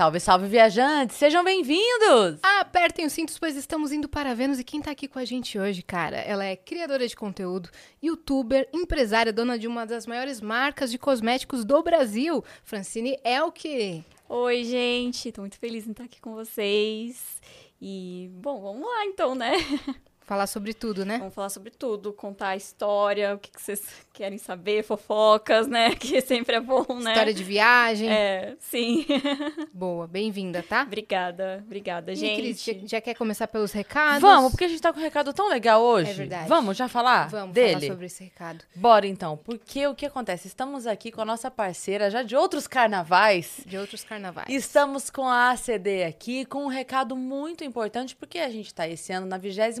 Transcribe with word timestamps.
Salve, 0.00 0.18
salve, 0.18 0.46
viajantes! 0.46 1.14
Sejam 1.14 1.44
bem-vindos! 1.44 2.40
Apertem 2.42 3.04
os 3.04 3.12
cintos, 3.12 3.38
pois 3.38 3.54
estamos 3.54 3.92
indo 3.92 4.08
para 4.08 4.34
Vênus. 4.34 4.58
E 4.58 4.64
quem 4.64 4.80
tá 4.80 4.92
aqui 4.92 5.06
com 5.06 5.18
a 5.18 5.26
gente 5.26 5.58
hoje, 5.58 5.82
cara? 5.82 6.16
Ela 6.16 6.46
é 6.46 6.56
criadora 6.56 7.06
de 7.06 7.14
conteúdo, 7.14 7.68
youtuber, 8.02 8.66
empresária, 8.72 9.30
dona 9.30 9.58
de 9.58 9.66
uma 9.68 9.84
das 9.84 10.06
maiores 10.06 10.40
marcas 10.40 10.90
de 10.90 10.96
cosméticos 10.96 11.66
do 11.66 11.82
Brasil, 11.82 12.42
Francine 12.64 13.18
Elke. 13.22 14.02
Oi, 14.26 14.64
gente! 14.64 15.30
Tô 15.32 15.42
muito 15.42 15.58
feliz 15.58 15.86
em 15.86 15.90
estar 15.90 16.04
aqui 16.04 16.18
com 16.18 16.32
vocês. 16.32 17.38
E, 17.78 18.30
bom, 18.36 18.58
vamos 18.58 18.88
lá 18.88 19.04
então, 19.04 19.34
né? 19.34 19.52
Falar 20.30 20.46
sobre 20.46 20.72
tudo, 20.72 21.04
né? 21.04 21.18
Vamos 21.18 21.34
falar 21.34 21.48
sobre 21.48 21.72
tudo, 21.72 22.12
contar 22.12 22.50
a 22.50 22.56
história, 22.56 23.34
o 23.34 23.38
que, 23.40 23.50
que 23.50 23.60
vocês 23.60 23.82
querem 24.12 24.38
saber, 24.38 24.84
fofocas, 24.84 25.66
né? 25.66 25.92
Que 25.98 26.20
sempre 26.20 26.54
é 26.54 26.60
bom, 26.60 26.86
né? 27.00 27.10
História 27.10 27.34
de 27.34 27.42
viagem. 27.42 28.08
É, 28.08 28.54
sim. 28.60 29.04
Boa, 29.74 30.06
bem-vinda, 30.06 30.62
tá? 30.62 30.82
obrigada, 30.82 31.64
obrigada, 31.66 32.12
E, 32.12 32.14
gente. 32.14 32.40
Cris, 32.40 32.62
já, 32.62 32.72
já 32.86 33.00
quer 33.00 33.14
começar 33.14 33.48
pelos 33.48 33.72
recados? 33.72 34.20
Vamos, 34.20 34.52
porque 34.52 34.66
a 34.66 34.68
gente 34.68 34.80
tá 34.80 34.92
com 34.92 35.00
um 35.00 35.02
recado 35.02 35.32
tão 35.32 35.48
legal 35.48 35.82
hoje. 35.82 36.12
É 36.12 36.14
verdade. 36.14 36.48
Vamos 36.48 36.76
já 36.76 36.86
falar 36.86 37.28
Vamos 37.28 37.52
dele? 37.52 37.80
falar 37.80 37.86
sobre 37.88 38.06
esse 38.06 38.22
recado. 38.22 38.64
Bora 38.76 39.08
então, 39.08 39.36
porque 39.36 39.84
o 39.88 39.96
que 39.96 40.06
acontece? 40.06 40.46
Estamos 40.46 40.86
aqui 40.86 41.10
com 41.10 41.22
a 41.22 41.24
nossa 41.24 41.50
parceira 41.50 42.08
já 42.08 42.22
de 42.22 42.36
outros 42.36 42.68
carnavais. 42.68 43.62
De 43.66 43.76
outros 43.76 44.04
carnavais. 44.04 44.46
Estamos 44.48 45.10
com 45.10 45.26
a 45.26 45.50
ACD 45.50 46.04
aqui 46.04 46.44
com 46.44 46.66
um 46.66 46.68
recado 46.68 47.16
muito 47.16 47.64
importante, 47.64 48.14
porque 48.14 48.38
a 48.38 48.48
gente 48.48 48.66
está 48.66 48.86
esse 48.86 49.12
ano 49.12 49.26
na 49.26 49.36
26 49.36 49.80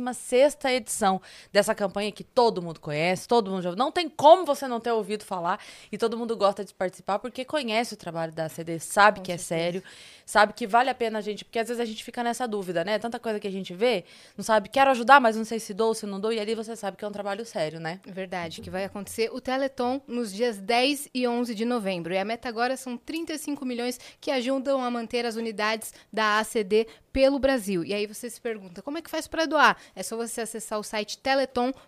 edição 0.72 1.20
dessa 1.52 1.74
campanha 1.74 2.12
que 2.12 2.24
todo 2.24 2.62
mundo 2.62 2.80
conhece, 2.80 3.26
todo 3.28 3.50
mundo 3.50 3.62
já... 3.62 3.76
Não 3.76 3.90
tem 3.92 4.08
como 4.08 4.44
você 4.44 4.66
não 4.66 4.80
ter 4.80 4.92
ouvido 4.92 5.24
falar 5.24 5.60
e 5.90 5.98
todo 5.98 6.16
mundo 6.16 6.36
gosta 6.36 6.64
de 6.64 6.72
participar 6.74 7.18
porque 7.18 7.44
conhece 7.44 7.94
o 7.94 7.96
trabalho 7.96 8.32
da 8.32 8.46
ACD, 8.46 8.78
sabe 8.78 9.20
Com 9.20 9.24
que 9.24 9.32
é 9.32 9.38
certeza. 9.38 9.80
sério, 9.80 9.82
sabe 10.30 10.52
que 10.52 10.66
vale 10.66 10.88
a 10.90 10.94
pena 10.94 11.18
a 11.18 11.20
gente... 11.20 11.44
Porque 11.44 11.58
às 11.58 11.68
vezes 11.68 11.80
a 11.80 11.84
gente 11.84 12.04
fica 12.04 12.22
nessa 12.22 12.46
dúvida, 12.46 12.84
né? 12.84 12.98
Tanta 12.98 13.18
coisa 13.18 13.40
que 13.40 13.48
a 13.48 13.50
gente 13.50 13.74
vê, 13.74 14.04
não 14.36 14.44
sabe, 14.44 14.68
quero 14.68 14.90
ajudar, 14.90 15.20
mas 15.20 15.36
não 15.36 15.44
sei 15.44 15.58
se 15.58 15.74
dou, 15.74 15.94
se 15.94 16.06
não 16.06 16.20
dou, 16.20 16.32
e 16.32 16.38
ali 16.38 16.54
você 16.54 16.76
sabe 16.76 16.96
que 16.96 17.04
é 17.04 17.08
um 17.08 17.12
trabalho 17.12 17.44
sério, 17.44 17.80
né? 17.80 18.00
Verdade, 18.06 18.60
que 18.60 18.70
vai 18.70 18.84
acontecer 18.84 19.30
o 19.32 19.40
Teleton 19.40 20.00
nos 20.06 20.32
dias 20.32 20.58
10 20.58 21.10
e 21.12 21.26
11 21.26 21.54
de 21.54 21.64
novembro. 21.64 22.14
E 22.14 22.18
a 22.18 22.24
meta 22.24 22.48
agora 22.48 22.76
são 22.76 22.96
35 22.96 23.66
milhões 23.66 23.98
que 24.20 24.30
ajudam 24.30 24.82
a 24.82 24.90
manter 24.90 25.26
as 25.26 25.36
unidades 25.36 25.92
da 26.12 26.38
ACD 26.38 26.86
pelo 27.12 27.38
Brasil. 27.38 27.84
E 27.84 27.92
aí 27.92 28.06
você 28.06 28.30
se 28.30 28.40
pergunta, 28.40 28.82
como 28.82 28.98
é 28.98 29.02
que 29.02 29.10
faz 29.10 29.26
para 29.26 29.46
doar? 29.46 29.76
É 29.94 30.02
só 30.02 30.16
você 30.16 30.42
acessar 30.42 30.78
o 30.78 30.82
site 30.82 31.18
teleton.org.br 31.18 31.80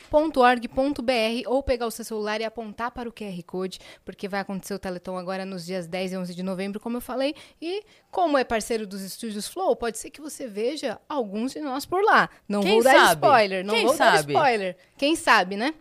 ou 1.47 1.63
pegar 1.63 1.87
o 1.87 1.91
seu 1.91 2.05
celular 2.05 2.41
e 2.41 2.45
apontar 2.45 2.91
para 2.91 3.09
o 3.09 3.13
QR 3.13 3.41
Code, 3.47 3.79
porque 4.05 4.29
vai 4.29 4.41
acontecer 4.41 4.75
o 4.75 4.79
Teleton 4.79 5.17
agora 5.17 5.45
nos 5.45 5.65
dias 5.65 5.87
10 5.87 6.13
e 6.13 6.17
11 6.17 6.35
de 6.35 6.43
novembro, 6.43 6.81
como 6.81 6.97
eu 6.97 7.01
falei. 7.01 7.35
E 7.61 7.85
como 8.11 8.32
é 8.39 8.45
parceiro 8.45 8.87
dos 8.87 9.03
estúdios 9.03 9.47
Flow, 9.49 9.75
pode 9.77 9.99
ser 9.99 10.11
que 10.11 10.21
você 10.21 10.47
veja 10.47 11.01
alguns 11.09 11.53
de 11.53 11.61
nós 11.61 11.85
por 11.87 12.03
lá. 12.03 12.29
Não 12.49 12.61
Quem 12.61 12.75
vou 12.75 12.85
dar 12.85 12.93
sabe? 12.93 13.27
spoiler, 13.27 13.65
não 13.65 13.75
Quem 13.75 13.87
vou 13.87 13.97
dar 13.97 14.17
sabe? 14.17 14.33
spoiler. 14.33 14.77
Quem 14.97 15.17
sabe, 15.17 15.57
né? 15.57 15.75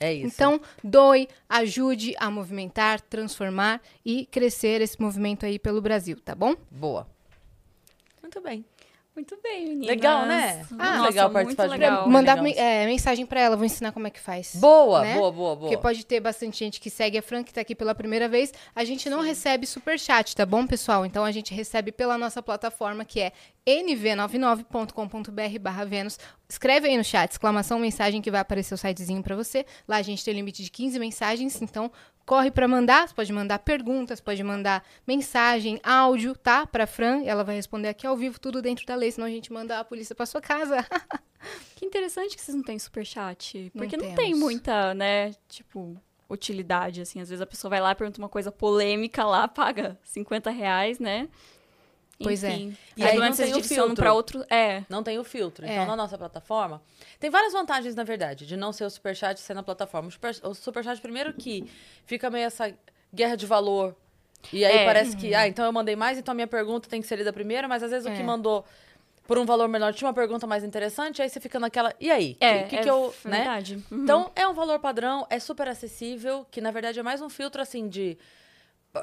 É 0.00 0.12
isso. 0.12 0.26
Então, 0.26 0.60
doe, 0.82 1.28
ajude 1.48 2.14
a 2.18 2.30
movimentar, 2.30 3.00
transformar 3.00 3.80
e 4.04 4.26
crescer 4.26 4.80
esse 4.80 5.00
movimento 5.00 5.44
aí 5.44 5.58
pelo 5.58 5.80
Brasil, 5.82 6.16
tá 6.24 6.34
bom? 6.34 6.54
Boa. 6.70 7.06
Muito 8.22 8.40
bem. 8.40 8.64
Muito 9.18 9.36
bem, 9.42 9.64
meninas. 9.64 9.88
Legal, 9.88 10.26
né? 10.26 10.64
Ah, 10.78 11.02
legal 11.02 11.24
muito 11.28 11.56
participar 11.56 11.64
de 11.64 11.70
legal. 11.70 11.90
Legal. 11.90 12.08
Mandar 12.08 12.40
legal. 12.40 12.64
é, 12.64 12.86
mensagem 12.86 13.26
pra 13.26 13.40
ela, 13.40 13.56
vou 13.56 13.66
ensinar 13.66 13.90
como 13.90 14.06
é 14.06 14.10
que 14.10 14.20
faz. 14.20 14.54
Boa, 14.54 15.02
né? 15.02 15.14
boa, 15.16 15.32
boa, 15.32 15.56
boa. 15.56 15.68
Porque 15.68 15.76
pode 15.76 16.06
ter 16.06 16.20
bastante 16.20 16.56
gente 16.60 16.80
que 16.80 16.88
segue 16.88 17.18
a 17.18 17.22
Fran, 17.22 17.42
que 17.42 17.52
tá 17.52 17.60
aqui 17.60 17.74
pela 17.74 17.96
primeira 17.96 18.28
vez. 18.28 18.54
A 18.76 18.84
gente 18.84 19.10
não 19.10 19.20
recebe 19.20 19.66
superchat, 19.66 20.36
tá 20.36 20.46
bom, 20.46 20.64
pessoal? 20.68 21.04
Então 21.04 21.24
a 21.24 21.32
gente 21.32 21.52
recebe 21.52 21.90
pela 21.90 22.16
nossa 22.16 22.40
plataforma, 22.40 23.04
que 23.04 23.18
é 23.18 23.32
nv99.com.br 23.66 25.58
barra 25.60 25.84
Vênus. 25.84 26.16
Escreve 26.48 26.86
aí 26.86 26.96
no 26.96 27.02
chat, 27.02 27.32
exclamação, 27.32 27.80
mensagem, 27.80 28.22
que 28.22 28.30
vai 28.30 28.38
aparecer 28.38 28.72
o 28.72 28.78
sitezinho 28.78 29.20
pra 29.20 29.34
você. 29.34 29.66
Lá 29.88 29.96
a 29.96 30.02
gente 30.02 30.24
tem 30.24 30.32
limite 30.32 30.62
de 30.62 30.70
15 30.70 30.96
mensagens, 31.00 31.60
então 31.60 31.90
corre 32.28 32.50
pra 32.50 32.68
mandar. 32.68 33.08
Você 33.08 33.14
pode 33.14 33.32
mandar 33.32 33.58
perguntas, 33.60 34.20
pode 34.20 34.44
mandar 34.44 34.84
mensagem, 35.06 35.80
áudio, 35.82 36.36
tá? 36.36 36.66
Pra 36.66 36.86
Fran, 36.86 37.22
ela 37.24 37.42
vai 37.42 37.56
responder 37.56 37.88
aqui 37.88 38.06
ao 38.06 38.14
vivo, 38.14 38.38
tudo 38.38 38.60
dentro 38.60 38.84
da 38.84 38.94
lei, 38.94 39.10
senão 39.10 39.26
a 39.26 39.30
gente 39.30 39.50
manda 39.50 39.80
a 39.80 39.84
polícia 39.84 40.14
pra 40.14 40.26
sua 40.26 40.40
casa. 40.40 40.76
Que 41.76 41.86
interessante 41.86 42.34
que 42.34 42.42
vocês 42.42 42.56
não 42.56 42.64
têm 42.64 42.76
superchat. 42.80 43.70
Não 43.72 43.82
Porque 43.82 43.96
não, 43.96 44.06
tem 44.06 44.16
temos. 44.16 44.40
muita, 44.40 44.92
né, 44.92 45.30
tipo, 45.48 45.96
utilidade, 46.28 47.00
assim. 47.00 47.20
Às 47.20 47.28
vezes 47.28 47.40
a 47.40 47.46
pessoa 47.46 47.70
vai 47.70 47.80
lá, 47.80 47.94
pergunta 47.94 48.18
uma 48.18 48.28
coisa 48.28 48.50
polêmica 48.50 49.24
lá, 49.24 49.46
paga 49.46 49.96
50 50.02 50.50
reais, 50.50 50.98
né? 50.98 51.28
Pois 52.20 52.42
é. 52.42 52.50
Enfim. 52.52 52.76
E 52.96 53.00
E 53.00 53.04
aí 53.04 53.10
aí 53.12 53.18
não 53.18 53.32
tem 53.36 53.54
o 53.54 53.62
filtro. 53.62 53.94
pra 53.94 54.12
outro... 54.12 54.44
É, 54.50 54.82
Não 54.88 55.02
tem 55.02 55.18
o 55.18 55.24
filtro. 55.24 55.64
É. 55.64 55.72
Então, 55.72 55.86
na 55.86 55.94
nossa 55.96 56.18
plataforma, 56.18 56.82
tem 57.20 57.30
várias 57.30 57.52
vantagens, 57.52 57.94
na 57.94 58.02
verdade, 58.04 58.44
de 58.46 58.56
não 58.56 58.72
ser 58.72 58.84
o 58.84 58.90
superchat 58.90 59.38
ser 59.40 59.54
na 59.54 59.62
plataforma. 59.62 60.08
O, 60.08 60.10
super, 60.10 60.34
o 60.42 60.54
superchat, 60.54 61.00
primeiro 61.00 61.32
que 61.32 61.64
fica 62.06 62.28
meio 62.28 62.46
essa 62.46 62.74
guerra 63.14 63.36
de 63.36 63.46
valor. 63.46 63.94
E 64.52 64.64
aí 64.64 64.78
É. 64.78 64.84
parece 64.84 65.16
que, 65.16 65.34
ah, 65.34 65.46
então 65.46 65.64
eu 65.64 65.72
mandei 65.72 65.94
mais, 65.96 66.18
então 66.18 66.32
a 66.32 66.34
minha 66.34 66.46
pergunta 66.46 66.88
tem 66.88 67.00
que 67.00 67.06
ser 67.06 67.16
lida 67.16 67.32
primeiro, 67.32 67.68
mas 67.68 67.82
às 67.82 67.90
vezes 67.90 68.06
o 68.06 68.12
que 68.14 68.20
É. 68.20 68.24
mandou 68.24 68.64
por 69.26 69.36
um 69.38 69.44
valor 69.44 69.68
menor 69.68 69.92
tinha 69.92 70.08
uma 70.08 70.14
pergunta 70.14 70.46
mais 70.46 70.64
interessante, 70.64 71.20
aí 71.20 71.28
você 71.28 71.38
fica 71.38 71.60
naquela, 71.60 71.92
e 72.00 72.10
aí? 72.10 72.36
é, 72.40 72.62
que, 72.62 72.70
que, 72.70 72.76
é 72.76 72.82
que 72.82 72.88
eu, 72.90 73.14
né? 73.24 73.36
verdade. 73.38 73.84
Uhum. 73.90 74.02
Então, 74.04 74.32
é 74.34 74.46
um 74.48 74.54
valor 74.54 74.78
padrão, 74.80 75.26
é 75.28 75.38
super 75.38 75.68
acessível, 75.68 76.46
que 76.50 76.60
na 76.60 76.70
verdade 76.70 76.98
é 76.98 77.02
mais 77.02 77.20
um 77.20 77.28
filtro 77.28 77.60
assim 77.62 77.88
de. 77.88 78.16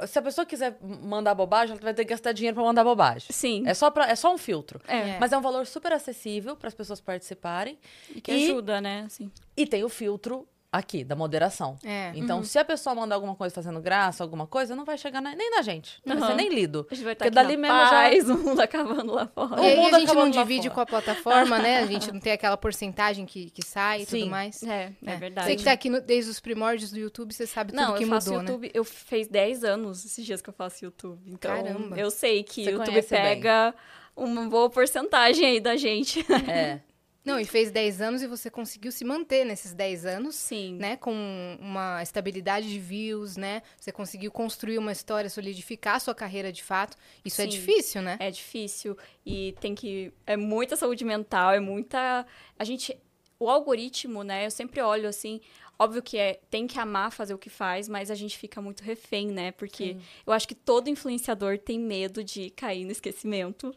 Se 0.08 0.18
a 0.20 0.22
pessoa 0.22 0.46
quiser 0.46 0.78
mandar 0.82 1.36
bobagem, 1.36 1.74
ela 1.74 1.82
vai 1.82 1.94
ter 1.94 2.04
que 2.06 2.10
gastar 2.10 2.32
dinheiro 2.32 2.56
pra 2.56 2.64
mandar 2.64 2.84
bobagem. 2.84 3.28
Sim. 3.32 3.64
É 3.68 3.74
só, 3.74 3.90
pra, 3.92 4.10
é 4.10 4.16
só 4.16 4.34
um 4.34 4.38
filtro. 4.38 4.82
É. 4.88 5.18
Mas 5.20 5.32
é 5.32 5.38
um 5.38 5.42
valor 5.42 5.66
super 5.68 5.94
acessível 5.94 6.56
para 6.56 6.68
as 6.68 6.74
pessoas 6.74 7.00
participarem. 7.00 7.78
E 8.14 8.20
que 8.20 8.32
E- 8.32 8.50
ajuda, 8.52 8.82
né? 8.82 9.04
Assim. 9.06 9.32
E 9.56 9.66
tem 9.66 9.84
o 9.84 9.90
filtro 9.90 10.48
aqui, 10.78 11.04
da 11.04 11.16
moderação. 11.16 11.78
É. 11.84 12.12
Então, 12.16 12.44
se 12.44 12.58
a 12.60 12.66
pessoa 12.66 12.96
mandar 12.96 13.16
alguma 13.16 13.36
coisa 13.36 13.54
fazendo 13.54 13.80
graça, 13.82 14.24
alguma 14.24 14.46
coisa, 14.48 14.76
não 14.76 14.86
vai 14.86 14.98
chegar 14.98 15.22
na- 15.22 15.36
nem 15.36 15.50
na 15.52 15.62
gente. 15.62 16.02
Não 16.06 16.16
vai 16.16 16.24
Aham. 16.30 16.32
ser 16.38 16.38
nem 16.44 16.54
lido. 16.54 16.88
A 16.90 16.96
gente 16.96 17.04
vai 17.04 17.14
estar 17.14 17.26
Porque 17.26 17.40
aqui 17.40 17.48
dali 17.48 17.58
mesmo 17.58 17.78
já- 17.78 17.90
paz, 17.90 18.30
o 18.30 18.38
mundo 18.38 18.60
acabando 18.60 19.14
lá 19.14 19.28
fora. 19.28 19.62
E 19.62 19.66
aí 19.66 19.76
mundo 19.80 19.96
a 19.96 20.00
gente 20.00 20.14
não 20.14 20.30
divide 20.30 20.70
com 20.70 20.80
a 20.82 20.86
plataforma, 20.86 21.58
né? 21.60 21.80
A 21.80 21.86
gente 21.88 22.12
não 22.12 22.20
tem 22.20 22.34
aquela 22.34 22.58
porcentagem 22.58 23.26
que, 23.26 23.50
que 23.50 23.64
sai 23.66 24.02
e 24.02 24.06
Sim. 24.06 24.20
tudo 24.20 24.32
mais. 24.32 24.62
É, 24.64 24.92
é, 25.06 25.12
É. 25.12 25.16
verdade. 25.18 25.48
Você 25.50 25.56
que 25.56 25.64
tá 25.64 25.72
aqui 25.72 25.90
no- 25.90 26.02
desde 26.02 26.30
os 26.32 26.40
primórdios 26.40 26.92
do 26.92 27.00
YouTube, 27.00 27.34
você 27.34 27.46
sabe 27.48 27.72
tudo 27.72 27.82
Não, 27.82 27.96
que 27.96 28.04
eu 28.04 28.08
faço 28.08 28.32
né? 28.32 28.38
YouTube, 28.38 28.72
eu 28.74 28.84
fez 28.84 29.28
10 29.28 29.64
anos 29.64 30.06
esses 30.06 30.26
dias 30.26 30.42
que 30.42 30.50
eu 30.50 30.54
faço 30.54 30.84
YouTube. 30.86 31.20
Então, 31.28 31.52
Caramba. 31.56 31.98
eu 31.98 32.10
sei 32.12 32.44
que 32.44 32.62
o 32.62 32.70
YouTube 32.72 32.86
conhece 32.88 33.10
bem. 33.10 33.22
pega 33.24 33.74
uma 34.16 34.48
boa 34.48 34.70
porcentagem 34.70 35.46
aí 35.46 35.60
da 35.60 35.76
gente. 35.76 36.26
É. 36.50 36.80
Não, 37.26 37.40
e 37.40 37.46
fez 37.46 37.72
10 37.72 38.02
anos 38.02 38.22
e 38.22 38.28
você 38.28 38.52
conseguiu 38.52 38.92
se 38.92 39.04
manter 39.04 39.44
nesses 39.44 39.74
10 39.74 40.06
anos, 40.06 40.36
Sim. 40.36 40.76
né? 40.76 40.96
Com 40.96 41.14
uma 41.60 42.04
estabilidade 42.04 42.70
de 42.70 42.80
views, 42.80 43.36
né? 43.36 43.64
Você 43.80 43.92
conseguiu 43.92 44.32
construir 44.32 44.78
uma 44.78 44.92
história, 44.92 45.28
solidificar 45.28 45.96
a 45.96 46.00
sua 46.00 46.14
carreira 46.14 46.52
de 46.52 46.64
fato. 46.64 46.96
Isso 47.26 47.42
é 47.42 47.46
Sim. 47.46 47.50
difícil, 47.50 48.02
né? 48.04 48.18
É 48.20 48.30
difícil 48.30 48.96
e 49.26 49.56
tem 49.60 49.74
que 49.74 50.14
é 50.28 50.38
muita 50.38 50.76
saúde 50.76 51.04
mental, 51.04 51.52
é 51.52 51.60
muita 51.60 52.28
a 52.60 52.64
gente 52.64 52.96
o 53.40 53.50
algoritmo, 53.50 54.24
né? 54.24 54.46
Eu 54.46 54.52
sempre 54.52 54.82
olho 54.82 55.10
assim, 55.10 55.42
óbvio 55.78 56.02
que 56.02 56.18
é 56.18 56.40
tem 56.50 56.68
que 56.68 56.80
amar 56.80 57.12
fazer 57.12 57.34
o 57.34 57.38
que 57.38 57.50
faz, 57.50 57.88
mas 57.90 58.10
a 58.10 58.16
gente 58.16 58.38
fica 58.38 58.62
muito 58.62 58.82
refém, 58.82 59.28
né? 59.28 59.52
Porque 59.52 59.98
eu 60.26 60.34
acho 60.34 60.48
que 60.48 60.56
todo 60.56 60.90
influenciador 60.90 61.58
tem 61.58 61.80
medo 61.80 62.24
de 62.24 62.50
cair 62.52 62.86
no 62.86 62.92
esquecimento. 62.92 63.76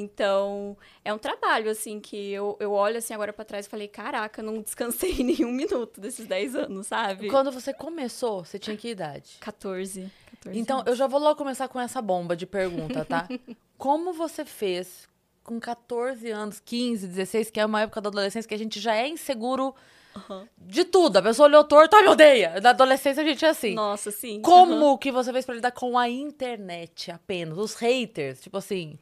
Então, 0.00 0.76
é 1.04 1.12
um 1.12 1.18
trabalho 1.18 1.70
assim 1.70 1.98
que 2.00 2.30
eu, 2.32 2.56
eu 2.60 2.72
olho 2.72 2.98
assim 2.98 3.12
agora 3.12 3.32
pra 3.32 3.44
trás 3.44 3.66
e 3.66 3.68
falei, 3.68 3.88
caraca, 3.88 4.42
não 4.42 4.60
descansei 4.62 5.12
nenhum 5.24 5.50
minuto 5.50 6.00
desses 6.00 6.26
10 6.26 6.54
anos, 6.54 6.86
sabe? 6.86 7.28
Quando 7.28 7.50
você 7.50 7.72
começou, 7.74 8.44
você 8.44 8.58
tinha 8.58 8.76
que 8.76 8.88
idade? 8.88 9.38
14. 9.40 10.10
14 10.40 10.58
Então, 10.58 10.76
anos. 10.78 10.88
eu 10.90 10.94
já 10.96 11.06
vou 11.06 11.18
logo 11.20 11.36
começar 11.36 11.66
com 11.68 11.80
essa 11.80 12.00
bomba 12.00 12.36
de 12.36 12.46
pergunta, 12.46 13.04
tá? 13.04 13.28
Como 13.76 14.12
você 14.12 14.44
fez 14.44 15.08
com 15.42 15.58
14 15.58 16.30
anos, 16.30 16.60
15, 16.60 17.06
16, 17.08 17.50
que 17.50 17.58
é 17.58 17.66
uma 17.66 17.80
época 17.82 18.00
da 18.00 18.08
adolescência 18.08 18.46
que 18.48 18.54
a 18.54 18.58
gente 18.58 18.78
já 18.78 18.94
é 18.94 19.08
inseguro 19.08 19.74
Aham. 20.14 20.46
de 20.58 20.84
tudo. 20.84 21.16
A 21.16 21.22
pessoa 21.22 21.48
olhou 21.48 21.64
torto, 21.64 21.96
ai, 21.96 22.02
me 22.02 22.08
odeia. 22.08 22.60
Na 22.60 22.70
adolescência 22.70 23.22
a 23.22 23.26
gente 23.26 23.44
é 23.44 23.48
assim. 23.48 23.74
Nossa, 23.74 24.10
sim. 24.10 24.42
Como 24.42 24.98
que 24.98 25.10
você 25.10 25.32
fez 25.32 25.46
pra 25.46 25.54
lidar 25.54 25.70
com 25.72 25.96
a 25.98 26.08
internet 26.08 27.10
apenas? 27.10 27.56
Os 27.56 27.74
haters, 27.74 28.40
tipo 28.40 28.58
assim. 28.58 28.98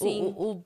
O- 0.00 0.04
Sim. 0.04 0.34
O, 0.36 0.52
o, 0.52 0.64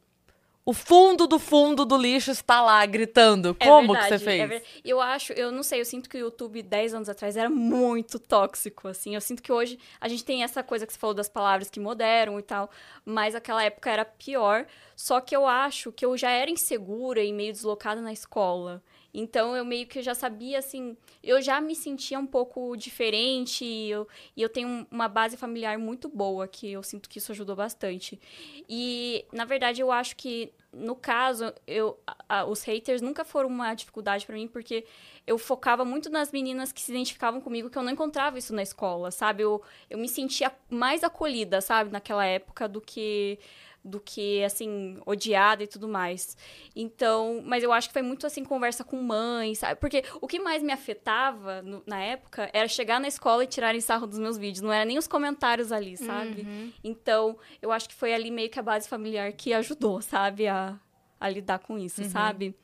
o 0.68 0.72
fundo 0.72 1.28
do 1.28 1.38
fundo 1.38 1.84
do 1.84 1.96
lixo 1.96 2.32
está 2.32 2.60
lá 2.60 2.84
gritando. 2.86 3.56
É 3.60 3.66
Como 3.66 3.92
verdade, 3.92 4.14
que 4.14 4.18
você 4.18 4.24
fez? 4.24 4.50
é 4.50 4.62
eu 4.84 5.00
acho, 5.00 5.32
eu 5.34 5.52
não 5.52 5.62
sei, 5.62 5.80
eu 5.80 5.84
sinto 5.84 6.08
que 6.08 6.16
o 6.16 6.20
YouTube 6.20 6.60
10 6.60 6.92
anos 6.94 7.08
atrás 7.08 7.36
era 7.36 7.48
muito 7.48 8.18
tóxico, 8.18 8.88
assim. 8.88 9.14
Eu 9.14 9.20
sinto 9.20 9.42
que 9.42 9.52
hoje 9.52 9.78
a 10.00 10.08
gente 10.08 10.24
tem 10.24 10.42
essa 10.42 10.64
coisa 10.64 10.84
que 10.84 10.92
você 10.92 10.98
falou 10.98 11.14
das 11.14 11.28
palavras 11.28 11.70
que 11.70 11.78
moderam 11.78 12.36
e 12.38 12.42
tal, 12.42 12.68
mas 13.04 13.34
aquela 13.36 13.62
época 13.62 13.90
era 13.90 14.04
pior. 14.04 14.66
Só 14.96 15.20
que 15.20 15.36
eu 15.36 15.46
acho 15.46 15.92
que 15.92 16.04
eu 16.04 16.16
já 16.16 16.30
era 16.30 16.50
insegura 16.50 17.22
e 17.22 17.32
meio 17.32 17.52
deslocada 17.52 18.00
na 18.00 18.12
escola. 18.12 18.82
Então 19.18 19.56
eu 19.56 19.64
meio 19.64 19.86
que 19.86 20.02
já 20.02 20.14
sabia, 20.14 20.58
assim, 20.58 20.94
eu 21.24 21.40
já 21.40 21.58
me 21.58 21.74
sentia 21.74 22.18
um 22.18 22.26
pouco 22.26 22.76
diferente 22.76 23.64
e 23.64 23.90
eu, 23.90 24.06
e 24.36 24.42
eu 24.42 24.48
tenho 24.50 24.86
uma 24.90 25.08
base 25.08 25.38
familiar 25.38 25.78
muito 25.78 26.06
boa, 26.06 26.46
que 26.46 26.70
eu 26.70 26.82
sinto 26.82 27.08
que 27.08 27.16
isso 27.16 27.32
ajudou 27.32 27.56
bastante. 27.56 28.20
E, 28.68 29.24
na 29.32 29.46
verdade, 29.46 29.80
eu 29.80 29.90
acho 29.90 30.16
que, 30.16 30.52
no 30.70 30.94
caso, 30.94 31.50
eu, 31.66 31.98
a, 32.28 32.44
os 32.44 32.62
haters 32.62 33.00
nunca 33.00 33.24
foram 33.24 33.48
uma 33.48 33.72
dificuldade 33.72 34.26
para 34.26 34.34
mim, 34.34 34.46
porque 34.46 34.84
eu 35.26 35.38
focava 35.38 35.82
muito 35.82 36.10
nas 36.10 36.30
meninas 36.30 36.70
que 36.70 36.82
se 36.82 36.92
identificavam 36.92 37.40
comigo, 37.40 37.70
que 37.70 37.78
eu 37.78 37.82
não 37.82 37.92
encontrava 37.92 38.36
isso 38.36 38.54
na 38.54 38.62
escola, 38.62 39.10
sabe? 39.10 39.42
Eu, 39.42 39.62
eu 39.88 39.96
me 39.96 40.10
sentia 40.10 40.52
mais 40.68 41.02
acolhida, 41.02 41.62
sabe, 41.62 41.90
naquela 41.90 42.26
época 42.26 42.68
do 42.68 42.82
que 42.82 43.38
do 43.86 44.00
que, 44.00 44.42
assim, 44.42 44.98
odiada 45.06 45.62
e 45.62 45.66
tudo 45.66 45.86
mais. 45.86 46.36
Então, 46.74 47.42
mas 47.44 47.62
eu 47.62 47.72
acho 47.72 47.88
que 47.88 47.92
foi 47.92 48.02
muito, 48.02 48.26
assim, 48.26 48.44
conversa 48.44 48.82
com 48.82 49.00
mãe, 49.00 49.54
sabe? 49.54 49.80
Porque 49.80 50.02
o 50.20 50.26
que 50.26 50.40
mais 50.40 50.62
me 50.62 50.72
afetava 50.72 51.62
no, 51.62 51.82
na 51.86 52.02
época 52.02 52.50
era 52.52 52.66
chegar 52.66 53.00
na 53.00 53.06
escola 53.06 53.44
e 53.44 53.46
tirarem 53.46 53.80
sarro 53.80 54.06
dos 54.06 54.18
meus 54.18 54.36
vídeos. 54.36 54.60
Não 54.60 54.72
era 54.72 54.84
nem 54.84 54.98
os 54.98 55.06
comentários 55.06 55.70
ali, 55.70 55.96
sabe? 55.96 56.42
Uhum. 56.42 56.72
Então, 56.82 57.38
eu 57.62 57.70
acho 57.70 57.88
que 57.88 57.94
foi 57.94 58.12
ali 58.12 58.30
meio 58.30 58.50
que 58.50 58.58
a 58.58 58.62
base 58.62 58.88
familiar 58.88 59.32
que 59.32 59.52
ajudou, 59.52 60.02
sabe? 60.02 60.48
A, 60.48 60.78
a 61.20 61.28
lidar 61.28 61.60
com 61.60 61.78
isso, 61.78 62.02
uhum. 62.02 62.10
sabe? 62.10 62.54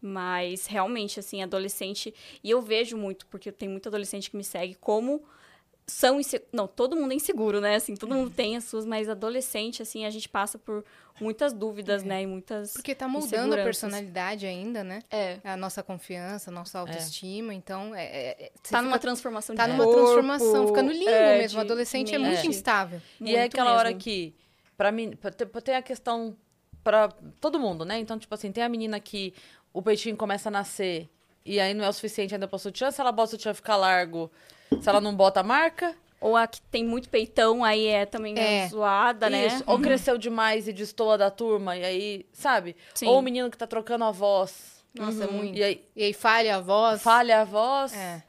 Mas, 0.00 0.66
realmente, 0.66 1.20
assim, 1.20 1.42
adolescente... 1.42 2.12
E 2.42 2.50
eu 2.50 2.60
vejo 2.60 2.96
muito, 2.96 3.26
porque 3.26 3.52
tem 3.52 3.68
muito 3.68 3.88
adolescente 3.88 4.30
que 4.30 4.36
me 4.36 4.42
segue, 4.42 4.74
como 4.74 5.22
são 5.86 6.20
inseguros. 6.20 6.52
Não, 6.52 6.66
todo 6.66 6.96
mundo 6.96 7.12
é 7.12 7.14
inseguro, 7.14 7.60
né? 7.60 7.74
Assim, 7.74 7.94
todo 7.94 8.14
mundo 8.14 8.30
tem 8.30 8.56
as 8.56 8.64
suas, 8.64 8.84
mas 8.84 9.08
adolescente, 9.08 9.82
assim, 9.82 10.04
a 10.04 10.10
gente 10.10 10.28
passa 10.28 10.58
por 10.58 10.84
muitas 11.20 11.52
dúvidas, 11.52 12.02
é. 12.02 12.06
né? 12.06 12.22
E 12.22 12.26
muitas. 12.26 12.72
Porque 12.72 12.94
tá 12.94 13.08
mudando 13.08 13.54
a 13.54 13.56
personalidade 13.56 14.46
ainda, 14.46 14.84
né? 14.84 15.02
É. 15.10 15.38
A 15.44 15.56
nossa 15.56 15.82
confiança, 15.82 16.50
a 16.50 16.52
nossa 16.52 16.78
autoestima. 16.78 17.52
É. 17.52 17.56
Então, 17.56 17.94
é, 17.94 18.04
é, 18.04 18.44
é 18.44 18.48
tá 18.48 18.60
fica, 18.64 18.82
numa 18.82 18.98
transformação 18.98 19.54
Tá 19.54 19.66
numa 19.66 19.84
corpo, 19.84 20.00
transformação, 20.00 20.66
ficando 20.68 20.92
lindo 20.92 21.10
é, 21.10 21.38
mesmo. 21.38 21.58
O 21.58 21.60
adolescente 21.60 22.14
é 22.14 22.18
muito 22.18 22.46
instável. 22.46 23.00
E 23.20 23.24
muito 23.24 23.36
é 23.36 23.44
aquela 23.44 23.70
mesmo. 23.70 23.78
hora 23.78 23.94
que, 23.94 24.34
para 24.76 24.92
mim, 24.92 25.12
tem 25.64 25.74
a 25.74 25.82
questão 25.82 26.36
para 26.82 27.08
todo 27.40 27.58
mundo, 27.58 27.84
né? 27.84 27.98
Então, 27.98 28.18
tipo 28.18 28.34
assim, 28.34 28.50
tem 28.50 28.62
a 28.62 28.68
menina 28.68 28.98
que 28.98 29.34
o 29.72 29.82
peitinho 29.82 30.16
começa 30.16 30.48
a 30.48 30.52
nascer 30.52 31.08
e 31.44 31.58
aí 31.58 31.74
não 31.74 31.84
é 31.84 31.88
o 31.88 31.92
suficiente 31.92 32.34
ainda 32.34 32.46
pra 32.46 32.58
sutiã, 32.58 32.90
se 32.90 33.00
ela 33.00 33.10
bota 33.10 33.28
o 33.28 33.30
sutiã 33.32 33.52
ficar 33.52 33.76
largo 33.76 34.30
se 34.80 34.88
ela 34.88 35.00
não 35.00 35.14
bota 35.14 35.40
a 35.40 35.42
marca. 35.42 35.94
Ou 36.20 36.36
a 36.36 36.46
que 36.46 36.60
tem 36.62 36.84
muito 36.84 37.08
peitão, 37.08 37.64
aí 37.64 37.86
é 37.86 38.06
também 38.06 38.38
é. 38.38 38.68
zoada, 38.68 39.28
né? 39.28 39.48
Isso. 39.48 39.64
Ou 39.66 39.80
cresceu 39.80 40.16
demais 40.16 40.68
e 40.68 40.72
destoa 40.72 41.18
da 41.18 41.30
turma, 41.32 41.76
e 41.76 41.84
aí, 41.84 42.26
sabe? 42.32 42.76
Sim. 42.94 43.08
Ou 43.08 43.18
o 43.18 43.22
menino 43.22 43.50
que 43.50 43.58
tá 43.58 43.66
trocando 43.66 44.04
a 44.04 44.12
voz. 44.12 44.84
Nossa, 44.94 45.24
é 45.24 45.26
uhum. 45.26 45.32
muito. 45.32 45.58
E 45.58 45.64
aí, 45.64 45.84
e 45.96 46.04
aí 46.04 46.12
falha 46.12 46.56
a 46.56 46.60
voz. 46.60 47.02
Falha 47.02 47.40
a 47.40 47.44
voz. 47.44 47.92
É. 47.92 48.22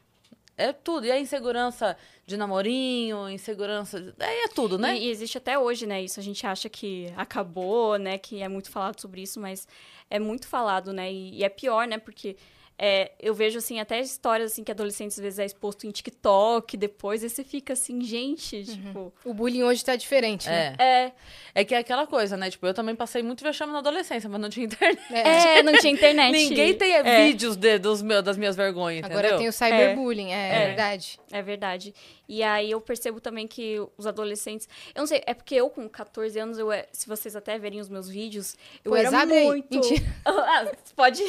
É 0.58 0.72
tudo. 0.72 1.06
E 1.06 1.12
a 1.12 1.20
insegurança 1.20 1.96
de 2.26 2.38
namorinho, 2.38 3.30
insegurança. 3.30 4.14
É, 4.20 4.46
é 4.46 4.48
tudo, 4.48 4.78
né? 4.78 4.98
E, 4.98 5.06
e, 5.06 5.10
existe 5.10 5.38
até 5.38 5.58
hoje, 5.58 5.86
né? 5.86 6.02
Isso 6.02 6.20
a 6.20 6.24
gente 6.24 6.46
acha 6.48 6.70
que 6.70 7.12
acabou, 7.18 7.98
né? 7.98 8.18
Que 8.18 8.42
é 8.42 8.48
muito 8.48 8.72
falado 8.72 9.00
sobre 9.00 9.22
isso, 9.22 9.40
mas 9.40 9.68
é 10.10 10.20
muito 10.20 10.48
falado, 10.48 10.94
né? 10.94 11.12
E, 11.12 11.40
e 11.40 11.44
é 11.44 11.50
pior, 11.50 11.88
né? 11.88 11.98
Porque 11.98 12.38
é, 12.78 13.12
eu 13.20 13.34
vejo, 13.34 13.58
assim, 13.58 13.80
até 13.80 14.00
histórias, 14.00 14.52
assim, 14.52 14.64
que 14.64 14.72
adolescentes, 14.72 15.18
às 15.18 15.24
vezes, 15.24 15.40
é 15.40 15.46
exposto 15.46 15.86
em 15.86 15.92
TikTok, 15.92 16.76
depois, 16.76 17.24
aí 17.24 17.30
você 17.30 17.44
fica 17.44 17.74
assim, 17.74 18.02
gente, 18.02 18.56
uhum. 18.58 18.64
tipo... 18.64 19.14
O 19.26 19.34
bullying 19.34 19.64
hoje 19.64 19.84
tá 19.84 19.96
diferente, 19.96 20.48
né? 20.48 20.76
É. 20.78 20.84
é. 20.84 21.12
É 21.56 21.64
que 21.64 21.76
é 21.76 21.78
aquela 21.78 22.08
coisa, 22.08 22.36
né? 22.36 22.50
Tipo, 22.50 22.66
eu 22.66 22.74
também 22.74 22.96
passei 22.96 23.22
muito 23.22 23.44
vexame 23.44 23.72
na 23.72 23.80
adolescência, 23.80 24.28
mas 24.28 24.42
não 24.42 24.50
tinha 24.50 24.66
internet. 24.66 25.00
É, 25.14 25.60
é 25.60 25.64
não 25.64 25.74
tinha 25.78 25.94
internet. 25.94 26.32
Ninguém 26.32 26.74
tem 26.74 26.94
é. 26.94 27.26
vídeos 27.26 27.56
de, 27.56 27.78
dos 27.78 28.02
meus, 28.02 28.24
das 28.24 28.38
minhas 28.38 28.56
vergonhas, 28.56 29.04
Agora 29.04 29.28
entendeu? 29.28 29.38
tem 29.38 29.48
o 29.48 29.54
cyberbullying, 29.54 30.32
é, 30.32 30.56
é, 30.56 30.68
verdade. 30.68 31.20
É 31.32 31.42
verdade. 31.42 31.94
E 32.28 32.42
aí 32.42 32.72
eu 32.72 32.80
percebo 32.80 33.20
também 33.20 33.48
que 33.48 33.78
os 33.98 34.08
adolescentes. 34.08 34.68
Eu 34.96 35.02
não 35.02 35.08
sei, 35.08 35.22
é 35.26 35.34
porque 35.34 35.56
eu 35.56 35.70
com 35.70 35.88
14 35.90 36.40
anos, 36.40 36.58
eu, 36.58 36.72
é, 36.72 36.88
se 36.92 37.08
vocês 37.08 37.36
até 37.36 37.60
verem 37.60 37.80
os 37.80 37.90
meus 37.90 38.08
vídeos, 38.08 38.56
eu 38.84 38.92
pois 38.92 39.06
era 39.06 39.26
muito. 39.26 39.80
Ah, 40.26 40.72
pode. 40.96 41.22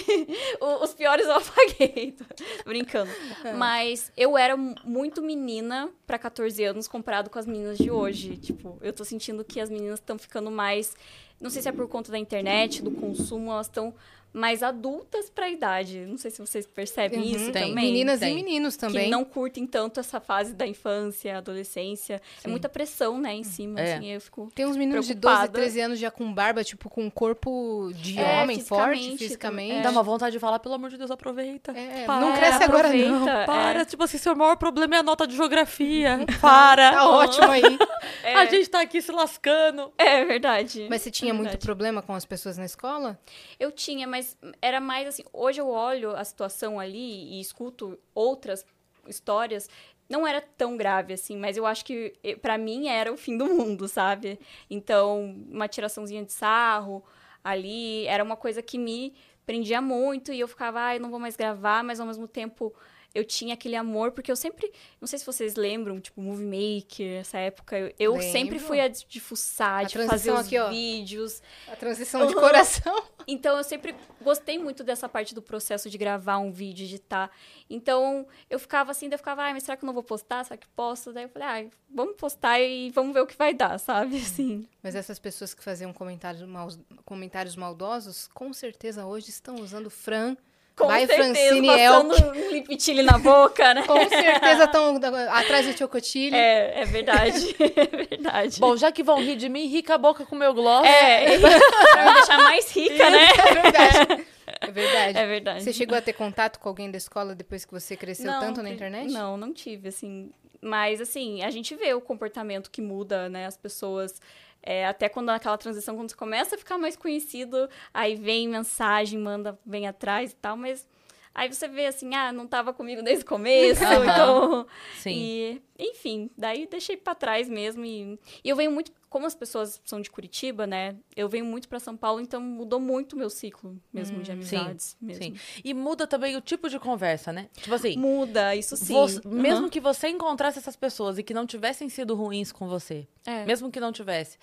os 0.82 0.94
piores 0.94 1.26
eu 1.26 1.34
apaguei. 1.34 2.12
Tô 2.12 2.24
brincando. 2.64 3.10
É. 3.44 3.52
Mas 3.52 4.12
eu 4.16 4.38
era 4.38 4.56
muito 4.56 5.20
menina 5.20 5.90
para 6.06 6.18
14 6.18 6.62
anos 6.64 6.86
comparado 6.86 7.28
com 7.28 7.38
as 7.38 7.46
meninas 7.46 7.76
de 7.78 7.90
hoje. 7.90 8.36
Tipo, 8.36 8.78
eu 8.80 8.92
tô 8.92 9.04
sentindo 9.04 9.44
que 9.44 9.60
as 9.60 9.68
meninas 9.68 9.98
estão 9.98 10.16
ficando 10.18 10.50
mais. 10.50 10.94
Não 11.40 11.50
sei 11.50 11.62
se 11.62 11.68
é 11.68 11.72
por 11.72 11.88
conta 11.88 12.12
da 12.12 12.18
internet, 12.18 12.82
do 12.82 12.90
consumo, 12.92 13.50
elas 13.50 13.66
estão 13.66 13.94
mais 14.34 14.64
adultas 14.64 15.30
para 15.30 15.46
a 15.46 15.48
idade. 15.48 16.00
Não 16.00 16.18
sei 16.18 16.28
se 16.28 16.40
vocês 16.40 16.66
percebem 16.66 17.20
uhum, 17.20 17.24
isso 17.24 17.52
tem. 17.52 17.68
também. 17.68 17.86
Meninas 17.86 18.18
tem. 18.18 18.32
e 18.32 18.34
meninos 18.34 18.76
também. 18.76 19.04
Que 19.04 19.10
não 19.10 19.24
curtem 19.24 19.64
tanto 19.64 20.00
essa 20.00 20.18
fase 20.18 20.52
da 20.52 20.66
infância, 20.66 21.38
adolescência. 21.38 22.14
É 22.14 22.18
Sim. 22.18 22.48
É 22.48 22.48
muita 22.48 22.68
pressão, 22.68 23.16
né, 23.20 23.32
em 23.32 23.44
cima, 23.44 23.80
é. 23.80 23.94
assim, 23.94 24.06
eu 24.10 24.20
fico 24.20 24.50
Tem 24.52 24.66
uns 24.66 24.76
meninos 24.76 25.06
preocupada. 25.06 25.46
de 25.46 25.52
12, 25.52 25.52
13 25.52 25.80
anos 25.80 25.98
já 26.00 26.10
com 26.10 26.34
barba, 26.34 26.64
tipo, 26.64 26.90
com 26.90 27.04
um 27.04 27.10
corpo 27.10 27.92
de 27.94 28.18
é, 28.18 28.42
homem 28.42 28.58
forte, 28.60 29.16
fisicamente. 29.16 29.76
É. 29.76 29.82
Dá 29.82 29.90
uma 29.90 30.02
vontade 30.02 30.32
de 30.32 30.40
falar, 30.40 30.58
pelo 30.58 30.74
amor 30.74 30.90
de 30.90 30.98
Deus, 30.98 31.12
aproveita. 31.12 31.70
É, 31.70 32.04
para, 32.04 32.20
não 32.20 32.34
cresce 32.34 32.64
agora 32.64 32.92
não. 32.92 33.24
Para, 33.46 33.80
é. 33.82 33.84
tipo 33.84 34.02
assim, 34.02 34.18
seu 34.18 34.34
maior 34.34 34.56
problema 34.56 34.96
é 34.96 34.98
a 34.98 35.02
nota 35.02 35.28
de 35.28 35.36
geografia. 35.36 36.18
para. 36.42 36.90
tá 36.90 37.08
ótimo 37.08 37.50
aí. 37.50 37.62
A 38.24 38.46
gente 38.46 38.68
tá 38.68 38.80
aqui 38.80 39.00
se 39.00 39.12
lascando. 39.12 39.92
É 39.96 40.24
verdade. 40.24 40.86
Mas 40.90 41.02
você 41.02 41.10
tinha 41.10 41.32
muito 41.32 41.56
problema 41.58 42.02
com 42.02 42.14
as 42.14 42.24
pessoas 42.24 42.58
na 42.58 42.64
escola? 42.64 43.18
Eu 43.60 43.70
tinha, 43.70 44.06
mas 44.06 44.23
era 44.60 44.80
mais 44.80 45.08
assim, 45.08 45.24
hoje 45.32 45.60
eu 45.60 45.68
olho 45.68 46.14
a 46.16 46.24
situação 46.24 46.78
ali 46.78 47.34
e 47.34 47.40
escuto 47.40 47.98
outras 48.14 48.64
histórias, 49.06 49.68
não 50.08 50.26
era 50.26 50.40
tão 50.40 50.76
grave 50.76 51.14
assim, 51.14 51.36
mas 51.36 51.56
eu 51.56 51.66
acho 51.66 51.84
que 51.84 52.14
para 52.42 52.58
mim 52.58 52.88
era 52.88 53.12
o 53.12 53.16
fim 53.16 53.36
do 53.36 53.46
mundo, 53.46 53.88
sabe? 53.88 54.38
Então, 54.68 55.34
uma 55.50 55.68
tiraçãozinha 55.68 56.24
de 56.24 56.32
sarro 56.32 57.02
ali 57.42 58.06
era 58.06 58.22
uma 58.22 58.36
coisa 58.36 58.62
que 58.62 58.78
me 58.78 59.14
prendia 59.46 59.80
muito 59.80 60.32
e 60.32 60.40
eu 60.40 60.48
ficava, 60.48 60.80
ah, 60.80 60.98
não 60.98 61.10
vou 61.10 61.18
mais 61.18 61.36
gravar, 61.36 61.82
mas 61.84 62.00
ao 62.00 62.06
mesmo 62.06 62.26
tempo 62.26 62.74
eu 63.14 63.24
tinha 63.24 63.54
aquele 63.54 63.76
amor, 63.76 64.10
porque 64.10 64.30
eu 64.30 64.36
sempre. 64.36 64.72
Não 65.00 65.06
sei 65.06 65.18
se 65.18 65.24
vocês 65.24 65.54
lembram, 65.54 66.00
tipo, 66.00 66.20
Movie 66.20 66.44
Maker, 66.44 67.20
essa 67.20 67.38
época. 67.38 67.78
Eu, 67.78 67.94
eu 67.98 68.20
sempre 68.20 68.58
fui 68.58 68.80
a 68.80 68.88
de, 68.88 69.20
fuçar, 69.20 69.80
a 69.80 69.82
de 69.84 70.04
fazer 70.04 70.32
os 70.32 70.40
aqui, 70.40 70.58
vídeos. 70.70 71.40
A 71.68 71.76
transição 71.76 72.26
de 72.26 72.34
coração. 72.34 73.02
Então 73.26 73.56
eu 73.56 73.64
sempre 73.64 73.94
gostei 74.20 74.58
muito 74.58 74.82
dessa 74.82 75.08
parte 75.08 75.34
do 75.34 75.40
processo 75.40 75.88
de 75.88 75.96
gravar 75.96 76.38
um 76.38 76.50
vídeo, 76.50 76.84
editar. 76.84 77.30
Então 77.70 78.26
eu 78.50 78.58
ficava 78.58 78.90
assim, 78.90 79.08
daí 79.08 79.14
eu 79.14 79.18
ficava, 79.18 79.42
ai, 79.42 79.52
mas 79.52 79.62
será 79.62 79.76
que 79.76 79.84
eu 79.84 79.86
não 79.86 79.94
vou 79.94 80.02
postar? 80.02 80.44
Será 80.44 80.56
que 80.56 80.68
posso? 80.68 81.12
Daí 81.12 81.24
eu 81.24 81.28
falei, 81.28 81.48
ai, 81.48 81.70
vamos 81.88 82.16
postar 82.16 82.60
e 82.60 82.90
vamos 82.90 83.14
ver 83.14 83.20
o 83.20 83.26
que 83.26 83.36
vai 83.36 83.54
dar, 83.54 83.78
sabe? 83.78 84.16
Assim. 84.16 84.68
Mas 84.82 84.94
essas 84.94 85.18
pessoas 85.18 85.54
que 85.54 85.62
faziam 85.62 85.92
comentários, 85.92 86.42
mal, 86.42 86.68
comentários 87.04 87.54
maldosos, 87.54 88.28
com 88.34 88.52
certeza 88.52 89.06
hoje 89.06 89.30
estão 89.30 89.54
usando 89.56 89.88
Fran 89.88 90.36
com 90.76 90.88
Vai, 90.88 91.06
certeza, 91.06 91.34
Francine 91.34 91.66
passando 91.68 92.14
Elk. 92.14 92.24
um 92.24 92.50
lipitile 92.50 93.02
na 93.02 93.18
boca, 93.18 93.74
né? 93.74 93.82
Com 93.86 94.08
certeza 94.08 94.64
estão 94.64 94.96
atrás 95.30 95.66
do 95.66 95.78
chocotile. 95.78 96.36
É, 96.36 96.80
é 96.80 96.84
verdade. 96.84 97.54
É 97.76 97.96
verdade. 97.96 98.60
Bom, 98.60 98.76
já 98.76 98.90
que 98.90 99.02
vão 99.02 99.22
rir 99.22 99.36
de 99.36 99.48
mim, 99.48 99.66
rica 99.66 99.94
a 99.94 99.98
boca 99.98 100.24
com 100.24 100.34
o 100.34 100.38
meu 100.38 100.54
gloss. 100.54 100.86
É, 100.86 101.38
pra 101.38 102.04
me 102.06 102.14
deixar 102.14 102.38
mais 102.38 102.70
rica, 102.70 103.10
né? 103.10 103.28
É 103.28 103.62
verdade. 103.62 104.26
É 104.60 104.70
verdade. 104.70 105.18
É 105.18 105.26
verdade. 105.26 105.64
Você 105.64 105.72
chegou 105.72 105.96
a 105.96 106.00
ter 106.00 106.12
contato 106.12 106.58
com 106.58 106.68
alguém 106.68 106.90
da 106.90 106.96
escola 106.96 107.34
depois 107.34 107.64
que 107.64 107.72
você 107.72 107.96
cresceu 107.96 108.30
não, 108.30 108.40
tanto 108.40 108.62
na 108.62 108.70
internet? 108.70 109.12
Não, 109.12 109.36
não 109.36 109.52
tive, 109.52 109.88
assim. 109.88 110.30
Mas, 110.60 111.00
assim, 111.00 111.42
a 111.42 111.50
gente 111.50 111.74
vê 111.74 111.92
o 111.94 112.00
comportamento 112.00 112.70
que 112.70 112.80
muda, 112.80 113.28
né? 113.28 113.46
As 113.46 113.56
pessoas 113.56 114.20
é, 114.64 114.86
até 114.86 115.08
quando 115.08 115.28
aquela 115.28 115.58
transição, 115.58 115.94
quando 115.94 116.10
você 116.10 116.16
começa 116.16 116.54
a 116.54 116.58
ficar 116.58 116.78
mais 116.78 116.96
conhecido, 116.96 117.68
aí 117.92 118.16
vem 118.16 118.48
mensagem, 118.48 119.18
manda, 119.18 119.58
vem 119.64 119.86
atrás 119.86 120.32
e 120.32 120.36
tal, 120.36 120.56
mas 120.56 120.86
aí 121.34 121.52
você 121.52 121.66
vê 121.66 121.86
assim, 121.86 122.14
ah, 122.14 122.32
não 122.32 122.44
estava 122.44 122.72
comigo 122.72 123.02
desde 123.02 123.24
o 123.24 123.28
começo, 123.28 123.82
então. 123.84 124.66
Sim. 124.96 125.12
E, 125.12 125.62
enfim, 125.78 126.30
daí 126.38 126.66
deixei 126.66 126.96
para 126.96 127.14
trás 127.14 127.48
mesmo. 127.48 127.84
E, 127.84 128.18
e 128.42 128.48
eu 128.48 128.56
venho 128.56 128.70
muito 128.70 128.92
como 129.14 129.26
as 129.26 129.34
pessoas 129.34 129.80
são 129.84 130.00
de 130.00 130.10
Curitiba, 130.10 130.66
né? 130.66 130.96
Eu 131.14 131.28
venho 131.28 131.44
muito 131.44 131.68
para 131.68 131.78
São 131.78 131.96
Paulo, 131.96 132.20
então 132.20 132.40
mudou 132.40 132.80
muito 132.80 133.12
o 133.12 133.16
meu 133.16 133.30
ciclo 133.30 133.80
mesmo 133.92 134.18
hum, 134.18 134.22
de 134.22 134.32
amizades. 134.32 134.96
Sim, 134.98 135.06
mesmo. 135.06 135.22
sim. 135.22 135.34
E 135.64 135.72
muda 135.72 136.04
também 136.04 136.36
o 136.36 136.40
tipo 136.40 136.68
de 136.68 136.80
conversa, 136.80 137.32
né? 137.32 137.48
Tipo 137.52 137.76
assim. 137.76 137.96
Muda, 137.96 138.56
isso 138.56 138.76
sim. 138.76 138.92
Você, 138.92 139.20
uhum. 139.24 139.40
Mesmo 139.40 139.70
que 139.70 139.78
você 139.78 140.08
encontrasse 140.08 140.58
essas 140.58 140.74
pessoas 140.74 141.16
e 141.16 141.22
que 141.22 141.32
não 141.32 141.46
tivessem 141.46 141.88
sido 141.88 142.16
ruins 142.16 142.50
com 142.50 142.66
você, 142.66 143.06
é. 143.24 143.44
mesmo 143.44 143.70
que 143.70 143.78
não 143.78 143.92
tivesse, 143.92 144.36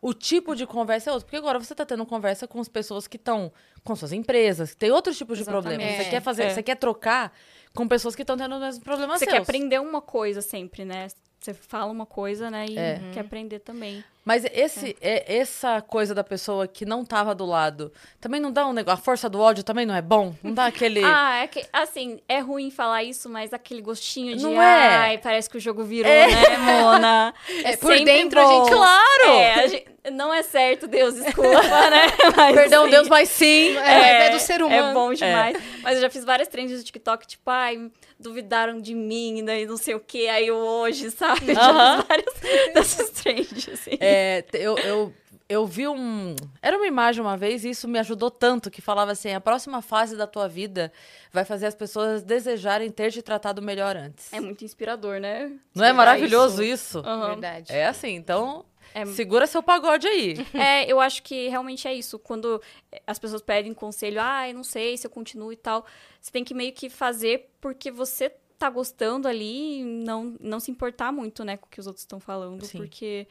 o 0.00 0.14
tipo 0.14 0.54
de 0.54 0.66
conversa 0.66 1.10
é 1.10 1.12
outro. 1.12 1.26
Porque 1.26 1.36
agora 1.36 1.58
você 1.58 1.72
está 1.72 1.84
tendo 1.84 2.04
conversa 2.06 2.46
com 2.46 2.60
as 2.60 2.68
pessoas 2.68 3.06
que 3.06 3.16
estão 3.16 3.52
com 3.84 3.96
suas 3.96 4.12
empresas, 4.12 4.72
que 4.72 4.76
tem 4.76 4.90
outros 4.90 5.16
tipos 5.16 5.38
Exatamente. 5.38 5.62
de 5.62 5.76
problemas. 5.76 6.04
Você 6.04 6.10
quer 6.10 6.22
fazer, 6.22 6.42
é. 6.44 6.50
você 6.50 6.62
quer 6.62 6.76
trocar 6.76 7.32
com 7.74 7.86
pessoas 7.86 8.14
que 8.14 8.22
estão 8.22 8.36
tendo 8.36 8.54
os 8.54 8.60
mesmos 8.60 8.84
problemas 8.84 9.18
você 9.18 9.24
seus. 9.24 9.36
quer 9.36 9.42
aprender 9.42 9.80
uma 9.80 10.00
coisa 10.00 10.42
sempre, 10.42 10.84
né? 10.84 11.08
Você 11.40 11.54
fala 11.54 11.92
uma 11.92 12.06
coisa, 12.06 12.50
né? 12.50 12.66
E 12.68 12.78
é. 12.78 13.00
quer 13.12 13.20
aprender 13.20 13.60
também. 13.60 14.02
Mas 14.28 14.44
esse, 14.52 14.94
é. 15.00 15.38
essa 15.38 15.80
coisa 15.80 16.14
da 16.14 16.22
pessoa 16.22 16.68
que 16.68 16.84
não 16.84 17.02
tava 17.02 17.34
do 17.34 17.46
lado, 17.46 17.90
também 18.20 18.38
não 18.38 18.52
dá 18.52 18.66
um 18.66 18.74
negócio. 18.74 19.00
A 19.00 19.02
força 19.02 19.26
do 19.26 19.40
ódio 19.40 19.64
também 19.64 19.86
não 19.86 19.94
é 19.94 20.02
bom? 20.02 20.34
Não 20.42 20.52
dá 20.52 20.66
aquele. 20.66 21.00
ah, 21.02 21.38
é 21.38 21.46
que, 21.46 21.64
assim, 21.72 22.20
é 22.28 22.38
ruim 22.38 22.70
falar 22.70 23.02
isso, 23.02 23.26
mas 23.30 23.54
aquele 23.54 23.80
gostinho 23.80 24.36
de. 24.36 24.42
Não 24.42 24.60
é. 24.60 24.96
Ai, 24.96 25.16
parece 25.16 25.48
que 25.48 25.56
o 25.56 25.60
jogo 25.60 25.82
virou, 25.82 26.12
é. 26.12 26.26
né, 26.26 26.58
Mona? 26.82 27.32
É, 27.64 27.76
por 27.76 27.98
dentro 28.04 28.40
bom. 28.40 28.48
a 28.48 28.64
gente. 28.64 28.76
Claro! 28.76 29.30
É, 29.30 29.54
a 29.54 29.66
gente, 29.66 29.86
não 30.10 30.32
é 30.32 30.42
certo, 30.42 30.86
Deus, 30.86 31.14
desculpa, 31.14 31.50
né? 31.90 32.02
Mas, 32.36 32.54
Perdão, 32.54 32.84
sim, 32.84 32.90
Deus, 32.90 33.08
mas 33.08 33.28
sim. 33.28 33.76
É, 33.78 34.26
é, 34.26 34.30
do 34.30 34.38
ser 34.38 34.62
humano. 34.62 34.90
É 34.90 34.94
bom 34.94 35.12
demais. 35.12 35.56
Mas 35.82 35.96
eu 35.96 36.02
já 36.02 36.10
fiz 36.10 36.24
várias 36.24 36.48
trends 36.48 36.78
do 36.78 36.84
TikTok, 36.84 37.26
tipo, 37.26 37.50
ai, 37.50 37.90
duvidaram 38.18 38.80
de 38.80 38.94
mim, 38.94 39.44
daí 39.44 39.66
não 39.66 39.76
sei 39.76 39.94
o 39.94 40.00
que, 40.00 40.28
aí 40.28 40.48
eu 40.48 40.56
hoje, 40.56 41.10
sabe? 41.10 41.52
Uh 41.52 41.54
-huh. 41.54 41.54
Já 41.54 41.96
fiz 41.96 42.06
várias 42.08 42.74
dessas 42.74 43.10
trends, 43.10 43.68
assim. 43.68 43.96
É, 44.00 44.17
eu, 44.52 44.78
eu, 44.78 45.14
eu 45.48 45.66
vi 45.66 45.88
um. 45.88 46.36
Era 46.60 46.76
uma 46.76 46.86
imagem 46.86 47.22
uma 47.22 47.36
vez 47.36 47.64
e 47.64 47.70
isso 47.70 47.88
me 47.88 47.98
ajudou 47.98 48.30
tanto 48.30 48.70
que 48.70 48.82
falava 48.82 49.12
assim: 49.12 49.32
a 49.32 49.40
próxima 49.40 49.80
fase 49.80 50.16
da 50.16 50.26
tua 50.26 50.48
vida 50.48 50.92
vai 51.32 51.44
fazer 51.44 51.66
as 51.66 51.74
pessoas 51.74 52.22
desejarem 52.22 52.90
ter 52.90 53.10
te 53.10 53.22
tratado 53.22 53.62
melhor 53.62 53.96
antes. 53.96 54.32
É 54.32 54.40
muito 54.40 54.64
inspirador, 54.64 55.18
né? 55.18 55.50
Não 55.74 55.84
é 55.84 55.92
maravilhoso 55.92 56.62
isso? 56.62 56.98
isso? 56.98 57.08
Uhum. 57.08 57.26
Verdade. 57.28 57.72
É 57.72 57.86
assim, 57.86 58.14
então. 58.14 58.64
É... 58.94 59.04
Segura 59.06 59.46
seu 59.46 59.62
pagode 59.62 60.06
aí. 60.06 60.34
É, 60.54 60.90
eu 60.90 60.98
acho 60.98 61.22
que 61.22 61.48
realmente 61.48 61.86
é 61.86 61.94
isso. 61.94 62.18
Quando 62.18 62.60
as 63.06 63.18
pessoas 63.18 63.42
pedem 63.42 63.72
conselho, 63.74 64.20
ah, 64.20 64.48
eu 64.48 64.54
não 64.54 64.64
sei 64.64 64.96
se 64.96 65.06
eu 65.06 65.10
continuo 65.10 65.52
e 65.52 65.56
tal, 65.56 65.84
você 66.20 66.30
tem 66.30 66.42
que 66.42 66.54
meio 66.54 66.72
que 66.72 66.88
fazer 66.88 67.50
porque 67.60 67.90
você 67.90 68.32
tá 68.58 68.68
gostando 68.68 69.28
ali 69.28 69.80
e 69.80 69.84
não, 69.84 70.36
não 70.40 70.58
se 70.58 70.70
importar 70.70 71.12
muito, 71.12 71.44
né, 71.44 71.56
com 71.56 71.66
o 71.66 71.68
que 71.68 71.78
os 71.78 71.86
outros 71.86 72.02
estão 72.02 72.18
falando, 72.18 72.64
Sim. 72.64 72.78
porque 72.78 73.28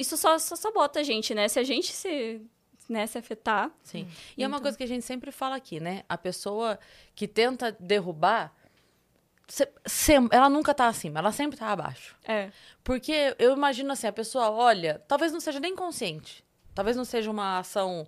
isso 0.00 0.16
só, 0.16 0.38
só 0.38 0.56
sabota 0.56 1.00
a 1.00 1.02
gente, 1.02 1.34
né? 1.34 1.48
Se 1.48 1.58
a 1.58 1.62
gente 1.62 1.92
se, 1.92 2.40
né, 2.88 3.06
se 3.06 3.18
afetar. 3.18 3.70
Sim. 3.82 4.00
E 4.00 4.02
então... 4.02 4.44
é 4.44 4.46
uma 4.46 4.56
então 4.56 4.62
coisa 4.62 4.76
que 4.76 4.84
a 4.84 4.88
gente 4.88 5.04
sempre 5.04 5.30
fala 5.30 5.56
aqui, 5.56 5.78
né? 5.80 6.02
A 6.08 6.18
pessoa 6.18 6.78
que 7.14 7.28
tenta 7.28 7.76
derrubar, 7.78 8.52
ela 10.30 10.48
nunca 10.48 10.74
tá 10.74 10.88
acima, 10.88 11.18
ela 11.18 11.32
sempre 11.32 11.58
tá 11.58 11.68
abaixo. 11.68 12.16
É. 12.24 12.50
Porque 12.82 13.34
eu 13.38 13.52
imagino 13.52 13.92
assim, 13.92 14.06
a 14.06 14.12
pessoa 14.12 14.50
olha, 14.50 15.02
talvez 15.06 15.32
não 15.32 15.40
seja 15.40 15.60
nem 15.60 15.74
consciente, 15.74 16.44
talvez 16.74 16.96
não 16.96 17.04
seja 17.04 17.30
uma 17.30 17.58
ação 17.58 18.06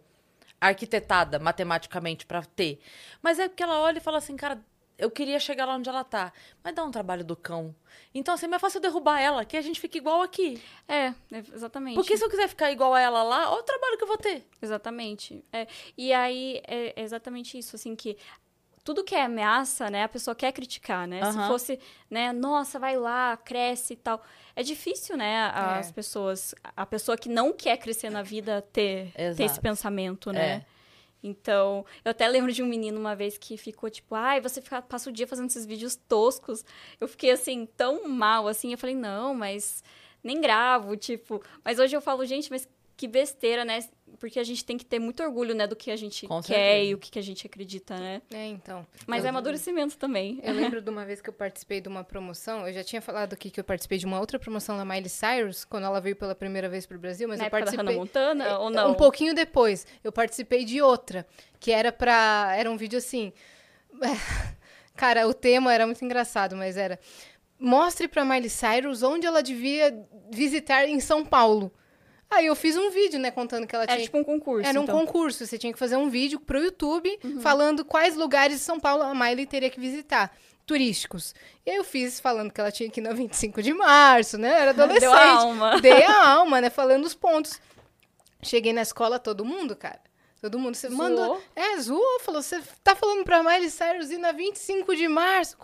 arquitetada 0.60 1.40
matematicamente 1.40 2.24
para 2.24 2.42
ter, 2.44 2.80
mas 3.20 3.40
é 3.40 3.48
porque 3.48 3.64
ela 3.64 3.80
olha 3.80 3.98
e 3.98 4.00
fala 4.00 4.18
assim, 4.18 4.36
cara, 4.36 4.64
eu 5.02 5.10
queria 5.10 5.40
chegar 5.40 5.66
lá 5.66 5.74
onde 5.74 5.88
ela 5.88 6.04
tá, 6.04 6.32
mas 6.62 6.74
dá 6.74 6.84
um 6.84 6.90
trabalho 6.90 7.24
do 7.24 7.34
cão. 7.36 7.74
Então, 8.14 8.34
assim, 8.34 8.46
é 8.46 8.48
mais 8.48 8.60
fácil 8.60 8.78
eu 8.78 8.82
derrubar 8.82 9.20
ela, 9.20 9.44
que 9.44 9.56
a 9.56 9.60
gente 9.60 9.80
fica 9.80 9.98
igual 9.98 10.22
aqui. 10.22 10.62
É, 10.86 11.12
exatamente. 11.52 11.96
Porque 11.96 12.16
se 12.16 12.24
eu 12.24 12.30
quiser 12.30 12.48
ficar 12.48 12.70
igual 12.70 12.94
a 12.94 13.00
ela 13.00 13.22
lá, 13.22 13.50
olha 13.50 13.60
o 13.60 13.62
trabalho 13.64 13.96
que 13.96 14.04
eu 14.04 14.08
vou 14.08 14.18
ter. 14.18 14.46
Exatamente. 14.60 15.44
É. 15.52 15.66
E 15.98 16.12
aí, 16.12 16.62
é 16.66 17.00
exatamente 17.02 17.58
isso, 17.58 17.74
assim, 17.74 17.96
que 17.96 18.16
tudo 18.84 19.04
que 19.04 19.14
é 19.14 19.22
ameaça, 19.22 19.88
né, 19.90 20.04
a 20.04 20.08
pessoa 20.08 20.34
quer 20.34 20.52
criticar, 20.52 21.06
né? 21.06 21.24
Uhum. 21.24 21.32
Se 21.32 21.38
fosse, 21.46 21.80
né, 22.10 22.32
nossa, 22.32 22.78
vai 22.78 22.96
lá, 22.96 23.36
cresce 23.36 23.94
e 23.94 23.96
tal. 23.96 24.22
É 24.54 24.62
difícil, 24.62 25.16
né, 25.16 25.50
as 25.54 25.88
é. 25.88 25.92
pessoas, 25.92 26.54
a 26.76 26.84
pessoa 26.84 27.16
que 27.16 27.28
não 27.28 27.52
quer 27.52 27.76
crescer 27.76 28.10
na 28.10 28.22
vida 28.22 28.60
ter, 28.72 29.12
ter 29.12 29.44
esse 29.44 29.60
pensamento, 29.60 30.32
né? 30.32 30.64
É. 30.68 30.71
Então, 31.22 31.86
eu 32.04 32.10
até 32.10 32.26
lembro 32.28 32.52
de 32.52 32.62
um 32.62 32.66
menino 32.66 32.98
uma 32.98 33.14
vez 33.14 33.38
que 33.38 33.56
ficou 33.56 33.88
tipo, 33.88 34.14
ai, 34.14 34.40
você 34.40 34.60
fica, 34.60 34.82
passa 34.82 35.08
o 35.08 35.12
dia 35.12 35.26
fazendo 35.26 35.48
esses 35.48 35.64
vídeos 35.64 35.96
toscos. 35.96 36.64
Eu 37.00 37.06
fiquei 37.06 37.30
assim, 37.30 37.66
tão 37.76 38.08
mal, 38.08 38.48
assim. 38.48 38.72
Eu 38.72 38.78
falei, 38.78 38.96
não, 38.96 39.34
mas 39.34 39.84
nem 40.22 40.40
gravo, 40.40 40.96
tipo. 40.96 41.42
Mas 41.64 41.78
hoje 41.78 41.94
eu 41.96 42.00
falo, 42.00 42.24
gente, 42.24 42.50
mas 42.50 42.68
que 43.02 43.08
besteira, 43.08 43.64
né? 43.64 43.80
Porque 44.20 44.38
a 44.38 44.44
gente 44.44 44.64
tem 44.64 44.78
que 44.78 44.84
ter 44.84 45.00
muito 45.00 45.20
orgulho, 45.24 45.56
né, 45.56 45.66
do 45.66 45.74
que 45.74 45.90
a 45.90 45.96
gente 45.96 46.28
Com 46.28 46.40
quer 46.40 46.54
certeza. 46.54 46.84
e 46.84 46.94
o 46.94 46.98
que 46.98 47.18
a 47.18 47.22
gente 47.22 47.44
acredita, 47.44 47.96
né? 47.96 48.22
É, 48.32 48.46
então. 48.46 48.86
Mas 49.08 49.24
eu, 49.24 49.26
é 49.26 49.30
amadurecimento 49.30 49.98
também. 49.98 50.38
Eu 50.40 50.54
lembro 50.54 50.80
de 50.80 50.88
uma 50.88 51.04
vez 51.04 51.20
que 51.20 51.28
eu 51.28 51.32
participei 51.32 51.80
de 51.80 51.88
uma 51.88 52.04
promoção, 52.04 52.64
eu 52.64 52.72
já 52.72 52.84
tinha 52.84 53.02
falado 53.02 53.32
aqui 53.32 53.50
que 53.50 53.58
eu 53.58 53.64
participei 53.64 53.98
de 53.98 54.06
uma 54.06 54.20
outra 54.20 54.38
promoção 54.38 54.76
da 54.76 54.84
Miley 54.84 55.08
Cyrus, 55.08 55.64
quando 55.64 55.82
ela 55.82 56.00
veio 56.00 56.14
pela 56.14 56.32
primeira 56.32 56.68
vez 56.68 56.86
pro 56.86 56.96
Brasil, 56.96 57.26
mas 57.26 57.40
Na 57.40 57.46
eu 57.46 57.50
participei... 57.50 57.84
Da 57.84 57.90
Hannah 57.90 57.98
Montana, 58.00 58.44
é, 58.44 58.56
ou 58.56 58.70
não? 58.70 58.92
Um 58.92 58.94
pouquinho 58.94 59.34
depois, 59.34 59.84
eu 60.04 60.12
participei 60.12 60.64
de 60.64 60.80
outra, 60.80 61.26
que 61.58 61.72
era 61.72 61.90
pra... 61.90 62.54
Era 62.56 62.70
um 62.70 62.76
vídeo 62.76 62.98
assim... 62.98 63.32
Cara, 64.94 65.26
o 65.26 65.34
tema 65.34 65.74
era 65.74 65.86
muito 65.86 66.04
engraçado, 66.04 66.54
mas 66.54 66.76
era... 66.76 67.00
Mostre 67.58 68.06
pra 68.06 68.24
Miley 68.24 68.48
Cyrus 68.48 69.02
onde 69.02 69.26
ela 69.26 69.42
devia 69.42 69.92
visitar 70.30 70.86
em 70.86 71.00
São 71.00 71.24
Paulo. 71.24 71.72
Aí 72.32 72.46
eu 72.46 72.56
fiz 72.56 72.76
um 72.76 72.90
vídeo, 72.90 73.20
né, 73.20 73.30
contando 73.30 73.66
que 73.66 73.74
ela 73.74 73.86
tinha. 73.86 73.96
Era 73.96 74.02
tipo 74.02 74.16
um 74.16 74.24
concurso. 74.24 74.66
Era 74.66 74.80
um 74.80 74.84
então. 74.84 74.98
concurso. 74.98 75.46
Você 75.46 75.58
tinha 75.58 75.72
que 75.72 75.78
fazer 75.78 75.96
um 75.96 76.08
vídeo 76.08 76.40
pro 76.40 76.58
YouTube 76.58 77.18
uhum. 77.22 77.40
falando 77.40 77.84
quais 77.84 78.16
lugares 78.16 78.56
de 78.56 78.62
São 78.62 78.80
Paulo 78.80 79.02
a 79.02 79.14
Miley 79.14 79.44
teria 79.44 79.68
que 79.68 79.78
visitar. 79.78 80.34
Turísticos. 80.64 81.34
E 81.66 81.70
aí 81.70 81.76
eu 81.76 81.84
fiz 81.84 82.20
falando 82.20 82.50
que 82.50 82.60
ela 82.60 82.70
tinha 82.70 82.88
que 82.88 83.00
ir 83.00 83.02
no 83.02 83.14
25 83.14 83.62
de 83.62 83.74
março, 83.74 84.38
né? 84.38 84.60
Era 84.60 84.70
adolescente. 84.72 85.00
Deu 85.00 85.12
a 85.12 85.30
alma. 85.32 85.80
Dei 85.80 86.04
a 86.04 86.26
alma, 86.38 86.60
né? 86.60 86.70
Falando 86.70 87.04
os 87.04 87.14
pontos. 87.14 87.60
Cheguei 88.42 88.72
na 88.72 88.82
escola, 88.82 89.18
todo 89.18 89.44
mundo, 89.44 89.76
cara. 89.76 90.00
Todo 90.40 90.58
mundo, 90.58 90.74
você 90.74 90.88
mandou. 90.88 91.40
É, 91.54 91.78
zoou, 91.78 92.18
falou. 92.20 92.42
Você 92.42 92.60
tá 92.82 92.96
falando 92.96 93.24
pra 93.24 93.42
Miley 93.42 93.70
Cyrus 93.70 94.10
ir 94.10 94.18
na 94.18 94.32
25 94.32 94.96
de 94.96 95.06
março? 95.06 95.56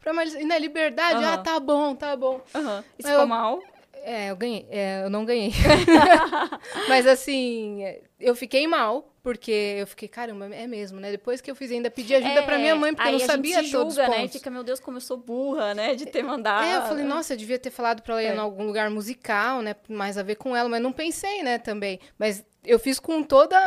Pra 0.00 0.12
Miley, 0.12 0.42
ir 0.42 0.44
na 0.44 0.58
Liberdade? 0.58 1.20
Uhum. 1.20 1.28
Ah, 1.32 1.38
tá 1.38 1.60
bom, 1.60 1.94
tá 1.94 2.16
bom. 2.16 2.40
Uhum. 2.54 2.82
Ficou 2.96 3.12
eu, 3.12 3.26
mal? 3.26 3.62
É, 4.08 4.30
eu 4.30 4.36
ganhei. 4.36 4.64
É, 4.70 5.02
eu 5.02 5.10
não 5.10 5.24
ganhei. 5.24 5.50
Mas 6.88 7.08
assim, 7.08 7.82
eu 8.20 8.36
fiquei 8.36 8.64
mal, 8.64 9.12
porque 9.20 9.50
eu 9.50 9.84
fiquei, 9.84 10.06
caramba, 10.06 10.46
é 10.54 10.64
mesmo, 10.64 11.00
né? 11.00 11.10
Depois 11.10 11.40
que 11.40 11.50
eu 11.50 11.56
fiz, 11.56 11.72
ainda 11.72 11.90
pedi 11.90 12.14
ajuda 12.14 12.38
é, 12.38 12.42
pra 12.42 12.56
minha 12.56 12.76
mãe, 12.76 12.94
porque 12.94 13.08
eu 13.08 13.12
não 13.14 13.18
sabia 13.18 13.60
julga, 13.64 13.78
todos 13.78 13.98
os 13.98 14.04
pontos. 14.04 14.22
né? 14.22 14.28
Fica, 14.28 14.48
meu 14.48 14.62
Deus, 14.62 14.78
como 14.78 14.98
eu 14.98 15.00
sou 15.00 15.16
burra, 15.16 15.74
né? 15.74 15.96
De 15.96 16.06
ter 16.06 16.22
mandado. 16.22 16.64
É, 16.64 16.76
eu 16.76 16.82
falei, 16.82 17.04
nossa, 17.04 17.32
eu 17.32 17.36
devia 17.36 17.58
ter 17.58 17.70
falado 17.70 18.00
pra 18.00 18.14
ela 18.14 18.22
ir 18.22 18.26
é. 18.26 18.34
em 18.36 18.38
algum 18.38 18.64
lugar 18.64 18.88
musical, 18.90 19.60
né? 19.60 19.74
Mais 19.88 20.16
a 20.16 20.22
ver 20.22 20.36
com 20.36 20.54
ela, 20.54 20.68
mas 20.68 20.80
não 20.80 20.92
pensei, 20.92 21.42
né, 21.42 21.58
também. 21.58 21.98
Mas 22.16 22.44
eu 22.64 22.78
fiz 22.78 23.00
com 23.00 23.24
toda 23.24 23.58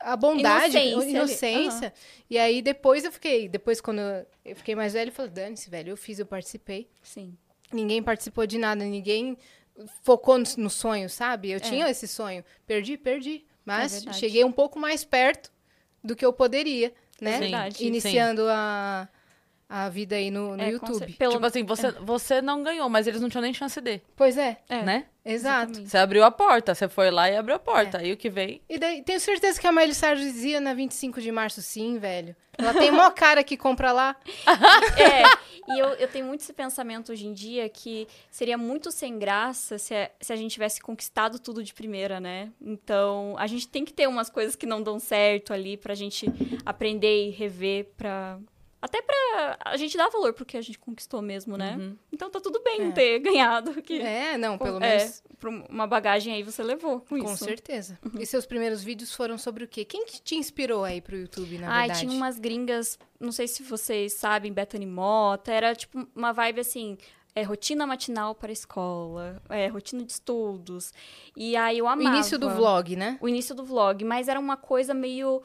a 0.00 0.16
bondade, 0.16 0.76
inocência. 0.76 1.10
inocência. 1.10 1.86
Uhum. 1.86 2.22
E 2.28 2.38
aí 2.38 2.60
depois 2.60 3.06
eu 3.06 3.12
fiquei, 3.12 3.48
depois 3.48 3.80
quando 3.80 4.00
eu 4.44 4.54
fiquei 4.54 4.74
mais 4.74 4.92
velho, 4.92 5.08
eu 5.08 5.14
falei, 5.14 5.30
dane-se, 5.30 5.70
velho, 5.70 5.92
eu 5.92 5.96
fiz, 5.96 6.18
eu 6.18 6.26
participei. 6.26 6.90
Sim. 7.02 7.38
Ninguém 7.72 8.02
participou 8.02 8.46
de 8.46 8.58
nada, 8.58 8.84
ninguém 8.84 9.36
focou 10.02 10.38
no, 10.38 10.44
no 10.58 10.70
sonho, 10.70 11.08
sabe? 11.08 11.50
Eu 11.50 11.56
é. 11.56 11.60
tinha 11.60 11.88
esse 11.88 12.06
sonho. 12.06 12.44
Perdi, 12.66 12.96
perdi. 12.96 13.44
Mas 13.64 14.06
é 14.06 14.12
cheguei 14.12 14.44
um 14.44 14.52
pouco 14.52 14.78
mais 14.78 15.04
perto 15.04 15.52
do 16.02 16.16
que 16.16 16.24
eu 16.24 16.32
poderia, 16.32 16.92
né? 17.20 17.36
É 17.36 17.38
verdade. 17.38 17.86
Iniciando 17.86 18.42
a, 18.48 19.08
a 19.74 19.88
vida 19.88 20.16
aí 20.16 20.30
no, 20.30 20.54
no 20.54 20.62
é, 20.62 20.70
YouTube. 20.70 21.14
Pelo... 21.14 21.32
Tipo 21.32 21.46
assim, 21.46 21.64
você, 21.64 21.90
você 21.92 22.42
não 22.42 22.62
ganhou, 22.62 22.90
mas 22.90 23.06
eles 23.06 23.22
não 23.22 23.30
tinham 23.30 23.40
nem 23.40 23.54
chance 23.54 23.80
de. 23.80 24.02
Pois 24.14 24.36
é. 24.36 24.58
é. 24.68 24.82
Né? 24.82 25.06
Exato. 25.24 25.70
Exatamente. 25.70 25.90
Você 25.90 25.96
abriu 25.96 26.24
a 26.24 26.30
porta, 26.30 26.74
você 26.74 26.90
foi 26.90 27.10
lá 27.10 27.30
e 27.30 27.36
abriu 27.36 27.56
a 27.56 27.58
porta. 27.58 27.96
É. 27.96 28.02
Aí 28.02 28.12
o 28.12 28.16
que 28.16 28.28
vem. 28.28 28.60
E 28.68 28.78
daí, 28.78 29.02
tenho 29.02 29.18
certeza 29.18 29.58
que 29.58 29.66
a 29.66 29.72
Miley 29.72 29.94
Cyrus 29.94 30.44
ia 30.44 30.60
na 30.60 30.74
25 30.74 31.22
de 31.22 31.32
março, 31.32 31.62
sim, 31.62 31.98
velho. 31.98 32.36
Ela 32.58 32.74
tem 32.74 32.90
mó 32.90 33.10
cara 33.10 33.42
que 33.42 33.56
compra 33.56 33.92
lá. 33.92 34.14
é. 34.98 35.22
E 35.72 35.78
eu, 35.78 35.86
eu 35.94 36.08
tenho 36.08 36.26
muito 36.26 36.40
esse 36.40 36.52
pensamento 36.52 37.12
hoje 37.12 37.26
em 37.26 37.32
dia 37.32 37.66
que 37.68 38.06
seria 38.30 38.58
muito 38.58 38.90
sem 38.90 39.18
graça 39.18 39.78
se 39.78 39.94
a, 39.94 40.10
se 40.20 40.34
a 40.34 40.36
gente 40.36 40.52
tivesse 40.52 40.82
conquistado 40.82 41.38
tudo 41.38 41.62
de 41.62 41.72
primeira, 41.72 42.20
né? 42.20 42.50
Então, 42.60 43.34
a 43.38 43.46
gente 43.46 43.66
tem 43.68 43.86
que 43.86 43.92
ter 43.92 44.06
umas 44.06 44.28
coisas 44.28 44.54
que 44.54 44.66
não 44.66 44.82
dão 44.82 44.98
certo 44.98 45.52
ali 45.54 45.78
pra 45.78 45.94
gente 45.94 46.26
aprender 46.66 47.28
e 47.28 47.30
rever 47.30 47.86
pra 47.96 48.38
até 48.82 49.00
pra 49.00 49.56
a 49.64 49.76
gente 49.76 49.96
dar 49.96 50.08
valor 50.08 50.32
pro 50.32 50.44
que 50.44 50.56
a 50.56 50.60
gente 50.60 50.76
conquistou 50.76 51.22
mesmo, 51.22 51.56
né? 51.56 51.76
Uhum. 51.78 51.96
Então 52.12 52.28
tá 52.28 52.40
tudo 52.40 52.60
bem 52.64 52.88
é. 52.88 52.90
ter 52.90 53.20
ganhado. 53.20 53.80
Que, 53.80 54.00
é, 54.00 54.36
não, 54.36 54.58
pelo 54.58 54.82
é, 54.82 54.98
menos. 54.98 55.22
uma 55.70 55.86
bagagem 55.86 56.34
aí 56.34 56.42
você 56.42 56.64
levou 56.64 56.98
com, 56.98 57.06
com 57.06 57.16
isso. 57.18 57.26
Com 57.26 57.36
certeza. 57.36 57.96
Uhum. 58.04 58.20
E 58.20 58.26
seus 58.26 58.44
primeiros 58.44 58.82
vídeos 58.82 59.14
foram 59.14 59.38
sobre 59.38 59.62
o 59.62 59.68
quê? 59.68 59.84
Quem 59.84 60.04
que 60.04 60.20
te 60.20 60.34
inspirou 60.34 60.82
aí 60.82 61.00
pro 61.00 61.16
YouTube, 61.16 61.58
na 61.58 61.70
Ai, 61.70 61.86
verdade? 61.86 62.00
tinha 62.00 62.12
umas 62.12 62.40
gringas, 62.40 62.98
não 63.20 63.30
sei 63.30 63.46
se 63.46 63.62
vocês 63.62 64.14
sabem, 64.14 64.52
Bethany 64.52 64.84
Mota. 64.84 65.52
Era 65.52 65.76
tipo 65.76 66.04
uma 66.16 66.32
vibe 66.32 66.60
assim. 66.60 66.98
É, 67.34 67.42
rotina 67.42 67.86
matinal 67.86 68.34
para 68.34 68.50
a 68.50 68.52
escola, 68.52 69.40
é, 69.48 69.66
rotina 69.66 70.04
de 70.04 70.12
estudos. 70.12 70.92
E 71.34 71.56
aí 71.56 71.78
eu 71.78 71.88
amava. 71.88 72.10
O 72.10 72.14
início 72.14 72.38
do 72.38 72.50
vlog, 72.50 72.94
né? 72.94 73.16
O 73.22 73.28
início 73.28 73.54
do 73.54 73.64
vlog, 73.64 74.04
mas 74.04 74.28
era 74.28 74.38
uma 74.38 74.56
coisa 74.56 74.92
meio 74.92 75.40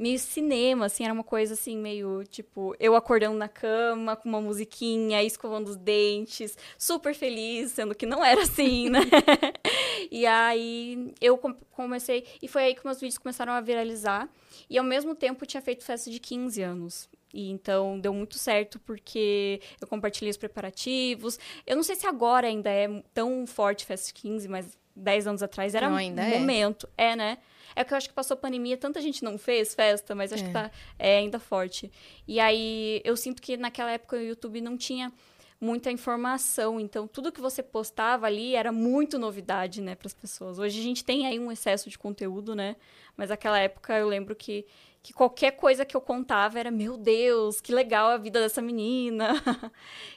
meio 0.00 0.18
cinema, 0.18 0.86
assim, 0.86 1.04
era 1.04 1.12
uma 1.12 1.22
coisa 1.22 1.52
assim, 1.52 1.76
meio 1.76 2.24
tipo, 2.24 2.74
eu 2.80 2.96
acordando 2.96 3.36
na 3.36 3.48
cama 3.48 4.16
com 4.16 4.30
uma 4.30 4.40
musiquinha, 4.40 5.22
escovando 5.22 5.68
os 5.68 5.76
dentes, 5.76 6.56
super 6.78 7.14
feliz, 7.14 7.72
sendo 7.72 7.94
que 7.94 8.06
não 8.06 8.24
era 8.24 8.40
assim, 8.40 8.88
né? 8.88 9.00
e 10.10 10.24
aí 10.24 11.12
eu 11.20 11.36
comecei, 11.70 12.26
e 12.40 12.48
foi 12.48 12.62
aí 12.62 12.74
que 12.74 12.82
meus 12.82 12.98
vídeos 12.98 13.18
começaram 13.18 13.52
a 13.52 13.60
viralizar, 13.60 14.26
e 14.70 14.78
ao 14.78 14.84
mesmo 14.84 15.14
tempo 15.14 15.44
tinha 15.44 15.60
feito 15.60 15.84
festa 15.84 16.10
de 16.10 16.18
15 16.18 16.62
anos. 16.62 17.08
E 17.32 17.50
então 17.50 18.00
deu 18.00 18.12
muito 18.12 18.38
certo 18.38 18.80
porque 18.80 19.60
eu 19.80 19.86
compartilhei 19.86 20.30
os 20.30 20.36
preparativos. 20.36 21.38
Eu 21.64 21.76
não 21.76 21.82
sei 21.84 21.94
se 21.94 22.04
agora 22.04 22.48
ainda 22.48 22.68
é 22.68 22.88
tão 23.14 23.46
forte 23.46 23.86
Festa 23.86 24.12
15, 24.12 24.48
mas 24.48 24.76
10 24.96 25.28
anos 25.28 25.42
atrás 25.42 25.76
era 25.76 25.88
Não, 25.88 25.94
um 25.94 26.00
é. 26.00 26.38
momento. 26.38 26.88
É, 26.96 27.14
né? 27.14 27.38
É 27.74 27.84
que 27.84 27.92
eu 27.92 27.96
acho 27.96 28.08
que 28.08 28.14
passou 28.14 28.34
a 28.34 28.38
pandemia, 28.38 28.76
tanta 28.76 29.00
gente 29.00 29.22
não 29.22 29.38
fez 29.38 29.74
festa, 29.74 30.14
mas 30.14 30.32
acho 30.32 30.44
É. 30.44 30.46
que 30.46 30.52
tá 30.52 30.70
é, 30.98 31.18
ainda 31.18 31.38
forte. 31.38 31.90
E 32.26 32.40
aí 32.40 33.00
eu 33.04 33.16
sinto 33.16 33.40
que 33.40 33.56
naquela 33.56 33.90
época 33.92 34.16
o 34.16 34.20
YouTube 34.20 34.60
não 34.60 34.76
tinha 34.76 35.12
muita 35.60 35.90
informação, 35.90 36.80
então 36.80 37.06
tudo 37.06 37.30
que 37.30 37.40
você 37.40 37.62
postava 37.62 38.26
ali 38.26 38.54
era 38.54 38.72
muito 38.72 39.18
novidade, 39.18 39.82
né, 39.82 39.94
para 39.94 40.06
as 40.06 40.14
pessoas. 40.14 40.58
Hoje 40.58 40.80
a 40.80 40.82
gente 40.82 41.04
tem 41.04 41.26
aí 41.26 41.38
um 41.38 41.52
excesso 41.52 41.90
de 41.90 41.98
conteúdo, 41.98 42.54
né? 42.54 42.76
Mas 43.14 43.28
naquela 43.28 43.58
época 43.58 43.96
eu 43.98 44.08
lembro 44.08 44.34
que 44.34 44.64
que 45.02 45.14
qualquer 45.14 45.52
coisa 45.52 45.82
que 45.82 45.96
eu 45.96 46.00
contava 46.00 46.58
era, 46.60 46.70
meu 46.70 46.98
Deus, 46.98 47.58
que 47.58 47.72
legal 47.72 48.10
a 48.10 48.18
vida 48.18 48.38
dessa 48.38 48.60
menina. 48.60 49.30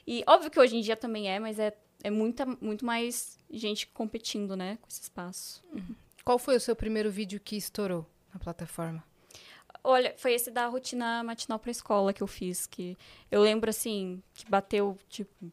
e 0.06 0.22
óbvio 0.26 0.50
que 0.50 0.60
hoje 0.60 0.76
em 0.76 0.82
dia 0.82 0.94
também 0.94 1.30
é, 1.30 1.38
mas 1.38 1.58
é, 1.58 1.74
é 2.02 2.10
muita, 2.10 2.44
muito 2.60 2.84
mais 2.84 3.38
gente 3.50 3.86
competindo, 3.86 4.54
né, 4.54 4.76
com 4.82 4.88
esse 4.88 5.00
espaço. 5.00 5.62
Qual 6.24 6.38
foi 6.38 6.56
o 6.56 6.60
seu 6.60 6.74
primeiro 6.74 7.10
vídeo 7.10 7.38
que 7.38 7.56
estourou 7.56 8.06
na 8.32 8.40
plataforma? 8.40 9.04
Olha, 9.82 10.14
foi 10.16 10.32
esse 10.32 10.50
da 10.50 10.66
rotina 10.66 11.22
matinal 11.22 11.58
pra 11.58 11.70
escola 11.70 12.12
que 12.12 12.22
eu 12.22 12.26
fiz, 12.26 12.66
que 12.66 12.96
eu 13.30 13.42
lembro, 13.42 13.68
assim, 13.68 14.22
que 14.32 14.48
bateu, 14.48 14.96
tipo... 15.08 15.52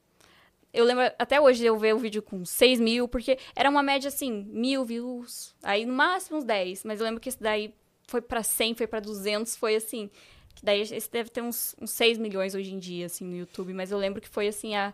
Eu 0.74 0.86
lembro 0.86 1.04
até 1.20 1.42
hoje 1.42 1.66
eu 1.66 1.78
ver 1.78 1.94
o 1.94 2.00
vídeo 2.00 2.22
com 2.22 2.46
6 2.46 2.80
mil, 2.80 3.06
porque 3.06 3.38
era 3.54 3.70
uma 3.70 3.84
média, 3.84 4.08
assim, 4.08 4.32
mil 4.50 4.86
views, 4.86 5.54
aí 5.62 5.86
no 5.86 5.94
máximo 5.94 6.38
uns 6.38 6.46
10, 6.46 6.86
mas 6.86 7.02
eu 7.02 7.06
lembro 7.06 7.20
que 7.20 7.28
esse 7.28 7.42
daí 7.42 7.76
foi 8.08 8.22
pra 8.22 8.42
100, 8.42 8.76
foi 8.76 8.88
pra 8.88 9.00
200, 9.00 9.56
foi 9.58 9.76
assim... 9.76 10.10
Que 10.54 10.66
daí 10.66 10.82
esse 10.82 11.10
deve 11.10 11.30
ter 11.30 11.42
uns, 11.42 11.76
uns 11.82 11.92
6 11.92 12.18
milhões 12.18 12.54
hoje 12.54 12.74
em 12.74 12.78
dia, 12.78 13.06
assim, 13.06 13.26
no 13.26 13.36
YouTube, 13.36 13.74
mas 13.74 13.90
eu 13.90 13.98
lembro 13.98 14.22
que 14.22 14.28
foi, 14.28 14.48
assim, 14.48 14.76
a... 14.76 14.94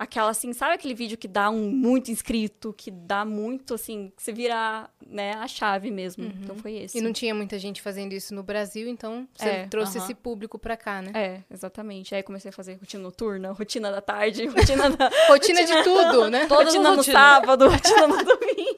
Aquela, 0.00 0.30
assim, 0.30 0.50
sabe 0.54 0.72
aquele 0.76 0.94
vídeo 0.94 1.18
que 1.18 1.28
dá 1.28 1.50
um 1.50 1.70
muito 1.70 2.10
inscrito, 2.10 2.72
que 2.74 2.90
dá 2.90 3.22
muito, 3.22 3.74
assim, 3.74 4.10
que 4.16 4.22
você 4.22 4.32
vira, 4.32 4.88
né, 5.06 5.34
a 5.34 5.46
chave 5.46 5.90
mesmo. 5.90 6.24
Então 6.42 6.56
foi 6.56 6.74
esse. 6.74 6.96
E 6.96 7.02
não 7.02 7.12
tinha 7.12 7.34
muita 7.34 7.58
gente 7.58 7.82
fazendo 7.82 8.14
isso 8.14 8.34
no 8.34 8.42
Brasil, 8.42 8.88
então 8.88 9.28
você 9.34 9.46
É, 9.46 9.66
trouxe 9.66 9.98
esse 9.98 10.14
público 10.14 10.58
pra 10.58 10.74
cá, 10.74 11.02
né? 11.02 11.12
É, 11.14 11.40
exatamente. 11.52 12.14
Aí 12.14 12.22
comecei 12.22 12.48
a 12.48 12.52
fazer 12.52 12.76
rotina 12.76 13.02
noturna, 13.02 13.52
rotina 13.52 13.90
da 13.92 14.00
tarde, 14.00 14.46
rotina 14.48 14.88
da. 14.88 15.10
Rotina 15.28 15.64
de 15.64 15.82
tudo, 15.82 16.30
né? 16.32 16.46
Todas 16.46 16.72
rotina 16.74 16.90
as 16.92 16.96
no 16.96 17.02
sábado, 17.04 17.68
rotina 17.68 18.06
no 18.06 18.24
domingo. 18.24 18.70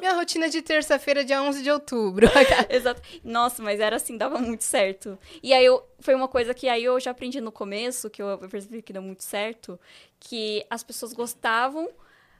Minha 0.00 0.14
rotina 0.16 0.50
de 0.50 0.60
terça-feira, 0.60 1.24
dia 1.24 1.42
11 1.42 1.62
de 1.62 1.70
outubro. 1.70 2.28
Exato. 2.68 3.00
Nossa, 3.24 3.62
mas 3.62 3.80
era 3.80 3.96
assim, 3.96 4.18
dava 4.18 4.38
muito 4.38 4.64
certo. 4.64 5.18
E 5.42 5.54
aí 5.54 5.64
eu. 5.64 5.82
Foi 6.00 6.14
uma 6.14 6.28
coisa 6.28 6.54
que 6.54 6.68
aí 6.68 6.84
eu 6.84 7.00
já 7.00 7.10
aprendi 7.10 7.40
no 7.40 7.50
começo, 7.50 8.08
que 8.08 8.22
eu 8.22 8.38
percebi 8.48 8.80
que 8.80 8.92
deu 8.92 9.02
muito 9.02 9.24
certo, 9.24 9.80
que 10.20 10.64
as 10.68 10.82
pessoas 10.82 11.12
gostavam 11.12 11.88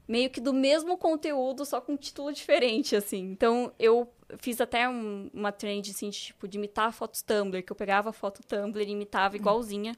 meio 0.09 0.31
que 0.31 0.41
do 0.41 0.53
mesmo 0.55 0.97
conteúdo, 0.97 1.65
só 1.67 1.81
com 1.81 1.93
um 1.93 1.97
título 1.97 2.33
diferente, 2.33 2.97
assim. 2.97 3.19
Então, 3.31 3.71
eu 3.79 4.11
fiz 4.39 4.61
até 4.61 4.89
um- 4.89 5.31
uma 5.33 5.53
trend, 5.53 5.91
assim, 5.91 6.09
de, 6.11 6.19
tipo, 6.19 6.49
de 6.49 6.59
imitar 6.59 6.93
fotos 6.93 7.23
Tumblr, 7.23 7.63
que 7.63 7.71
eu 7.73 7.77
pegava 7.77 8.11
a 8.11 8.13
foto 8.13 8.41
Tumblr 8.47 8.83
e 8.87 8.91
imitava 8.93 9.37
igualzinha. 9.37 9.95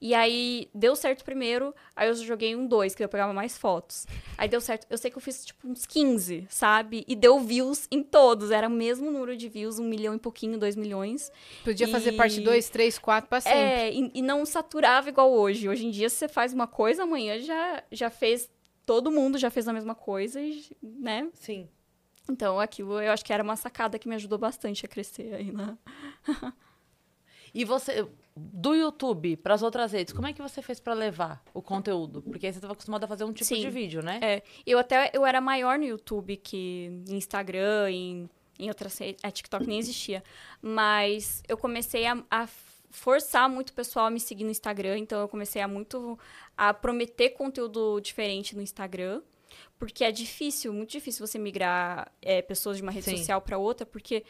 E 0.00 0.14
aí, 0.14 0.68
deu 0.74 0.96
certo 0.96 1.24
primeiro, 1.24 1.74
aí 1.94 2.08
eu 2.08 2.14
joguei 2.14 2.56
um 2.56 2.66
dois, 2.66 2.94
que 2.94 3.04
eu 3.04 3.08
pegava 3.08 3.32
mais 3.32 3.56
fotos. 3.56 4.06
Aí 4.36 4.48
deu 4.48 4.60
certo. 4.60 4.86
Eu 4.90 4.98
sei 4.98 5.10
que 5.10 5.16
eu 5.16 5.22
fiz, 5.22 5.44
tipo, 5.44 5.68
uns 5.68 5.86
15, 5.86 6.46
sabe? 6.50 7.04
E 7.06 7.14
deu 7.14 7.38
views 7.38 7.86
em 7.90 8.02
todos. 8.02 8.50
Era 8.50 8.66
o 8.66 8.70
mesmo 8.70 9.10
número 9.10 9.36
de 9.36 9.48
views, 9.48 9.78
um 9.78 9.84
milhão 9.84 10.14
e 10.14 10.18
pouquinho, 10.18 10.58
dois 10.58 10.76
milhões. 10.76 11.30
Podia 11.64 11.86
fazer 11.88 12.12
E- 12.14 12.16
parte 12.16 12.40
2, 12.40 12.68
3, 12.68 12.98
4 12.98 13.28
pra 13.28 13.40
sempre. 13.40 13.58
É, 13.58 13.92
e, 13.92 14.10
e 14.14 14.22
não 14.22 14.44
saturava 14.44 15.08
igual 15.08 15.30
hoje. 15.32 15.68
Hoje 15.68 15.86
em 15.86 15.90
dia, 15.90 16.08
se 16.10 16.16
você 16.16 16.28
faz 16.28 16.52
uma 16.52 16.66
coisa, 16.66 17.04
amanhã 17.04 17.38
já, 17.38 17.82
já 17.92 18.10
fez. 18.10 18.50
Todo 18.84 19.10
mundo 19.10 19.38
já 19.38 19.50
fez 19.50 19.68
a 19.68 19.72
mesma 19.72 19.94
coisa, 19.94 20.40
né? 20.82 21.28
Sim. 21.34 21.68
Então, 22.28 22.60
aquilo 22.60 23.00
eu 23.00 23.12
acho 23.12 23.24
que 23.24 23.32
era 23.32 23.42
uma 23.42 23.56
sacada 23.56 23.98
que 23.98 24.08
me 24.08 24.14
ajudou 24.14 24.38
bastante 24.38 24.84
a 24.86 24.88
crescer 24.88 25.34
aí, 25.34 25.52
né? 25.52 25.76
E 27.54 27.64
você, 27.64 28.06
do 28.34 28.74
YouTube 28.74 29.36
para 29.36 29.54
as 29.54 29.62
outras 29.62 29.92
redes, 29.92 30.12
como 30.12 30.26
é 30.26 30.32
que 30.32 30.40
você 30.40 30.62
fez 30.62 30.80
para 30.80 30.94
levar 30.94 31.42
o 31.52 31.60
conteúdo? 31.60 32.22
Porque 32.22 32.46
aí 32.46 32.52
você 32.52 32.58
estava 32.58 32.72
acostumado 32.72 33.04
a 33.04 33.06
fazer 33.06 33.24
um 33.24 33.32
tipo 33.32 33.44
Sim. 33.44 33.60
de 33.60 33.68
vídeo, 33.68 34.02
né? 34.02 34.18
É, 34.22 34.42
eu 34.64 34.78
até 34.78 35.10
eu 35.12 35.26
era 35.26 35.40
maior 35.40 35.78
no 35.78 35.84
YouTube 35.84 36.36
que 36.36 37.02
em 37.06 37.16
Instagram, 37.16 37.90
em, 37.90 38.30
em 38.58 38.68
outras 38.68 38.96
redes. 38.96 39.22
A 39.22 39.30
TikTok 39.30 39.66
nem 39.66 39.78
existia. 39.78 40.24
Mas 40.62 41.42
eu 41.46 41.58
comecei 41.58 42.06
a, 42.06 42.24
a 42.30 42.46
forçar 42.92 43.48
muito 43.48 43.70
o 43.70 43.72
pessoal 43.72 44.06
a 44.06 44.10
me 44.10 44.20
seguir 44.20 44.44
no 44.44 44.50
Instagram. 44.50 44.98
Então 44.98 45.20
eu 45.20 45.28
comecei 45.28 45.60
a 45.60 45.66
muito 45.66 46.18
a 46.56 46.72
prometer 46.72 47.30
conteúdo 47.30 48.00
diferente 48.00 48.54
no 48.54 48.62
Instagram. 48.62 49.20
Porque 49.78 50.04
é 50.04 50.12
difícil, 50.12 50.72
muito 50.72 50.90
difícil 50.90 51.26
você 51.26 51.38
migrar 51.38 52.10
é, 52.22 52.40
pessoas 52.40 52.76
de 52.76 52.82
uma 52.82 52.92
rede 52.92 53.06
Sim. 53.06 53.16
social 53.16 53.40
para 53.40 53.58
outra, 53.58 53.84
porque 53.84 54.24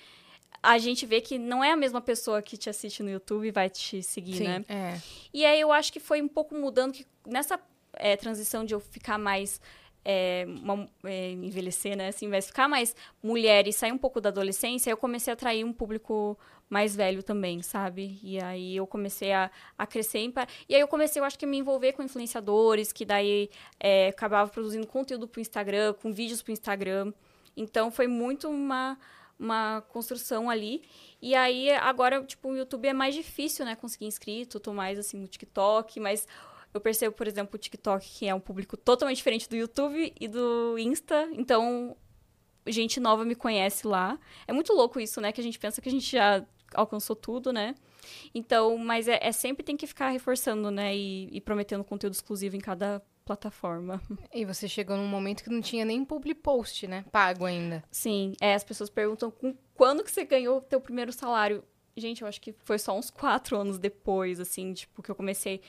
a 0.63 0.79
gente 0.79 1.05
vê 1.05 1.21
que 1.21 1.39
não 1.39 1.63
é 1.63 1.73
a 1.73 1.77
mesma 1.77 2.01
pessoa 2.01 2.41
que 2.41 2.57
te 2.57 2.71
assiste 2.71 3.03
no 3.03 3.11
YouTube 3.11 3.47
e 3.47 3.51
vai 3.51 3.69
te 3.69 4.03
seguir, 4.03 4.39
Sim. 4.39 4.45
né? 4.45 4.65
É. 4.69 5.01
E 5.33 5.45
aí 5.45 5.61
eu 5.61 5.71
acho 5.71 5.93
que 5.93 6.01
foi 6.01 6.23
um 6.23 6.29
pouco 6.29 6.55
mudando 6.55 6.93
que 6.93 7.07
nessa 7.27 7.61
é, 7.95 8.17
transição 8.17 8.65
de 8.65 8.75
eu 8.75 8.81
ficar 8.81 9.19
mais 9.19 9.61
é, 10.05 10.45
uma- 10.47 10.89
é, 11.05 11.31
envelhecer, 11.33 11.97
né? 11.97 12.09
Assim, 12.09 12.27
mas 12.29 12.47
ficar 12.47 12.69
mais 12.69 12.95
mulher 13.23 13.67
e 13.67 13.73
sair 13.73 13.93
um 13.93 13.99
pouco 13.99 14.21
da 14.21 14.29
adolescência, 14.31 14.91
eu 14.91 14.97
comecei 14.97 15.33
a 15.33 15.35
atrair 15.35 15.65
um 15.65 15.73
público 15.73 16.39
mais 16.69 16.97
velho 16.97 17.23
também, 17.23 17.61
sabe? 17.63 18.19
E 18.23 18.43
aí 18.43 18.77
eu 18.77 18.87
comecei 18.87 19.31
a, 19.33 19.51
a 19.77 19.87
crescer. 19.87 20.21
Em, 20.21 20.33
e 20.69 20.75
aí 20.75 20.81
eu 20.81 20.89
comecei, 20.89 21.21
eu 21.21 21.25
acho 21.25 21.39
que 21.39 21.45
a 21.45 21.49
me 21.49 21.59
envolver 21.59 21.93
com 21.93 22.03
influenciadores, 22.03 22.93
que 22.93 23.05
daí 23.05 23.51
é, 23.79 24.09
acabava 24.09 24.51
produzindo 24.51 24.87
conteúdo 24.87 25.29
pro 25.29 25.41
Instagram, 25.41 25.93
com 25.95 26.11
vídeos 26.13 26.41
pro 26.41 26.51
Instagram. 26.53 27.13
Então 27.55 27.91
foi 27.91 28.07
muito 28.07 28.49
uma, 28.49 28.99
uma 29.39 29.83
construção 29.89 30.49
ali. 30.49 30.83
E 31.21 31.35
aí, 31.35 31.71
agora, 31.73 32.25
tipo, 32.25 32.49
o 32.49 32.57
YouTube 32.57 32.89
é 32.89 32.95
mais 32.95 33.15
difícil, 33.15 33.67
né? 33.67 33.77
Conseguir 33.77 34.07
inscrito, 34.07 34.59
tô 34.59 34.73
mais, 34.73 34.99
assim, 34.99 35.19
no 35.19 35.29
TikTok, 35.29 36.01
mas 36.01 36.27
eu 36.73 36.81
percebo, 36.81 37.15
por 37.15 37.27
exemplo, 37.27 37.55
o 37.55 37.59
TikTok, 37.59 38.09
que 38.09 38.27
é 38.27 38.35
um 38.35 38.41
público 38.41 38.77
totalmente 38.77 39.19
diferente 39.19 39.49
do 39.49 39.57
YouTube 39.57 40.13
e 40.19 40.29
do 40.29 40.77
Insta, 40.79 41.29
então 41.33 41.97
gente 42.67 43.01
nova 43.01 43.25
me 43.25 43.35
conhece 43.35 43.87
lá. 43.87 44.19
É 44.47 44.53
muito 44.53 44.73
louco 44.73 45.01
isso, 45.01 45.21
né? 45.21 45.33
Que 45.33 45.41
a 45.41 45.45
gente 45.45 45.59
pensa 45.59 45.81
que 45.81 45.89
a 45.89 45.93
gente 45.93 46.11
já 46.11 46.45
alcançou 46.75 47.17
tudo, 47.17 47.53
né? 47.53 47.75
Então, 48.35 48.77
mas 48.79 49.09
é, 49.09 49.19
é 49.21 49.33
sempre 49.33 49.63
tem 49.63 49.77
que 49.77 49.87
ficar 49.87 50.11
reforçando, 50.11 50.71
né? 50.71 50.97
E, 50.97 51.29
e 51.33 51.41
prometendo 51.41 51.85
conteúdo 51.85 52.15
exclusivo 52.15 52.57
em 52.57 52.61
cada 52.61 53.03
plataforma. 53.25 54.01
E 54.33 54.45
você 54.45 54.69
chegou 54.69 54.97
num 54.97 55.07
momento 55.07 55.45
que 55.45 55.51
não 55.51 55.61
tinha 55.61 55.85
nem 55.85 56.05
public 56.05 56.41
post, 56.41 56.87
né? 56.87 57.05
Pago 57.11 57.45
ainda. 57.45 57.85
Sim, 57.91 58.35
é, 58.41 58.55
as 58.55 58.65
pessoas 58.65 58.91
perguntam 58.91 59.31
com 59.31 59.55
quando 59.75 60.03
que 60.03 60.11
você 60.11 60.25
ganhou 60.25 60.59
o 60.59 60.63
teu 60.63 60.81
primeiro 60.81 61.13
salário. 61.13 61.63
Gente, 61.97 62.23
eu 62.23 62.29
acho 62.29 62.41
que 62.41 62.55
foi 62.65 62.79
só 62.79 62.97
uns 62.97 63.11
quatro 63.11 63.57
anos 63.57 63.79
depois, 63.79 64.41
assim, 64.41 64.73
tipo, 64.73 65.03
que 65.03 65.11
eu 65.11 65.15
comecei 65.15 65.61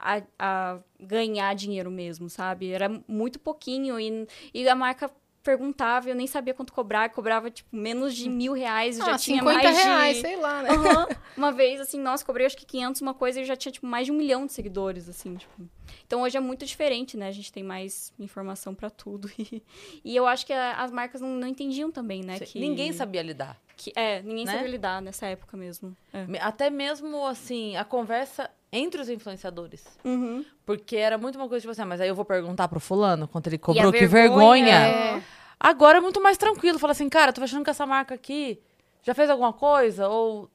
a, 0.00 0.22
a 0.38 0.78
ganhar 0.98 1.54
dinheiro 1.54 1.90
mesmo, 1.90 2.28
sabe? 2.28 2.70
Era 2.70 2.88
muito 3.06 3.38
pouquinho 3.38 3.98
e, 4.00 4.26
e 4.52 4.68
a 4.68 4.74
marca 4.74 5.10
perguntava 5.42 6.08
e 6.08 6.12
eu 6.12 6.14
nem 6.14 6.26
sabia 6.26 6.52
quanto 6.52 6.72
cobrar, 6.72 7.08
cobrava, 7.10 7.50
tipo, 7.50 7.74
menos 7.74 8.14
de 8.14 8.28
mil 8.28 8.52
reais 8.52 8.96
e 8.96 9.00
já 9.00 9.14
ah, 9.14 9.18
tinha 9.18 9.38
50 9.38 9.62
mais 9.62 9.76
reais, 9.76 10.16
de... 10.16 10.22
sei 10.22 10.36
lá, 10.36 10.62
né? 10.62 10.70
Aham. 10.70 11.08
Uma 11.36 11.50
vez, 11.50 11.80
assim, 11.80 11.98
nossa, 11.98 12.24
cobrei 12.24 12.46
acho 12.46 12.56
que 12.56 12.66
500 12.66 13.00
uma 13.00 13.14
coisa 13.14 13.40
e 13.40 13.44
já 13.44 13.56
tinha, 13.56 13.72
tipo, 13.72 13.86
mais 13.86 14.06
de 14.06 14.12
um 14.12 14.16
milhão 14.16 14.44
de 14.46 14.52
seguidores, 14.52 15.08
assim, 15.08 15.36
tipo. 15.36 15.68
Então, 16.06 16.22
hoje 16.22 16.36
é 16.36 16.40
muito 16.40 16.66
diferente, 16.66 17.16
né? 17.16 17.28
A 17.28 17.32
gente 17.32 17.50
tem 17.52 17.62
mais 17.62 18.12
informação 18.18 18.74
pra 18.74 18.90
tudo. 18.90 19.30
E, 19.40 19.62
e 20.04 20.14
eu 20.16 20.26
acho 20.26 20.44
que 20.46 20.52
a- 20.52 20.76
as 20.82 20.90
marcas 20.90 21.20
não, 21.20 21.30
não 21.30 21.48
entendiam 21.48 21.90
também, 21.90 22.22
né? 22.22 22.38
Que, 22.38 22.60
Ninguém 22.60 22.92
sabia 22.92 23.22
lidar. 23.22 23.58
Que, 23.76 23.92
é, 23.96 24.20
ninguém 24.22 24.44
né? 24.44 24.52
sabia 24.52 24.68
lidar 24.68 25.00
nessa 25.00 25.26
época 25.26 25.56
mesmo. 25.56 25.96
É. 26.12 26.26
Até 26.40 26.68
mesmo, 26.68 27.26
assim, 27.26 27.76
a 27.76 27.84
conversa 27.84 28.50
entre 28.72 29.00
os 29.00 29.08
influenciadores. 29.08 29.84
Uhum. 30.04 30.44
Porque 30.64 30.96
era 30.96 31.18
muito 31.18 31.36
uma 31.36 31.48
coisa 31.48 31.60
tipo 31.62 31.72
assim, 31.72 31.82
ah, 31.82 31.86
mas 31.86 32.00
aí 32.00 32.08
eu 32.08 32.14
vou 32.14 32.24
perguntar 32.24 32.68
pro 32.68 32.78
fulano 32.80 33.26
quanto 33.28 33.48
ele 33.48 33.56
E 33.56 33.58
cobrou, 33.58 33.92
que 33.92 34.06
vergonha. 34.06 34.76
É. 34.76 35.22
Agora 35.58 35.98
é 35.98 36.00
muito 36.00 36.22
mais 36.22 36.38
tranquilo. 36.38 36.78
Fala 36.78 36.92
assim, 36.92 37.08
cara, 37.08 37.32
tô 37.32 37.42
achando 37.42 37.64
que 37.64 37.70
essa 37.70 37.84
marca 37.86 38.14
aqui 38.14 38.60
já 39.02 39.14
fez 39.14 39.28
alguma 39.28 39.52
coisa? 39.52 40.08
Ou. 40.08 40.48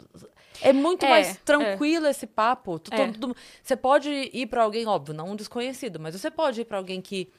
É 0.62 0.72
muito 0.72 1.06
É, 1.06 1.10
mais 1.10 1.38
tranquilo 1.44 2.08
esse 2.08 2.26
papo. 2.26 2.80
Tu- 2.80 2.94
É. 2.94 3.12
todo- 3.12 3.36
você 3.62 3.76
pode 3.76 4.10
ir 4.34 4.48
pra 4.48 4.64
alguém, 4.64 4.88
óbvio, 4.88 5.14
não 5.14 5.32
um 5.32 5.36
desconhecido, 5.36 6.00
mas 6.00 6.16
você 6.20 6.32
pode 6.32 6.62
ir 6.62 6.66
pra 6.66 6.78
alguém 6.78 7.02
que 7.02 7.30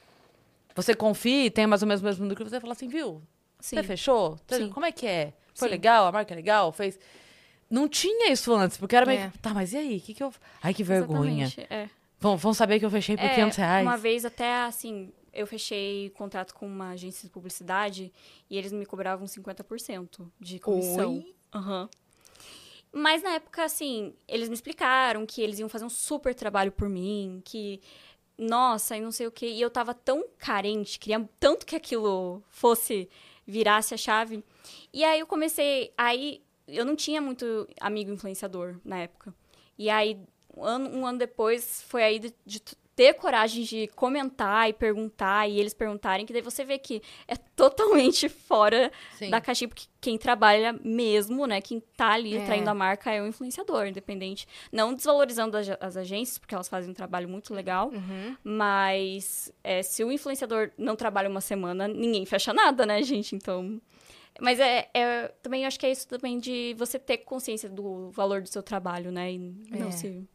você 0.75 0.93
confie, 0.93 1.49
tem 1.49 1.65
mais 1.65 1.81
ou 1.81 1.87
menos 1.87 2.01
o 2.01 2.05
mesmo 2.05 2.21
número 2.23 2.35
que 2.45 2.49
você 2.49 2.59
fala 2.59 2.73
assim, 2.73 2.87
viu? 2.87 3.21
Sim. 3.59 3.77
Você 3.77 3.83
fechou? 3.83 4.37
Sim. 4.47 4.69
Como 4.69 4.85
é 4.85 4.91
que 4.91 5.07
é? 5.07 5.33
Foi 5.55 5.67
Sim. 5.67 5.71
legal? 5.71 6.05
A 6.05 6.11
marca 6.11 6.31
é 6.31 6.35
legal? 6.35 6.71
Fez. 6.71 6.99
Não 7.69 7.87
tinha 7.87 8.31
isso 8.31 8.53
antes, 8.53 8.77
porque 8.77 8.95
era 8.95 9.05
meio. 9.05 9.19
É. 9.19 9.31
Tá, 9.41 9.53
mas 9.53 9.73
e 9.73 9.77
aí? 9.77 9.99
Que 9.99 10.13
que 10.13 10.23
eu... 10.23 10.33
Ai, 10.61 10.73
que 10.73 10.83
vergonha. 10.83 11.51
É. 11.69 11.89
Vão, 12.19 12.37
vão 12.37 12.53
saber 12.53 12.79
que 12.79 12.85
eu 12.85 12.89
fechei 12.89 13.15
por 13.15 13.25
É, 13.25 13.35
500 13.35 13.57
reais. 13.57 13.85
Uma 13.85 13.97
vez 13.97 14.25
até, 14.25 14.63
assim, 14.63 15.11
eu 15.33 15.45
fechei 15.45 16.09
contrato 16.11 16.53
com 16.55 16.65
uma 16.65 16.89
agência 16.91 17.27
de 17.27 17.31
publicidade 17.31 18.11
e 18.49 18.57
eles 18.57 18.71
me 18.71 18.85
cobravam 18.85 19.27
50% 19.27 20.27
de 20.39 20.59
comissão. 20.59 21.23
Aham. 21.53 21.89
Mas 22.91 23.21
na 23.21 23.31
época, 23.31 23.63
assim, 23.63 24.15
eles 24.27 24.49
me 24.49 24.55
explicaram 24.55 25.25
que 25.25 25.41
eles 25.41 25.59
iam 25.59 25.69
fazer 25.69 25.85
um 25.85 25.89
super 25.89 26.33
trabalho 26.33 26.71
por 26.71 26.89
mim, 26.89 27.41
que 27.45 27.79
nossa, 28.37 28.95
e 28.97 29.01
não 29.01 29.11
sei 29.11 29.27
o 29.27 29.31
quê. 29.31 29.47
E 29.47 29.61
eu 29.61 29.69
tava 29.69 29.93
tão 29.93 30.25
carente, 30.37 30.97
queria 30.97 31.27
tanto 31.39 31.65
que 31.65 31.75
aquilo 31.75 32.41
fosse, 32.49 33.09
virasse 33.45 33.93
a 33.93 33.97
chave. 33.97 34.43
E 34.91 35.03
aí 35.03 35.19
eu 35.19 35.27
comecei, 35.27 35.93
aí 35.97 36.41
eu 36.67 36.83
não 36.85 36.95
tinha 36.95 37.21
muito 37.21 37.67
amigo 37.79 38.11
influenciador 38.11 38.75
na 38.83 38.99
época. 38.99 39.33
E 39.77 39.89
aí, 39.89 40.17
um 40.55 40.63
ano, 40.63 40.89
um 40.97 41.05
ano 41.05 41.19
depois, 41.19 41.83
foi 41.87 42.03
aí 42.03 42.19
de, 42.19 42.33
de 42.45 42.59
ter 42.95 43.13
coragem 43.13 43.63
de 43.63 43.85
comentar 43.95 44.67
e 44.67 44.73
perguntar, 44.73 45.47
e 45.47 45.59
eles 45.59 45.71
perguntarem, 45.71 46.25
que 46.25 46.33
daí 46.33 46.41
você 46.41 46.65
vê 46.65 46.79
que 46.79 46.99
é 47.27 47.35
totalmente 47.35 48.27
fora 48.49 48.91
Sim. 49.19 49.29
da 49.29 49.39
caixinha, 49.39 49.67
porque 49.67 49.85
quem 50.01 50.17
trabalha 50.17 50.73
mesmo, 50.83 51.45
né, 51.45 51.61
quem 51.61 51.79
tá 51.95 52.13
ali 52.13 52.35
É. 52.35 52.43
traindo 52.43 52.67
a 52.67 52.73
marca 52.73 53.11
é 53.11 53.21
o 53.21 53.27
influenciador, 53.27 53.85
independente. 53.85 54.47
Não 54.71 54.95
desvalorizando 54.95 55.55
as, 55.57 55.69
as 55.79 55.95
agências, 55.95 56.39
porque 56.39 56.55
elas 56.55 56.67
fazem 56.67 56.89
um 56.89 56.93
trabalho 56.95 57.29
muito 57.29 57.53
legal, 57.53 57.91
Uhum. 57.93 58.35
mas 58.43 59.53
é, 59.63 59.83
se 59.83 60.03
o 60.03 60.11
influenciador 60.11 60.71
não 60.75 60.95
trabalha 60.95 61.29
uma 61.29 61.39
semana, 61.41 61.87
ninguém 61.87 62.25
fecha 62.25 62.51
nada, 62.51 62.83
né, 62.83 63.03
gente? 63.03 63.35
Então. 63.35 63.79
Mas 64.39 64.59
é, 64.59 64.89
é- 64.93 65.27
também 65.41 65.61
eu 65.63 65.67
acho 65.67 65.79
que 65.79 65.85
é 65.85 65.91
isso 65.91 66.07
também 66.07 66.39
de 66.39 66.75
você 66.77 66.97
ter 66.99 67.17
consciência 67.19 67.69
do 67.69 68.09
valor 68.11 68.41
do 68.41 68.47
seu 68.49 68.61
trabalho, 68.63 69.11
né? 69.11 69.31
E 69.33 69.37
não 69.71 69.87
É. 69.87 69.91
se 69.91 70.27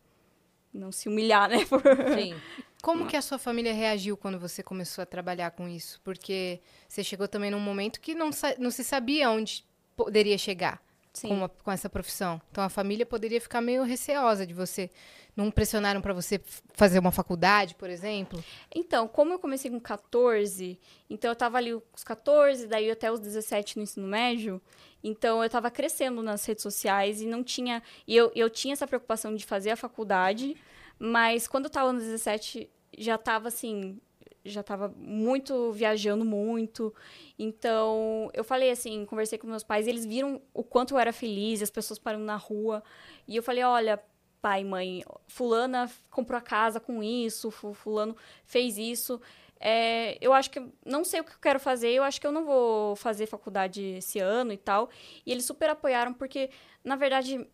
não 0.73 0.91
se 0.91 1.09
humilhar, 1.09 1.49
né? 1.51 1.65
por- 1.67 1.83
Sim. 2.17 2.35
Como 2.83 3.07
que 3.07 3.17
a 3.17 3.23
sua 3.23 3.39
família 3.39 3.73
reagiu 3.73 4.17
quando 4.17 4.39
você 4.41 4.63
começou 4.63 5.03
a 5.03 5.07
trabalhar 5.07 5.51
com 5.53 5.69
isso? 5.69 6.01
Porque 6.03 6.61
você 6.89 7.05
chegou 7.05 7.29
também 7.29 7.51
num 7.51 7.61
momento 7.61 8.01
que 8.01 8.15
não, 8.15 8.31
não 8.59 8.71
se 8.71 8.83
sabia 8.83 9.31
onde 9.31 9.65
poderia 9.95 10.37
chegar. 10.37 10.83
Com, 11.21 11.49
com 11.49 11.71
essa 11.71 11.91
profissão. 11.91 12.41
Então 12.51 12.65
a 12.65 12.69
família 12.69 13.05
poderia 13.05 13.41
ficar 13.41 13.61
meio 13.61 13.83
receosa 13.83 14.47
de 14.47 14.55
você. 14.55 14.91
Não 15.37 15.51
pressionaram 15.51 16.01
para 16.01 16.13
você 16.13 16.41
fazer 16.75 16.99
uma 16.99 17.11
faculdade, 17.11 17.75
por 17.75 17.89
exemplo? 17.89 18.43
Então, 18.75 19.09
como 19.09 19.33
eu 19.33 19.39
comecei 19.39 19.71
com 19.71 19.81
14, 19.81 20.79
então 21.09 21.31
eu 21.31 21.37
tava 21.37 21.59
ali 21.59 21.73
os 21.75 22.05
14, 22.05 22.67
daí 22.67 22.91
até 22.91 23.11
os 23.11 23.19
17 23.19 23.79
no 23.79 23.83
ensino 23.83 24.07
médio, 24.07 24.61
então 25.03 25.43
eu 25.43 25.49
tava 25.49 25.71
crescendo 25.71 26.23
nas 26.23 26.45
redes 26.45 26.63
sociais 26.63 27.21
e 27.21 27.27
não 27.27 27.43
tinha. 27.43 27.83
E 28.07 28.15
eu, 28.15 28.31
eu 28.35 28.51
tinha 28.51 28.73
essa 28.73 28.87
preocupação 28.87 29.35
de 29.35 29.45
fazer 29.45 29.71
a 29.71 29.77
faculdade, 29.77 30.57
mas 30.99 31.49
quando 31.49 31.65
eu 31.65 31.71
tava 31.71 31.93
nos 31.93 32.05
17, 32.05 32.71
já 32.97 33.19
tava 33.19 33.49
assim. 33.49 33.99
Já 34.45 34.63
tava 34.63 34.93
muito 34.97 35.73
viajando 35.73 36.25
muito. 36.25 36.93
Então, 37.39 38.31
eu 38.35 38.43
falei 38.45 38.71
assim, 38.71 39.05
conversei 39.07 39.39
com 39.39 39.47
meus 39.47 39.63
pais, 39.63 39.87
eles 39.87 40.05
viram 40.05 40.41
o 40.53 40.63
quanto 40.65 40.95
eu 40.95 40.99
era 40.99 41.13
feliz, 41.13 41.63
as 41.63 41.71
pessoas 41.71 41.99
parando 41.99 42.25
na 42.25 42.37
rua. 42.37 42.83
E 43.27 43.37
eu 43.37 43.43
falei, 43.43 43.63
olha, 43.63 44.03
pai, 44.41 44.65
mãe, 44.65 45.05
fulana 45.29 45.89
comprou 46.11 46.37
a 46.37 46.43
casa 46.43 46.81
com 46.81 47.03
isso, 47.03 47.51
fu- 47.51 47.73
fulano 47.73 48.17
fez 48.45 48.77
isso. 48.79 49.21
É, 49.61 50.19
eu 50.21 50.33
acho 50.33 50.51
que 50.51 50.61
não 50.85 51.05
sei 51.05 51.21
o 51.21 51.25
que 51.25 51.31
eu 51.33 51.39
quero 51.41 51.61
fazer, 51.61 51.91
eu 51.91 52.03
acho 52.03 52.21
que 52.21 52.27
eu 52.27 52.33
não 52.33 52.45
vou 52.45 52.97
fazer 52.97 53.27
faculdade 53.27 53.81
esse 53.99 54.19
ano 54.19 54.53
e 54.53 54.57
tal. 54.57 54.91
E 55.25 55.31
eles 55.31 55.45
super 55.45 55.71
apoiaram, 55.71 56.13
porque, 56.13 56.51
na 56.83 56.97
verdade, 56.97 57.47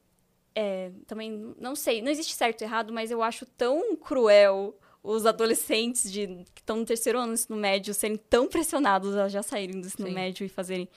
é, 0.54 0.90
também 1.06 1.54
não 1.58 1.76
sei, 1.76 2.00
não 2.02 2.10
existe 2.10 2.34
certo 2.34 2.62
e 2.62 2.64
errado, 2.64 2.92
mas 2.92 3.10
eu 3.10 3.22
acho 3.22 3.44
tão 3.46 3.94
cruel 3.96 4.74
os 5.02 5.24
adolescentes 5.26 6.10
de, 6.10 6.26
que 6.54 6.60
estão 6.60 6.76
no 6.76 6.84
terceiro 6.84 7.18
ano 7.18 7.28
do 7.28 7.34
ensino 7.34 7.56
médio 7.56 7.94
serem 7.94 8.16
tão 8.16 8.48
pressionados 8.48 9.16
a 9.16 9.28
já 9.28 9.42
saírem 9.42 9.80
do 9.80 9.86
ensino 9.86 10.08
Sim. 10.08 10.14
médio 10.14 10.44
e 10.44 10.48
fazerem. 10.48 10.88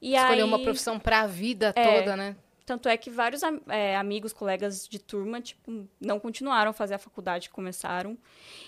E 0.00 0.14
Escolher 0.16 0.42
aí, 0.42 0.42
uma 0.42 0.58
profissão 0.58 0.98
para 0.98 1.20
a 1.20 1.26
vida 1.26 1.72
É. 1.76 2.00
toda, 2.00 2.16
né? 2.16 2.36
tanto 2.66 2.88
é 2.88 2.96
que 2.96 3.10
vários 3.10 3.42
é, 3.68 3.94
amigos, 3.94 4.32
colegas 4.32 4.88
de 4.88 4.98
turma, 4.98 5.38
tipo, 5.38 5.86
não 6.00 6.18
continuaram 6.18 6.70
a 6.70 6.72
fazer 6.72 6.94
a 6.94 6.98
faculdade 6.98 7.50
começaram. 7.50 8.16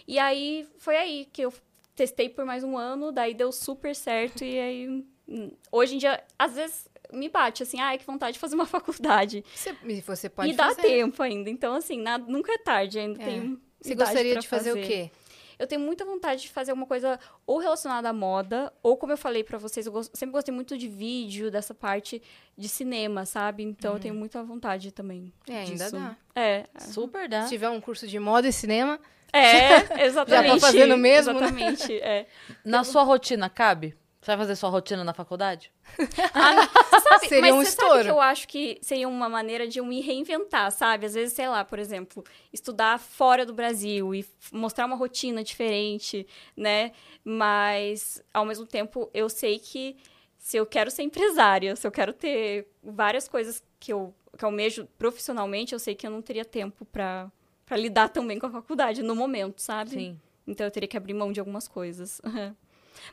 E 0.06 0.18
aí, 0.18 0.68
foi 0.76 0.96
aí 0.98 1.26
que 1.32 1.40
eu 1.40 1.52
testei 1.94 2.28
por 2.28 2.44
mais 2.44 2.62
um 2.62 2.76
ano, 2.76 3.10
daí 3.10 3.32
deu 3.32 3.50
super 3.50 3.94
certo, 3.96 4.44
e 4.44 4.58
aí... 4.58 5.04
hum, 5.26 5.50
Hoje 5.72 5.94
em 5.94 5.98
dia, 5.98 6.22
às 6.38 6.54
vezes, 6.54 6.86
me 7.10 7.30
bate, 7.30 7.62
assim, 7.62 7.80
ai, 7.80 7.96
que 7.96 8.04
vontade 8.04 8.34
de 8.34 8.38
fazer 8.38 8.54
uma 8.54 8.66
faculdade. 8.68 9.42
Você, 9.54 9.72
você 10.04 10.28
pode 10.28 10.50
e 10.50 10.54
dá 10.54 10.66
fazer. 10.66 10.82
tempo 10.82 11.22
ainda, 11.22 11.48
então, 11.48 11.74
assim, 11.74 11.98
nada, 11.98 12.30
nunca 12.30 12.52
é 12.52 12.58
tarde, 12.58 12.98
ainda 12.98 13.22
É. 13.22 13.24
tem 13.24 13.58
Você 13.88 13.94
gostaria 13.94 14.32
pra 14.32 14.40
de 14.40 14.48
fazer, 14.48 14.72
o 14.72 14.74
quê? 14.76 15.10
eu 15.58 15.66
tenho 15.66 15.80
muita 15.80 16.04
vontade 16.04 16.42
de 16.42 16.50
fazer 16.50 16.72
alguma 16.72 16.86
coisa 16.86 17.18
ou 17.46 17.58
relacionada 17.58 18.08
à 18.08 18.12
moda, 18.12 18.72
ou 18.82 18.96
como 18.96 19.12
eu 19.12 19.16
falei 19.16 19.42
pra 19.42 19.58
vocês, 19.58 19.86
eu 19.86 20.02
sempre 20.02 20.32
gostei 20.32 20.54
muito 20.54 20.76
de 20.76 20.88
vídeo, 20.88 21.50
dessa 21.50 21.74
parte 21.74 22.22
de 22.56 22.68
cinema, 22.68 23.24
sabe? 23.24 23.62
Então 23.62 23.94
eu 23.94 24.00
tenho 24.00 24.14
muita 24.14 24.42
vontade 24.42 24.92
também. 24.92 25.32
Uhum. 25.48 25.54
É, 25.54 25.58
ainda 25.60 25.84
disso. 25.84 25.96
dá. 25.96 26.16
É. 26.34 26.66
Super 26.78 27.28
dá. 27.28 27.42
Se 27.42 27.50
tiver 27.50 27.68
um 27.70 27.80
curso 27.80 28.06
de 28.06 28.18
moda 28.18 28.48
e 28.48 28.52
cinema, 28.52 29.00
É, 29.32 30.04
exatamente. 30.04 30.48
Já 30.48 30.54
tá 30.54 30.60
fazendo 30.60 30.96
mesmo, 30.96 31.32
né? 31.34 31.38
Exatamente, 31.46 31.94
é. 32.00 32.26
Na 32.64 32.84
sua 32.84 33.02
rotina, 33.02 33.48
cabe? 33.48 33.96
Você 34.26 34.32
vai 34.32 34.38
fazer 34.38 34.56
sua 34.56 34.70
rotina 34.70 35.04
na 35.04 35.14
faculdade? 35.14 35.70
Sabe, 35.94 37.28
Seria 37.28 37.42
mas 37.42 37.54
um 37.54 37.58
você 37.58 37.70
sabe 37.70 37.86
estouro. 37.86 38.02
que 38.02 38.10
eu 38.10 38.20
acho 38.20 38.48
que 38.48 38.76
seria 38.82 39.08
uma 39.08 39.28
maneira 39.28 39.68
de 39.68 39.78
eu 39.78 39.86
me 39.86 40.00
reinventar, 40.00 40.72
sabe? 40.72 41.06
Às 41.06 41.14
vezes, 41.14 41.32
sei 41.32 41.48
lá, 41.48 41.64
por 41.64 41.78
exemplo, 41.78 42.24
estudar 42.52 42.98
fora 42.98 43.46
do 43.46 43.54
Brasil 43.54 44.12
e 44.12 44.26
mostrar 44.50 44.84
uma 44.86 44.96
rotina 44.96 45.44
diferente, 45.44 46.26
né? 46.56 46.90
Mas, 47.24 48.20
ao 48.34 48.44
mesmo 48.44 48.66
tempo, 48.66 49.08
eu 49.14 49.28
sei 49.28 49.60
que 49.60 49.96
se 50.36 50.56
eu 50.56 50.66
quero 50.66 50.90
ser 50.90 51.04
empresária, 51.04 51.76
se 51.76 51.86
eu 51.86 51.92
quero 51.92 52.12
ter 52.12 52.66
várias 52.82 53.28
coisas 53.28 53.62
que 53.78 53.92
eu, 53.92 54.12
que 54.36 54.44
eu 54.44 54.48
almejo 54.48 54.88
profissionalmente, 54.98 55.72
eu 55.72 55.78
sei 55.78 55.94
que 55.94 56.04
eu 56.04 56.10
não 56.10 56.20
teria 56.20 56.44
tempo 56.44 56.84
pra, 56.84 57.30
pra 57.64 57.76
lidar 57.76 58.08
também 58.08 58.40
com 58.40 58.46
a 58.46 58.50
faculdade 58.50 59.04
no 59.04 59.14
momento, 59.14 59.62
sabe? 59.62 59.90
Sim. 59.90 60.20
Então 60.44 60.66
eu 60.66 60.70
teria 60.72 60.88
que 60.88 60.96
abrir 60.96 61.14
mão 61.14 61.30
de 61.30 61.38
algumas 61.38 61.68
coisas. 61.68 62.20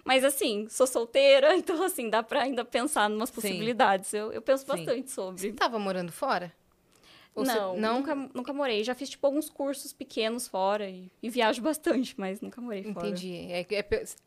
Mas 0.03 0.23
assim, 0.23 0.67
sou 0.69 0.87
solteira, 0.87 1.55
então 1.57 1.81
assim, 1.83 2.09
dá 2.09 2.21
pra 2.23 2.43
ainda 2.43 2.63
pensar 2.65 3.09
em 3.09 3.15
umas 3.15 3.31
possibilidades. 3.31 4.13
Eu, 4.13 4.31
eu 4.31 4.41
penso 4.41 4.61
Sim. 4.63 4.67
bastante 4.69 5.09
você 5.09 5.15
sobre. 5.15 5.51
tava 5.53 5.77
morando 5.79 6.11
fora? 6.11 6.51
Ou 7.35 7.43
você- 7.43 7.55
Não, 7.55 7.75
não? 7.75 7.95
Nunca, 7.97 8.15
nunca 8.15 8.53
morei. 8.53 8.83
Já 8.83 8.93
fiz, 8.93 9.09
tipo, 9.09 9.25
alguns 9.25 9.49
cursos 9.49 9.91
pequenos 9.91 10.47
fora 10.47 10.87
e, 10.87 11.11
e 11.21 11.31
viajo 11.31 11.61
bastante, 11.63 12.13
mas 12.15 12.39
nunca 12.41 12.61
morei 12.61 12.83
fora. 12.93 13.07
Entendi. 13.07 13.47
É, 13.51 13.63
que- 13.63 13.75
é 13.75 13.85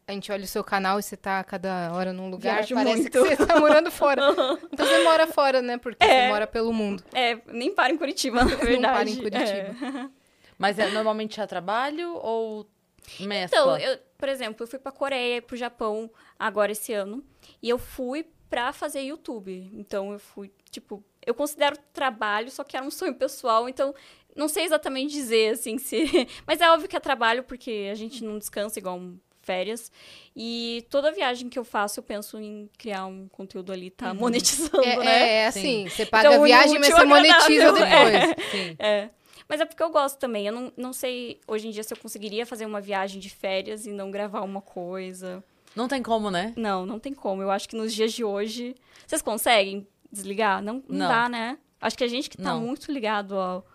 a 0.09 0.13
gente 0.13 0.33
olha 0.33 0.43
o 0.43 0.47
seu 0.49 0.65
canal 0.65 0.99
e 0.99 1.03
você 1.05 1.17
tá 1.17 1.39
a 1.39 1.45
cada 1.45 1.93
hora 1.95 2.13
num 2.13 2.29
lugar, 2.29 2.55
Viajo 2.65 2.75
parece 2.75 3.03
muito. 3.03 3.13
que 3.13 3.19
você 3.37 3.47
tá 3.47 3.61
morando 3.61 3.93
fora. 3.93 4.23
Então 4.73 4.85
você 4.85 5.05
mora 5.05 5.27
fora, 5.29 5.63
né? 5.63 5.79
Porque 5.79 6.05
você 6.05 6.11
É. 6.11 6.29
mora 6.29 6.49
pelo 6.49 6.73
mundo. 6.73 7.05
É, 7.15 7.39
nem 7.53 7.73
para 7.73 7.93
em 7.93 7.97
Curitiba, 7.97 8.45
na 8.45 8.57
verdade. 8.57 8.81
para 8.99 9.09
em 9.09 9.17
Curitiba. 9.17 10.01
É. 10.05 10.09
Mas 10.59 10.77
é 10.79 10.89
normalmente 10.91 11.41
é 11.41 11.47
trabalho 11.47 12.13
ou 12.17 12.67
mescla? 13.21 13.59
Então, 13.59 13.79
eu, 13.79 13.99
por 14.19 14.29
exemplo, 14.29 14.63
eu 14.65 14.67
fui 14.67 14.79
pra 14.79 14.93
Coreia 14.93 15.37
e 15.39 15.41
pro 15.41 15.57
Japão 15.57 16.11
agora 16.39 16.73
esse 16.73 16.93
ano. 16.93 17.25
E 17.63 17.69
eu 17.69 17.79
fui 17.79 18.27
pra 18.49 18.73
fazer 18.73 19.01
YouTube. 19.03 19.71
Então, 19.75 20.13
eu 20.13 20.19
fui, 20.19 20.51
tipo... 20.71 21.03
Eu 21.25 21.35
considero 21.35 21.77
trabalho, 21.93 22.51
só 22.51 22.63
que 22.63 22.77
era 22.77 22.87
um 22.87 22.91
sonho 22.91 23.15
pessoal. 23.15 23.69
Então, 23.69 23.95
não 24.37 24.49
sei 24.49 24.65
exatamente 24.65 25.13
dizer, 25.13 25.55
assim, 25.55 25.79
se... 25.79 26.05
Mas 26.47 26.61
é 26.61 26.71
óbvio 26.71 26.89
que 26.89 26.97
é 26.97 27.01
trabalho, 27.01 27.43
porque 27.43 27.89
a 27.91 27.95
gente 27.95 28.23
não 28.23 28.39
descansa 28.39 28.79
igual 28.79 28.97
um 28.97 29.19
férias. 29.47 29.93
E 30.35 30.85
toda 30.91 31.13
viagem 31.13 31.49
que 31.49 31.59
eu 31.59 31.65
faço, 31.65 32.01
eu 32.01 32.03
penso 32.05 32.39
em 32.39 32.69
criar 32.77 33.07
um 33.07 33.29
conteúdo 33.29 33.73
ali, 33.73 33.91
tá 33.91 34.13
monetizando, 34.13 34.83
É, 34.83 34.97
né? 34.97 35.07
é, 35.07 35.33
é 35.43 35.47
assim, 35.47 35.89
você 35.89 36.05
paga 36.05 36.29
Então, 36.29 36.43
a 36.43 36.45
viagem, 36.45 36.79
mas 36.81 36.89
você 36.89 37.01
ao 37.01 37.07
monetiza 37.07 37.69
agradável. 37.69 38.21
depois. 38.35 38.51
Sim. 38.51 38.77
É. 38.79 39.09
Mas 39.49 39.61
é 39.61 39.65
porque 39.65 39.83
eu 39.83 39.91
gosto 39.91 40.19
também. 40.19 40.47
Eu 40.47 40.53
não, 40.53 40.73
não 40.77 40.93
sei 40.93 41.41
hoje 41.47 41.69
em 41.69 41.71
dia 41.71 41.83
se 41.83 41.93
eu 41.93 41.99
conseguiria 41.99 42.45
fazer 42.45 42.67
uma 42.67 42.81
viagem 42.81 43.21
de 43.21 43.31
férias 43.31 43.87
e 43.87 43.93
não 43.93 44.11
gravar 44.11 44.43
uma 44.43 44.61
coisa. 44.61 45.43
Não 45.75 45.87
tem 45.87 46.03
como, 46.03 46.31
né? 46.31 46.53
Não, 46.57 46.87
não 46.87 46.99
tem 46.99 47.13
como. 47.15 47.43
Eu 47.43 47.51
acho 47.51 47.69
que 47.69 47.77
nos 47.77 47.93
dias 47.95 48.13
de 48.13 48.25
hoje. 48.25 48.75
Vocês 49.07 49.23
conseguem 49.23 49.87
desligar? 50.11 50.63
Não, 50.63 50.83
não, 50.89 50.99
Não. 50.99 51.09
dá, 51.09 51.29
né? 51.29 51.59
Acho 51.81 51.97
que 51.97 52.05
a 52.05 52.09
gente 52.09 52.31
que 52.31 52.39
tá 52.39 52.55
Não. 52.55 52.61
muito 52.61 52.91
ligado 52.91 53.37
ao, 53.39 53.67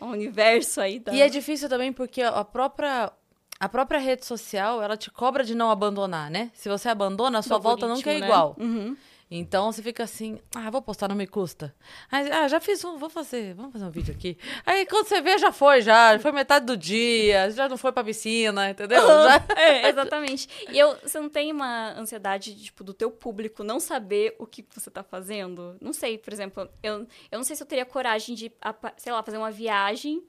ao 0.00 0.08
universo 0.10 0.80
aí. 0.80 1.00
Da... 1.00 1.12
E 1.12 1.20
é 1.20 1.28
difícil 1.28 1.68
também 1.68 1.92
porque 1.92 2.22
a 2.22 2.44
própria 2.44 3.12
a 3.60 3.68
própria 3.68 3.98
rede 3.98 4.24
social, 4.24 4.80
ela 4.80 4.96
te 4.96 5.10
cobra 5.10 5.42
de 5.42 5.54
não 5.54 5.68
abandonar, 5.68 6.30
né? 6.30 6.50
Se 6.54 6.68
você 6.68 6.88
abandona, 6.88 7.40
a 7.40 7.42
sua 7.42 7.58
volta 7.58 7.88
nunca 7.88 8.10
é 8.10 8.20
né? 8.20 8.26
igual. 8.26 8.54
Uhum. 8.56 8.96
Então 9.30 9.70
você 9.70 9.82
fica 9.82 10.04
assim, 10.04 10.38
ah, 10.54 10.70
vou 10.70 10.80
postar, 10.80 11.08
não 11.08 11.16
me 11.16 11.26
custa. 11.26 11.74
Aí, 12.10 12.30
ah, 12.30 12.48
já 12.48 12.60
fiz 12.60 12.82
um, 12.84 12.96
vou 12.96 13.10
fazer, 13.10 13.54
vamos 13.54 13.72
fazer 13.72 13.84
um 13.84 13.90
vídeo 13.90 14.14
aqui. 14.14 14.38
Aí 14.64 14.86
quando 14.86 15.06
você 15.06 15.20
vê, 15.20 15.36
já 15.36 15.52
foi, 15.52 15.82
já, 15.82 16.14
já 16.14 16.18
foi 16.18 16.32
metade 16.32 16.64
do 16.64 16.76
dia, 16.76 17.50
já 17.50 17.68
não 17.68 17.76
foi 17.76 17.92
pra 17.92 18.02
piscina, 18.02 18.70
entendeu? 18.70 19.06
Já... 19.06 19.44
É, 19.56 19.88
exatamente. 19.90 20.48
E 20.70 20.78
eu, 20.78 20.96
você 21.02 21.20
não 21.20 21.28
tem 21.28 21.52
uma 21.52 21.92
ansiedade, 21.98 22.54
tipo, 22.54 22.82
do 22.82 22.94
teu 22.94 23.10
público 23.10 23.62
não 23.62 23.78
saber 23.78 24.34
o 24.38 24.46
que 24.46 24.64
você 24.74 24.90
tá 24.90 25.02
fazendo? 25.02 25.76
Não 25.80 25.92
sei, 25.92 26.16
por 26.16 26.32
exemplo, 26.32 26.68
eu, 26.82 27.06
eu 27.30 27.38
não 27.38 27.44
sei 27.44 27.56
se 27.56 27.62
eu 27.62 27.66
teria 27.66 27.84
coragem 27.84 28.34
de, 28.34 28.52
sei 28.96 29.12
lá, 29.12 29.22
fazer 29.22 29.36
uma 29.36 29.50
viagem 29.50 30.22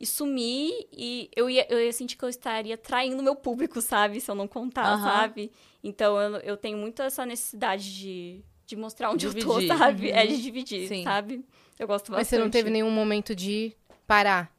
e 0.00 0.06
sumir 0.06 0.86
e 0.92 1.28
eu 1.34 1.50
ia, 1.50 1.66
eu 1.70 1.80
ia 1.80 1.92
sentir 1.92 2.16
que 2.16 2.24
eu 2.24 2.28
estaria 2.28 2.76
traindo 2.76 3.22
meu 3.22 3.34
público, 3.34 3.80
sabe? 3.80 4.20
Se 4.20 4.30
eu 4.30 4.34
não 4.34 4.46
contar, 4.46 4.94
Aham. 4.94 5.04
sabe? 5.04 5.50
Então, 5.82 6.20
eu, 6.20 6.36
eu 6.40 6.56
tenho 6.56 6.78
muito 6.78 7.02
essa 7.02 7.26
necessidade 7.26 7.94
de, 7.94 8.44
de 8.66 8.76
mostrar 8.76 9.10
onde 9.10 9.26
eu 9.26 9.32
tô, 9.32 9.38
Dividir. 9.54 9.76
sabe? 9.76 10.10
É 10.10 10.22
Uhum. 10.22 10.28
de 10.28 10.42
dividir, 10.42 10.88
Sim. 10.88 11.04
sabe? 11.04 11.44
Eu 11.78 11.86
gosto 11.86 12.12
bastante. 12.12 12.18
Mas 12.20 12.28
você 12.28 12.38
não 12.38 12.50
teve 12.50 12.70
nenhum 12.70 12.90
momento 12.90 13.34
de 13.34 13.72
parar. 14.06 14.52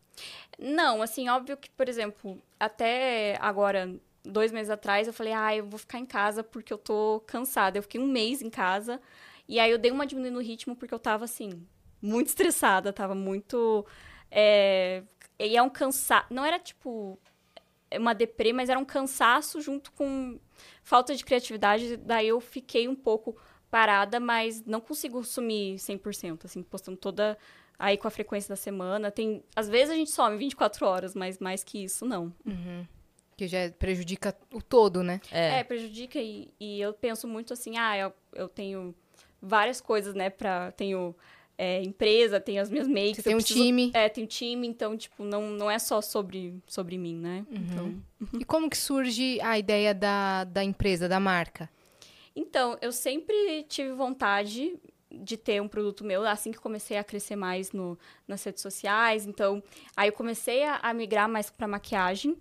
Não, 0.58 1.02
assim, 1.02 1.30
óbvio 1.30 1.56
que, 1.56 1.70
por 1.70 1.88
exemplo, 1.88 2.38
até 2.60 3.38
agora, 3.40 3.94
dois 4.24 4.52
meses 4.52 4.70
atrás, 4.70 5.08
eu 5.08 5.14
falei, 5.14 5.32
ah, 5.34 5.56
eu 5.56 5.66
vou 5.66 5.80
ficar 5.80 6.00
em 6.00 6.06
casa 6.06 6.44
porque 6.44 6.74
eu 6.74 6.78
tô 6.78 7.24
cansada. 7.26 7.78
Eu 7.78 7.84
fiquei 7.84 8.00
um 8.00 8.08
mês 8.08 8.42
em 8.42 8.50
casa. 8.50 9.00
E 9.48 9.60
aí 9.60 9.72
eu 9.72 9.78
dei 9.78 9.90
uma 9.92 10.06
diminuída 10.06 10.36
no 10.36 10.42
ritmo 10.42 10.76
porque 10.76 10.94
eu 10.94 11.00
tava, 11.00 11.24
assim, 11.26 11.66
muito 12.02 12.28
estressada, 12.28 12.92
tava 12.94 13.16
muito. 13.16 13.86
É... 14.30 15.04
E 15.40 15.56
é 15.56 15.62
um 15.62 15.70
cansaço. 15.70 16.28
Não 16.30 16.46
era 16.46 16.60
tipo 16.60 17.18
uma 17.98 18.14
deprê, 18.14 18.54
mas 18.54 18.70
era 18.70 18.80
um 18.80 18.86
cansaço 18.86 19.62
junto 19.62 19.92
com 19.94 20.40
falta 20.84 21.16
de 21.16 21.24
criatividade. 21.24 21.98
Daí 21.98 22.28
eu 22.28 22.40
fiquei 22.40 22.88
um 22.88 22.96
pouco 22.96 23.36
parada, 23.72 24.20
mas 24.20 24.64
não 24.66 24.82
consigo 24.82 25.24
sumir 25.24 25.76
100%, 25.76 26.46
assim, 26.46 26.64
postando 26.64 26.98
toda 26.98 27.38
aí 27.78 27.98
com 27.98 28.08
a 28.08 28.12
frequência 28.12 28.50
da 28.50 28.56
semana. 28.56 29.10
Tem, 29.10 29.44
às 29.56 29.70
vezes 29.70 29.92
a 29.92 29.96
gente 29.96 30.12
some 30.12 30.38
24 30.38 30.86
horas, 30.86 31.16
mas 31.16 31.40
mais 31.40 31.64
que 31.64 31.84
isso, 31.84 32.06
não. 32.06 32.34
Uhum. 32.46 32.86
Que 33.38 33.48
já 33.48 33.72
prejudica 33.72 34.36
o 34.54 34.62
todo, 34.62 35.02
né? 35.02 35.22
É, 35.32 35.60
é 35.60 35.64
prejudica 35.64 36.20
e, 36.20 36.52
e, 36.60 36.82
eu 36.82 36.94
penso 36.94 37.26
muito 37.28 37.54
assim, 37.54 37.78
ah, 37.78 37.98
eu, 37.98 38.14
eu 38.34 38.50
tenho 38.50 38.94
várias 39.42 39.80
coisas, 39.80 40.14
né, 40.14 40.30
pra... 40.30 40.74
Tenho 40.74 41.16
é, 41.62 41.84
empresa, 41.84 42.40
tenho 42.40 42.62
as 42.62 42.70
minhas 42.70 42.88
makes. 42.88 43.18
Você 43.18 43.24
tem 43.24 43.36
um 43.36 43.40
preciso, 43.40 43.60
time. 43.60 43.92
É, 43.94 44.08
tem 44.08 44.24
um 44.24 44.28
time, 44.28 44.66
então, 44.66 44.96
tipo, 44.96 45.26
não, 45.26 45.50
não 45.50 45.70
é 45.70 45.78
só 45.78 46.00
sobre, 46.00 46.64
sobre 46.66 46.98
mim, 46.98 47.18
né? 47.18 47.46
Uhum. 47.52 47.58
Então... 47.58 48.40
E 48.40 48.46
como 48.46 48.70
que 48.70 48.78
surge 48.78 49.42
a 49.42 49.60
ideia 49.60 49.94
da, 49.94 50.46
da 50.46 50.64
empresa, 50.64 51.10
da 51.10 51.20
marca? 51.20 51.70
Então, 52.34 52.78
eu 52.82 52.94
sempre 52.94 53.66
tive 53.68 53.92
vontade 53.92 54.80
de 55.12 55.36
ter 55.36 55.62
um 55.62 55.68
produto 55.68 56.06
meu, 56.06 56.26
assim 56.26 56.50
que 56.50 56.60
comecei 56.60 56.96
a 56.96 57.04
crescer 57.04 57.36
mais 57.36 57.74
no, 57.74 58.00
nas 58.26 58.42
redes 58.42 58.62
sociais. 58.62 59.26
Então, 59.26 59.62
aí 59.98 60.08
eu 60.08 60.14
comecei 60.14 60.64
a, 60.64 60.78
a 60.78 60.94
migrar 60.94 61.28
mais 61.28 61.50
para 61.50 61.68
maquiagem. 61.68 62.38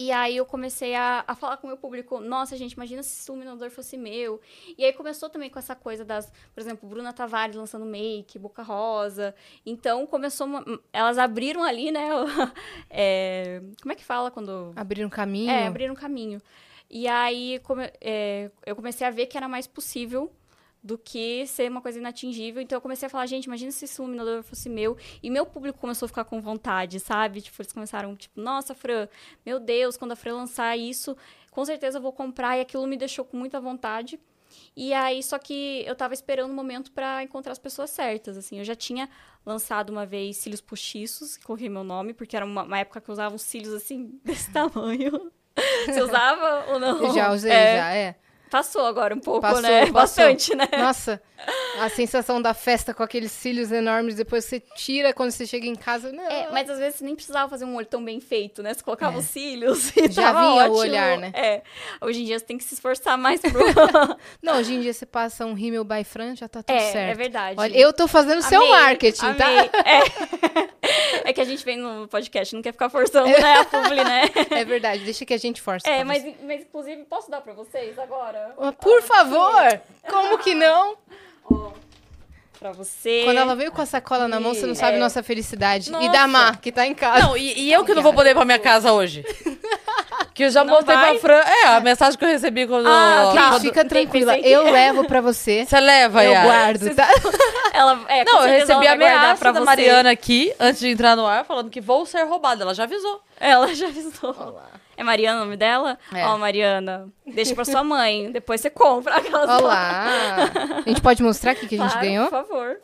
E 0.00 0.10
aí 0.12 0.38
eu 0.38 0.46
comecei 0.46 0.94
a, 0.94 1.22
a 1.26 1.34
falar 1.34 1.58
com 1.58 1.66
o 1.66 1.68
meu 1.68 1.76
público, 1.76 2.20
nossa, 2.20 2.56
gente, 2.56 2.72
imagina 2.72 3.02
se 3.02 3.20
esse 3.20 3.30
iluminador 3.30 3.68
fosse 3.68 3.98
meu. 3.98 4.40
E 4.78 4.82
aí 4.82 4.94
começou 4.94 5.28
também 5.28 5.50
com 5.50 5.58
essa 5.58 5.76
coisa 5.76 6.06
das, 6.06 6.32
por 6.54 6.60
exemplo, 6.62 6.88
Bruna 6.88 7.12
Tavares 7.12 7.54
lançando 7.54 7.84
make, 7.84 8.38
Boca 8.38 8.62
Rosa. 8.62 9.34
Então 9.66 10.06
começou, 10.06 10.46
uma, 10.46 10.64
elas 10.90 11.18
abriram 11.18 11.62
ali, 11.62 11.90
né? 11.90 12.08
é, 12.88 13.60
como 13.82 13.92
é 13.92 13.94
que 13.94 14.02
fala 14.02 14.30
quando... 14.30 14.72
Abriram 14.74 15.10
caminho? 15.10 15.50
É, 15.50 15.66
abriram 15.66 15.94
caminho. 15.94 16.40
E 16.88 17.06
aí 17.06 17.58
come, 17.58 17.92
é, 18.00 18.50
eu 18.64 18.74
comecei 18.74 19.06
a 19.06 19.10
ver 19.10 19.26
que 19.26 19.36
era 19.36 19.48
mais 19.48 19.66
possível 19.66 20.32
do 20.82 20.96
que 20.96 21.46
ser 21.46 21.70
uma 21.70 21.80
coisa 21.80 21.98
inatingível. 21.98 22.62
Então 22.62 22.76
eu 22.76 22.80
comecei 22.80 23.06
a 23.06 23.10
falar, 23.10 23.26
gente, 23.26 23.44
imagina 23.44 23.70
se 23.70 23.84
esse 23.84 24.00
iluminador 24.00 24.42
fosse 24.42 24.68
meu. 24.68 24.96
E 25.22 25.30
meu 25.30 25.44
público 25.44 25.78
começou 25.78 26.06
a 26.06 26.08
ficar 26.08 26.24
com 26.24 26.40
vontade, 26.40 26.98
sabe? 27.00 27.40
Tipo, 27.40 27.60
eles 27.60 27.72
começaram, 27.72 28.16
tipo, 28.16 28.40
nossa, 28.40 28.74
Fran, 28.74 29.08
meu 29.44 29.60
Deus, 29.60 29.96
quando 29.96 30.12
a 30.12 30.16
Fran 30.16 30.34
lançar 30.34 30.76
isso, 30.76 31.16
com 31.50 31.64
certeza 31.64 31.98
eu 31.98 32.02
vou 32.02 32.12
comprar. 32.12 32.56
E 32.56 32.60
aquilo 32.62 32.86
me 32.86 32.96
deixou 32.96 33.24
com 33.24 33.36
muita 33.36 33.60
vontade. 33.60 34.18
E 34.76 34.92
aí, 34.92 35.22
só 35.22 35.38
que 35.38 35.84
eu 35.86 35.94
tava 35.94 36.14
esperando 36.14 36.48
o 36.48 36.52
um 36.52 36.56
momento 36.56 36.90
para 36.92 37.22
encontrar 37.22 37.52
as 37.52 37.58
pessoas 37.58 37.90
certas, 37.90 38.36
assim. 38.36 38.58
Eu 38.58 38.64
já 38.64 38.74
tinha 38.74 39.08
lançado 39.44 39.90
uma 39.90 40.04
vez 40.06 40.38
cílios 40.38 40.60
postiços, 40.60 41.36
coloquei 41.38 41.68
meu 41.68 41.84
nome, 41.84 42.12
porque 42.12 42.36
era 42.36 42.44
uma, 42.44 42.64
uma 42.64 42.78
época 42.78 43.00
que 43.00 43.08
eu 43.08 43.12
usava 43.12 43.34
uns 43.34 43.42
cílios, 43.42 43.72
assim, 43.72 44.18
desse 44.24 44.50
tamanho. 44.52 45.30
Você 45.86 46.00
usava 46.00 46.72
ou 46.72 46.78
não? 46.78 47.12
Já 47.12 47.32
usei, 47.32 47.50
é. 47.50 47.76
já, 47.76 47.94
é. 47.94 48.16
Passou 48.50 48.84
agora 48.84 49.14
um 49.14 49.20
pouco, 49.20 49.40
passou, 49.40 49.62
né? 49.62 49.80
Passou. 49.92 49.92
Bastante, 49.92 50.56
né? 50.56 50.66
Nossa, 50.76 51.22
a 51.78 51.88
sensação 51.88 52.42
da 52.42 52.52
festa 52.52 52.92
com 52.92 53.02
aqueles 53.02 53.30
cílios 53.30 53.70
enormes, 53.70 54.16
depois 54.16 54.44
você 54.44 54.60
tira 54.60 55.12
quando 55.12 55.30
você 55.30 55.46
chega 55.46 55.66
em 55.66 55.74
casa. 55.76 56.12
Não. 56.12 56.24
É, 56.24 56.50
mas 56.50 56.68
às 56.68 56.78
vezes 56.78 56.96
você 56.96 57.04
nem 57.04 57.14
precisava 57.14 57.48
fazer 57.48 57.64
um 57.64 57.76
olho 57.76 57.86
tão 57.86 58.04
bem 58.04 58.20
feito, 58.20 58.62
né? 58.62 58.74
Você 58.74 58.82
colocava 58.82 59.16
é. 59.16 59.18
os 59.20 59.26
cílios 59.26 59.96
e 59.96 60.10
Já 60.10 60.32
vinha 60.32 60.64
ótimo. 60.64 60.74
o 60.74 60.78
olhar, 60.78 61.16
né? 61.16 61.32
É. 61.34 61.62
Hoje 62.00 62.22
em 62.22 62.24
dia 62.24 62.38
você 62.38 62.44
tem 62.44 62.58
que 62.58 62.64
se 62.64 62.74
esforçar 62.74 63.16
mais 63.16 63.40
pro... 63.40 63.60
não, 64.42 64.58
hoje 64.58 64.74
em 64.74 64.80
dia 64.80 64.92
você 64.92 65.06
passa 65.06 65.46
um 65.46 65.54
rímel 65.54 65.84
by 65.84 66.02
Fran, 66.02 66.34
já 66.34 66.48
tá 66.48 66.62
tudo 66.62 66.76
é, 66.76 66.92
certo. 66.92 67.12
É 67.12 67.14
verdade. 67.14 67.54
Olha, 67.58 67.78
eu 67.78 67.92
tô 67.92 68.08
fazendo 68.08 68.42
seu 68.42 68.68
marketing, 68.68 69.26
amei. 69.26 69.68
tá? 69.68 69.78
É. 69.88 70.70
é 71.30 71.32
que 71.32 71.40
a 71.40 71.44
gente 71.44 71.64
vem 71.64 71.78
no 71.78 72.08
podcast, 72.08 72.54
não 72.54 72.62
quer 72.62 72.72
ficar 72.72 72.90
forçando, 72.90 73.28
né, 73.28 73.54
a 73.60 73.64
publi, 73.64 74.02
né? 74.02 74.22
É 74.50 74.64
verdade, 74.64 75.04
deixa 75.04 75.24
que 75.24 75.34
a 75.34 75.38
gente 75.38 75.60
força. 75.62 75.88
É, 75.88 76.02
mas, 76.02 76.24
mas 76.42 76.62
inclusive, 76.62 77.04
posso 77.04 77.30
dar 77.30 77.40
pra 77.40 77.52
vocês 77.52 77.98
agora? 77.98 78.39
Por 78.80 79.02
favor! 79.02 79.80
Como 80.08 80.38
que 80.38 80.54
não? 80.54 80.96
Pra 82.58 82.72
você. 82.72 83.22
Quando 83.24 83.38
ela 83.38 83.56
veio 83.56 83.72
com 83.72 83.80
a 83.80 83.86
sacola 83.86 84.28
na 84.28 84.38
mão, 84.38 84.52
você 84.52 84.66
não 84.66 84.74
sabe 84.74 84.96
É. 84.96 85.00
nossa 85.00 85.22
felicidade. 85.22 85.90
Nossa. 85.90 86.04
E 86.04 86.12
da 86.12 86.26
Má, 86.28 86.56
que 86.56 86.70
tá 86.70 86.86
em 86.86 86.94
casa. 86.94 87.22
Não, 87.26 87.34
e, 87.36 87.58
e 87.58 87.72
eu 87.72 87.84
que 87.86 87.94
não 87.94 88.02
vou 88.02 88.12
poder 88.12 88.30
ir 88.30 88.34
pra 88.34 88.44
minha 88.44 88.58
casa 88.58 88.92
hoje. 88.92 89.24
Que 90.34 90.44
eu 90.44 90.50
já 90.50 90.64
Não 90.64 90.74
mostrei 90.74 90.96
vai? 90.96 91.18
pra 91.18 91.20
Fran. 91.20 91.50
É, 91.50 91.66
a 91.66 91.80
mensagem 91.80 92.18
que 92.18 92.24
eu 92.24 92.28
recebi 92.28 92.66
quando. 92.66 92.86
Ah, 92.86 93.32
Tá, 93.34 93.48
quando- 93.50 93.60
fica 93.62 93.84
tranquila. 93.84 94.38
Eu 94.38 94.70
levo 94.70 95.04
pra 95.04 95.20
você. 95.20 95.66
Você 95.66 95.78
leva, 95.78 96.24
Eu 96.24 96.32
Yara? 96.32 96.46
guardo, 96.46 96.94
tá? 96.94 97.08
Ela, 97.74 98.00
é, 98.08 98.24
Não, 98.24 98.42
eu 98.46 98.48
recebi 98.48 98.86
a 98.86 98.92
ameaça 98.92 99.36
pra 99.38 99.52
da 99.52 99.60
você. 99.60 99.66
Mariana 99.66 100.10
aqui, 100.10 100.54
antes 100.58 100.80
de 100.80 100.88
entrar 100.88 101.14
no 101.16 101.26
ar, 101.26 101.44
falando 101.44 101.68
que 101.68 101.80
vou 101.80 102.06
ser 102.06 102.22
roubada. 102.22 102.62
Ela 102.62 102.72
já 102.74 102.84
avisou. 102.84 103.20
Ela 103.38 103.74
já 103.74 103.88
avisou. 103.88 104.60
É 105.00 105.02
Mariana 105.02 105.40
o 105.40 105.44
nome 105.44 105.56
dela? 105.56 105.98
É. 106.14 106.26
Ó, 106.26 106.36
Mariana, 106.36 107.08
deixa 107.26 107.54
pra 107.54 107.64
sua 107.64 107.82
mãe. 107.82 108.30
Depois 108.30 108.60
você 108.60 108.68
compra. 108.68 109.16
Aquelas 109.16 109.48
Olá! 109.48 110.04
A 110.84 110.88
gente 110.88 111.00
pode 111.00 111.22
mostrar 111.22 111.52
aqui 111.52 111.66
que 111.66 111.76
a 111.76 111.78
gente 111.78 111.92
Claro, 111.92 112.06
ganhou? 112.06 112.24
Por 112.26 112.30
favor. 112.46 112.76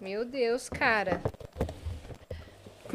Meu 0.00 0.24
Deus, 0.24 0.68
cara. 0.68 1.20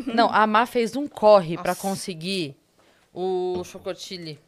Não, 0.07 0.29
a 0.33 0.47
Má 0.47 0.65
fez 0.65 0.95
um 0.95 1.05
corre 1.05 1.57
pra 1.57 1.71
Nossa. 1.71 1.81
conseguir 1.81 2.55
o 3.13 3.61
chocotile. 3.65 4.39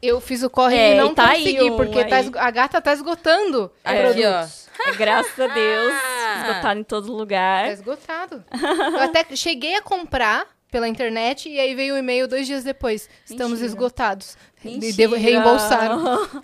Eu 0.00 0.20
fiz 0.20 0.44
o 0.44 0.48
corre 0.48 0.76
É, 0.76 0.94
e 0.94 0.96
não 1.00 1.10
e 1.10 1.14
tá 1.16 1.30
aí 1.30 1.42
consegui, 1.56 1.70
um 1.72 1.76
porque 1.76 2.04
tá 2.04 2.16
aí. 2.18 2.22
esgo- 2.22 2.38
a 2.38 2.50
gata 2.52 2.80
tá 2.80 2.92
esgotando 2.92 3.72
Aqui, 3.82 3.98
produtos. 4.00 4.68
ó. 4.78 4.88
É, 4.90 4.94
graças 4.94 5.40
a 5.40 5.46
Deus. 5.48 5.92
Esgotado 6.46 6.78
em 6.80 6.84
todo 6.84 7.06
Tá 7.08 7.12
lugar. 7.12 7.72
esgotado. 7.72 8.44
Eu 8.92 9.00
até 9.02 9.24
cheguei 9.34 9.74
a 9.74 9.82
comprar 9.82 10.46
pela 10.76 10.86
internet 10.86 11.48
e 11.48 11.58
aí 11.58 11.74
veio 11.74 11.94
o 11.94 11.96
e-mail 11.98 12.28
dois 12.28 12.46
dias 12.46 12.62
depois. 12.62 13.08
Estamos 13.24 13.52
Mentira. 13.52 13.66
esgotados. 13.66 14.36
E 14.62 14.72
Mentira. 14.72 14.92
devo 14.94 15.14
reembolsar. 15.14 15.88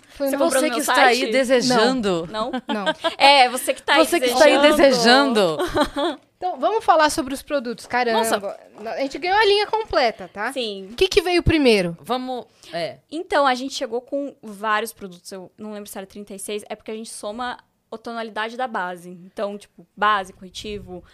Falei, 0.09 0.33
Você 0.33 0.37
não, 0.38 0.51
Você 0.51 0.71
que 0.71 0.79
está 0.79 0.95
site? 0.95 1.25
aí 1.27 1.31
desejando. 1.31 2.27
Não? 2.33 2.51
não. 2.66 2.87
É, 3.18 3.51
você 3.51 3.75
que 3.75 3.83
tá 3.83 3.97
aí 3.97 4.07
Você 4.07 4.18
que 4.18 4.27
está 4.27 4.47
aí 4.47 4.59
desejando. 4.59 5.59
Então, 6.42 6.59
vamos 6.59 6.85
falar 6.85 7.09
sobre 7.09 7.33
os 7.33 7.40
produtos. 7.40 7.87
Caramba. 7.87 8.59
A 8.85 8.99
gente 8.99 9.16
ganhou 9.16 9.38
a 9.38 9.45
linha 9.45 9.64
completa, 9.68 10.27
tá? 10.27 10.53
Sim. 10.53 10.88
O 10.90 10.97
que, 10.97 11.07
que 11.07 11.23
veio 11.23 11.40
primeiro? 11.40 11.97
Vamos. 12.01 12.47
É. 12.73 12.99
Então, 13.09 13.47
a 13.47 13.55
gente 13.55 13.75
chegou 13.75 14.01
com 14.01 14.35
vários 14.42 14.92
produtos. 14.92 15.31
Eu 15.31 15.53
não 15.57 15.73
lembro 15.73 15.88
se 15.88 15.97
era 15.97 16.05
36. 16.05 16.64
É 16.68 16.75
porque 16.75 16.90
a 16.90 16.97
gente 16.97 17.11
soma 17.11 17.59
a 17.92 17.99
tonalidade 17.99 18.57
da 18.57 18.66
base. 18.66 19.11
Então, 19.11 19.57
tipo, 19.59 19.87
base, 19.97 20.33
corretivo. 20.33 21.05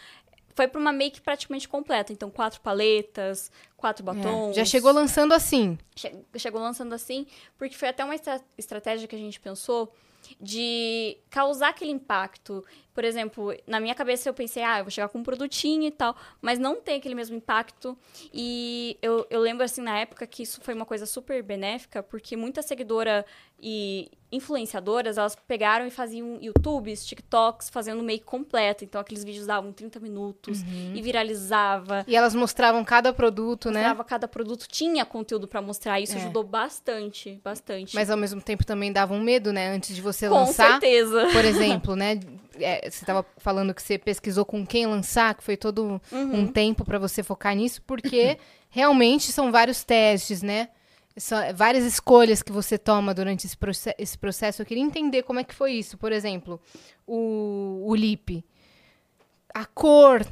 Foi 0.58 0.66
pra 0.66 0.80
uma 0.80 0.92
make 0.92 1.20
praticamente 1.20 1.68
completa. 1.68 2.12
Então, 2.12 2.28
quatro 2.30 2.60
paletas, 2.60 3.48
quatro 3.76 4.02
batons. 4.04 4.50
É, 4.50 4.54
Já 4.54 4.64
chegou 4.64 4.90
lançando 4.90 5.32
assim. 5.32 5.78
Che- 5.94 6.12
Chegou 6.36 6.60
lançando 6.60 6.92
assim, 6.94 7.28
porque 7.56 7.76
foi 7.76 7.86
até 7.86 8.04
uma 8.04 8.16
estra- 8.16 8.40
estratégia 8.58 9.06
que 9.06 9.14
a 9.14 9.18
gente 9.18 9.38
pensou 9.38 9.92
de 10.40 11.16
causar 11.30 11.68
aquele 11.68 11.92
impacto. 11.92 12.64
Por 12.92 13.04
exemplo, 13.04 13.54
na 13.68 13.78
minha 13.78 13.94
cabeça 13.94 14.28
eu 14.28 14.34
pensei, 14.34 14.64
ah, 14.64 14.78
eu 14.80 14.84
vou 14.84 14.90
chegar 14.90 15.08
com 15.08 15.18
um 15.18 15.22
produtinho 15.22 15.84
e 15.84 15.92
tal, 15.92 16.16
mas 16.42 16.58
não 16.58 16.80
tem 16.80 16.96
aquele 16.96 17.14
mesmo 17.14 17.36
impacto. 17.36 17.96
E 18.34 18.98
eu, 19.00 19.26
eu 19.30 19.40
lembro, 19.40 19.64
assim, 19.64 19.80
na 19.80 19.96
época 20.00 20.26
que 20.26 20.42
isso 20.42 20.60
foi 20.60 20.74
uma 20.74 20.84
coisa 20.84 21.06
super 21.06 21.40
benéfica, 21.42 22.02
porque 22.02 22.36
muita 22.36 22.62
seguidora 22.62 23.24
e 23.60 24.10
influenciadoras, 24.30 25.16
elas 25.18 25.34
pegaram 25.46 25.86
e 25.86 25.90
faziam 25.90 26.38
YouTubes, 26.40 27.04
TikToks, 27.06 27.68
fazendo 27.70 28.02
make 28.02 28.24
completo. 28.24 28.84
Então, 28.84 29.00
aqueles 29.00 29.24
vídeos 29.24 29.46
davam 29.46 29.72
30 29.72 29.98
minutos 30.00 30.62
e 30.94 31.00
viralizava. 31.00 32.04
E 32.06 32.14
elas 32.16 32.34
mostravam 32.34 32.84
cada 32.84 33.12
produto, 33.12 33.70
né? 33.70 33.80
Mostrava 33.80 34.04
cada 34.04 34.28
produto, 34.28 34.66
tinha 34.68 35.04
conteúdo 35.04 35.48
pra 35.48 35.62
mostrar. 35.62 36.00
Isso 36.00 36.14
É. 36.14 36.16
ajudou 36.16 36.44
bastante, 36.44 37.40
bastante. 37.42 37.94
Mas 37.94 38.10
ao 38.10 38.16
mesmo 38.16 38.40
tempo 38.40 38.64
também 38.66 38.92
dava 38.92 39.14
um 39.14 39.20
medo, 39.20 39.52
né? 39.52 39.68
Antes 39.70 39.94
de 39.96 40.02
você 40.02 40.28
Com 40.28 40.34
lançar. 40.34 40.72
certeza. 40.72 41.26
Por 41.32 41.44
exemplo, 41.44 41.96
né? 41.96 42.20
é, 42.60 42.80
você 42.90 43.04
estava 43.04 43.24
falando 43.38 43.72
que 43.72 43.82
você 43.82 43.96
pesquisou 43.98 44.44
com 44.44 44.66
quem 44.66 44.86
lançar, 44.86 45.34
que 45.34 45.42
foi 45.44 45.56
todo 45.56 46.00
Uhum. 46.10 46.40
um 46.40 46.46
tempo 46.46 46.84
para 46.84 46.98
você 46.98 47.22
focar 47.22 47.54
nisso, 47.54 47.80
porque 47.86 48.36
realmente 48.68 49.30
são 49.32 49.50
vários 49.52 49.84
testes, 49.84 50.42
né? 50.42 50.68
Várias 51.54 51.84
escolhas 51.84 52.42
que 52.42 52.52
você 52.52 52.78
toma 52.78 53.12
durante 53.14 53.46
esse, 53.46 53.56
proce- 53.56 53.94
esse 53.98 54.16
processo. 54.16 54.62
Eu 54.62 54.66
queria 54.66 54.82
entender 54.82 55.22
como 55.22 55.40
é 55.40 55.44
que 55.44 55.54
foi 55.54 55.72
isso. 55.72 55.96
Por 55.98 56.12
exemplo, 56.12 56.60
o, 57.06 57.84
o 57.86 57.94
lip. 57.94 58.44
A 59.54 59.64
cor, 59.64 60.26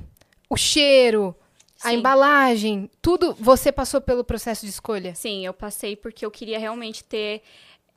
o 0.48 0.56
cheiro, 0.56 1.34
a 1.82 1.90
Sim. 1.90 1.96
embalagem, 1.96 2.90
tudo 3.02 3.34
você 3.38 3.72
passou 3.72 4.00
pelo 4.00 4.22
processo 4.24 4.64
de 4.64 4.70
escolha. 4.70 5.14
Sim, 5.14 5.44
eu 5.44 5.52
passei 5.52 5.96
porque 5.96 6.24
eu 6.24 6.30
queria 6.30 6.58
realmente 6.58 7.02
ter 7.02 7.42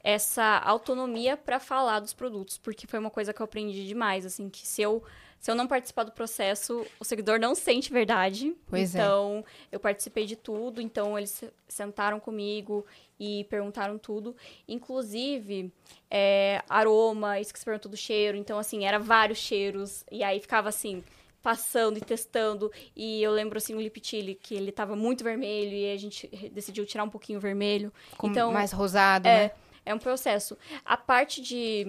essa 0.04 0.58
autonomia 0.60 1.36
para 1.36 1.60
falar 1.60 1.99
dos 1.99 2.13
produtos, 2.13 2.58
porque 2.58 2.88
foi 2.88 2.99
uma 2.99 3.10
coisa 3.10 3.34
que 3.34 3.41
eu 3.41 3.43
aprendi 3.43 3.86
demais, 3.86 4.25
assim, 4.25 4.49
que 4.49 4.65
se 4.65 4.82
eu 4.82 5.04
se 5.39 5.49
eu 5.49 5.56
não 5.56 5.67
participar 5.67 6.04
do 6.04 6.12
processo, 6.12 6.86
o 6.99 7.06
seguidor 7.06 7.39
não 7.39 7.56
sente 7.56 7.91
verdade. 7.91 8.54
Pois 8.67 8.93
é. 8.93 8.99
então, 8.99 9.45
eu 9.71 9.80
participei 9.80 10.25
de 10.25 10.36
tudo, 10.36 10.82
então 10.82 11.17
eles 11.17 11.43
sentaram 11.67 12.19
comigo 12.19 12.86
e 13.17 13.45
perguntaram 13.45 13.97
tudo. 13.97 14.36
Inclusive, 14.67 15.71
é, 16.12 16.62
aroma, 16.67 17.39
isso 17.39 17.54
que 17.54 17.60
você 17.60 17.65
perguntou 17.65 17.89
do 17.89 17.97
cheiro. 17.97 18.38
Então, 18.38 18.60
assim, 18.60 18.86
era 18.86 18.99
vários 18.99 19.38
cheiros. 19.38 20.04
E 20.12 20.23
aí 20.23 20.41
ficava 20.41 20.67
assim, 20.67 21.02
passando 21.41 21.97
e 21.97 22.02
testando. 22.02 22.69
E 22.93 23.23
eu 23.23 23.32
lembro, 23.32 23.58
assim, 23.58 23.73
o 23.75 23.82
Liptile, 23.82 24.36
que 24.36 24.56
ele 24.56 24.73
tava 24.73 24.93
muito 24.93 25.23
vermelho 25.23 25.71
e 25.71 25.91
a 25.91 25.97
gente 25.97 26.28
decidiu 26.52 26.86
tirar 26.86 27.06
um 27.06 27.10
pouquinho 27.10 27.39
vermelho. 27.39 27.93
Com 28.17 28.28
então, 28.28 28.52
mais 28.52 28.73
rosado, 28.73 29.28
é, 29.28 29.47
né? 29.47 29.52
é 29.86 29.93
um 29.93 29.99
processo. 29.99 30.58
A 30.84 30.97
parte 30.97 31.41
de, 31.41 31.86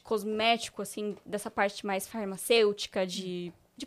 de 0.00 0.02
cosmético, 0.02 0.80
assim, 0.80 1.14
dessa 1.26 1.50
parte 1.50 1.84
mais 1.84 2.08
farmacêutica, 2.08 3.06
de, 3.06 3.52
de 3.76 3.86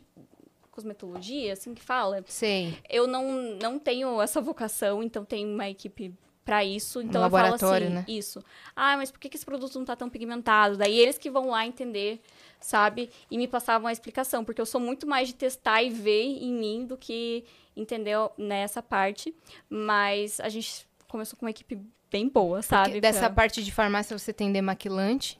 cosmetologia, 0.72 1.54
assim 1.54 1.74
que 1.74 1.82
fala, 1.84 2.24
Sei. 2.28 2.78
eu 2.90 3.08
não, 3.08 3.32
não 3.62 3.80
tenho 3.80 4.22
essa 4.22 4.40
vocação, 4.40 5.04
então 5.04 5.26
tem 5.26 5.46
uma 5.46 5.70
equipe 5.70 6.14
pra 6.46 6.64
isso. 6.64 7.02
Então 7.02 7.20
eu 7.22 7.24
laboratório, 7.24 7.88
falo 7.88 7.98
assim, 8.00 8.12
né? 8.12 8.18
isso. 8.18 8.44
Ah, 8.76 8.98
mas 8.98 9.12
por 9.12 9.20
que, 9.20 9.30
que 9.30 9.38
esse 9.38 9.46
produto 9.46 9.78
não 9.78 9.86
tá 9.86 9.96
tão 9.96 10.10
pigmentado? 10.10 10.78
Daí 10.78 10.98
eles 11.00 11.18
que 11.18 11.30
vão 11.30 11.50
lá 11.50 11.66
entender, 11.66 12.22
sabe? 12.60 13.10
E 13.32 13.38
me 13.38 13.48
passavam 13.48 13.88
a 13.88 13.92
explicação, 13.92 14.44
porque 14.44 14.60
eu 14.62 14.66
sou 14.66 14.80
muito 14.82 15.08
mais 15.08 15.28
de 15.30 15.36
testar 15.36 15.82
e 15.84 15.90
ver 15.90 16.24
em 16.24 16.54
mim 16.54 16.86
do 16.86 16.98
que 16.98 17.44
entender 17.76 18.18
nessa 18.38 18.82
parte. 18.84 19.34
Mas 19.70 20.40
a 20.40 20.50
gente 20.50 20.86
começou 21.08 21.38
com 21.40 21.46
uma 21.46 21.52
equipe 21.52 21.80
bem 22.12 22.28
boa, 22.28 22.62
sabe? 22.62 22.90
Porque 22.90 23.02
dessa 23.02 23.22
Pra- 23.22 23.30
parte 23.32 23.64
de 23.64 23.72
farmácia 23.72 24.18
você 24.18 24.34
tem 24.34 24.52
demaquilante, 24.52 25.40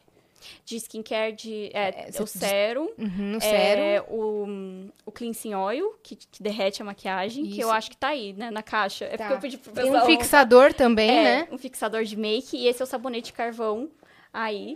De 0.66 0.76
skincare, 0.78 1.34
de, 1.34 1.70
é, 1.74 2.06
É, 2.08 2.10
o 2.10 2.26
você- 2.28 2.40
sérum. 2.40 2.90
uhum, 2.98 3.38
É, 3.38 3.40
sérum. 3.40 4.06
o, 4.10 4.90
o 5.06 5.12
cleansing 5.12 5.54
oil, 5.54 5.96
que, 6.04 6.16
que 6.16 6.42
derrete 6.42 6.82
a 6.82 6.86
maquiagem, 6.86 7.46
que 7.46 7.60
eu 7.60 7.68
Isso. 7.68 7.72
acho 7.72 7.90
que 7.92 7.98
tá 7.98 8.10
aí, 8.10 8.34
né, 8.34 8.50
na 8.52 8.64
caixa. 8.64 9.06
É 9.06 9.18
Tá. 9.18 9.26
porque 9.26 9.34
eu 9.34 9.40
pedi 9.42 9.58
pro 9.58 9.72
Tem 9.72 9.84
pessoal. 9.86 10.04
um 10.04 10.06
fixador 10.06 10.74
também, 10.74 11.10
é, 11.10 11.24
né? 11.24 11.48
um 11.52 11.58
fixador 11.58 12.04
de 12.04 12.16
make, 12.18 12.56
e 12.58 12.68
esse 12.68 12.82
é 12.82 12.86
o 12.86 12.88
sabonete 12.88 13.32
carvão 13.34 13.90
aí. 14.32 14.76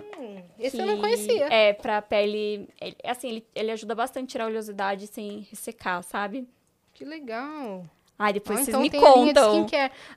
Esse 0.60 0.78
que 0.78 0.84
eu 0.84 0.88
não 0.88 1.00
conhecia. 1.00 1.48
É, 1.52 1.74
pra 1.74 2.02
pele. 2.02 2.70
ele- 2.80 2.96
assim, 3.04 3.30
ele, 3.30 3.46
ele 3.56 3.72
ajuda 3.72 3.96
bastante 3.96 4.26
a 4.26 4.32
tirar 4.32 4.44
a 4.46 4.48
oleosidade 4.48 5.08
sem 5.08 5.48
ressecar, 5.50 6.04
sabe? 6.04 6.48
Que 6.94 7.04
legal. 7.06 7.86
Ai, 8.20 8.34
depois 8.34 8.58
Ó, 8.60 8.64
vocês 8.64 8.70
então 8.70 8.82
me 8.82 8.90
contam. 8.90 9.68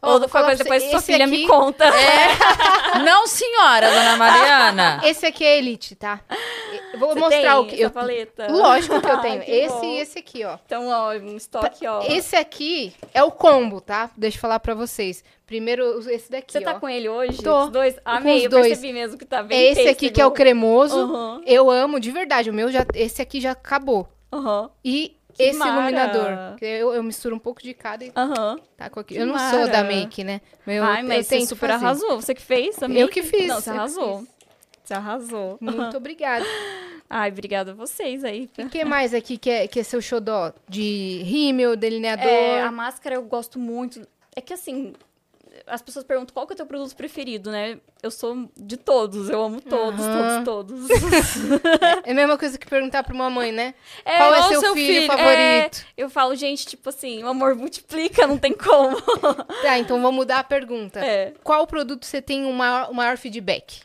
Ou 0.00 0.26
falar 0.28 0.54
depois, 0.54 0.58
depois 0.58 0.82
sua 0.90 1.02
filha 1.02 1.26
aqui- 1.26 1.36
me 1.42 1.46
conta. 1.46 1.84
Não, 3.04 3.26
senhora, 3.26 3.90
dona 3.90 4.16
Mariana. 4.16 5.00
Esse 5.04 5.26
aqui 5.26 5.44
é 5.44 5.58
Elite, 5.58 5.94
tá? 5.94 6.20
Eu 6.94 6.98
Vou 6.98 7.10
Você 7.10 7.20
mostrar 7.20 7.40
tem 7.40 7.60
o 7.60 7.66
que 7.66 7.74
essa 7.74 7.82
eu 7.84 7.90
paleta? 7.90 8.46
Lógico 8.50 9.00
que 9.00 9.06
eu 9.06 9.18
tenho. 9.20 9.40
que 9.42 9.50
esse 9.50 9.74
bom. 9.74 9.84
e 9.84 9.98
esse 10.00 10.18
aqui, 10.18 10.44
ó. 10.44 10.56
Então, 10.64 10.88
ó, 10.88 11.10
um 11.12 11.36
estoque, 11.36 11.86
ó. 11.86 12.02
Esse 12.08 12.36
aqui 12.36 12.94
é 13.12 13.22
o 13.22 13.30
combo, 13.30 13.80
tá? 13.80 14.10
Deixa 14.16 14.36
eu 14.36 14.40
falar 14.40 14.60
pra 14.60 14.74
vocês. 14.74 15.22
Primeiro, 15.46 15.98
esse 16.10 16.30
daqui, 16.30 16.52
Você 16.52 16.60
tá 16.62 16.76
ó. 16.76 16.80
com 16.80 16.88
ele 16.88 17.08
hoje? 17.08 17.42
Tô. 17.42 17.64
Os 17.64 17.70
dois? 17.70 17.96
Amei, 18.04 18.38
os 18.38 18.44
eu 18.44 18.50
dois. 18.50 18.68
percebi 18.68 18.92
mesmo 18.92 19.18
que 19.18 19.24
tá 19.26 19.42
bem 19.42 19.58
É 19.58 19.70
esse 19.72 19.88
aqui 19.88 20.08
que 20.10 20.20
é 20.20 20.24
o 20.26 20.30
pêssego. 20.30 20.36
cremoso. 20.36 20.98
Aham, 20.98 21.42
Eu 21.44 21.68
amo, 21.70 21.98
de 22.00 22.10
verdade. 22.10 22.48
O 22.50 22.54
meu 22.54 22.70
já. 22.70 22.86
Esse 22.94 23.20
aqui 23.20 23.40
já 23.40 23.50
acabou. 23.52 24.08
aham, 24.32 24.70
E 24.84 25.16
Que 25.40 25.48
esse 25.48 25.58
mara. 25.58 25.72
iluminador. 25.72 26.56
Eu, 26.60 26.94
eu 26.94 27.02
misturo 27.02 27.34
um 27.36 27.38
pouco 27.38 27.62
de 27.62 27.72
cada 27.74 28.04
e 28.04 28.12
aham. 28.14 28.58
taco 28.76 29.00
aqui. 29.00 29.16
Eu 29.16 29.26
não 29.26 29.38
sou 29.38 29.60
mara. 29.60 29.68
da 29.72 29.84
make, 29.84 30.22
né? 30.22 30.40
Eu, 30.66 30.84
Ai, 30.84 31.02
eu 31.02 31.08
mas 31.08 31.26
você 31.26 31.38
tento 31.38 31.48
super 31.48 31.70
fazer. 31.70 31.84
arrasou. 31.84 32.20
Você 32.20 32.34
que 32.34 32.42
fez? 32.42 32.76
Eu 32.82 33.08
que 33.08 33.22
fiz. 33.22 33.48
Não, 33.48 33.60
você 33.60 33.70
eu 33.70 33.74
arrasou. 33.74 34.26
Você 34.84 34.94
arrasou. 34.94 35.58
Muito 35.60 35.96
obrigada. 35.96 36.44
Ai, 37.08 37.30
obrigada 37.30 37.72
a 37.72 37.74
vocês 37.74 38.24
aí. 38.24 38.48
O 38.58 38.68
que 38.68 38.84
mais 38.84 39.12
aqui 39.14 39.36
que 39.36 39.50
é, 39.50 39.66
que 39.66 39.80
é 39.80 39.82
seu 39.82 40.00
xodó? 40.00 40.52
De 40.68 41.22
rímel, 41.24 41.74
delineador? 41.76 42.26
É, 42.26 42.60
a 42.62 42.70
máscara 42.70 43.16
eu 43.16 43.22
gosto 43.22 43.58
muito. 43.58 44.06
É 44.34 44.40
que 44.40 44.52
assim, 44.52 44.92
as 45.66 45.82
pessoas 45.82 46.04
perguntam 46.04 46.32
qual 46.34 46.46
que 46.46 46.52
é 46.52 46.54
o 46.54 46.56
teu 46.56 46.66
produto 46.66 46.94
preferido, 46.94 47.50
né? 47.50 47.78
Eu 48.02 48.10
sou 48.10 48.50
de 48.56 48.76
todos, 48.76 49.28
eu 49.28 49.42
amo 49.42 49.60
todos, 49.60 50.00
Aham. 50.04 50.44
todos, 50.44 50.88
todos. 50.88 50.90
É 52.04 52.12
a 52.12 52.14
mesma 52.14 52.36
coisa 52.38 52.58
que 52.58 52.66
perguntar 52.66 53.02
pra 53.02 53.14
uma 53.14 53.30
mãe, 53.30 53.52
né? 53.52 53.74
É, 54.04 54.16
Qual 54.18 54.34
é 54.34 54.42
seu, 54.48 54.60
seu 54.60 54.74
filho, 54.74 55.02
filho? 55.02 55.06
favorito? 55.06 55.84
eu 55.96 56.10
falo, 56.10 56.34
gente, 56.34 56.66
tipo 56.66 56.88
assim, 56.88 57.22
o 57.22 57.28
amor 57.28 57.54
multiplica, 57.54 58.26
não 58.26 58.38
tem 58.38 58.52
como. 58.52 58.96
Tá, 59.62 59.78
então 59.78 60.00
vamos 60.00 60.16
mudar 60.16 60.38
a 60.38 60.44
pergunta. 60.44 61.00
É, 61.04 61.34
Qual 61.44 61.66
produto 61.66 62.04
você 62.06 62.20
tem 62.22 62.46
o 62.46 62.52
maior, 62.52 62.90
o 62.90 62.94
maior 62.94 63.16
feedback? 63.16 63.80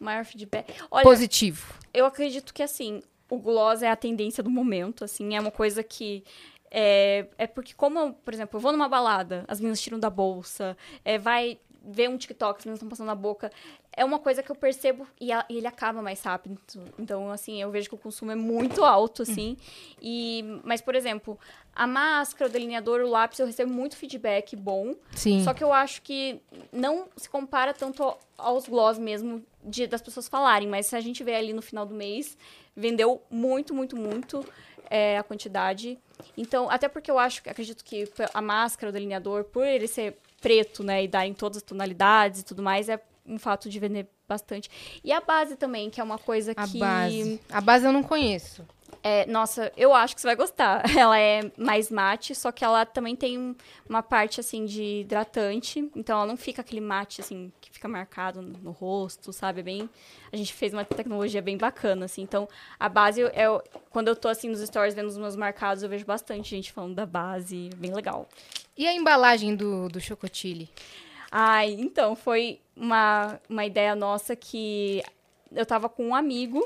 maior 0.00 0.24
feedback. 0.24 0.72
Olha, 0.90 1.02
Positivo. 1.02 1.74
eu 1.92 2.06
acredito 2.06 2.54
que 2.54 2.62
assim, 2.62 3.02
o 3.28 3.38
gloss 3.38 3.82
é 3.82 3.90
a 3.90 3.96
tendência 3.96 4.42
do 4.42 4.50
momento, 4.50 5.04
assim, 5.04 5.34
é 5.36 5.40
uma 5.40 5.50
coisa 5.50 5.82
que 5.82 6.22
é, 6.70 7.26
é 7.38 7.46
porque 7.46 7.74
como, 7.74 8.12
por 8.14 8.32
exemplo, 8.34 8.56
eu 8.56 8.60
vou 8.60 8.72
numa 8.72 8.88
balada, 8.88 9.44
as 9.48 9.60
meninas 9.60 9.80
tiram 9.80 9.98
da 9.98 10.10
bolsa, 10.10 10.76
é, 11.04 11.18
vai 11.18 11.58
ver 11.90 12.10
um 12.10 12.18
TikTok, 12.18 12.58
as 12.58 12.64
meninas 12.66 12.78
estão 12.78 12.88
passando 12.88 13.06
na 13.06 13.14
boca, 13.14 13.50
é 13.96 14.04
uma 14.04 14.18
coisa 14.18 14.42
que 14.42 14.50
eu 14.52 14.54
percebo 14.56 15.06
e, 15.18 15.32
a- 15.32 15.44
e 15.48 15.56
ele 15.56 15.66
acaba 15.66 16.02
mais 16.02 16.20
rápido. 16.22 16.60
Então, 16.98 17.30
assim, 17.30 17.60
eu 17.62 17.70
vejo 17.70 17.88
que 17.88 17.94
o 17.94 17.98
consumo 17.98 18.30
é 18.30 18.34
muito 18.34 18.84
alto, 18.84 19.22
assim. 19.22 19.56
E, 20.00 20.44
mas, 20.64 20.80
por 20.82 20.94
exemplo, 20.94 21.38
a 21.74 21.86
máscara, 21.86 22.48
o 22.50 22.52
delineador, 22.52 23.00
o 23.00 23.08
lápis, 23.08 23.38
eu 23.38 23.46
recebo 23.46 23.72
muito 23.72 23.96
feedback 23.96 24.54
bom. 24.54 24.94
Sim. 25.14 25.42
Só 25.42 25.54
que 25.54 25.64
eu 25.64 25.72
acho 25.72 26.02
que 26.02 26.40
não 26.70 27.08
se 27.16 27.28
compara 27.28 27.72
tanto 27.72 28.02
ao- 28.02 28.20
aos 28.36 28.68
gloss 28.68 28.98
mesmo 28.98 29.42
de, 29.64 29.86
das 29.86 30.02
pessoas 30.02 30.28
falarem, 30.28 30.68
mas 30.68 30.86
se 30.86 30.94
a 30.96 31.00
gente 31.00 31.24
vê 31.24 31.34
ali 31.34 31.52
no 31.52 31.62
final 31.62 31.86
do 31.86 31.94
mês, 31.94 32.36
vendeu 32.76 33.22
muito, 33.30 33.74
muito, 33.74 33.96
muito 33.96 34.44
é, 34.90 35.18
a 35.18 35.22
quantidade. 35.22 35.98
Então, 36.36 36.70
até 36.70 36.88
porque 36.88 37.10
eu 37.10 37.18
acho, 37.18 37.42
que 37.42 37.50
acredito 37.50 37.84
que 37.84 38.08
a 38.32 38.42
máscara, 38.42 38.90
o 38.90 38.92
delineador, 38.92 39.44
por 39.44 39.66
ele 39.66 39.86
ser 39.86 40.18
preto, 40.40 40.82
né, 40.82 41.04
e 41.04 41.08
dar 41.08 41.26
em 41.26 41.34
todas 41.34 41.58
as 41.58 41.62
tonalidades 41.62 42.40
e 42.40 42.44
tudo 42.44 42.62
mais, 42.62 42.88
é 42.88 43.00
um 43.26 43.38
fato 43.38 43.68
de 43.68 43.78
vender 43.78 44.08
bastante. 44.28 44.70
E 45.02 45.12
a 45.12 45.20
base 45.20 45.56
também, 45.56 45.90
que 45.90 46.00
é 46.00 46.04
uma 46.04 46.18
coisa 46.18 46.52
A 46.56 46.66
que... 46.66 46.78
base. 46.78 47.40
A 47.50 47.60
base 47.60 47.86
eu 47.86 47.92
não 47.92 48.02
conheço. 48.02 48.64
É, 49.10 49.24
nossa, 49.26 49.72
eu 49.74 49.94
acho 49.94 50.14
que 50.14 50.20
você 50.20 50.26
vai 50.26 50.36
gostar. 50.36 50.82
Ela 50.94 51.18
é 51.18 51.50
mais 51.56 51.90
mate, 51.90 52.34
só 52.34 52.52
que 52.52 52.62
ela 52.62 52.84
também 52.84 53.16
tem 53.16 53.38
um- 53.38 53.54
uma 53.88 54.02
parte, 54.02 54.38
assim, 54.38 54.66
de 54.66 54.82
hidratante. 55.00 55.90
Então, 55.96 56.18
ela 56.18 56.26
não 56.26 56.36
fica 56.36 56.60
aquele 56.60 56.80
mate, 56.82 57.22
assim, 57.22 57.50
que 57.58 57.70
fica 57.70 57.88
marcado 57.88 58.42
no, 58.42 58.58
no 58.58 58.70
rosto, 58.70 59.32
sabe? 59.32 59.60
É 59.60 59.62
bem... 59.62 59.88
A 60.30 60.36
gente 60.36 60.52
fez 60.52 60.74
uma 60.74 60.84
tecnologia 60.84 61.40
bem 61.40 61.56
bacana, 61.56 62.04
assim. 62.04 62.20
Então, 62.20 62.46
a 62.78 62.86
base, 62.86 63.20
eu- 63.22 63.62
quando 63.88 64.08
eu 64.08 64.16
tô, 64.16 64.28
assim, 64.28 64.48
nos 64.50 64.60
stories 64.60 64.94
vendo 64.94 65.08
os 65.08 65.16
meus 65.16 65.36
marcados, 65.36 65.82
eu 65.82 65.88
vejo 65.88 66.04
bastante 66.04 66.50
gente 66.50 66.70
falando 66.70 66.94
da 66.94 67.06
base. 67.06 67.70
Bem 67.76 67.94
legal. 67.94 68.28
E 68.76 68.86
a 68.86 68.92
embalagem 68.92 69.56
do, 69.56 69.88
do 69.88 70.00
Chocotile? 70.00 70.68
Ai, 71.30 71.70
então, 71.78 72.14
foi 72.14 72.60
uma, 72.76 73.40
uma 73.48 73.64
ideia 73.64 73.94
nossa 73.94 74.36
que 74.36 75.02
eu 75.50 75.64
tava 75.64 75.88
com 75.88 76.08
um 76.08 76.14
amigo 76.14 76.60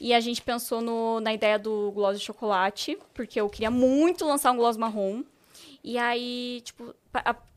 e 0.00 0.12
a 0.14 0.20
gente 0.20 0.42
pensou 0.42 0.80
no- 0.80 1.20
na 1.20 1.32
ideia 1.32 1.58
do 1.58 1.90
gloss 1.92 2.18
de 2.18 2.24
chocolate, 2.24 2.98
porque 3.14 3.40
eu 3.40 3.48
queria 3.48 3.70
muito 3.70 4.24
lançar 4.26 4.52
um 4.52 4.56
gloss 4.56 4.76
marrom. 4.76 5.22
E 5.82 5.96
aí, 5.98 6.60
tipo, 6.64 6.94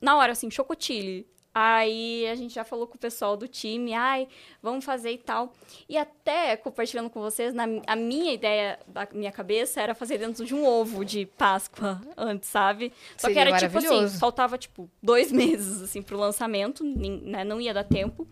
na 0.02 0.18
hora, 0.18 0.32
assim, 0.34 0.50
chocotile. 0.52 1.28
Aí 1.54 2.28
a 2.28 2.36
gente 2.36 2.54
já 2.54 2.64
falou 2.64 2.86
com 2.86 2.96
o 2.96 3.00
pessoal 3.00 3.36
do 3.36 3.48
time, 3.48 3.94
ai, 3.94 4.28
vamos 4.62 4.86
fazer 4.86 5.12
e 5.12 5.18
tal. 5.18 5.52
E 5.90 5.98
até 5.98 6.56
compartilhando 6.56 7.10
com 7.10 7.20
vocês, 7.20 7.54
na, 7.56 7.66
a 7.88 7.96
minha 7.96 8.32
ideia 8.32 8.80
da 8.88 9.08
minha 9.12 9.32
cabeça 9.32 9.82
era 9.82 9.96
fazer 9.96 10.20
dentro 10.20 10.46
de 10.46 10.54
um 10.54 10.64
ovo 10.66 11.04
de 11.04 11.26
Páscoa 11.26 12.00
antes, 12.16 12.48
sabe? 12.50 12.94
Só 13.18 13.28
que 13.28 13.34
Seria 13.34 13.42
era 13.42 13.50
tipo 13.68 13.80
assim, 13.80 14.20
faltava 14.20 14.58
tipo 14.60 14.90
dois 15.02 15.32
meses 15.34 15.82
assim 15.82 16.04
pro 16.04 16.18
lançamento, 16.18 16.84
nem- 16.84 17.20
né, 17.22 17.44
não 17.44 17.60
ia 17.60 17.74
dar 17.74 17.84
tempo. 17.84 18.28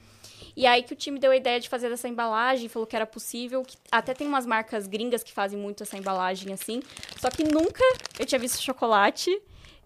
E 0.57 0.65
aí 0.65 0.81
que 0.81 0.91
o 0.91 0.95
time 0.95 1.19
deu 1.19 1.29
a 1.29 1.37
ideia 1.37 1.59
de 1.59 1.69
fazer 1.69 1.91
essa 1.91 2.07
embalagem, 2.07 2.67
falou 2.67 2.87
que 2.87 2.95
era 2.95 3.05
possível, 3.05 3.61
que 3.61 3.77
até 3.91 4.15
tem 4.15 4.25
umas 4.25 4.43
marcas 4.43 4.87
gringas 4.87 5.21
que 5.21 5.31
fazem 5.31 5.59
muito 5.59 5.83
essa 5.83 5.95
embalagem 5.95 6.51
assim, 6.51 6.81
só 7.15 7.29
que 7.29 7.43
nunca 7.43 7.83
eu 8.19 8.25
tinha 8.25 8.39
visto 8.39 8.59
chocolate. 8.59 9.39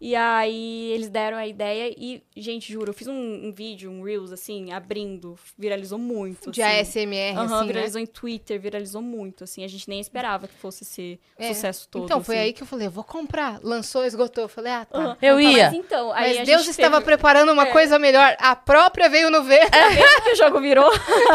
E 0.04 0.16
aí 0.16 0.92
eles 0.94 1.10
deram 1.10 1.38
a 1.38 1.46
ideia 1.46 1.94
e, 1.96 2.24
gente, 2.36 2.74
juro, 2.74 2.90
eu 2.90 2.94
fiz 2.94 3.08
um, 3.08 3.14
um 3.14 3.52
vídeo, 3.52 3.92
um 3.92 4.02
Reels, 4.02 4.32
assim, 4.32 4.74
abrindo, 4.74 5.38
viralizou 5.56 6.00
muito. 6.00 6.50
De 6.50 6.60
assim. 6.64 7.02
ASMR, 7.04 7.38
Aham, 7.38 7.44
assim, 7.46 7.68
né? 7.68 7.74
viralizou 7.74 8.02
em 8.02 8.06
Twitter, 8.08 8.60
viralizou 8.60 9.00
muito, 9.02 9.44
assim. 9.44 9.64
A 9.64 9.68
gente 9.68 9.88
nem 9.88 10.00
esperava 10.00 10.48
que 10.48 10.56
fosse 10.56 10.84
esse 10.84 11.20
É. 11.38 11.54
sucesso 11.54 11.88
todo. 11.88 12.06
Então, 12.06 12.24
foi 12.24 12.36
assim. 12.36 12.46
aí 12.46 12.54
que 12.54 12.64
eu 12.64 12.68
falei, 12.68 12.88
eu 12.88 12.92
vou 12.92 13.04
comprar. 13.04 13.60
Lançou, 13.62 14.04
esgotou. 14.04 14.46
Eu 14.46 14.50
falei, 14.50 14.72
ah, 14.72 14.86
tá. 14.86 14.98
Aham. 14.98 15.18
Eu 15.22 15.36
Mas 15.36 15.56
ia. 15.56 15.72
então, 15.76 16.12
aí 16.14 16.30
Mas 16.32 16.40
a 16.40 16.44
Deus 16.46 16.62
gente 16.64 16.72
estava 16.72 16.96
teve- 16.98 17.06
preparando 17.06 17.52
uma 17.52 17.68
É. 17.68 17.72
coisa 17.72 18.00
melhor. 18.00 18.36
A 18.40 18.56
própria 18.56 19.08
veio 19.08 19.30
no 19.30 19.44
ver. 19.44 19.70
Desde 19.70 20.22
que 20.24 20.30
o 20.32 20.36
jogo 20.36 20.60
virou. 20.60 20.90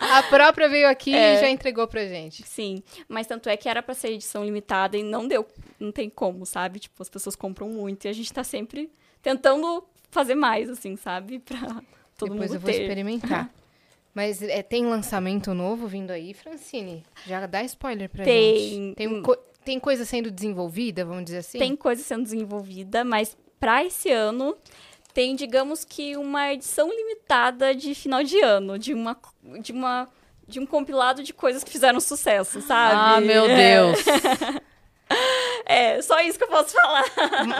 A 0.00 0.22
própria 0.24 0.68
veio 0.68 0.88
aqui 0.88 1.14
É. 1.14 1.34
e 1.34 1.40
já 1.40 1.48
entregou 1.50 1.86
pra 1.88 2.04
gente. 2.06 2.42
Sim, 2.46 2.82
mas 3.08 3.26
tanto 3.26 3.48
é 3.48 3.56
que 3.56 3.68
era 3.68 3.82
pra 3.82 3.94
ser 3.94 4.08
edição 4.08 4.44
limitada 4.44 4.96
e 4.96 5.02
não 5.02 5.26
deu. 5.26 5.46
Não 5.80 5.90
tem 5.90 6.08
como, 6.08 6.46
sabe? 6.46 6.78
Tipo, 6.78 7.02
as 7.02 7.08
pessoas 7.08 7.34
compram 7.34 7.68
muito 7.74 8.04
e 8.04 8.08
a 8.08 8.12
gente 8.12 8.32
tá 8.32 8.42
sempre 8.44 8.90
tentando 9.20 9.84
fazer 10.10 10.34
mais, 10.34 10.70
assim, 10.70 10.96
sabe? 10.96 11.38
Pra 11.40 11.58
todo 12.16 12.30
Depois 12.32 12.50
mundo 12.50 12.54
eu 12.54 12.60
vou 12.60 12.70
ter. 12.70 12.82
experimentar. 12.82 13.50
Mas 14.14 14.40
é, 14.42 14.62
tem 14.62 14.86
lançamento 14.86 15.52
novo 15.52 15.88
vindo 15.88 16.12
aí, 16.12 16.32
Francine? 16.32 17.02
Já 17.26 17.44
dá 17.46 17.64
spoiler 17.64 18.08
pra 18.08 18.24
Tem. 18.24 18.56
gente. 18.56 18.94
Tem, 18.94 19.22
co- 19.22 19.36
tem 19.64 19.80
coisa 19.80 20.04
sendo 20.04 20.30
desenvolvida, 20.30 21.04
vamos 21.04 21.24
dizer 21.24 21.38
assim? 21.38 21.58
Tem 21.58 21.74
coisa 21.74 22.00
sendo 22.00 22.22
desenvolvida, 22.22 23.02
mas 23.04 23.36
pra 23.58 23.84
esse 23.84 24.12
ano 24.12 24.56
tem, 25.12 25.34
digamos 25.34 25.84
que, 25.84 26.16
uma 26.16 26.52
edição 26.52 26.88
limitada 26.90 27.74
de 27.74 27.92
final 27.94 28.22
de 28.22 28.40
ano, 28.40 28.78
de 28.78 28.94
uma. 28.94 29.18
De 29.60 29.72
uma 29.72 30.08
de 30.46 30.60
um 30.60 30.66
compilado 30.66 31.22
de 31.22 31.32
coisas 31.32 31.64
que 31.64 31.70
fizeram 31.72 31.98
sucesso, 31.98 32.60
sabe? 32.60 32.94
Ah, 33.16 33.20
meu 33.20 33.46
Deus. 33.48 33.98
É, 35.66 36.00
só 36.02 36.20
isso 36.20 36.36
que 36.38 36.44
eu 36.44 36.48
posso 36.48 36.74
falar. 36.74 37.04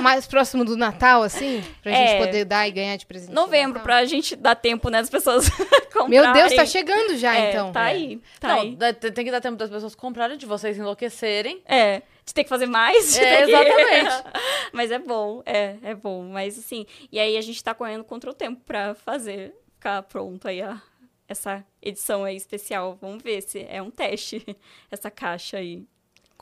Mais 0.02 0.26
próximo 0.26 0.64
do 0.64 0.76
Natal, 0.76 1.22
assim? 1.22 1.62
Pra 1.82 1.90
gente 1.92 2.10
É. 2.12 2.18
poder 2.26 2.44
dar 2.44 2.68
e 2.68 2.70
ganhar 2.70 2.96
de 2.96 3.06
presente. 3.06 3.28
de 3.30 3.34
Novembro, 3.34 3.74
Natal? 3.78 3.82
pra 3.84 4.04
gente 4.04 4.36
dar 4.36 4.54
tempo, 4.54 4.88
né, 4.90 4.98
das 5.00 5.08
pessoas 5.08 5.48
comprarem. 5.92 6.08
Meu 6.10 6.32
Deus, 6.32 6.54
tá 6.54 6.66
chegando 6.66 7.16
já, 7.16 7.34
É, 7.34 7.50
então. 7.50 7.72
Tá 7.72 7.82
aí, 7.84 8.20
tá 8.40 8.48
Não, 8.48 8.60
aí. 8.60 8.76
tem 8.94 9.24
que 9.24 9.30
dar 9.30 9.40
tempo 9.40 9.56
das 9.56 9.70
pessoas 9.70 9.94
comprarem, 9.94 10.36
de 10.36 10.44
vocês 10.46 10.76
enlouquecerem. 10.76 11.62
É, 11.66 12.02
de 12.26 12.34
ter 12.34 12.44
que 12.44 12.48
fazer 12.50 12.66
mais. 12.66 13.14
de 13.14 13.20
É, 13.20 13.42
exatamente. 13.42 14.24
Mas 14.72 14.90
é 14.90 14.98
bom, 14.98 15.42
é, 15.46 15.76
é 15.82 15.94
bom. 15.94 16.24
Mas 16.24 16.58
assim, 16.58 16.86
e 17.10 17.18
aí 17.18 17.36
a 17.36 17.40
gente 17.42 17.62
tá 17.62 17.74
correndo 17.74 18.04
contra 18.04 18.30
o 18.30 18.34
tempo 18.34 18.60
pra 18.66 18.94
fazer, 18.94 19.54
ficar 19.74 20.02
pronto 20.02 20.46
aí 20.48 20.60
a, 20.62 20.80
essa 21.28 21.64
edição 21.82 22.24
aí 22.24 22.36
especial. 22.36 22.98
Vamos 23.00 23.22
ver 23.22 23.40
se 23.42 23.66
é 23.68 23.80
um 23.80 23.90
teste, 23.90 24.44
essa 24.90 25.10
caixa 25.10 25.56
aí. 25.58 25.84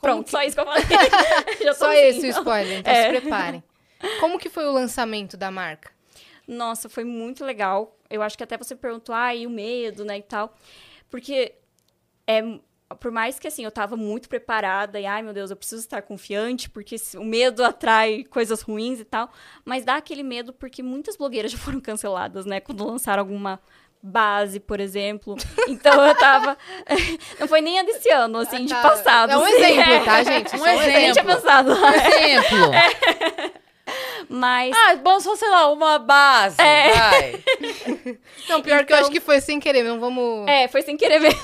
Pronto, 0.03 0.25
que- 0.25 0.31
só 0.31 0.41
isso 0.43 0.55
que 0.55 0.61
eu 0.61 0.65
falei. 0.65 0.83
Só 1.75 1.89
assim, 1.89 1.97
esse 1.99 2.27
o 2.27 2.35
ó. 2.35 2.39
spoiler, 2.39 2.79
então 2.79 2.93
É. 2.93 3.03
se 3.13 3.19
preparem. 3.21 3.63
Como 4.19 4.37
que 4.37 4.49
foi 4.49 4.65
o 4.65 4.71
lançamento 4.71 5.35
da 5.37 5.49
marca? 5.49 5.91
Nossa, 6.47 6.89
foi 6.89 7.03
muito 7.05 7.43
legal. 7.45 7.97
Eu 8.09 8.21
acho 8.21 8.37
que 8.37 8.43
até 8.43 8.57
você 8.57 8.75
perguntou, 8.75 9.15
ah, 9.15 9.33
e 9.33 9.47
o 9.47 9.49
medo, 9.49 10.03
né, 10.05 10.17
e 10.17 10.21
tal. 10.21 10.55
Porque 11.09 11.53
é, 12.27 12.41
por 12.99 13.11
mais 13.11 13.39
que, 13.39 13.47
assim, 13.47 13.63
eu 13.63 13.71
tava 13.71 13.95
muito 13.95 14.27
preparada 14.29 14.99
e, 14.99 15.05
ai, 15.05 15.21
meu 15.23 15.33
Deus, 15.33 15.49
eu 15.51 15.55
preciso 15.57 15.81
estar 15.81 16.01
confiante, 16.01 16.69
porque 16.69 16.95
o 17.15 17.23
medo 17.23 17.63
atrai 17.63 18.23
coisas 18.25 18.61
ruins 18.61 18.99
e 18.99 19.05
tal. 19.05 19.31
Mas 19.63 19.85
dá 19.85 19.95
aquele 19.95 20.21
medo 20.23 20.51
porque 20.53 20.83
muitas 20.83 21.15
blogueiras 21.15 21.51
já 21.51 21.57
foram 21.57 21.79
canceladas, 21.79 22.45
né, 22.45 22.59
quando 22.59 22.85
lançaram 22.85 23.21
alguma 23.21 23.59
base, 24.03 24.59
por 24.59 24.81
exemplo. 24.81 25.37
Então 25.69 26.05
eu 26.05 26.13
tava... 26.15 26.57
Não 27.39 27.47
foi 27.47 27.61
nem 27.61 27.79
a 27.79 27.83
desse 27.83 28.09
ano, 28.11 28.39
assim, 28.39 28.65
de 28.65 28.73
Tá. 28.73 28.81
passado. 28.81 29.31
É 29.31 29.37
um 29.37 29.43
assim. 29.45 29.55
exemplo, 29.55 30.05
tá, 30.05 30.23
gente? 30.23 30.55
Um 30.57 30.67
Eu 30.67 30.77
nem 30.79 30.89
tinha 30.89 31.09
exemplo. 31.11 31.33
pensado. 31.35 31.71
Exemplo. 32.19 32.71
Mas... 34.29 34.75
Ah, 34.75 34.95
bom, 34.95 35.19
só, 35.19 35.35
sei 35.35 35.49
lá, 35.49 35.71
uma 35.71 35.99
base. 35.99 36.61
É. 36.61 36.93
Vai. 36.93 37.43
Não, 38.49 38.61
pior 38.61 38.85
que 38.85 38.93
eu 38.93 38.97
acho 38.97 39.11
que 39.11 39.19
foi 39.19 39.39
sem 39.39 39.59
querer, 39.59 39.83
não 39.83 39.99
vamos... 39.99 40.47
É, 40.47 40.67
foi 40.67 40.81
sem 40.81 40.97
querer 40.97 41.19
mesmo. 41.19 41.39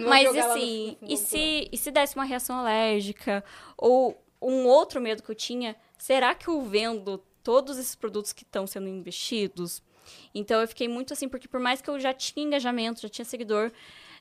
Mas 0.00 0.32
no 0.32 0.38
assim, 0.40 0.96
fundo, 1.00 1.12
e 1.12 1.16
se, 1.16 1.68
e 1.72 1.76
se 1.76 1.90
desse 1.90 2.14
uma 2.16 2.24
reação 2.24 2.58
alérgica? 2.58 3.42
Ou 3.76 4.20
um 4.40 4.66
outro 4.66 5.00
medo 5.00 5.22
que 5.22 5.30
eu 5.30 5.34
tinha, 5.34 5.74
será 5.98 6.34
que 6.34 6.48
eu 6.48 6.60
vendo 6.62 7.18
todos 7.42 7.78
esses 7.78 7.94
produtos 7.94 8.32
que 8.32 8.42
estão 8.42 8.66
sendo 8.66 8.88
investidos? 8.88 9.82
Então 10.34 10.60
eu 10.60 10.68
fiquei 10.68 10.88
muito 10.88 11.12
assim, 11.12 11.28
porque 11.28 11.48
por 11.48 11.60
mais 11.60 11.80
que 11.80 11.88
eu 11.90 11.98
já 11.98 12.12
tinha 12.12 12.44
engajamento, 12.46 13.00
já 13.02 13.08
tinha 13.08 13.24
seguidor, 13.24 13.70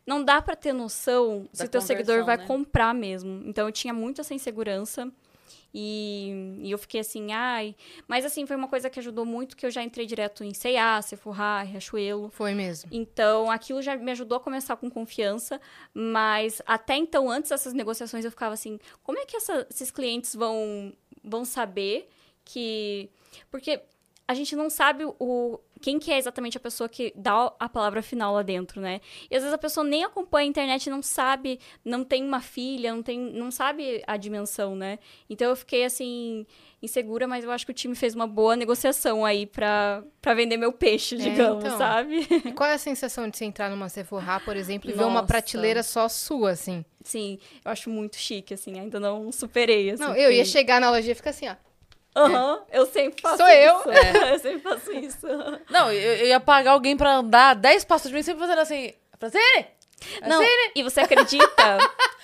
não 0.05 0.23
dá 0.23 0.41
pra 0.41 0.55
ter 0.55 0.73
noção 0.73 1.47
Da 1.51 1.59
se 1.59 1.65
o 1.65 1.69
teu 1.69 1.81
seguidor 1.81 2.23
vai 2.25 2.37
né? 2.37 2.45
comprar 2.45 2.93
mesmo. 2.93 3.43
Então 3.45 3.67
eu 3.67 3.71
tinha 3.71 3.93
muito 3.93 4.21
essa 4.21 4.33
insegurança. 4.33 5.11
E, 5.73 6.57
e 6.63 6.71
eu 6.71 6.77
fiquei 6.77 6.99
assim, 7.01 7.31
ai. 7.31 7.75
Mas 8.07 8.25
assim, 8.25 8.45
foi 8.47 8.55
uma 8.55 8.67
coisa 8.67 8.89
que 8.89 8.99
ajudou 8.99 9.23
muito, 9.25 9.55
que 9.55 9.65
eu 9.65 9.71
já 9.71 9.83
entrei 9.83 10.05
direto 10.05 10.43
em 10.43 10.53
C&A, 10.53 11.01
Sephora, 11.01 11.61
Riachuelo. 11.63 12.29
Foi 12.31 12.53
mesmo. 12.55 12.89
Então, 12.91 13.51
aquilo 13.51 13.81
já 13.81 13.95
me 13.95 14.11
ajudou 14.11 14.37
a 14.37 14.39
começar 14.41 14.75
com 14.77 14.89
confiança, 14.89 15.61
mas 15.93 16.61
até 16.65 16.95
então, 16.95 17.29
antes 17.29 17.49
dessas 17.51 17.73
negociações, 17.73 18.25
eu 18.25 18.31
ficava 18.31 18.53
assim, 18.53 18.79
como 19.03 19.19
é 19.19 19.25
que 19.25 19.37
essa- 19.37 19.67
esses 19.69 19.91
clientes 19.91 20.33
vão, 20.35 20.91
vão 21.23 21.45
saber 21.45 22.09
que... 22.43 23.09
Porque 23.51 23.79
a 24.27 24.33
gente 24.33 24.55
não 24.55 24.69
sabe 24.71 25.05
o 25.19 25.59
quem 25.81 25.99
que 25.99 26.11
é 26.11 26.17
exatamente 26.17 26.57
a 26.57 26.59
pessoa 26.59 26.89
que 26.89 27.13
dá 27.15 27.53
a 27.59 27.69
palavra 27.69 28.01
final 28.01 28.33
lá 28.33 28.41
dentro, 28.41 28.81
né? 28.81 29.01
E 29.29 29.35
às 29.35 29.41
vezes 29.41 29.53
a 29.53 29.57
pessoa 29.57 29.83
nem 29.85 30.03
acompanha 30.03 30.47
a 30.47 30.49
internet, 30.49 30.89
não 30.89 31.01
sabe, 31.01 31.59
não 31.83 32.03
tem 32.03 32.23
uma 32.23 32.41
filha, 32.41 32.93
não 32.93 33.01
tem, 33.01 33.19
não 33.19 33.51
sabe 33.51 34.03
a 34.05 34.17
dimensão, 34.17 34.75
né? 34.75 34.99
Então 35.29 35.49
eu 35.49 35.55
fiquei 35.55 35.83
assim 35.83 36.45
insegura, 36.81 37.27
mas 37.27 37.43
eu 37.43 37.51
acho 37.51 37.65
que 37.65 37.71
o 37.71 37.75
time 37.75 37.95
fez 37.95 38.15
uma 38.15 38.25
boa 38.27 38.55
negociação 38.55 39.25
aí 39.25 39.45
pra, 39.45 40.03
pra 40.21 40.33
vender 40.33 40.57
meu 40.57 40.71
peixe, 40.71 41.17
digamos, 41.17 41.65
então. 41.65 41.77
sabe? 41.77 42.25
E 42.45 42.51
qual 42.53 42.69
é 42.69 42.73
a 42.73 42.77
sensação 42.77 43.29
de 43.29 43.37
você 43.37 43.45
entrar 43.45 43.69
numa 43.69 43.89
Sephora, 43.89 44.39
por 44.39 44.55
exemplo, 44.55 44.89
e 44.89 44.93
ver 44.93 45.03
uma 45.03 45.15
Nossa. 45.15 45.27
prateleira 45.27 45.83
só 45.83 46.07
sua, 46.07 46.51
assim? 46.51 46.85
Sim, 47.03 47.37
eu 47.63 47.71
acho 47.71 47.89
muito 47.89 48.17
chique, 48.17 48.53
assim, 48.53 48.79
ainda 48.79 48.99
não 48.99 49.31
superei, 49.31 49.91
assim. 49.91 50.03
Não, 50.03 50.15
eu 50.15 50.31
ia 50.31 50.45
chegar 50.45 50.79
na 50.79 50.89
loja 50.89 51.11
e 51.11 51.15
ficar 51.15 51.31
assim, 51.31 51.47
ó. 51.47 51.55
Aham, 52.19 52.61
eu 52.71 52.85
sempre 52.85 53.21
faço 53.21 53.37
Sou 53.37 53.47
isso. 53.47 53.89
eu. 53.89 53.91
É. 53.91 54.33
eu 54.33 54.39
sempre 54.39 54.59
faço 54.59 54.91
isso. 54.91 55.27
Não, 55.69 55.91
eu, 55.91 56.15
eu 56.17 56.27
ia 56.27 56.39
pagar 56.39 56.71
alguém 56.71 56.95
pra 56.97 57.15
andar 57.17 57.55
10 57.55 57.85
passos 57.85 58.09
de 58.09 58.15
mim 58.15 58.23
sempre 58.23 58.41
fazendo 58.41 58.59
assim. 58.59 58.93
Francine! 59.19 59.67
Não, 60.21 60.37
Francine! 60.37 60.71
e 60.75 60.83
você 60.83 61.01
acredita? 61.01 61.77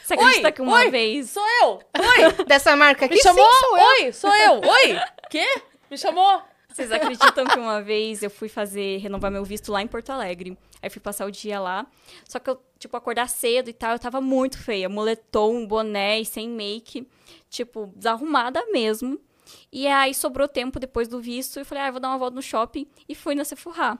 Você 0.03 0.13
acredita 0.13 0.47
Oi, 0.47 0.51
que 0.51 0.61
uma 0.61 0.77
oi, 0.77 0.91
vez... 0.91 1.29
Sou 1.31 1.43
eu! 1.61 1.79
Oi! 1.97 2.45
Dessa 2.45 2.75
marca 2.75 3.05
aqui, 3.05 3.15
Me 3.15 3.21
chamou? 3.21 3.43
sim, 3.43 3.59
sou 3.59 3.77
eu. 3.77 3.85
Oi! 3.85 4.13
Sou 4.13 4.35
eu! 4.35 4.53
Oi! 4.61 4.99
Quê? 5.29 5.61
Me 5.89 5.97
chamou? 5.97 6.41
Vocês 6.69 6.91
acreditam 6.91 7.45
que 7.45 7.57
uma 7.57 7.81
vez 7.81 8.21
eu 8.21 8.29
fui 8.29 8.49
fazer, 8.49 8.97
renovar 8.97 9.31
meu 9.31 9.45
visto 9.45 9.71
lá 9.71 9.81
em 9.81 9.87
Porto 9.87 10.09
Alegre? 10.11 10.57
Aí 10.81 10.89
fui 10.89 11.01
passar 11.01 11.25
o 11.25 11.31
dia 11.31 11.57
lá. 11.59 11.87
Só 12.27 12.37
que 12.37 12.49
eu, 12.49 12.61
tipo, 12.77 12.95
acordar 12.97 13.29
cedo 13.29 13.69
e 13.69 13.73
tal, 13.73 13.93
eu 13.93 13.99
tava 13.99 14.19
muito 14.19 14.57
feia. 14.61 14.89
Moletom, 14.89 15.65
boné 15.65 16.19
e 16.19 16.25
sem 16.25 16.49
make. 16.49 17.07
Tipo, 17.49 17.91
desarrumada 17.95 18.63
mesmo. 18.73 19.19
E 19.71 19.87
aí 19.87 20.13
sobrou 20.13 20.47
tempo 20.47 20.79
depois 20.79 21.07
do 21.07 21.19
visto. 21.19 21.59
E 21.59 21.63
falei, 21.63 21.83
ah, 21.83 21.91
vou 21.91 21.99
dar 21.99 22.09
uma 22.09 22.17
volta 22.17 22.35
no 22.35 22.41
shopping. 22.41 22.87
E 23.07 23.15
fui 23.15 23.35
na 23.35 23.43
Sephora. 23.43 23.97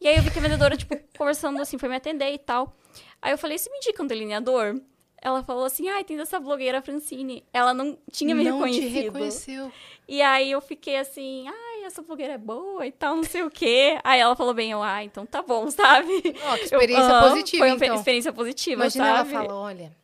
E 0.00 0.08
aí 0.08 0.16
eu 0.16 0.22
vi 0.22 0.30
que 0.30 0.38
a 0.38 0.42
vendedora, 0.42 0.76
tipo, 0.76 0.96
conversando 1.16 1.60
assim, 1.60 1.76
foi 1.78 1.88
me 1.88 1.96
atender 1.96 2.32
e 2.32 2.38
tal. 2.38 2.74
Aí 3.20 3.32
eu 3.32 3.38
falei, 3.38 3.58
você 3.58 3.70
me 3.70 3.76
indica 3.76 4.02
um 4.02 4.06
delineador? 4.06 4.80
Ela 5.22 5.42
falou 5.44 5.64
assim, 5.66 5.86
ai, 5.88 6.02
tem 6.02 6.16
dessa 6.16 6.40
blogueira 6.40 6.80
Francine. 6.80 7.44
Ela 7.52 7.74
não 7.74 7.98
tinha 8.10 8.34
me 8.34 8.42
não 8.42 8.56
reconhecido. 8.56 8.88
te 8.90 9.00
reconheceu. 9.00 9.72
E 10.08 10.22
aí 10.22 10.50
eu 10.50 10.60
fiquei 10.62 10.96
assim, 10.96 11.46
ai, 11.46 11.84
essa 11.84 12.00
blogueira 12.00 12.32
é 12.32 12.38
boa 12.38 12.86
e 12.86 12.90
tal, 12.90 13.16
não 13.16 13.22
sei 13.24 13.42
o 13.42 13.50
quê. 13.50 13.98
Aí 14.02 14.18
ela 14.18 14.34
falou 14.34 14.54
bem, 14.54 14.70
eu, 14.70 14.82
ah, 14.82 15.04
então 15.04 15.26
tá 15.26 15.42
bom, 15.42 15.68
sabe? 15.70 16.10
Ó, 16.42 16.56
que 16.56 16.64
experiência 16.64 17.12
Eu, 17.12 17.28
positiva, 17.28 17.58
Foi 17.64 17.68
uma 17.76 17.84
então. 17.84 17.94
experiência 17.96 18.32
positiva, 18.32 18.82
Imagina 18.82 19.04
sabe? 19.04 19.32
ela 19.34 19.42
fala, 19.42 19.54
olha, 19.60 19.96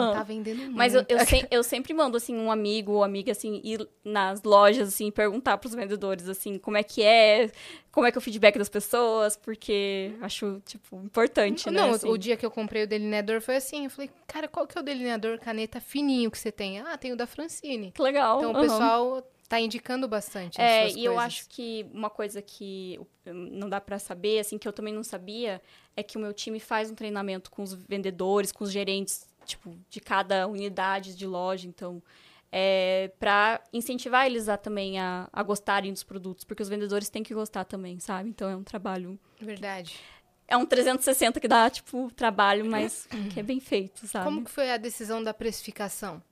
não 0.00 0.12
tá 0.12 0.22
vendendo 0.22 0.58
muito. 0.58 0.76
Mas 0.76 0.94
eu, 0.94 1.04
eu, 1.08 1.18
sem- 1.26 1.46
eu 1.50 1.62
sempre 1.62 1.92
mando, 1.94 2.16
assim, 2.16 2.36
um 2.36 2.50
amigo 2.50 2.92
ou 2.92 3.04
amiga, 3.04 3.32
assim, 3.32 3.60
ir 3.64 3.86
nas 4.04 4.42
lojas, 4.42 4.88
assim, 4.88 5.10
perguntar 5.10 5.58
pros 5.58 5.74
vendedores, 5.74 6.28
assim, 6.28 6.58
como 6.58 6.76
é 6.76 6.82
que 6.82 7.02
é, 7.02 7.50
como 7.90 8.06
é 8.06 8.10
que 8.12 8.18
é 8.18 8.20
o 8.20 8.22
feedback 8.22 8.58
das 8.58 8.68
pessoas, 8.68 9.36
porque 9.36 10.12
acho, 10.20 10.60
tipo, 10.64 10.96
importante, 11.04 11.70
né? 11.70 11.80
Não, 11.80 11.90
assim. 11.94 12.08
o 12.08 12.16
dia 12.16 12.36
que 12.36 12.44
eu 12.46 12.50
comprei 12.50 12.84
o 12.84 12.86
delineador 12.86 13.40
foi 13.40 13.56
assim. 13.56 13.84
Eu 13.84 13.90
falei, 13.90 14.10
cara, 14.26 14.48
qual 14.48 14.66
que 14.66 14.76
é 14.76 14.80
o 14.80 14.84
delineador 14.84 15.38
caneta 15.38 15.80
fininho 15.80 16.30
que 16.30 16.38
você 16.38 16.50
tem? 16.50 16.80
Ah, 16.80 16.96
tem 16.96 17.12
o 17.12 17.16
da 17.16 17.26
Francine. 17.26 17.92
Que 17.92 18.02
legal. 18.02 18.38
Então 18.38 18.52
o 18.52 18.60
pessoal 18.60 19.22
tá 19.48 19.60
indicando 19.60 20.08
bastante 20.08 20.58
as 20.58 20.66
É, 20.66 20.88
e 20.88 21.04
eu 21.04 21.18
acho 21.18 21.46
que 21.46 21.84
uma 21.92 22.08
coisa 22.08 22.40
que 22.40 22.98
não 23.26 23.68
dá 23.68 23.82
pra 23.82 23.98
saber, 23.98 24.38
assim, 24.38 24.56
que 24.56 24.66
eu 24.66 24.72
também 24.72 24.94
não 24.94 25.04
sabia, 25.04 25.60
é 25.94 26.02
que 26.02 26.16
o 26.16 26.20
meu 26.20 26.32
time 26.32 26.58
faz 26.58 26.90
um 26.90 26.94
treinamento 26.94 27.50
com 27.50 27.62
os 27.62 27.74
vendedores, 27.74 28.50
com 28.50 28.64
os 28.64 28.72
gerentes, 28.72 29.26
tipo, 29.44 29.76
de 29.88 30.00
cada 30.00 30.46
unidade 30.46 31.14
de 31.16 31.26
loja, 31.26 31.66
então, 31.68 32.02
é 32.50 33.10
para 33.18 33.62
incentivar 33.72 34.26
eles 34.26 34.48
a 34.48 34.56
também 34.56 34.98
a, 34.98 35.28
a 35.32 35.42
gostarem 35.42 35.92
dos 35.92 36.02
produtos, 36.02 36.44
porque 36.44 36.62
os 36.62 36.68
vendedores 36.68 37.08
têm 37.08 37.22
que 37.22 37.32
gostar 37.34 37.64
também, 37.64 37.98
sabe? 37.98 38.28
Então 38.28 38.48
é 38.48 38.56
um 38.56 38.62
trabalho, 38.64 39.18
Verdade. 39.40 39.98
é 40.46 40.56
um 40.56 40.66
360 40.66 41.40
que 41.40 41.48
dá, 41.48 41.70
tipo, 41.70 42.10
trabalho, 42.14 42.64
mas 42.66 43.08
que 43.32 43.40
é 43.40 43.42
bem 43.42 43.58
feito, 43.60 44.06
sabe? 44.06 44.24
Como 44.26 44.44
que 44.44 44.50
foi 44.50 44.70
a 44.70 44.76
decisão 44.76 45.22
da 45.22 45.32
precificação? 45.32 46.22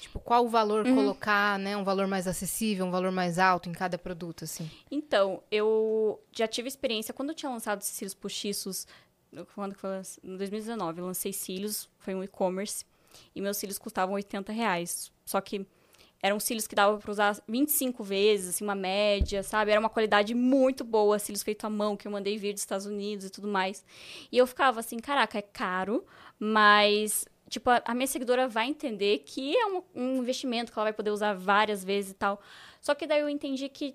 Tipo, 0.00 0.18
qual 0.20 0.44
o 0.44 0.48
valor 0.48 0.86
Uhum. 0.86 0.94
colocar, 0.94 1.58
né? 1.58 1.76
Um 1.76 1.84
valor 1.84 2.06
mais 2.06 2.26
acessível, 2.26 2.84
um 2.86 2.90
valor 2.90 3.10
mais 3.12 3.38
alto 3.38 3.68
em 3.68 3.72
cada 3.72 3.96
produto, 3.98 4.44
assim. 4.44 4.70
Então, 4.90 5.42
eu 5.50 6.22
já 6.32 6.46
tive 6.46 6.68
experiência 6.68 7.12
quando 7.14 7.30
eu 7.30 7.34
tinha 7.34 7.50
lançado 7.50 7.80
cílios 7.82 8.14
postiços, 8.14 8.86
quando? 9.54 9.74
Em 10.22 10.36
2019, 10.36 11.00
eu 11.00 11.06
lancei 11.06 11.32
cílios, 11.32 11.88
foi 11.98 12.14
um 12.14 12.22
e-commerce, 12.22 12.84
e 13.34 13.40
meus 13.40 13.56
cílios 13.56 13.78
custavam 13.78 14.14
80 14.14 14.52
reais. 14.52 15.10
Só 15.24 15.40
que 15.40 15.66
eram 16.24 16.40
cílios 16.40 16.66
que 16.66 16.74
dava 16.74 16.96
para 16.96 17.10
usar 17.10 17.38
25 17.46 18.02
vezes, 18.02 18.54
assim, 18.54 18.64
uma 18.64 18.74
média, 18.74 19.42
sabe? 19.42 19.70
Era 19.70 19.78
uma 19.78 19.90
qualidade 19.90 20.34
muito 20.34 20.82
boa, 20.82 21.18
cílios 21.18 21.42
feitos 21.42 21.64
à 21.64 21.68
mão, 21.68 21.98
que 21.98 22.08
eu 22.08 22.12
mandei 22.12 22.38
vir 22.38 22.54
dos 22.54 22.62
Estados 22.62 22.86
Unidos 22.86 23.26
e 23.26 23.30
tudo 23.30 23.46
mais. 23.46 23.84
E 24.32 24.38
eu 24.38 24.46
ficava 24.46 24.80
assim, 24.80 24.98
caraca, 24.98 25.36
é 25.36 25.42
caro, 25.42 26.02
mas, 26.38 27.26
tipo, 27.50 27.68
a, 27.68 27.82
a 27.84 27.94
minha 27.94 28.06
seguidora 28.06 28.48
vai 28.48 28.68
entender 28.68 29.18
que 29.18 29.54
é 29.54 29.66
um, 29.66 29.82
um 29.94 30.16
investimento 30.16 30.72
que 30.72 30.78
ela 30.78 30.86
vai 30.86 30.92
poder 30.94 31.10
usar 31.10 31.34
várias 31.34 31.84
vezes 31.84 32.12
e 32.12 32.14
tal. 32.14 32.40
Só 32.80 32.94
que 32.94 33.06
daí 33.06 33.20
eu 33.20 33.28
entendi 33.28 33.68
que 33.68 33.94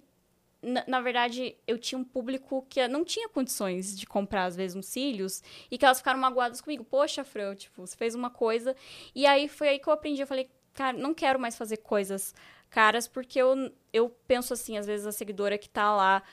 na, 0.61 0.83
na, 0.87 1.01
verdade, 1.01 1.55
eu 1.65 1.77
tinha 1.77 1.97
um 1.97 2.03
público 2.03 2.65
que 2.69 2.85
não 2.87 3.03
tinha 3.03 3.29
condições 3.29 3.97
de 3.97 4.05
comprar, 4.05 4.45
às 4.45 4.55
vezes, 4.55 4.75
uns 4.75 4.87
cílios, 4.87 5.41
e 5.71 5.77
que 5.77 5.85
elas 5.85 5.99
ficaram 5.99 6.19
magoadas 6.19 6.61
comigo. 6.61 6.83
Poxa, 6.83 7.23
Fran, 7.23 7.55
tipo, 7.55 7.85
você 7.85 7.95
fez 7.95 8.15
uma 8.15 8.29
coisa. 8.29 8.75
E 9.15 9.25
aí 9.25 9.47
foi 9.47 9.69
aí 9.69 9.79
que 9.79 9.87
eu 9.87 9.93
aprendi. 9.93 10.21
Eu 10.21 10.27
falei, 10.27 10.49
cara, 10.73 10.97
não 10.97 11.13
quero 11.13 11.39
mais 11.39 11.57
fazer 11.57 11.77
coisas 11.77 12.33
caras, 12.69 13.07
porque 13.07 13.39
eu, 13.39 13.71
eu 13.91 14.09
penso 14.27 14.53
assim, 14.53 14.77
às 14.77 14.85
vezes, 14.85 15.07
a 15.07 15.11
seguidora 15.11 15.57
que 15.57 15.69
tá 15.69 15.95
lá 15.95 16.23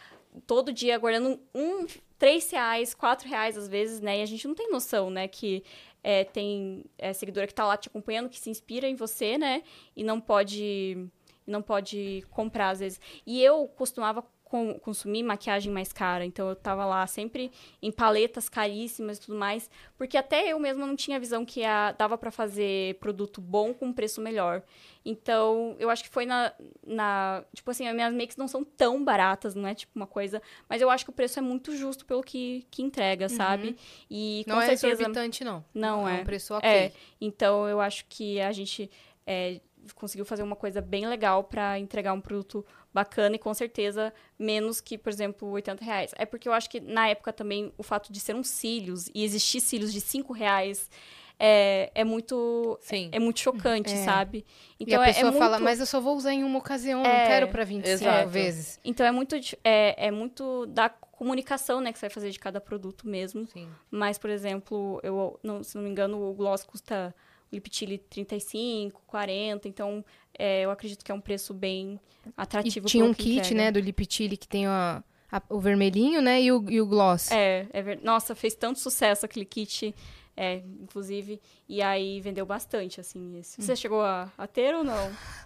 todo 0.47 0.73
dia 0.73 0.99
guardando 0.99 1.41
um, 1.55 1.87
três 2.19 2.51
reais, 2.51 2.95
quatro 2.95 3.29
reais 3.29 3.57
às 3.57 3.69
vezes, 3.69 4.01
né? 4.01 4.19
E 4.19 4.23
a 4.23 4.27
gente 4.27 4.47
não 4.47 4.55
tem 4.55 4.71
noção, 4.71 5.09
né? 5.11 5.29
Que 5.29 5.63
é, 6.03 6.25
tem 6.25 6.85
é, 6.99 7.13
seguidora 7.13 7.47
que 7.47 7.55
tá 7.55 7.67
lá 7.67 7.77
te 7.77 7.89
acompanhando, 7.89 8.29
que 8.29 8.39
se 8.39 8.51
inspira 8.51 8.89
em 8.89 8.95
você, 8.95 9.39
né? 9.39 9.63
E 9.95 10.05
não 10.05 10.21
pode 10.21 11.09
não 11.47 11.63
pode 11.63 12.25
comprar 12.31 12.71
às 12.71 12.81
vezes. 12.81 13.01
E 13.27 13.43
eu 13.43 13.69
costumava 13.69 14.25
com, 14.47 14.79
consumir 14.79 15.25
maquiagem 15.25 15.73
mais 15.73 15.93
cara, 15.93 16.25
então 16.25 16.49
eu 16.49 16.55
tava 16.55 16.87
lá 16.87 17.05
sempre 17.07 17.51
em 17.83 17.91
paletas 17.91 18.49
caríssimas 18.49 19.19
e 19.19 19.21
tudo 19.23 19.37
mais, 19.37 19.69
porque 19.99 20.17
até 20.17 20.53
eu 20.53 20.59
mesma 20.61 20.87
não 20.87 20.95
tinha 20.95 21.19
visão 21.19 21.45
que 21.45 21.65
a, 21.65 21.91
dava 21.91 22.17
para 22.17 22.31
fazer 22.31 22.95
produto 23.01 23.41
bom 23.41 23.75
com 23.75 23.93
preço 23.93 24.21
melhor. 24.21 24.63
Então, 25.05 25.77
eu 25.79 25.89
acho 25.91 26.03
que 26.03 26.09
foi 26.09 26.27
na, 26.27 26.53
na. 26.85 27.45
Tipo 27.55 27.71
assim, 27.71 27.87
as 27.87 27.95
minhas 27.95 28.13
makes 28.13 28.37
não 28.37 28.49
são 28.49 28.65
tão 28.65 29.05
baratas, 29.05 29.55
não 29.55 29.69
é 29.69 29.75
tipo 29.75 29.93
uma 29.95 30.07
coisa. 30.07 30.43
Mas 30.69 30.83
eu 30.83 30.91
acho 30.91 31.05
que 31.05 31.11
o 31.11 31.15
preço 31.15 31.39
é 31.39 31.43
muito 31.43 31.77
justo 31.77 32.05
pelo 32.05 32.23
que, 32.23 32.67
que 32.73 32.83
entrega, 32.83 33.27
uhum. 33.27 33.37
sabe? 33.37 33.77
E 34.11 34.45
não 34.49 34.61
é 34.61 34.67
certeza. 34.67 34.87
Não 34.87 34.91
é 34.91 34.95
exorbitante, 34.95 35.45
não. 35.45 35.65
Não 35.73 36.09
é. 36.09 36.19
É 36.19 36.23
um 36.23 36.25
preço 36.25 36.55
ok. 36.55 36.69
É. 36.69 36.93
Então, 37.21 37.69
eu 37.69 37.81
acho 37.81 38.05
que 38.09 38.41
a 38.41 38.51
gente. 38.51 38.91
É, 39.25 39.61
conseguiu 39.95 40.25
fazer 40.25 40.43
uma 40.43 40.57
coisa 40.57 40.81
bem 40.81 41.07
legal 41.07 41.45
para 41.45 41.79
entregar 41.79 42.13
um 42.13 42.21
produto 42.21 42.65
bacana 42.93 43.37
e 43.37 43.39
com 43.39 43.53
certeza 43.53 44.13
menos 44.39 44.81
que, 44.81 44.97
por 44.97 45.11
exemplo, 45.11 45.49
80 45.49 45.85
reais. 45.85 46.13
É 46.17 46.25
porque 46.25 46.49
eu 46.49 46.53
acho 46.53 46.69
que 46.71 46.81
na 46.81 47.09
época 47.09 47.33
também 47.33 47.73
o 47.77 47.83
fato 47.83 48.13
de 48.13 48.21
ser 48.21 48.35
uns 48.35 48.49
cílios 48.49 49.09
e 49.15 49.25
existir 49.25 49.61
cílios 49.61 49.93
de 49.93 50.01
5 50.01 50.33
reais 50.33 50.91
é, 51.39 51.91
é 51.95 52.05
muito 52.05 52.79
Sim. 52.81 53.11
é 53.13 53.19
muito 53.19 53.41
chocante, 53.41 53.93
é. 53.93 54.05
sabe? 54.05 54.45
Então 54.81 55.01
e 55.01 55.05
a 55.05 55.07
pessoa 55.07 55.33
é, 55.33 55.35
é 55.35 55.39
fala, 55.39 55.51
muito... 55.51 55.65
mas 55.65 55.81
eu 55.81 55.87
só 55.87 56.01
vou 56.01 56.17
usar 56.17 56.33
em 56.33 56.43
uma 56.43 56.59
ocasião, 56.59 57.05
é, 57.05 57.21
não 57.21 57.27
quero 57.27 57.49
para 57.49 57.65
25 57.65 57.89
exato. 57.89 58.29
vezes. 58.29 58.81
Então 58.83 59.05
é 59.05 59.11
muito 59.11 59.37
é, 59.63 60.07
é 60.07 60.11
muito 60.11 60.65
da 60.67 60.89
comunicação, 60.89 61.81
né, 61.81 61.93
que 61.93 61.99
você 61.99 62.07
vai 62.07 62.15
fazer 62.15 62.31
de 62.31 62.39
cada 62.39 62.61
produto 62.61 63.09
mesmo. 63.09 63.47
Sim. 63.49 63.69
Mas, 63.91 64.19
por 64.19 64.31
exemplo, 64.31 65.01
eu 65.03 65.39
não, 65.43 65.63
se 65.63 65.75
não 65.75 65.83
me 65.83 65.91
engano, 65.91 66.23
o 66.23 66.35
gloss 66.35 66.63
custa 66.65 67.15
Liptile 67.53 67.99
35, 67.99 69.03
40, 69.07 69.69
então 69.69 70.05
é, 70.39 70.63
eu 70.63 70.71
acredito 70.71 71.05
que 71.05 71.13
é 71.13 71.15
um 71.15 71.21
preço 71.21 71.55
bem 71.55 72.01
atrativo. 72.37 72.87
E 72.87 72.91
tinha 72.91 73.05
um 73.05 73.15
kit, 73.15 73.39
entrega. 73.39 73.55
né, 73.55 73.73
do 73.73 73.81
Liptile 73.81 74.37
que 74.37 74.49
tem 74.49 74.67
a, 74.67 75.03
a, 75.31 75.43
o 75.49 75.61
vermelhinho, 75.61 76.21
né, 76.21 76.43
e 76.43 76.53
o, 76.53 76.65
e 76.71 76.81
o 76.81 76.87
gloss. 76.87 77.31
É, 77.31 77.67
é 77.73 77.83
ver... 77.83 78.01
nossa, 78.03 78.35
fez 78.35 78.55
tanto 78.55 78.79
sucesso 78.81 79.25
aquele 79.25 79.45
kit, 79.45 79.95
é, 80.37 80.57
inclusive, 80.81 81.41
e 81.69 81.81
aí 81.81 82.21
vendeu 82.21 82.45
bastante, 82.45 83.01
assim. 83.01 83.39
Esse. 83.39 83.63
Você 83.63 83.73
hum. 83.73 83.77
chegou 83.77 84.03
a, 84.03 84.31
a 84.37 84.47
ter 84.47 84.75
ou 84.75 84.85
não? 84.85 85.11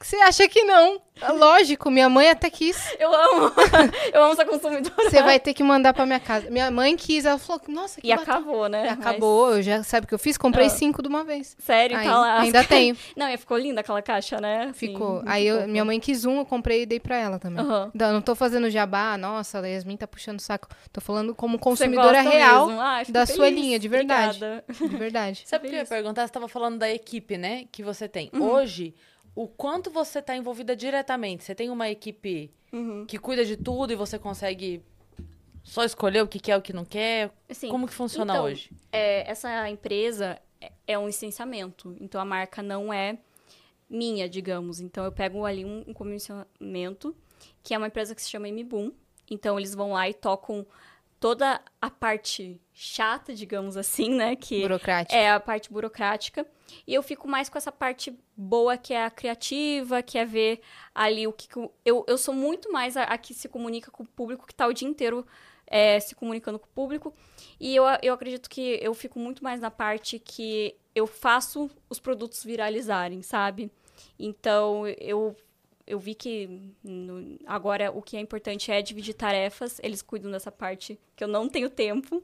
Você 0.00 0.16
acha 0.16 0.48
que 0.48 0.62
não? 0.62 1.00
Lógico, 1.36 1.90
minha 1.90 2.08
mãe 2.08 2.30
até 2.30 2.48
quis. 2.48 2.94
Eu 2.98 3.12
amo. 3.12 3.52
Eu 4.12 4.22
amo 4.22 4.32
essa 4.32 4.44
consumidora. 4.44 5.10
Você 5.10 5.22
vai 5.22 5.40
ter 5.40 5.52
que 5.52 5.62
mandar 5.64 5.92
pra 5.92 6.06
minha 6.06 6.20
casa. 6.20 6.48
Minha 6.50 6.70
mãe 6.70 6.96
quis, 6.96 7.24
ela 7.24 7.38
falou, 7.38 7.60
nossa, 7.68 8.00
que 8.00 8.06
E 8.06 8.12
acabou, 8.12 8.68
né? 8.68 8.86
E 8.86 8.88
acabou, 8.88 9.48
Mas... 9.48 9.56
eu 9.56 9.62
já 9.62 9.82
sabe 9.82 10.04
o 10.04 10.08
que 10.08 10.14
eu 10.14 10.18
fiz? 10.18 10.38
Comprei 10.38 10.66
ah. 10.66 10.70
cinco 10.70 11.02
de 11.02 11.08
uma 11.08 11.24
vez. 11.24 11.56
Sério, 11.58 11.96
Aí, 11.96 12.06
tá 12.06 12.18
lá. 12.18 12.40
Ainda 12.40 12.62
tenho. 12.64 12.96
Não, 13.16 13.28
e 13.28 13.36
ficou 13.36 13.58
linda 13.58 13.80
aquela 13.80 14.00
caixa, 14.00 14.40
né? 14.40 14.64
Assim, 14.64 14.72
ficou. 14.72 15.22
Aí 15.26 15.46
eu, 15.46 15.66
minha 15.66 15.84
mãe 15.84 15.98
quis 15.98 16.24
um, 16.24 16.38
eu 16.38 16.46
comprei 16.46 16.82
e 16.82 16.86
dei 16.86 17.00
pra 17.00 17.16
ela 17.16 17.38
também. 17.38 17.64
Uhum. 17.64 17.90
Não, 17.92 18.12
não 18.12 18.22
tô 18.22 18.34
fazendo 18.34 18.70
jabá, 18.70 19.18
nossa, 19.18 19.58
a 19.58 19.66
Yasmin 19.66 19.96
tá 19.96 20.06
puxando 20.06 20.38
o 20.38 20.42
saco. 20.42 20.68
Tô 20.92 21.00
falando 21.00 21.34
como 21.34 21.58
consumidora 21.58 22.20
real 22.20 22.70
ah, 22.70 23.02
da 23.08 23.26
feliz. 23.26 23.36
sua 23.36 23.50
linha, 23.50 23.78
de 23.78 23.88
verdade. 23.88 24.36
Obrigada. 24.36 24.64
De 24.68 24.96
verdade. 24.96 25.42
Sabe 25.46 25.66
o 25.66 25.70
que 25.70 25.74
eu 25.74 25.80
ia 25.80 25.86
perguntar? 25.86 26.26
Você 26.26 26.32
tava 26.32 26.46
falando 26.46 26.78
da 26.78 26.88
equipe, 26.88 27.36
né? 27.36 27.64
Que 27.72 27.82
você 27.82 28.08
tem. 28.08 28.30
Uhum. 28.32 28.42
Hoje 28.42 28.94
o 29.38 29.46
quanto 29.46 29.88
você 29.88 30.18
está 30.18 30.36
envolvida 30.36 30.74
diretamente. 30.74 31.44
Você 31.44 31.54
tem 31.54 31.70
uma 31.70 31.88
equipe 31.88 32.50
uhum. 32.72 33.06
que 33.06 33.16
cuida 33.16 33.44
de 33.44 33.56
tudo 33.56 33.92
e 33.92 33.96
você 33.96 34.18
consegue 34.18 34.82
só 35.62 35.84
escolher 35.84 36.22
o 36.22 36.26
que 36.26 36.40
quer 36.40 36.54
e 36.54 36.58
o 36.58 36.60
que 36.60 36.72
não 36.72 36.84
quer? 36.84 37.30
Sim. 37.48 37.68
Como 37.68 37.86
que 37.86 37.94
funciona 37.94 38.32
então, 38.32 38.46
hoje? 38.46 38.72
É, 38.90 39.30
essa 39.30 39.70
empresa 39.70 40.42
é, 40.60 40.72
é 40.88 40.98
um 40.98 41.06
licenciamento. 41.06 41.96
Então, 42.00 42.20
a 42.20 42.24
marca 42.24 42.64
não 42.64 42.92
é 42.92 43.16
minha, 43.88 44.28
digamos. 44.28 44.80
Então, 44.80 45.04
eu 45.04 45.12
pego 45.12 45.44
ali 45.44 45.64
um, 45.64 45.84
um 45.86 45.94
comissionamento, 45.94 47.14
que 47.62 47.72
é 47.72 47.78
uma 47.78 47.86
empresa 47.86 48.16
que 48.16 48.22
se 48.22 48.28
chama 48.28 48.48
MBoom. 48.48 48.90
Então, 49.30 49.56
eles 49.56 49.72
vão 49.72 49.92
lá 49.92 50.08
e 50.08 50.14
tocam 50.14 50.66
toda 51.20 51.60
a 51.80 51.88
parte 51.88 52.60
chata, 52.74 53.32
digamos 53.32 53.76
assim, 53.76 54.10
né? 54.10 54.34
Que 54.34 54.62
burocrática. 54.62 55.16
É 55.16 55.30
a 55.30 55.38
parte 55.38 55.72
burocrática. 55.72 56.44
E 56.86 56.94
eu 56.94 57.02
fico 57.02 57.28
mais 57.28 57.48
com 57.48 57.58
essa 57.58 57.72
parte 57.72 58.16
boa, 58.36 58.76
que 58.76 58.94
é 58.94 59.04
a 59.04 59.10
criativa, 59.10 60.02
que 60.02 60.18
é 60.18 60.24
ver 60.24 60.60
ali 60.94 61.26
o 61.26 61.32
que. 61.32 61.48
Eu, 61.84 62.04
eu 62.06 62.18
sou 62.18 62.34
muito 62.34 62.70
mais 62.72 62.96
a, 62.96 63.04
a 63.04 63.18
que 63.18 63.34
se 63.34 63.48
comunica 63.48 63.90
com 63.90 64.02
o 64.02 64.06
público, 64.06 64.46
que 64.46 64.52
está 64.52 64.66
o 64.66 64.72
dia 64.72 64.88
inteiro 64.88 65.26
é, 65.66 66.00
se 66.00 66.14
comunicando 66.14 66.58
com 66.58 66.66
o 66.66 66.70
público. 66.70 67.14
E 67.60 67.74
eu, 67.74 67.84
eu 68.02 68.14
acredito 68.14 68.48
que 68.48 68.78
eu 68.82 68.94
fico 68.94 69.18
muito 69.18 69.42
mais 69.42 69.60
na 69.60 69.70
parte 69.70 70.18
que 70.18 70.74
eu 70.94 71.06
faço 71.06 71.70
os 71.88 72.00
produtos 72.00 72.42
viralizarem, 72.44 73.22
sabe? 73.22 73.70
Então, 74.18 74.86
eu 74.98 75.36
eu 75.86 75.98
vi 75.98 76.14
que 76.14 76.60
no, 76.84 77.38
agora 77.46 77.90
o 77.90 78.02
que 78.02 78.14
é 78.16 78.20
importante 78.20 78.70
é 78.70 78.82
dividir 78.82 79.14
tarefas. 79.14 79.80
Eles 79.82 80.02
cuidam 80.02 80.30
dessa 80.30 80.52
parte 80.52 81.00
que 81.16 81.24
eu 81.24 81.28
não 81.28 81.48
tenho 81.48 81.70
tempo. 81.70 82.22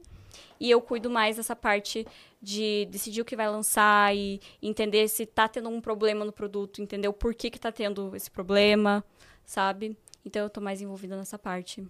E 0.59 0.69
eu 0.69 0.81
cuido 0.81 1.09
mais 1.09 1.37
dessa 1.37 1.55
parte 1.55 2.05
de 2.41 2.87
decidir 2.91 3.21
o 3.21 3.25
que 3.25 3.35
vai 3.35 3.49
lançar 3.49 4.15
e 4.15 4.39
entender 4.61 5.07
se 5.07 5.25
tá 5.25 5.47
tendo 5.47 5.69
um 5.69 5.81
problema 5.81 6.23
no 6.25 6.31
produto, 6.31 6.81
entender 6.81 7.07
o 7.07 7.13
porquê 7.13 7.49
que 7.49 7.59
tá 7.59 7.71
tendo 7.71 8.15
esse 8.15 8.29
problema, 8.29 9.03
sabe? 9.45 9.97
Então 10.25 10.43
eu 10.43 10.49
tô 10.49 10.61
mais 10.61 10.81
envolvida 10.81 11.15
nessa 11.15 11.37
parte. 11.37 11.85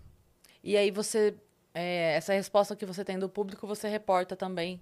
E 0.63 0.75
aí 0.77 0.91
você. 0.91 1.35
É, 1.73 2.15
essa 2.15 2.33
resposta 2.33 2.73
que 2.73 2.85
você 2.85 3.03
tem 3.03 3.19
do 3.19 3.27
público, 3.27 3.67
você 3.67 3.89
reporta 3.89 4.33
também 4.33 4.79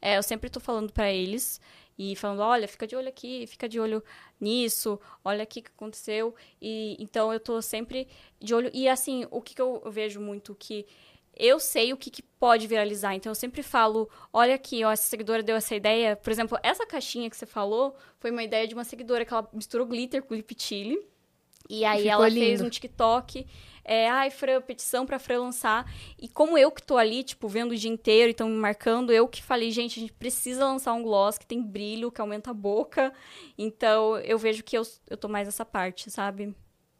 é, 0.00 0.16
eu 0.16 0.22
sempre 0.22 0.50
tô 0.50 0.60
falando 0.60 0.92
para 0.92 1.10
eles 1.12 1.60
e 1.98 2.16
falando, 2.16 2.40
olha, 2.40 2.66
fica 2.66 2.86
de 2.86 2.96
olho 2.96 3.08
aqui, 3.08 3.46
fica 3.46 3.68
de 3.68 3.78
olho 3.78 4.02
nisso, 4.40 4.98
olha 5.24 5.42
aqui 5.42 5.60
o 5.60 5.62
que 5.62 5.70
aconteceu. 5.70 6.34
E 6.60 6.96
então 6.98 7.32
eu 7.32 7.40
tô 7.40 7.60
sempre 7.60 8.08
de 8.40 8.54
olho. 8.54 8.70
E 8.72 8.88
assim, 8.88 9.26
o 9.30 9.40
que, 9.40 9.54
que 9.54 9.62
eu, 9.62 9.82
vejo 9.90 10.20
muito 10.20 10.54
que 10.54 10.86
eu 11.36 11.58
sei 11.58 11.92
o 11.92 11.96
que, 11.96 12.10
que, 12.10 12.22
pode 12.22 12.66
viralizar. 12.66 13.14
Então 13.14 13.30
eu 13.30 13.36
sempre 13.36 13.62
falo, 13.62 14.08
olha 14.32 14.54
aqui, 14.54 14.84
ó, 14.84 14.90
essa 14.90 15.04
seguidora 15.04 15.42
deu 15.42 15.54
essa 15.54 15.74
ideia. 15.76 16.16
Por 16.16 16.30
exemplo, 16.30 16.58
essa 16.62 16.84
caixinha 16.84 17.30
que 17.30 17.36
você 17.36 17.46
falou 17.46 17.94
foi 18.18 18.30
uma 18.30 18.42
ideia 18.42 18.66
de 18.66 18.74
uma 18.74 18.84
seguidora 18.84 19.24
que 19.24 19.32
ela 19.32 19.48
misturou 19.52 19.86
glitter 19.86 20.22
com 20.22 20.34
lip 20.34 20.54
chili. 20.58 20.98
E 21.70 21.84
aí 21.84 22.02
Ficou 22.02 22.12
ela 22.12 22.28
lindo. 22.28 22.44
fez 22.44 22.60
um 22.60 22.68
TikTok 22.68 23.46
é, 23.84 24.08
ai, 24.08 24.30
Fran, 24.30 24.60
petição 24.60 25.04
pra 25.04 25.18
Fran 25.18 25.40
lançar. 25.40 25.90
E 26.18 26.28
como 26.28 26.56
eu 26.56 26.70
que 26.70 26.82
tô 26.82 26.96
ali, 26.96 27.24
tipo, 27.24 27.48
vendo 27.48 27.72
o 27.72 27.76
dia 27.76 27.90
inteiro 27.90 28.28
e 28.28 28.30
estão 28.30 28.48
me 28.48 28.56
marcando, 28.56 29.12
eu 29.12 29.26
que 29.26 29.42
falei, 29.42 29.70
gente, 29.70 29.98
a 29.98 30.00
gente 30.00 30.12
precisa 30.12 30.64
lançar 30.64 30.92
um 30.92 31.02
gloss 31.02 31.38
que 31.38 31.46
tem 31.46 31.60
brilho, 31.60 32.10
que 32.10 32.20
aumenta 32.20 32.50
a 32.50 32.54
boca. 32.54 33.12
Então, 33.58 34.18
eu 34.18 34.38
vejo 34.38 34.62
que 34.62 34.76
eu, 34.76 34.82
eu 35.10 35.16
tô 35.16 35.28
mais 35.28 35.48
essa 35.48 35.64
parte, 35.64 36.10
sabe? 36.10 36.54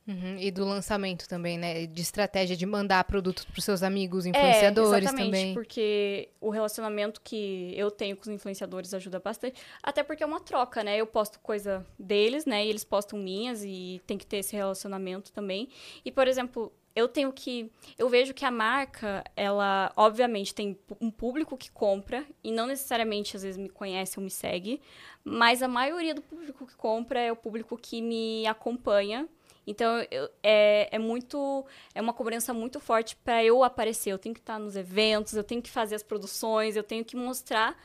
Uhum, 0.06 0.36
e 0.36 0.50
do 0.50 0.64
lançamento 0.64 1.28
também, 1.28 1.56
né? 1.56 1.86
De 1.86 2.02
estratégia 2.02 2.56
de 2.56 2.66
mandar 2.66 3.04
produtos 3.04 3.44
para 3.44 3.56
os 3.56 3.64
seus 3.64 3.84
amigos 3.84 4.26
influenciadores 4.26 4.92
é, 4.92 4.98
exatamente, 4.98 5.24
também. 5.26 5.54
porque 5.54 6.28
o 6.40 6.50
relacionamento 6.50 7.20
que 7.20 7.72
eu 7.76 7.88
tenho 7.90 8.16
com 8.16 8.22
os 8.22 8.28
influenciadores 8.28 8.92
ajuda 8.92 9.20
bastante. 9.20 9.60
Até 9.80 10.02
porque 10.02 10.24
é 10.24 10.26
uma 10.26 10.40
troca, 10.40 10.82
né? 10.82 10.96
Eu 10.96 11.06
posto 11.06 11.38
coisa 11.38 11.86
deles, 11.96 12.44
né? 12.44 12.66
E 12.66 12.68
eles 12.68 12.82
postam 12.82 13.16
minhas 13.16 13.62
e 13.64 14.02
tem 14.04 14.18
que 14.18 14.26
ter 14.26 14.38
esse 14.38 14.56
relacionamento 14.56 15.32
também. 15.32 15.68
E, 16.04 16.10
por 16.10 16.26
exemplo, 16.26 16.72
eu 16.96 17.06
tenho 17.06 17.32
que. 17.32 17.70
Eu 17.96 18.08
vejo 18.08 18.34
que 18.34 18.44
a 18.44 18.50
marca, 18.50 19.22
ela, 19.36 19.92
obviamente, 19.96 20.52
tem 20.52 20.76
um 21.00 21.12
público 21.12 21.56
que 21.56 21.70
compra, 21.70 22.26
e 22.42 22.50
não 22.50 22.66
necessariamente 22.66 23.36
às 23.36 23.42
vezes 23.42 23.56
me 23.56 23.68
conhece 23.68 24.18
ou 24.18 24.24
me 24.24 24.30
segue, 24.30 24.80
mas 25.24 25.62
a 25.62 25.68
maioria 25.68 26.12
do 26.12 26.22
público 26.22 26.66
que 26.66 26.74
compra 26.74 27.20
é 27.20 27.30
o 27.30 27.36
público 27.36 27.78
que 27.78 28.02
me 28.02 28.46
acompanha 28.46 29.28
então, 29.66 30.04
eu, 30.10 30.28
é, 30.42 30.88
é 30.90 30.98
muito. 30.98 31.64
É 31.94 32.00
uma 32.00 32.12
cobrança 32.12 32.52
muito 32.52 32.80
forte 32.80 33.16
para 33.16 33.44
eu 33.44 33.62
aparecer. 33.62 34.10
Eu 34.10 34.18
tenho 34.18 34.34
que 34.34 34.40
estar 34.40 34.58
nos 34.58 34.76
eventos, 34.76 35.34
eu 35.34 35.44
tenho 35.44 35.62
que 35.62 35.70
fazer 35.70 35.94
as 35.94 36.02
produções, 36.02 36.76
eu 36.76 36.82
tenho 36.82 37.04
que 37.04 37.16
mostrar 37.16 37.76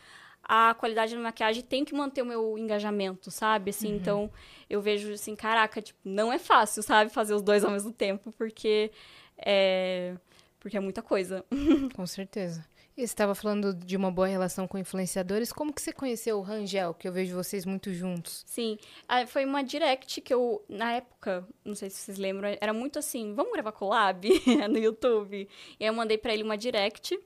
a 0.43 0.73
qualidade 0.73 1.13
da 1.13 1.21
maquiagem 1.21 1.61
tenho 1.61 1.85
que 1.85 1.93
manter 1.93 2.21
o 2.21 2.25
meu 2.25 2.57
engajamento, 2.57 3.29
sabe? 3.29 3.71
Assim, 3.71 3.89
uhum. 3.89 3.95
então 3.97 4.31
eu 4.69 4.81
vejo 4.81 5.11
assim, 5.11 5.35
caraca, 5.35 5.81
tipo, 5.81 5.99
não 6.05 6.31
é 6.31 6.39
fácil, 6.39 6.81
sabe, 6.81 7.11
fazer 7.11 7.33
os 7.33 7.41
dois 7.41 7.65
ao 7.65 7.71
mesmo 7.71 7.91
tempo, 7.91 8.31
porque 8.31 8.89
é 9.37 10.15
porque 10.59 10.77
é 10.77 10.79
muita 10.79 11.01
coisa. 11.01 11.45
Com 11.95 12.05
certeza. 12.05 12.65
Estava 12.97 13.35
falando 13.35 13.75
de 13.75 13.95
uma 13.95 14.09
boa 14.09 14.27
relação 14.27 14.67
com 14.67 14.75
influenciadores. 14.75 15.53
Como 15.53 15.71
que 15.71 15.79
você 15.79 15.93
conheceu 15.93 16.39
o 16.39 16.41
Rangel, 16.41 16.95
que 16.95 17.07
eu 17.07 17.11
vejo 17.11 17.35
vocês 17.35 17.63
muito 17.63 17.93
juntos? 17.93 18.43
Sim, 18.47 18.79
ah, 19.07 19.27
foi 19.27 19.45
uma 19.45 19.63
direct 19.63 20.19
que 20.19 20.33
eu, 20.33 20.65
na 20.67 20.93
época, 20.93 21.47
não 21.63 21.75
sei 21.75 21.91
se 21.91 21.97
vocês 21.97 22.17
lembram, 22.17 22.57
era 22.59 22.73
muito 22.73 22.97
assim, 22.97 23.35
vamos 23.35 23.53
gravar 23.53 23.71
collab 23.71 24.27
no 24.67 24.79
YouTube? 24.79 25.47
E 25.79 25.83
aí 25.83 25.87
eu 25.87 25.93
mandei 25.93 26.17
pra 26.17 26.33
ele 26.33 26.41
uma 26.41 26.57
direct, 26.57 27.19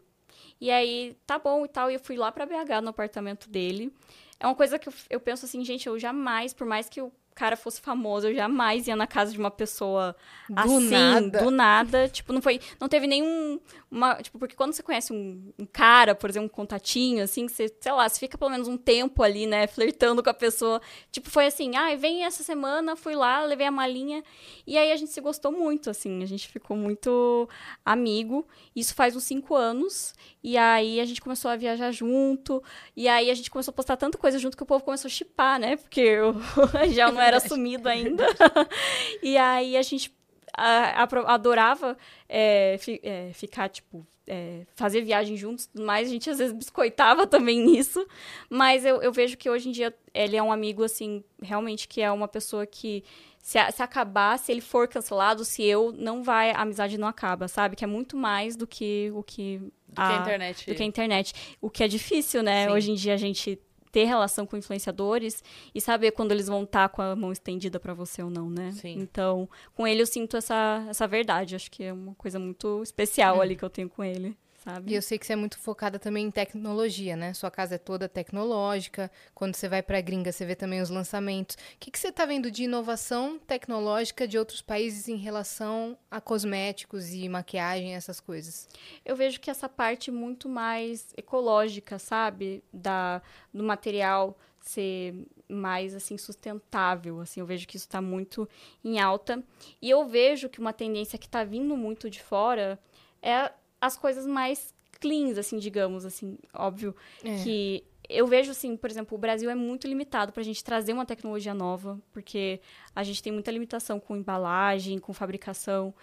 e 0.59 0.69
aí, 0.69 1.15
tá 1.25 1.39
bom 1.39 1.63
e 1.63 1.69
tal, 1.69 1.89
e 1.89 1.93
eu 1.93 1.99
fui 2.01 2.17
lá 2.17 2.33
pra 2.33 2.45
BH, 2.45 2.81
no 2.83 2.89
apartamento 2.89 3.49
dele. 3.49 3.93
É 4.41 4.45
uma 4.45 4.55
coisa 4.55 4.77
que 4.77 4.89
eu, 4.89 4.93
eu 5.09 5.19
penso 5.21 5.45
assim, 5.45 5.63
gente, 5.63 5.87
eu 5.87 5.97
jamais, 5.97 6.53
por 6.53 6.67
mais 6.67 6.89
que 6.89 6.99
eu 6.99 7.13
cara 7.41 7.57
fosse 7.57 7.81
famoso, 7.81 8.27
eu 8.27 8.35
jamais 8.35 8.87
ia 8.87 8.95
na 8.95 9.07
casa 9.07 9.31
de 9.31 9.39
uma 9.39 9.49
pessoa 9.49 10.15
Do 10.47 10.59
assim, 10.59 10.89
nada. 10.91 11.39
do 11.39 11.49
nada. 11.49 12.07
Tipo, 12.07 12.31
não 12.31 12.39
foi. 12.39 12.59
Não 12.79 12.87
teve 12.87 13.07
nenhum. 13.07 13.59
Uma, 13.89 14.15
tipo, 14.21 14.37
porque 14.37 14.55
quando 14.55 14.73
você 14.73 14.83
conhece 14.83 15.11
um, 15.11 15.51
um 15.57 15.65
cara, 15.65 16.13
por 16.13 16.29
exemplo, 16.29 16.45
um 16.45 16.49
contatinho, 16.49 17.23
assim, 17.23 17.47
você, 17.47 17.67
sei 17.79 17.91
lá, 17.91 18.07
você 18.07 18.19
fica 18.19 18.37
pelo 18.37 18.51
menos 18.51 18.67
um 18.67 18.77
tempo 18.77 19.23
ali, 19.23 19.47
né, 19.47 19.65
flertando 19.65 20.21
com 20.21 20.29
a 20.29 20.35
pessoa. 20.35 20.79
Tipo, 21.11 21.31
foi 21.31 21.47
assim, 21.47 21.75
ah, 21.75 21.95
vem 21.95 22.25
essa 22.25 22.43
semana, 22.43 22.95
fui 22.95 23.15
lá, 23.15 23.43
levei 23.43 23.65
a 23.65 23.71
malinha. 23.71 24.23
E 24.67 24.77
aí 24.77 24.91
a 24.91 24.95
gente 24.95 25.11
se 25.11 25.19
gostou 25.19 25.51
muito, 25.51 25.89
assim, 25.89 26.21
a 26.21 26.27
gente 26.27 26.47
ficou 26.47 26.77
muito 26.77 27.49
amigo. 27.83 28.47
Isso 28.75 28.93
faz 28.93 29.15
uns 29.15 29.23
cinco 29.23 29.55
anos. 29.55 30.13
E 30.43 30.57
aí 30.57 30.99
a 30.99 31.05
gente 31.05 31.21
começou 31.21 31.51
a 31.51 31.55
viajar 31.55 31.91
junto. 31.91 32.63
E 32.95 33.07
aí 33.07 33.29
a 33.29 33.33
gente 33.33 33.49
começou 33.49 33.71
a 33.71 33.75
postar 33.75 33.97
tanta 33.97 34.17
coisa 34.17 34.39
junto 34.39 34.55
que 34.55 34.63
o 34.63 34.65
povo 34.65 34.83
começou 34.83 35.07
a 35.07 35.11
chipar, 35.11 35.59
né? 35.59 35.75
Porque 35.75 36.17
o 36.21 36.77
Angel 36.77 37.11
não 37.11 37.21
era 37.21 37.30
assumido 37.37 37.87
ainda. 37.89 38.25
e 39.21 39.37
aí 39.37 39.77
a 39.77 39.81
gente 39.81 40.13
a- 40.53 41.03
apro- 41.03 41.27
adorava 41.27 41.97
é, 42.27 42.77
fi- 42.79 42.99
é, 43.03 43.31
ficar, 43.33 43.69
tipo, 43.69 44.05
é, 44.27 44.65
fazer 44.75 45.01
viagem 45.01 45.35
juntos 45.37 45.65
tudo 45.67 45.85
mais. 45.85 46.07
A 46.07 46.11
gente 46.11 46.29
às 46.29 46.37
vezes 46.37 46.53
biscoitava 46.53 47.25
também 47.27 47.59
nisso. 47.65 48.05
Mas 48.49 48.85
eu, 48.85 49.01
eu 49.01 49.11
vejo 49.11 49.37
que 49.37 49.49
hoje 49.49 49.69
em 49.69 49.71
dia 49.71 49.93
ele 50.13 50.35
é 50.35 50.43
um 50.43 50.51
amigo, 50.51 50.83
assim, 50.83 51.23
realmente 51.41 51.87
que 51.87 52.01
é 52.01 52.11
uma 52.11 52.27
pessoa 52.27 52.65
que. 52.65 53.03
Se, 53.43 53.57
a- 53.57 53.71
se 53.71 53.81
acabar, 53.81 54.37
se 54.37 54.51
ele 54.51 54.61
for 54.61 54.87
cancelado, 54.87 55.43
se 55.43 55.63
eu, 55.63 55.91
não 55.97 56.21
vai, 56.21 56.51
a 56.51 56.61
amizade 56.61 56.95
não 56.95 57.07
acaba, 57.07 57.47
sabe? 57.47 57.75
Que 57.75 57.83
é 57.83 57.87
muito 57.87 58.15
mais 58.15 58.55
do 58.55 58.67
que 58.67 59.11
o 59.15 59.23
que. 59.23 59.57
Do 59.87 59.95
que 59.95 60.01
a 60.01 60.21
internet. 60.21 60.65
Do 60.67 60.75
que 60.75 60.83
a 60.83 60.85
internet. 60.85 61.33
O 61.59 61.67
que 61.69 61.83
é 61.83 61.87
difícil, 61.87 62.43
né? 62.43 62.67
Sim. 62.67 62.71
Hoje 62.73 62.91
em 62.91 62.95
dia 62.95 63.15
a 63.15 63.17
gente 63.17 63.57
ter 63.91 64.05
relação 64.05 64.45
com 64.45 64.57
influenciadores 64.57 65.43
e 65.75 65.81
saber 65.81 66.11
quando 66.11 66.31
eles 66.31 66.47
vão 66.47 66.63
estar 66.63 66.89
com 66.89 67.01
a 67.01 67.15
mão 67.15 67.31
estendida 67.31 67.79
pra 67.79 67.93
você 67.93 68.23
ou 68.23 68.29
não, 68.29 68.49
né? 68.49 68.71
Sim. 68.71 68.99
Então, 68.99 69.49
com 69.73 69.85
ele 69.87 70.01
eu 70.01 70.07
sinto 70.07 70.37
essa, 70.37 70.85
essa 70.89 71.07
verdade. 71.07 71.55
Acho 71.55 71.69
que 71.69 71.83
é 71.83 71.93
uma 71.93 72.15
coisa 72.15 72.39
muito 72.39 72.81
especial 72.83 73.41
ali 73.41 73.55
que 73.55 73.63
eu 73.63 73.69
tenho 73.69 73.89
com 73.89 74.03
ele, 74.03 74.37
sabe? 74.63 74.91
E 74.91 74.95
eu 74.95 75.01
sei 75.01 75.17
que 75.17 75.25
você 75.25 75.33
é 75.33 75.35
muito 75.35 75.57
focada 75.57 75.97
também 75.97 76.27
em 76.27 76.31
tecnologia, 76.31 77.15
né? 77.15 77.33
Sua 77.33 77.49
casa 77.49 77.75
é 77.75 77.77
toda 77.77 78.07
tecnológica. 78.07 79.11
Quando 79.33 79.55
você 79.55 79.67
vai 79.67 79.81
pra 79.81 79.99
gringa, 80.01 80.31
você 80.31 80.45
vê 80.45 80.55
também 80.55 80.81
os 80.81 80.89
lançamentos. 80.89 81.55
O 81.55 81.79
que, 81.79 81.89
que 81.89 81.99
você 81.99 82.11
tá 82.11 82.25
vendo 82.25 82.51
de 82.51 82.63
inovação 82.63 83.39
tecnológica 83.39 84.27
de 84.27 84.37
outros 84.37 84.61
países 84.61 85.07
em 85.07 85.17
relação 85.17 85.97
a 86.09 86.21
cosméticos 86.21 87.11
e 87.11 87.27
maquiagem, 87.27 87.95
essas 87.95 88.19
coisas? 88.19 88.67
Eu 89.03 89.15
vejo 89.15 89.39
que 89.39 89.49
essa 89.49 89.67
parte 89.67 90.11
muito 90.11 90.47
mais 90.47 91.07
ecológica, 91.17 91.97
sabe? 91.97 92.63
Da, 92.71 93.21
do 93.53 93.63
material 93.63 94.37
ser 94.59 95.25
mais, 95.49 95.95
assim, 95.95 96.17
sustentável, 96.19 97.19
assim. 97.19 97.39
Eu 97.39 97.47
vejo 97.47 97.67
que 97.67 97.77
isso 97.77 97.89
tá 97.89 97.99
muito 97.99 98.47
em 98.85 98.99
alta. 98.99 99.43
E 99.81 99.89
eu 99.89 100.07
vejo 100.07 100.49
que 100.49 100.59
uma 100.59 100.71
tendência 100.71 101.17
que 101.17 101.27
tá 101.27 101.43
vindo 101.43 101.75
muito 101.75 102.11
de 102.11 102.21
fora 102.21 102.79
é 103.23 103.51
as 103.81 103.97
coisas 103.97 104.25
mais 104.27 104.73
cleans, 104.99 105.37
assim, 105.37 105.57
digamos, 105.57 106.05
assim. 106.05 106.37
Óbvio 106.53 106.95
É. 107.23 107.43
que 107.43 107.83
eu 108.07 108.27
vejo 108.27 108.51
assim, 108.51 108.75
por 108.77 108.89
exemplo, 108.89 109.17
o 109.17 109.19
Brasil 109.19 109.49
é 109.49 109.55
muito 109.55 109.87
limitado 109.87 110.31
pra 110.31 110.43
gente 110.43 110.63
trazer 110.63 110.93
uma 110.93 111.05
tecnologia 111.05 111.53
nova, 111.53 111.99
porque 112.11 112.59
a 112.95 113.03
gente 113.03 113.23
tem 113.23 113.31
muita 113.33 113.49
limitação 113.51 113.99
com 113.99 114.15
embalagem, 114.15 114.99
com 114.99 115.13
fabricação. 115.13 115.93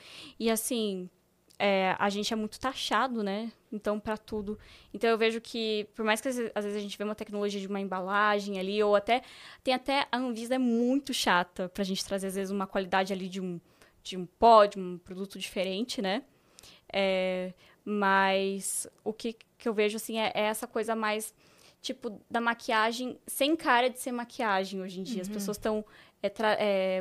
E 0.41 0.51
assim, 0.51 1.09
é, 1.59 1.95
a 1.99 2.09
gente 2.09 2.33
é 2.33 2.37
muito 2.37 2.59
taxado, 2.59 3.22
né? 3.22 3.53
Então, 3.70 4.01
pra 4.01 4.16
tudo. 4.16 4.59
Então, 4.95 5.11
eu 5.11 5.18
vejo 5.18 5.41
que, 5.41 5.87
por 5.95 6.05
mais 6.05 6.20
que 6.20 6.29
às 6.29 6.37
vezes 6.37 6.53
às 6.55 6.64
vezes 6.64 6.79
a 6.79 6.83
gente 6.83 6.97
vê 6.97 7.05
uma 7.05 7.14
tecnologia 7.14 7.61
de 7.61 7.66
uma 7.66 7.81
embalagem 7.81 8.59
ali, 8.59 8.83
ou 8.83 8.97
até. 8.97 9.22
Tem 9.62 9.74
até. 9.74 10.07
A 10.11 10.16
Anvisa 10.16 10.55
é 10.55 10.59
muito 10.59 11.12
chata 11.12 11.68
pra 11.68 11.85
gente 11.85 12.03
trazer, 12.05 12.29
às 12.29 12.35
vezes, 12.37 12.51
uma 12.51 12.66
qualidade 12.66 13.12
ali 13.12 13.29
de 13.29 13.41
um, 13.41 13.61
de 14.03 14.16
um 14.16 14.24
pó, 14.24 14.64
de 14.64 14.79
um 14.79 14.97
produto 14.99 15.39
diferente, 15.39 16.01
né? 16.01 16.22
É, 16.91 17.53
mas 17.91 18.86
o 19.03 19.14
que, 19.14 19.34
que 19.57 19.66
eu 19.66 19.72
vejo, 19.72 19.97
assim, 19.97 20.18
é, 20.18 20.30
é 20.34 20.43
essa 20.43 20.66
coisa 20.66 20.95
mais, 20.95 21.32
tipo, 21.80 22.20
da 22.30 22.39
maquiagem 22.41 23.18
sem 23.26 23.57
cara 23.57 23.89
de 23.89 23.99
ser 23.99 24.12
maquiagem 24.12 24.82
hoje 24.82 25.01
em 25.01 25.03
dia. 25.03 25.22
As 25.22 25.28
pessoas 25.28 25.57
estão 25.57 25.82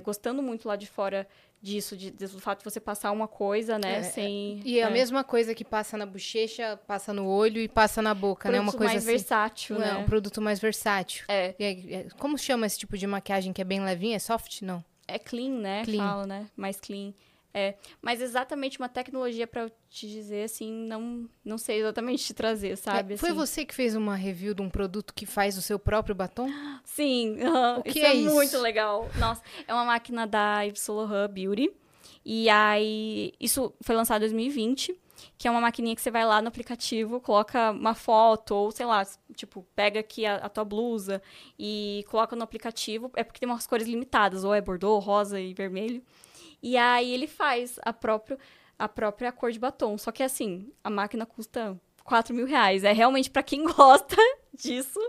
gostando 0.04 0.42
muito 0.42 0.66
lá 0.68 0.76
de 0.78 0.88
fora 0.88 1.28
disso, 1.62 1.98
de, 1.98 2.12
do 2.12 2.40
fato 2.40 2.60
de 2.60 2.64
você 2.64 2.80
passar 2.80 3.12
uma 3.12 3.28
coisa, 3.28 3.78
né, 3.80 3.98
É, 3.98 4.04
sem... 4.04 4.62
E 4.64 4.80
é 4.80 4.84
a 4.84 4.90
é, 4.90 4.92
mesma 4.92 5.24
coisa 5.24 5.56
que 5.56 5.66
passa 5.66 5.98
na 5.98 6.06
bochecha, 6.06 6.80
passa 6.88 7.12
no 7.12 7.28
olho 7.28 7.60
e 7.60 7.68
passa 7.68 8.02
na 8.02 8.14
boca, 8.14 8.50
né? 8.50 8.60
Uma 8.60 8.72
produto 8.72 8.78
coisa 8.78 8.94
mais 8.94 9.04
assim. 9.04 9.12
versátil, 9.18 9.80
Não, 9.80 9.86
é 9.86 9.94
né? 9.94 9.98
um 9.98 10.06
produto 10.06 10.40
mais 10.42 10.60
versátil. 10.60 11.26
É, 11.28 11.56
E 11.60 11.96
é- 11.96 12.08
como 12.18 12.38
chama 12.38 12.66
esse 12.68 12.78
tipo 12.78 12.96
de 12.98 13.08
maquiagem 13.08 13.52
que 13.52 13.62
é 13.62 13.66
bem 13.66 13.84
levinha? 13.84 14.16
É 14.16 14.20
soft? 14.20 14.62
Não. 14.62 14.84
é 15.08 15.18
clean, 15.18 15.50
né? 15.60 15.84
Clean. 15.84 16.26
Né? 16.28 16.48
Mais 16.56 16.80
clean. 16.80 17.12
É, 17.58 17.76
mas 18.00 18.22
exatamente 18.22 18.78
uma 18.78 18.88
tecnologia 18.88 19.48
pra 19.48 19.64
eu 19.64 19.72
te 19.90 20.08
dizer, 20.08 20.44
assim, 20.44 20.72
não, 20.72 21.28
não 21.44 21.58
sei 21.58 21.80
exatamente 21.80 22.24
te 22.24 22.32
trazer, 22.36 22.78
sabe? 22.78 23.16
É, 23.16 23.18
foi 23.18 23.30
assim. 23.30 23.38
você 23.38 23.66
que 23.66 23.74
fez 23.74 23.96
uma 23.96 24.16
review 24.16 24.54
de 24.54 24.62
um 24.62 24.70
produto 24.70 25.12
que 25.12 25.26
faz 25.26 25.58
o 25.58 25.62
seu 25.64 25.80
próprio 25.80 26.14
batom? 26.14 26.48
Sim, 26.84 27.38
O 27.80 27.82
que 27.82 27.98
isso 27.98 28.06
é 28.06 28.10
é, 28.12 28.14
isso? 28.14 28.32
muito 28.36 28.60
legal. 28.60 29.10
Nossa, 29.18 29.42
é 29.68 29.74
uma 29.74 29.86
máquina 29.86 30.28
da 30.28 30.60
Laurent 30.88 31.32
Beauty. 31.32 31.72
E 32.24 32.48
aí, 32.48 33.34
isso 33.40 33.74
foi 33.82 33.96
lançado 33.96 34.18
em 34.18 34.26
2020, 34.26 34.96
que 35.36 35.48
é 35.48 35.52
uma 35.52 35.60
maquininha 35.62 35.96
que 35.96 36.02
você 36.02 36.12
vai 36.12 36.26
lá 36.26 36.40
no 36.40 36.50
aplicativo, 36.50 37.20
coloca 37.20 37.72
uma 37.72 37.96
foto, 37.96 38.54
ou 38.54 38.72
sei 38.72 38.86
lá, 38.86 39.04
tipo, 39.34 39.66
pega 39.76 40.00
aqui 40.00 40.28
a, 40.28 40.36
a 40.36 40.50
tua 40.50 40.64
blusa 40.64 41.24
e 41.58 42.06
coloca 42.08 42.36
no 42.36 42.44
aplicativo. 42.44 43.10
É 43.16 43.24
porque 43.24 43.40
tem 43.40 43.50
umas 43.50 43.66
cores 43.66 43.88
limitadas, 43.88 44.44
ou 44.44 44.54
é 44.54 44.62
bordô, 44.62 45.00
rosa 45.00 45.40
e 45.40 45.56
vermelho. 45.56 46.04
E 46.62 46.78
aí 46.78 47.14
ele 47.14 47.28
faz 47.28 47.80
a 47.84 47.94
própria, 47.94 48.38
a 48.78 48.88
própria 48.88 49.32
cor 49.32 49.52
de 49.52 49.60
batom. 49.60 49.98
Só 49.98 50.12
que 50.12 50.24
assim, 50.24 50.72
a 50.84 50.90
máquina 50.90 51.26
custa 51.26 51.80
4 52.04 52.34
mil 52.34 52.46
reais. 52.46 52.84
É 52.84 52.94
realmente 52.94 53.30
pra 53.30 53.44
quem 53.44 53.64
gosta 53.68 54.16
disso. 54.54 55.00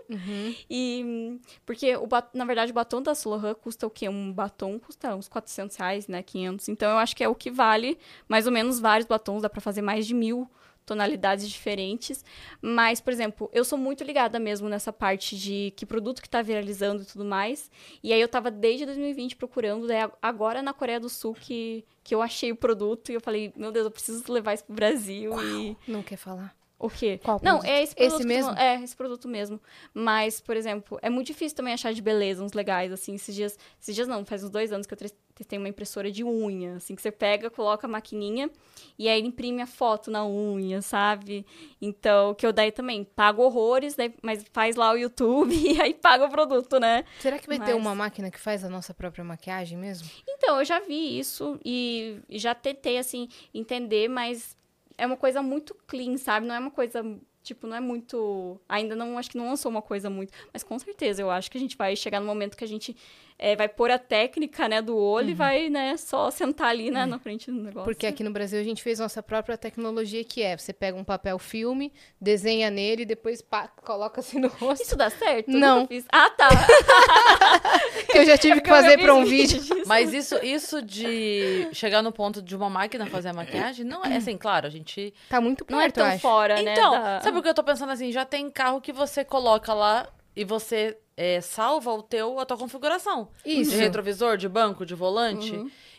E 0.68 1.02
hum, 1.04 1.40
porque 1.64 1.96
o 1.96 2.08
na 2.34 2.44
verdade 2.44 2.72
o 2.72 2.74
batom 2.74 3.00
da 3.00 3.14
Solohan 3.14 3.54
custa 3.54 3.86
o 3.86 3.90
quê? 3.90 4.08
Um 4.08 4.32
batom 4.32 4.78
custa 4.78 5.14
uns 5.14 5.28
400 5.28 5.76
reais, 5.76 6.08
né? 6.08 6.22
500. 6.22 6.68
Então 6.68 6.90
eu 6.90 6.98
acho 6.98 7.16
que 7.16 7.24
é 7.24 7.28
o 7.28 7.34
que 7.34 7.50
vale 7.50 7.98
mais 8.28 8.46
ou 8.46 8.52
menos 8.52 8.80
vários 8.80 9.06
batons. 9.06 9.42
Dá 9.42 9.48
pra 9.48 9.60
fazer 9.60 9.80
mais 9.80 10.06
de 10.06 10.14
mil 10.14 10.50
tonalidades 10.88 11.48
diferentes. 11.48 12.24
Mas, 12.60 13.00
por 13.00 13.12
exemplo, 13.12 13.48
eu 13.52 13.64
sou 13.64 13.78
muito 13.78 14.02
ligada 14.02 14.38
mesmo 14.38 14.68
nessa 14.68 14.92
parte 14.92 15.36
de 15.38 15.72
que 15.76 15.84
produto 15.86 16.20
que 16.22 16.28
tá 16.28 16.42
viralizando 16.42 17.02
e 17.02 17.06
tudo 17.06 17.24
mais. 17.24 17.70
E 18.02 18.12
aí 18.12 18.20
eu 18.20 18.28
tava 18.28 18.50
desde 18.50 18.84
2020 18.86 19.36
procurando, 19.36 19.88
a- 19.92 20.10
agora 20.20 20.62
na 20.62 20.72
Coreia 20.72 20.98
do 20.98 21.08
Sul 21.08 21.34
que, 21.34 21.84
que 22.02 22.14
eu 22.14 22.22
achei 22.22 22.50
o 22.50 22.56
produto 22.56 23.10
e 23.12 23.14
eu 23.14 23.20
falei, 23.20 23.52
meu 23.54 23.70
Deus, 23.70 23.84
eu 23.84 23.90
preciso 23.90 24.24
levar 24.32 24.54
isso 24.54 24.64
pro 24.64 24.74
Brasil 24.74 25.32
e 25.44 25.76
Não 25.86 26.02
quer 26.02 26.16
falar? 26.16 26.56
O 26.78 26.88
quê? 26.88 27.18
Qual 27.22 27.40
Não, 27.42 27.58
produto? 27.58 27.70
é 27.70 27.82
esse 27.82 27.94
Esse 27.96 28.08
produto. 28.08 28.22
tô 28.22 28.28
mesmo? 28.28 28.50
É, 28.58 28.82
esse 28.82 28.96
produto 28.96 29.28
mesmo. 29.28 29.60
Mas, 29.92 30.40
por 30.40 30.56
exemplo, 30.56 30.98
é 31.02 31.10
muito 31.10 31.26
difícil 31.26 31.56
também 31.56 31.74
achar 31.74 31.92
de 31.92 32.00
beleza 32.00 32.42
uns 32.44 32.52
legais, 32.52 32.92
assim. 32.92 33.14
Esses 33.16 33.34
dias. 33.34 33.58
Esses 33.80 33.94
dias 33.94 34.06
não, 34.06 34.24
faz 34.24 34.44
uns 34.44 34.50
dois 34.50 34.70
anos 34.72 34.86
que 34.86 34.94
eu 34.94 34.98
testei 35.34 35.58
uma 35.58 35.68
impressora 35.68 36.10
de 36.10 36.24
unha, 36.24 36.76
assim, 36.76 36.94
que 36.96 37.02
você 37.02 37.10
pega, 37.12 37.48
coloca 37.50 37.86
a 37.86 37.90
maquininha 37.90 38.50
e 38.98 39.08
aí 39.08 39.18
ele 39.18 39.28
imprime 39.28 39.62
a 39.62 39.66
foto 39.66 40.10
na 40.10 40.26
unha, 40.26 40.82
sabe? 40.82 41.46
Então, 41.80 42.34
que 42.34 42.44
eu 42.44 42.52
daí 42.52 42.72
também 42.72 43.04
pago 43.04 43.42
horrores, 43.42 43.94
daí- 43.94 44.14
mas 44.22 44.44
faz 44.52 44.74
lá 44.74 44.92
o 44.92 44.96
YouTube 44.96 45.50
e 45.54 45.80
aí 45.80 45.94
paga 45.94 46.24
o 46.26 46.28
produto, 46.30 46.78
né? 46.80 47.04
Será 47.20 47.38
que 47.38 47.46
vai 47.46 47.58
ter 47.58 47.66
Mas- 47.72 47.76
uma 47.76 47.94
máquina 47.94 48.30
que 48.32 48.38
faz 48.40 48.64
a 48.64 48.68
nossa 48.68 48.92
própria 48.92 49.22
maquiagem 49.24 49.78
mesmo? 49.78 50.08
Então, 50.28 50.58
eu 50.58 50.64
já 50.64 50.80
vi 50.80 51.18
isso 51.18 51.58
e 51.64 52.18
já 52.30 52.52
tentei, 52.54 52.98
assim, 52.98 53.28
entender, 53.54 54.08
mas 54.08 54.56
é 54.98 55.06
uma 55.06 55.16
coisa 55.16 55.40
muito 55.40 55.74
clean, 55.86 56.18
sabe? 56.18 56.46
Não 56.46 56.54
é 56.54 56.58
uma 56.58 56.70
coisa, 56.70 57.02
tipo, 57.42 57.66
não 57.66 57.76
é 57.76 57.80
muito... 57.80 58.60
Ainda 58.68 58.94
não, 58.96 59.16
acho 59.16 59.30
que 59.30 59.38
não 59.38 59.48
lançou 59.48 59.70
uma 59.70 59.80
coisa 59.80 60.10
muito... 60.10 60.32
Mas 60.52 60.62
com 60.64 60.78
certeza, 60.78 61.22
eu 61.22 61.30
acho 61.30 61.50
que 61.50 61.56
a 61.56 61.60
gente 61.60 61.76
vai 61.76 61.94
chegar 61.94 62.20
no 62.20 62.26
momento 62.26 62.56
que 62.56 62.64
a 62.64 62.68
gente 62.68 62.94
é, 63.38 63.54
vai 63.54 63.68
pôr 63.68 63.90
a 63.90 63.98
técnica, 63.98 64.68
né, 64.68 64.82
do 64.82 64.96
olho 64.96 65.30
e 65.30 65.34
vai, 65.34 65.68
né, 65.70 65.96
só 65.96 66.30
sentar 66.30 66.68
ali, 66.68 66.90
né, 66.90 67.06
na 67.06 67.18
frente 67.18 67.50
do 67.50 67.56
negócio. 67.60 67.84
Porque 67.84 68.06
aqui 68.06 68.24
no 68.24 68.30
Brasil 68.32 68.58
a 68.60 68.64
gente 68.64 68.82
fez 68.82 68.98
nossa 68.98 69.22
própria 69.22 69.56
tecnologia 69.56 70.24
que 70.24 70.42
é, 70.42 70.56
você 70.56 70.72
pega 70.72 70.98
um 70.98 71.04
papel 71.04 71.38
filme, 71.38 71.92
desenha 72.20 72.70
nele 72.70 73.02
e 73.02 73.06
depois 73.06 73.40
pá, 73.40 73.68
coloca 73.68 74.20
assim 74.20 74.38
no 74.40 74.48
rosto. 74.48 74.82
Isso 74.82 74.96
dá 74.96 75.08
certo? 75.10 75.50
Não. 75.50 75.88
Ah, 76.10 76.30
tá. 76.30 76.48
Que 78.10 78.18
eu 78.18 78.24
já 78.24 78.38
tive 78.38 78.60
que 78.60 78.68
fazer 78.68 78.98
pra 78.98 79.14
um 79.14 79.24
vídeo. 79.24 79.60
Mas 79.86 80.12
isso, 80.14 80.36
isso 80.42 80.80
de 80.82 81.68
chegar 81.72 82.02
no 82.02 82.10
ponto 82.10 82.40
de 82.40 82.56
uma 82.56 82.70
máquina 82.70 83.06
fazer 83.06 83.28
a 83.28 83.32
maquiagem, 83.32 83.84
não 83.84 84.04
é 84.04 84.16
assim, 84.16 84.36
claro, 84.36 84.66
a 84.66 84.70
gente. 84.70 85.12
Tá 85.28 85.40
muito 85.40 85.64
perto, 85.64 85.76
Não 85.76 85.80
é 85.82 85.86
eu 85.88 85.92
tão 85.92 86.06
acho. 86.06 86.20
fora, 86.20 86.62
né? 86.62 86.72
Então, 86.72 86.90
da- 86.92 87.20
sabe 87.20 87.38
o 87.38 87.42
que 87.42 87.48
eu 87.48 87.54
tô 87.54 87.62
pensando 87.62 87.90
assim? 87.92 88.10
Já 88.10 88.24
tem 88.24 88.50
carro 88.50 88.80
que 88.80 88.92
você 88.92 89.24
coloca 89.24 89.72
lá 89.74 90.08
e 90.40 90.44
você 90.44 90.96
é, 91.16 91.40
salva 91.40 91.90
o 91.92 92.00
teu, 92.00 92.38
a 92.38 92.46
tua 92.46 92.56
configuração. 92.56 93.28
Isso. 93.44 93.72
De 93.72 93.76
retrovisor, 93.76 94.36
de 94.36 94.48
banco, 94.48 94.86
de 94.86 94.94
volante. 94.94 95.52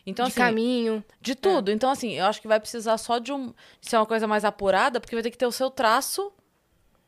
Então, 0.05 0.25
de 0.25 0.31
assim, 0.31 0.39
caminho. 0.39 1.03
de 1.19 1.35
tudo. 1.35 1.69
Então, 1.71 1.89
assim, 1.91 2.13
eu 2.13 2.25
acho 2.25 2.41
que 2.41 2.47
vai 2.47 2.57
precisar 2.59 2.97
só 2.97 3.19
de 3.19 3.33
um. 3.33 3.47
de 3.81 3.89
ser 3.89 3.97
uma 3.97 4.05
coisa 4.05 4.25
mais 4.27 4.45
apurada, 4.45 4.99
porque 5.01 5.13
vai 5.13 5.21
ter 5.21 5.29
que 5.29 5.37
ter 5.37 5.45
o 5.45 5.51
seu 5.51 5.69
traço, 5.69 6.31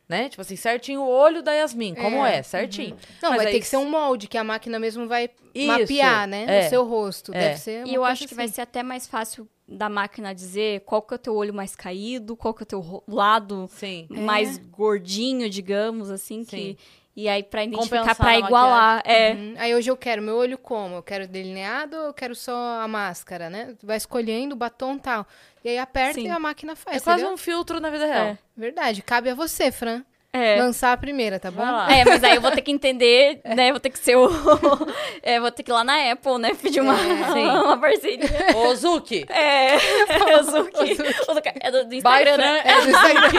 né? 0.09 0.27
Tipo 0.27 0.41
assim, 0.41 0.57
certinho 0.57 1.01
o 1.01 1.07
olho 1.09 1.41
da 1.41 1.53
Yasmin, 1.53 1.95
como 1.95 2.17
É. 2.25 2.39
é, 2.39 2.43
certinho. 2.43 2.97
Não, 3.23 3.29
Mas 3.29 3.37
vai 3.37 3.45
aí 3.47 3.53
ter 3.53 3.59
que 3.61 3.67
ser 3.67 3.77
um 3.77 3.89
molde 3.89 4.27
que 4.27 4.37
a 4.37 4.43
máquina 4.43 4.77
mesmo 4.77 5.07
vai 5.07 5.29
Isso, 5.55 5.67
mapear, 5.67 6.27
né? 6.27 6.63
é. 6.63 6.67
O 6.67 6.69
seu 6.69 6.85
rosto. 6.85 7.33
É. 7.33 7.39
Deve 7.39 7.59
ser 7.59 7.87
E 7.87 7.93
eu 7.93 8.01
coisa 8.01 8.11
acho 8.11 8.27
que 8.27 8.35
vai 8.35 8.43
assim. 8.45 8.55
ser 8.55 8.61
até 8.61 8.83
mais 8.83 9.07
fácil 9.07 9.47
da 9.65 9.87
máquina 9.87 10.35
dizer 10.35 10.81
qual 10.81 11.01
que 11.01 11.13
é 11.13 11.15
o 11.15 11.17
teu 11.17 11.33
olho 11.33 11.53
mais 11.53 11.77
caído, 11.77 12.35
qual 12.35 12.53
que 12.53 12.61
é 12.61 12.65
o 12.65 12.67
teu 12.67 13.03
lado 13.07 13.69
Sim. 13.71 14.05
mais 14.09 14.57
gordinho, 14.57 15.49
digamos, 15.49 16.09
assim, 16.11 16.43
Sim. 16.43 16.75
que... 16.75 16.77
E 17.15 17.27
aí, 17.27 17.43
pra 17.43 17.63
identificar, 17.63 17.99
Compensar 17.99 18.15
pra 18.15 18.37
igualar, 18.39 19.01
é. 19.05 19.33
Uhum. 19.33 19.55
Aí 19.57 19.75
hoje 19.75 19.91
eu 19.91 19.97
quero 19.97 20.21
meu 20.21 20.37
olho 20.37 20.57
como? 20.57 20.95
Eu 20.95 21.03
quero 21.03 21.27
delineado 21.27 21.97
ou 21.97 22.03
eu 22.05 22.13
quero 22.13 22.33
só 22.33 22.81
a 22.81 22.87
máscara, 22.87 23.49
né? 23.49 23.75
Vai 23.83 23.97
escolhendo 23.97 24.55
o 24.55 24.57
batom 24.57 24.95
e 24.95 24.99
tal. 24.99 25.27
E 25.63 25.69
aí 25.69 25.77
aperta 25.77 26.13
Sim. 26.13 26.27
e 26.27 26.29
a 26.29 26.39
máquina 26.39 26.75
faz. 26.75 26.97
É 26.97 26.99
quase 27.01 27.19
entendeu? 27.19 27.33
um 27.33 27.37
filtro 27.37 27.79
na 27.79 27.89
vida 27.89 28.05
real. 28.05 28.27
É. 28.27 28.37
Verdade. 28.55 29.01
Cabe 29.01 29.29
a 29.29 29.35
você, 29.35 29.71
Fran. 29.71 30.03
É. 30.33 30.61
Lançar 30.61 30.93
a 30.93 30.97
primeira, 30.97 31.37
tá 31.39 31.51
bom? 31.51 31.61
É, 31.61 32.05
mas 32.05 32.23
aí 32.23 32.35
eu 32.35 32.41
vou 32.41 32.51
ter 32.51 32.61
que 32.61 32.71
entender, 32.71 33.41
né? 33.43 33.71
Vou 33.71 33.81
ter 33.81 33.89
que 33.89 33.99
ser 33.99 34.15
o. 34.15 34.29
é, 35.21 35.41
vou 35.41 35.51
ter 35.51 35.61
que 35.61 35.71
ir 35.71 35.73
lá 35.73 35.83
na 35.83 36.11
Apple, 36.11 36.37
né? 36.37 36.53
Pedir 36.53 36.79
uma, 36.79 36.95
É, 36.95 37.51
uma 37.61 37.77
parceria. 37.77 38.29
Ô, 38.55 38.73
Zuki! 38.73 39.25
É, 39.29 39.75
o 40.39 40.43
Zuki. 40.43 40.77
O 40.77 41.33
Zuki. 41.33 41.49
É 41.59 41.69
do, 41.69 41.85
do 41.85 41.95
Instagram, 41.95 42.37
né? 42.37 42.61
É 42.63 42.75
do 42.79 42.91
Zuki! 42.91 43.37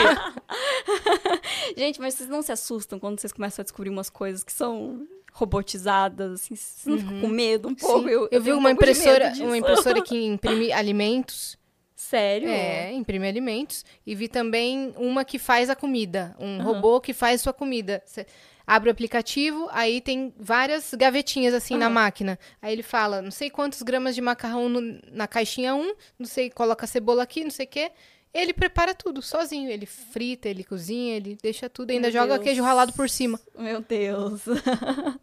Gente, 1.79 1.99
mas 1.99 2.13
vocês 2.13 2.29
não 2.29 2.43
se 2.43 2.53
assustam 2.53 2.99
quando 2.99 3.19
vocês 3.19 3.33
começam 3.33 3.63
a 3.63 3.65
descobrir 3.65 3.89
umas 3.89 4.11
coisas 4.11 4.45
que 4.45 4.53
são 4.53 5.07
robotizadas, 5.33 6.33
assim, 6.33 6.55
vocês 6.55 6.85
não 6.85 6.99
ficam 6.99 7.21
com 7.23 7.29
medo 7.29 7.69
um 7.69 7.75
pouco? 7.75 8.07
Sim. 8.07 8.11
Eu, 8.11 8.29
vi 8.33 8.41
tenho 8.45 8.57
um 8.57 8.59
uma 8.59 8.71
impressora, 8.71 9.33
uma 9.41 9.57
impressora 9.57 10.03
que 10.03 10.27
imprime 10.27 10.71
alimentos. 10.71 11.57
Sério? 12.03 12.49
É, 12.49 12.93
imprime 12.93 13.29
alimentos. 13.29 13.85
E 14.07 14.15
vi 14.15 14.29
também 14.29 14.93
uma 14.97 15.25
que 15.25 15.39
faz 15.39 15.71
a 15.71 15.77
comida. 15.77 16.35
Um 16.39 16.57
Aham. 16.57 16.63
robô 16.65 17.01
que 17.01 17.13
faz 17.15 17.41
sua 17.41 17.53
comida. 17.53 18.03
Você 18.05 18.27
abre 18.67 18.89
o 18.89 18.93
aplicativo, 18.93 19.69
aí 19.71 20.01
tem 20.01 20.33
várias 20.39 20.93
gavetinhas 20.95 21.55
assim 21.55 21.77
na 21.77 21.87
Aham. 21.87 21.95
máquina. 21.95 22.39
Aí 22.61 22.73
ele 22.73 22.83
fala, 22.83 23.23
não 23.23 23.31
sei 23.31 23.51
quantos 23.51 23.83
gramas 23.83 24.15
de 24.15 24.21
macarrão 24.21 24.69
no- 24.69 25.01
na 25.13 25.27
caixinha 25.29 25.75
1, 25.75 25.95
não 26.19 26.27
sei, 26.27 26.51
coloca 26.51 26.87
cebola 26.87 27.23
aqui, 27.23 27.45
não 27.45 27.51
sei 27.51 27.67
o 27.67 27.69
quê. 27.69 27.93
Ele 28.35 28.53
prepara 28.53 28.95
tudo 28.95 29.23
sozinho. 29.23 29.71
Ele 29.71 29.87
frita, 29.87 30.49
ele 30.49 30.65
cozinha, 30.65 31.17
ele 31.17 31.39
deixa 31.43 31.69
tudo. 31.71 31.91
Ainda 31.93 32.09
Meu 32.11 32.13
joga 32.13 32.35
Deus. 32.35 32.45
queijo 32.45 32.63
ralado 32.63 32.93
por 32.95 33.09
cima. 33.09 33.39
Meu 33.57 33.81
Deus. 33.81 34.43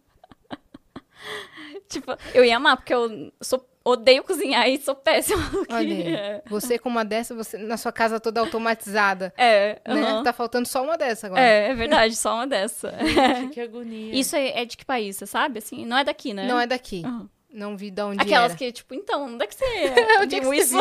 tipo, 1.88 2.12
eu 2.34 2.44
ia 2.44 2.56
amar, 2.56 2.76
porque 2.76 2.94
eu 2.94 3.32
sou, 3.40 3.64
odeio 3.84 4.22
cozinhar 4.22 4.68
e 4.68 4.78
sou 4.80 4.94
péssima. 4.94 5.42
que- 5.66 5.72
Olha 5.74 5.94
aí. 5.94 6.42
Você 6.50 6.78
com 6.78 6.88
uma 6.88 7.04
dessa, 7.04 7.34
você 7.34 7.56
na 7.58 7.76
sua 7.76 7.92
casa 7.92 8.20
toda 8.20 8.40
automatizada. 8.40 9.32
É, 9.36 9.80
Né? 9.86 10.22
Tá 10.24 10.32
faltando 10.32 10.66
só 10.68 10.82
uma 10.82 10.96
dessa 10.98 11.26
agora. 11.26 11.40
é, 11.42 11.68
é 11.70 11.74
verdade, 11.74 12.14
só 12.16 12.34
uma 12.34 12.46
dessa. 12.46 12.92
Gente, 13.04 13.50
que 13.54 13.60
agonia. 13.60 14.14
Isso 14.14 14.36
é, 14.36 14.60
é 14.62 14.64
de 14.64 14.76
que 14.76 14.84
país, 14.84 15.16
você 15.16 15.26
sabe? 15.26 15.58
Assim, 15.58 15.84
não 15.86 15.96
é 15.98 16.04
daqui, 16.04 16.32
né? 16.34 16.46
Não 16.46 16.58
é 16.60 16.66
daqui. 16.66 17.02
Aham. 17.04 17.28
Não 17.52 17.76
vi 17.76 17.90
de 17.90 18.00
onde 18.00 18.22
Aquelas 18.22 18.50
era. 18.52 18.58
que, 18.58 18.70
tipo, 18.70 18.94
então, 18.94 19.24
onde 19.24 19.42
é 19.42 19.46
que 19.48 19.54
você 19.56 19.64
Onde 20.22 20.36
é 20.36 20.40
que 20.40 20.46
você 20.46 20.56
isso? 20.56 20.76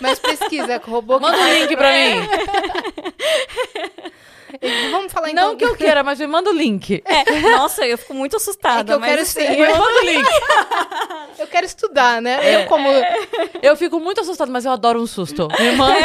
Mas 0.00 0.18
pesquisa, 0.18 0.78
robô 0.88 1.16
que 1.18 1.22
Manda 1.26 1.36
o 1.36 1.52
link 1.52 1.76
pra 1.76 1.92
mim. 1.92 2.26
Vamos 4.90 5.12
falar 5.12 5.30
então. 5.30 5.48
Não 5.50 5.56
que 5.56 5.64
eu 5.64 5.76
queira, 5.76 6.02
mas 6.02 6.18
me 6.18 6.26
manda 6.26 6.50
o 6.50 6.52
link. 6.52 7.02
É, 7.04 7.40
nossa, 7.50 7.86
eu 7.86 7.96
fico 7.98 8.14
muito 8.14 8.36
assustada. 8.36 8.80
É 8.80 8.84
que 8.84 8.92
eu 8.92 9.00
mas, 9.00 9.10
quero 9.10 9.22
assim, 9.22 9.40
ser- 9.40 9.50
Me 9.56 9.66
manda 9.66 9.82
o 9.82 10.04
link. 10.04 10.28
Eu 11.38 11.46
quero 11.48 11.66
estudar, 11.66 12.22
né? 12.22 12.38
É. 12.40 12.62
Eu 12.62 12.68
como 12.68 12.88
Eu 13.62 13.76
fico 13.76 13.98
muito 13.98 14.20
assustada, 14.20 14.52
mas 14.52 14.64
eu 14.64 14.70
adoro 14.70 15.00
um 15.02 15.06
susto. 15.06 15.48
Me 15.58 15.72
manda. 15.72 15.98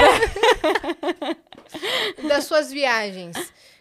das 2.28 2.46
suas 2.46 2.72
viagens. 2.72 3.36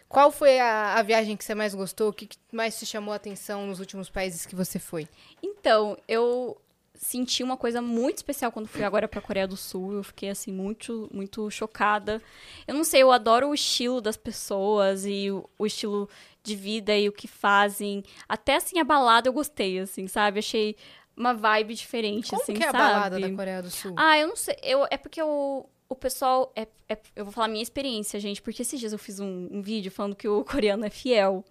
Qual 0.09 0.31
foi 0.31 0.59
a, 0.59 0.95
a 0.95 1.01
viagem 1.01 1.35
que 1.35 1.43
você 1.43 1.55
mais 1.55 1.73
gostou? 1.73 2.09
O 2.09 2.13
que, 2.13 2.27
que 2.27 2.37
mais 2.51 2.77
te 2.77 2.85
chamou 2.85 3.11
a 3.11 3.15
atenção 3.15 3.65
nos 3.65 3.79
últimos 3.79 4.09
países 4.09 4.45
que 4.45 4.55
você 4.55 4.77
foi? 4.77 5.07
Então, 5.41 5.97
eu 6.07 6.57
senti 6.97 7.43
uma 7.43 7.55
coisa 7.55 7.81
muito 7.81 8.17
especial 8.17 8.51
quando 8.51 8.67
fui 8.67 8.83
agora 8.83 9.07
pra 9.07 9.21
Coreia 9.21 9.47
do 9.47 9.55
Sul. 9.55 9.93
Eu 9.93 10.03
fiquei, 10.03 10.29
assim, 10.29 10.51
muito, 10.51 11.07
muito 11.13 11.49
chocada. 11.51 12.21
Eu 12.67 12.73
não 12.73 12.83
sei, 12.83 13.03
eu 13.03 13.11
adoro 13.11 13.49
o 13.49 13.53
estilo 13.53 14.01
das 14.01 14.17
pessoas 14.17 15.05
e 15.05 15.31
o, 15.31 15.47
o 15.57 15.65
estilo 15.65 16.09
de 16.43 16.55
vida 16.55 16.97
e 16.97 17.07
o 17.07 17.11
que 17.11 17.27
fazem. 17.27 18.03
Até, 18.27 18.55
assim, 18.55 18.79
a 18.79 18.83
balada 18.83 19.29
eu 19.29 19.33
gostei, 19.33 19.79
assim, 19.79 20.07
sabe? 20.07 20.39
Achei 20.39 20.75
uma 21.15 21.33
vibe 21.33 21.73
diferente, 21.73 22.29
Como 22.29 22.41
assim, 22.41 22.53
que 22.53 22.63
é 22.63 22.67
a 22.67 22.71
sabe? 22.71 22.83
balada 22.83 23.19
da 23.19 23.29
Coreia 23.35 23.61
do 23.61 23.69
Sul? 23.71 23.93
Ah, 23.97 24.17
eu 24.19 24.27
não 24.27 24.35
sei. 24.35 24.55
Eu, 24.61 24.85
é 24.89 24.97
porque 24.97 25.21
o, 25.21 25.65
o 25.89 25.95
pessoal. 25.95 26.51
É, 26.55 26.67
é- 26.89 26.97
eu 27.15 27.25
vou 27.25 27.31
falar 27.31 27.45
a 27.47 27.49
minha 27.49 27.63
experiência, 27.63 28.19
gente, 28.19 28.41
porque 28.41 28.61
esses 28.61 28.79
dias 28.79 28.93
eu 28.93 28.99
fiz 28.99 29.19
um, 29.19 29.47
um 29.51 29.61
vídeo 29.61 29.91
falando 29.91 30.15
que 30.15 30.27
o 30.27 30.43
coreano 30.45 30.85
é 30.85 30.89
fiel. 30.89 31.43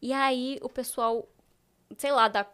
E 0.00 0.12
aí 0.12 0.58
o 0.62 0.68
pessoal, 0.68 1.26
sei 1.96 2.12
lá, 2.12 2.28
da, 2.28 2.46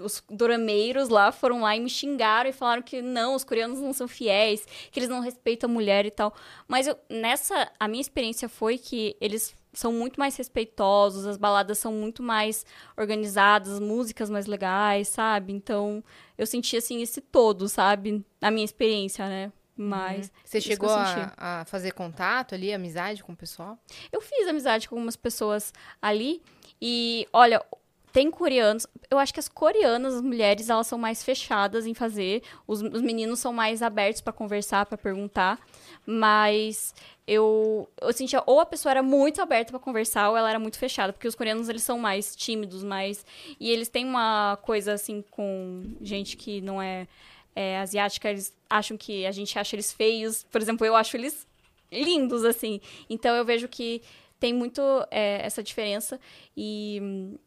os 0.00 0.22
dorameiros 0.28 1.08
lá 1.08 1.30
foram 1.30 1.62
lá 1.62 1.76
e 1.76 1.80
me 1.80 1.88
xingaram 1.88 2.50
e 2.50 2.52
falaram 2.52 2.82
que 2.82 3.00
não, 3.00 3.34
os 3.34 3.44
coreanos 3.44 3.80
não 3.80 3.92
são 3.92 4.08
fiéis, 4.08 4.66
que 4.90 4.98
eles 4.98 5.08
não 5.08 5.20
respeitam 5.20 5.70
a 5.70 5.72
mulher 5.72 6.04
e 6.04 6.10
tal. 6.10 6.34
Mas 6.66 6.86
eu, 6.86 6.98
nessa. 7.08 7.70
A 7.78 7.86
minha 7.86 8.00
experiência 8.00 8.48
foi 8.48 8.78
que 8.78 9.16
eles 9.20 9.54
são 9.72 9.92
muito 9.92 10.18
mais 10.18 10.36
respeitosos, 10.36 11.26
as 11.26 11.36
baladas 11.36 11.78
são 11.78 11.92
muito 11.92 12.22
mais 12.22 12.66
organizadas, 12.96 13.72
as 13.72 13.80
músicas 13.80 14.28
mais 14.28 14.46
legais, 14.46 15.08
sabe? 15.08 15.52
Então, 15.52 16.04
eu 16.36 16.46
senti 16.46 16.76
assim 16.76 17.00
esse 17.00 17.20
todo, 17.20 17.68
sabe? 17.68 18.24
Na 18.40 18.50
minha 18.50 18.64
experiência, 18.64 19.26
né? 19.26 19.52
Mas 19.74 20.30
Você 20.44 20.58
isso 20.58 20.68
que 20.68 20.74
chegou 20.74 20.90
a, 20.90 21.32
a 21.38 21.64
fazer 21.64 21.92
contato 21.92 22.54
ali, 22.54 22.72
amizade 22.72 23.24
com 23.24 23.32
o 23.32 23.36
pessoal? 23.36 23.78
eu 24.12 24.20
fiz 24.20 24.46
amizade 24.46 24.86
com 24.86 24.96
algumas 24.96 25.16
pessoas 25.16 25.72
ali 26.00 26.42
e 26.80 27.26
olha, 27.32 27.64
tem 28.12 28.30
coreanos, 28.30 28.86
eu 29.10 29.18
acho 29.18 29.32
que 29.32 29.40
as 29.40 29.48
coreanas, 29.48 30.14
as 30.14 30.20
mulheres, 30.20 30.68
elas 30.68 30.86
são 30.86 30.98
mais 30.98 31.24
fechadas 31.24 31.86
em 31.86 31.94
fazer, 31.94 32.42
os, 32.66 32.82
os 32.82 33.00
meninos 33.00 33.38
são 33.38 33.52
mais 33.52 33.82
abertos 33.82 34.20
pra 34.20 34.32
conversar, 34.32 34.84
pra 34.84 34.98
perguntar, 34.98 35.58
mas 36.04 36.94
eu 37.26 37.88
eu 38.00 38.12
sentia 38.12 38.42
ou 38.46 38.60
a 38.60 38.66
pessoa 38.66 38.90
era 38.90 39.02
muito 39.02 39.40
aberta 39.40 39.70
pra 39.70 39.80
conversar 39.80 40.28
ou 40.28 40.36
ela 40.36 40.50
era 40.50 40.58
muito 40.58 40.78
fechada, 40.78 41.12
porque 41.12 41.26
os 41.26 41.34
coreanos 41.34 41.68
eles 41.68 41.82
são 41.82 41.98
mais 41.98 42.36
tímidos, 42.36 42.84
mais 42.84 43.24
e 43.58 43.70
eles 43.70 43.88
têm 43.88 44.04
uma 44.04 44.58
coisa 44.62 44.92
assim 44.92 45.24
com 45.30 45.94
gente 46.02 46.36
que 46.36 46.60
não 46.60 46.82
é, 46.82 47.08
é 47.56 47.78
asiática, 47.78 48.28
eles 48.28 48.54
acham 48.68 48.96
que 48.96 49.24
a 49.24 49.32
gente 49.32 49.58
acha 49.58 49.74
eles 49.74 49.90
feios, 49.90 50.44
por 50.44 50.60
exemplo, 50.60 50.86
eu 50.86 50.94
acho 50.94 51.16
eles 51.16 51.46
lindos 51.90 52.44
assim. 52.44 52.80
Então 53.08 53.34
eu 53.36 53.44
vejo 53.44 53.68
que 53.68 54.02
tem 54.42 54.52
muito 54.52 54.82
é, 55.08 55.46
essa 55.46 55.62
diferença 55.62 56.18
e, 56.56 57.00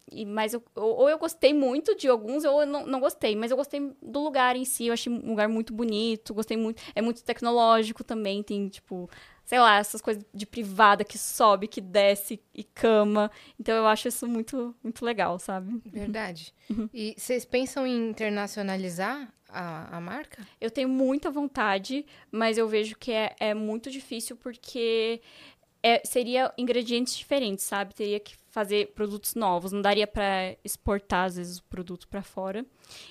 e 0.09 0.25
mas 0.25 0.53
eu, 0.53 0.63
ou 0.73 1.09
eu 1.09 1.17
gostei 1.17 1.53
muito 1.53 1.93
de 1.93 2.07
alguns 2.07 2.45
ou 2.45 2.61
eu 2.61 2.65
não, 2.65 2.87
não 2.87 3.01
gostei 3.01 3.35
mas 3.35 3.51
eu 3.51 3.57
gostei 3.57 3.91
do 4.01 4.23
lugar 4.23 4.55
em 4.55 4.63
si 4.63 4.87
eu 4.87 4.93
achei 4.93 5.11
um 5.11 5.31
lugar 5.31 5.49
muito 5.49 5.73
bonito 5.73 6.33
gostei 6.33 6.55
muito 6.55 6.81
é 6.95 7.01
muito 7.01 7.21
tecnológico 7.21 8.01
também 8.01 8.41
tem 8.41 8.69
tipo 8.69 9.09
sei 9.43 9.59
lá 9.59 9.77
essas 9.77 10.01
coisas 10.01 10.23
de 10.33 10.45
privada 10.45 11.03
que 11.03 11.17
sobe 11.17 11.67
que 11.67 11.81
desce 11.81 12.41
e 12.53 12.63
cama 12.63 13.29
então 13.59 13.75
eu 13.75 13.85
acho 13.87 14.07
isso 14.07 14.25
muito 14.25 14.73
muito 14.81 15.03
legal 15.03 15.37
sabe 15.37 15.81
Verdade. 15.85 16.53
Uhum. 16.69 16.89
E 16.93 17.13
vocês 17.17 17.43
pensam 17.45 17.85
em 17.85 18.09
internacionalizar 18.09 19.31
a, 19.49 19.97
a 19.97 20.01
marca? 20.01 20.45
Eu 20.59 20.69
tenho 20.69 20.89
muita 20.89 21.31
vontade, 21.31 22.05
mas 22.31 22.57
eu 22.57 22.67
vejo 22.67 22.97
que 22.97 23.11
é, 23.11 23.35
é 23.39 23.53
muito 23.53 23.89
difícil 23.89 24.35
porque 24.35 25.21
é, 25.85 26.01
seria 26.03 26.51
ingredientes 26.57 27.15
diferentes, 27.15 27.63
sabe? 27.63 27.93
Teria 27.93 28.19
que 28.19 28.33
fazer 28.49 28.87
produtos 28.95 29.35
novos, 29.35 29.71
não 29.71 29.83
daria 29.83 30.07
pra 30.07 30.55
exportar 30.63 31.25
às 31.25 31.35
vezes 31.35 31.59
o 31.59 31.63
produto 31.65 32.07
pra 32.07 32.23
fora. 32.23 32.65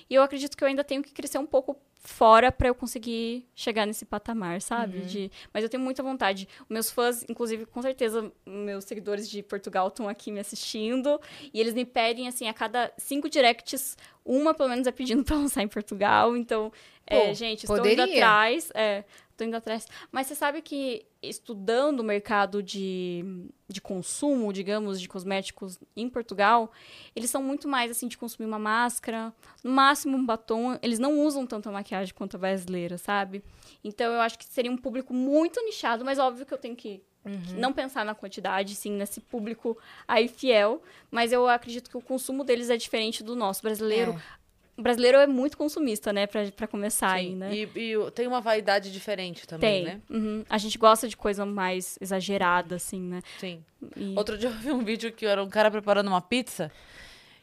E 0.09 0.13
eu 0.13 0.21
acredito 0.21 0.57
que 0.57 0.63
eu 0.63 0.67
ainda 0.67 0.83
tenho 0.83 1.01
que 1.01 1.13
crescer 1.13 1.37
um 1.37 1.45
pouco 1.45 1.79
fora 2.05 2.51
pra 2.51 2.67
eu 2.67 2.75
conseguir 2.75 3.47
chegar 3.55 3.85
nesse 3.85 4.03
patamar, 4.03 4.61
sabe? 4.61 4.99
De, 5.01 5.31
mas 5.53 5.63
eu 5.63 5.69
tenho 5.69 5.81
muita 5.81 6.03
vontade. 6.03 6.49
Meus 6.69 6.91
fãs, 6.91 7.23
inclusive, 7.29 7.65
com 7.65 7.81
certeza, 7.81 8.29
meus 8.45 8.83
seguidores 8.83 9.29
de 9.29 9.41
Portugal 9.41 9.87
estão 9.87 10.09
aqui 10.09 10.29
me 10.29 10.41
assistindo 10.41 11.17
e 11.53 11.59
eles 11.61 11.73
me 11.73 11.85
pedem 11.85 12.27
assim 12.27 12.49
a 12.49 12.53
cada 12.53 12.91
cinco 12.97 13.29
directs, 13.29 13.97
uma 14.25 14.53
pelo 14.53 14.69
menos 14.69 14.85
é 14.85 14.91
pedindo 14.91 15.23
pra 15.25 15.37
lançar 15.37 15.63
em 15.63 15.67
Portugal. 15.69 16.35
Então, 16.35 16.73
é, 17.07 17.27
Pô, 17.27 17.33
gente, 17.33 17.63
estou 17.63 17.77
poderia. 17.77 18.03
indo 18.03 18.13
atrás. 18.13 18.69
É, 18.73 19.03
Tô 19.37 19.43
indo 19.43 19.55
atrás. 19.55 19.85
Mas 20.11 20.27
você 20.27 20.35
sabe 20.35 20.61
que 20.61 21.05
estudando 21.21 21.99
o 21.99 22.03
mercado 22.03 22.63
de, 22.63 23.23
de 23.67 23.81
consumo, 23.81 24.53
digamos, 24.53 25.01
de 25.01 25.09
cosméticos 25.09 25.77
em 25.95 26.07
Portugal, 26.07 26.71
eles 27.15 27.29
são 27.29 27.43
muito 27.43 27.67
mais 27.67 27.91
assim 27.91 28.07
de 28.07 28.17
consumir 28.17 28.47
uma 28.47 28.59
máscara, 28.59 29.33
no 29.63 29.71
máximo 29.71 30.15
um 30.15 30.25
batom. 30.25 30.77
Eles 30.81 30.99
não 30.99 31.19
usam 31.19 31.45
tanto 31.45 31.67
a 31.67 31.71
maquiagem 31.71 32.13
quanto 32.13 32.35
a 32.35 32.39
brasileira, 32.39 32.97
sabe? 32.97 33.43
Então 33.83 34.13
eu 34.13 34.21
acho 34.21 34.37
que 34.39 34.45
seria 34.45 34.71
um 34.71 34.77
público 34.77 35.13
muito 35.13 35.61
nichado, 35.65 36.05
mas 36.05 36.17
óbvio 36.17 36.45
que 36.45 36.53
eu 36.53 36.57
tenho 36.57 36.75
que 36.75 37.01
Uhum. 37.25 37.59
não 37.59 37.73
pensar 37.73 38.05
na 38.05 38.13
quantidade, 38.13 38.75
sim, 38.75 38.91
nesse 38.91 39.19
público 39.19 39.75
aí 40.07 40.27
fiel. 40.27 40.83
Mas 41.09 41.31
eu 41.31 41.47
acredito 41.49 41.89
que 41.89 41.97
o 41.97 42.01
consumo 42.01 42.43
deles 42.43 42.69
é 42.69 42.77
diferente 42.77 43.23
do 43.23 43.35
nosso 43.35 43.63
brasileiro. 43.63 44.11
É. 44.11 44.44
O 44.77 44.81
brasileiro 44.81 45.17
é 45.17 45.25
muito 45.25 45.57
consumista, 45.57 46.11
né, 46.11 46.27
pra, 46.27 46.51
pra 46.51 46.67
começar 46.67 47.11
aí, 47.11 47.29
Sim. 47.29 47.35
né? 47.35 47.53
E, 47.53 47.61
e 47.75 48.11
tem 48.11 48.27
uma 48.27 48.41
vaidade 48.41 48.91
diferente 48.91 49.47
também, 49.47 49.85
Tem. 49.85 49.93
né? 49.93 50.01
Uhum. 50.09 50.43
A 50.49 50.57
gente 50.57 50.77
gosta 50.77 51.07
de 51.07 51.15
coisa 51.15 51.45
mais 51.45 51.97
exagerada, 52.01 52.75
assim, 52.75 52.99
né? 52.99 53.21
Sim. 53.39 53.63
E- 53.95 54.13
Outro 54.17 54.37
dia 54.37 54.49
eu 54.49 54.53
vi 54.53 54.71
um 54.71 54.83
vídeo 54.83 55.11
que 55.13 55.25
era 55.25 55.41
um 55.41 55.49
cara 55.49 55.71
preparando 55.71 56.07
uma 56.07 56.21
pizza. 56.21 56.69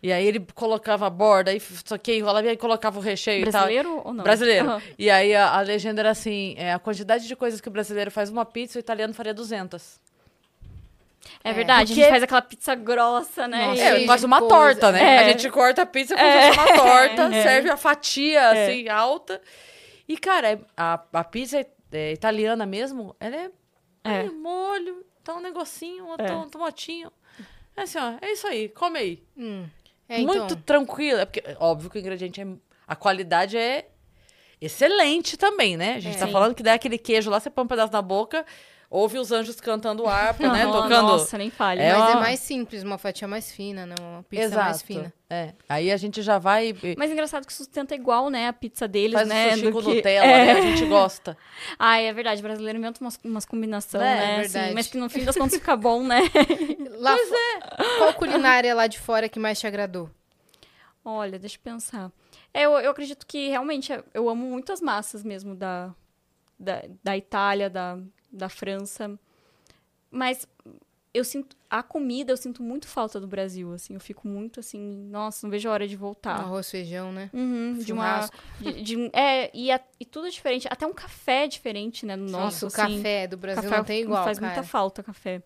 E 0.03 0.13
aí 0.13 0.27
ele 0.27 0.45
colocava 0.55 1.07
a 1.07 1.11
borda, 1.11 1.53
aí 1.53 1.61
só 1.61 1.97
que 1.97 2.13
enrolava 2.17 2.49
e 2.53 2.57
colocava 2.57 2.99
o 2.99 3.03
recheio 3.03 3.43
e 3.43 3.51
tal. 3.51 3.53
Brasileiro 3.63 4.03
ou 4.05 4.13
não? 4.13 4.25
Brasileiro. 4.25 4.69
Aham. 4.69 4.83
E 4.99 5.09
aí 5.09 5.33
a, 5.33 5.57
a 5.57 5.61
legenda 5.61 6.01
era 6.03 6.11
assim: 6.11 6.55
é, 6.59 6.73
a 6.73 6.79
quantidade 6.81 7.29
de 7.29 7.37
coisas 7.37 7.61
que 7.61 7.69
o 7.69 7.71
brasileiro 7.71 8.11
faz 8.11 8.29
uma 8.29 8.45
pizza, 8.45 8.79
o 8.79 8.81
italiano 8.81 9.15
faria 9.15 9.33
200. 9.33 10.01
É 11.45 11.53
verdade, 11.53 11.83
a 11.83 11.87
Porque- 11.87 12.01
gente 12.01 12.11
faz 12.11 12.23
aquela 12.23 12.43
pizza 12.43 12.75
grossa, 12.75 13.47
né? 13.49 13.67
Nossa, 13.69 13.81
É, 13.83 14.07
faz 14.07 14.25
uma 14.25 14.39
coisa. 14.41 14.55
torta, 14.55 14.93
né? 14.93 15.03
É. 15.03 15.19
A 15.21 15.29
gente 15.29 15.49
corta 15.51 15.83
a 15.83 15.87
pizza 15.87 16.15
como 16.17 16.31
se 16.31 16.53
fosse 16.53 16.59
uma 16.59 16.77
torta, 16.83 17.23
É. 17.35 17.43
serve 17.43 17.71
a 17.71 17.77
fatia, 17.77 18.51
assim, 18.51 18.89
alta. 18.89 19.41
E, 20.09 20.17
cara, 20.17 20.53
é- 20.53 20.61
a, 20.77 21.01
a 21.13 21.25
pizza 21.25 21.65
é, 21.93 22.13
italiana 22.13 22.65
mesmo, 22.67 23.15
ela 23.21 23.37
é, 23.37 23.51
É. 24.05 24.19
é. 24.25 24.31
molho, 24.31 25.05
tá 25.23 25.35
um 25.35 25.41
negocinho, 25.41 26.07
um, 26.07 26.15
É. 26.15 26.27
tom- 26.27 26.49
tomatinho. 26.49 27.11
É 27.77 27.83
assim, 27.83 27.99
ó, 27.99 28.15
é 28.21 28.33
isso 28.33 28.47
aí, 28.47 28.69
come 28.69 28.99
aí. 28.99 29.23
Hum. 29.37 29.65
É, 30.09 30.21
então, 30.21 30.35
Muito 30.37 30.57
tranquilo. 30.57 31.21
É 31.21 31.25
porque, 31.25 31.43
óbvio 31.59 31.89
que 31.89 31.99
o 31.99 32.01
ingrediente 32.01 32.41
é. 32.41 32.47
A 32.87 32.95
qualidade 32.97 33.57
é 33.57 33.87
excelente 34.61 35.37
também, 35.37 35.77
né? 35.77 35.95
A 35.95 36.01
gente 36.01 36.17
É. 36.17 36.19
tá 36.19 36.27
Sim. 36.27 36.33
falando 36.33 36.55
que 36.55 36.63
dá 36.63 36.75
aquele 36.75 36.99
queijo 36.99 37.31
lá, 37.31 37.41
você 37.41 37.49
põe 37.51 37.65
um 37.65 37.69
pedaço 37.69 37.93
na 37.93 38.03
boca, 38.03 38.45
ouve 38.95 39.19
os 39.19 39.33
anjos 39.33 39.59
cantando 39.61 40.07
harpa, 40.07 40.47
né? 40.53 40.65
Não, 40.67 40.73
Tocando. 40.83 41.03
Nossa, 41.09 41.39
nem 41.39 41.51
fale. 41.51 41.81
É 41.81 41.93
mas 41.95 42.11
é 42.11 42.13
uma- 42.15 42.21
mais 42.21 42.41
simples, 42.41 42.83
uma 42.83 42.99
fatia 42.99 43.27
mais 43.27 43.51
fina, 43.51 43.87
não 43.87 43.97
uma 44.17 44.23
pizza 44.23 44.45
Exato. 44.45 44.65
mais 44.65 44.83
fina. 44.83 45.13
É. 45.31 45.55
Aí 45.67 45.91
a 45.91 45.97
gente 45.97 46.21
já 46.21 46.39
vai. 46.39 46.75
Mas 46.99 47.09
é 47.11 47.13
engraçado 47.15 47.47
que 47.47 47.53
sustenta 47.55 47.95
igual, 47.95 48.29
né? 48.29 48.49
A 48.49 48.53
pizza 48.53 48.87
deles, 48.87 49.15
Faz 49.15 49.27
né? 49.29 49.51
sushi 49.53 49.63
do 49.63 49.73
com 49.73 49.81
que- 49.83 49.95
Nutella, 49.95 50.27
É. 50.27 50.45
né? 50.45 50.53
A 50.53 50.61
gente 50.61 50.85
gosta. 50.85 51.39
Ai, 51.79 52.07
é 52.09 52.13
verdade. 52.13 52.41
O 52.41 52.43
brasileiro 52.43 52.79
inventa 52.79 53.01
umas, 53.01 53.19
umas 53.25 53.45
combinações, 53.47 54.03
É, 54.05 54.07
né? 54.15 54.37
é 54.37 54.41
assim, 54.41 54.53
verdade. 54.53 54.75
mas 54.75 54.87
que 54.89 54.99
no 54.99 55.09
fim 55.09 55.25
das 55.25 55.35
contas 55.37 55.55
fica 55.55 55.75
bom, 55.75 56.03
né? 56.03 56.21
Lá 57.01 57.17
fo- 57.17 57.99
Qual 57.99 58.15
culinária 58.15 58.75
lá 58.75 58.87
de 58.87 58.99
fora 58.99 59.29
que 59.29 59.39
mais 59.39 59.59
te 59.59 59.67
agradou? 59.67 60.09
Olha, 61.05 61.39
deixa 61.39 61.57
eu 61.57 61.61
pensar. 61.65 62.13
É, 62.55 62.63
eu, 62.67 62.73
eu 62.79 62.91
acredito 62.91 63.27
que 63.27 63.49
realmente 63.49 63.93
eu 64.15 64.29
amo 64.29 64.47
muito 64.47 64.73
as 64.73 64.81
massas 64.81 65.25
mesmo 65.25 65.55
da, 65.55 65.93
da, 66.63 66.83
da 67.03 67.17
Itália, 67.17 67.69
da, 67.69 67.99
da 68.33 68.49
França. 68.49 69.19
Mas 70.11 70.47
eu 71.15 71.25
sinto. 71.25 71.57
A 71.69 71.83
comida 71.83 72.33
eu 72.33 72.37
sinto 72.37 72.63
muito 72.63 72.87
falta 72.87 73.19
do 73.19 73.27
Brasil, 73.27 73.73
assim. 73.73 73.95
Eu 73.95 74.01
fico 74.01 74.29
muito 74.29 74.61
assim, 74.61 74.79
nossa, 75.11 75.47
não 75.47 75.51
vejo 75.51 75.69
a 75.69 75.73
hora 75.73 75.89
de 75.89 75.97
voltar. 75.97 76.37
Arroz, 76.37 76.71
feijão, 76.71 77.11
né? 77.13 77.31
Uhum, 77.33 77.79
de 77.79 77.93
uma. 77.93 78.29
De, 78.61 78.83
de 78.83 79.11
é, 79.15 79.51
e, 79.55 79.71
a- 79.73 79.81
e 79.99 80.05
tudo 80.05 80.27
é 80.27 80.31
diferente. 80.31 80.67
Até 80.71 80.87
um 80.87 80.93
café 80.93 81.45
é 81.45 81.49
diferente, 81.49 82.05
né? 82.07 82.15
No 82.17 82.25
nosso. 82.25 82.65
Nossa, 82.65 82.67
o 82.67 82.69
assim. 82.85 82.97
café 82.97 83.27
do 83.27 83.37
Brasil 83.37 83.63
Café 83.63 83.77
não 83.77 83.85
tem 83.85 84.03
igual, 84.03 84.25
Faz 84.25 84.39
cara. 84.39 84.53
muita 84.55 84.69
falta 84.69 85.03
café. 85.03 85.43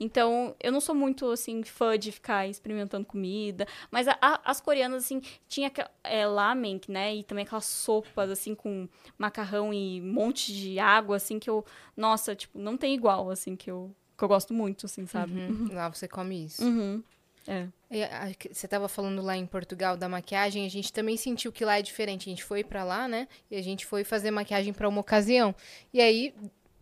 Então, 0.00 0.54
eu 0.62 0.70
não 0.70 0.80
sou 0.80 0.94
muito, 0.94 1.30
assim, 1.30 1.62
fã 1.62 1.98
de 1.98 2.12
ficar 2.12 2.46
experimentando 2.46 3.04
comida. 3.06 3.66
Mas 3.90 4.06
a- 4.08 4.18
a- 4.20 4.40
as 4.44 4.60
coreanas, 4.60 5.04
assim, 5.04 5.20
tinha 5.48 5.72
é, 6.04 6.26
lamen, 6.26 6.80
né? 6.88 7.14
E 7.16 7.22
também 7.24 7.44
aquelas 7.44 7.64
sopas, 7.66 8.30
assim, 8.30 8.54
com 8.54 8.88
macarrão 9.18 9.72
e 9.74 10.00
um 10.00 10.12
monte 10.12 10.52
de 10.52 10.78
água, 10.78 11.16
assim, 11.16 11.38
que 11.38 11.50
eu... 11.50 11.64
Nossa, 11.96 12.34
tipo, 12.36 12.58
não 12.58 12.76
tem 12.76 12.94
igual, 12.94 13.30
assim, 13.30 13.56
que 13.56 13.70
eu, 13.70 13.94
que 14.16 14.22
eu 14.24 14.28
gosto 14.28 14.54
muito, 14.54 14.86
assim, 14.86 15.06
sabe? 15.06 15.32
Uhum. 15.40 15.68
Lá 15.72 15.88
você 15.88 16.06
come 16.06 16.44
isso. 16.44 16.62
Uhum. 16.64 17.02
É. 17.46 17.66
A- 18.12 18.34
que 18.38 18.52
Você 18.52 18.66
estava 18.66 18.88
falando 18.88 19.22
lá 19.22 19.34
em 19.34 19.46
Portugal 19.46 19.96
da 19.96 20.06
maquiagem, 20.06 20.66
a 20.66 20.68
gente 20.68 20.92
também 20.92 21.16
sentiu 21.16 21.50
que 21.50 21.64
lá 21.64 21.78
é 21.78 21.82
diferente. 21.82 22.28
A 22.28 22.30
gente 22.30 22.44
foi 22.44 22.62
pra 22.62 22.84
lá, 22.84 23.08
né? 23.08 23.26
E 23.50 23.56
a 23.56 23.62
gente 23.62 23.86
foi 23.86 24.04
fazer 24.04 24.30
maquiagem 24.30 24.74
pra 24.74 24.86
uma 24.86 25.00
ocasião. 25.00 25.54
E 25.94 25.98
aí 26.00 26.34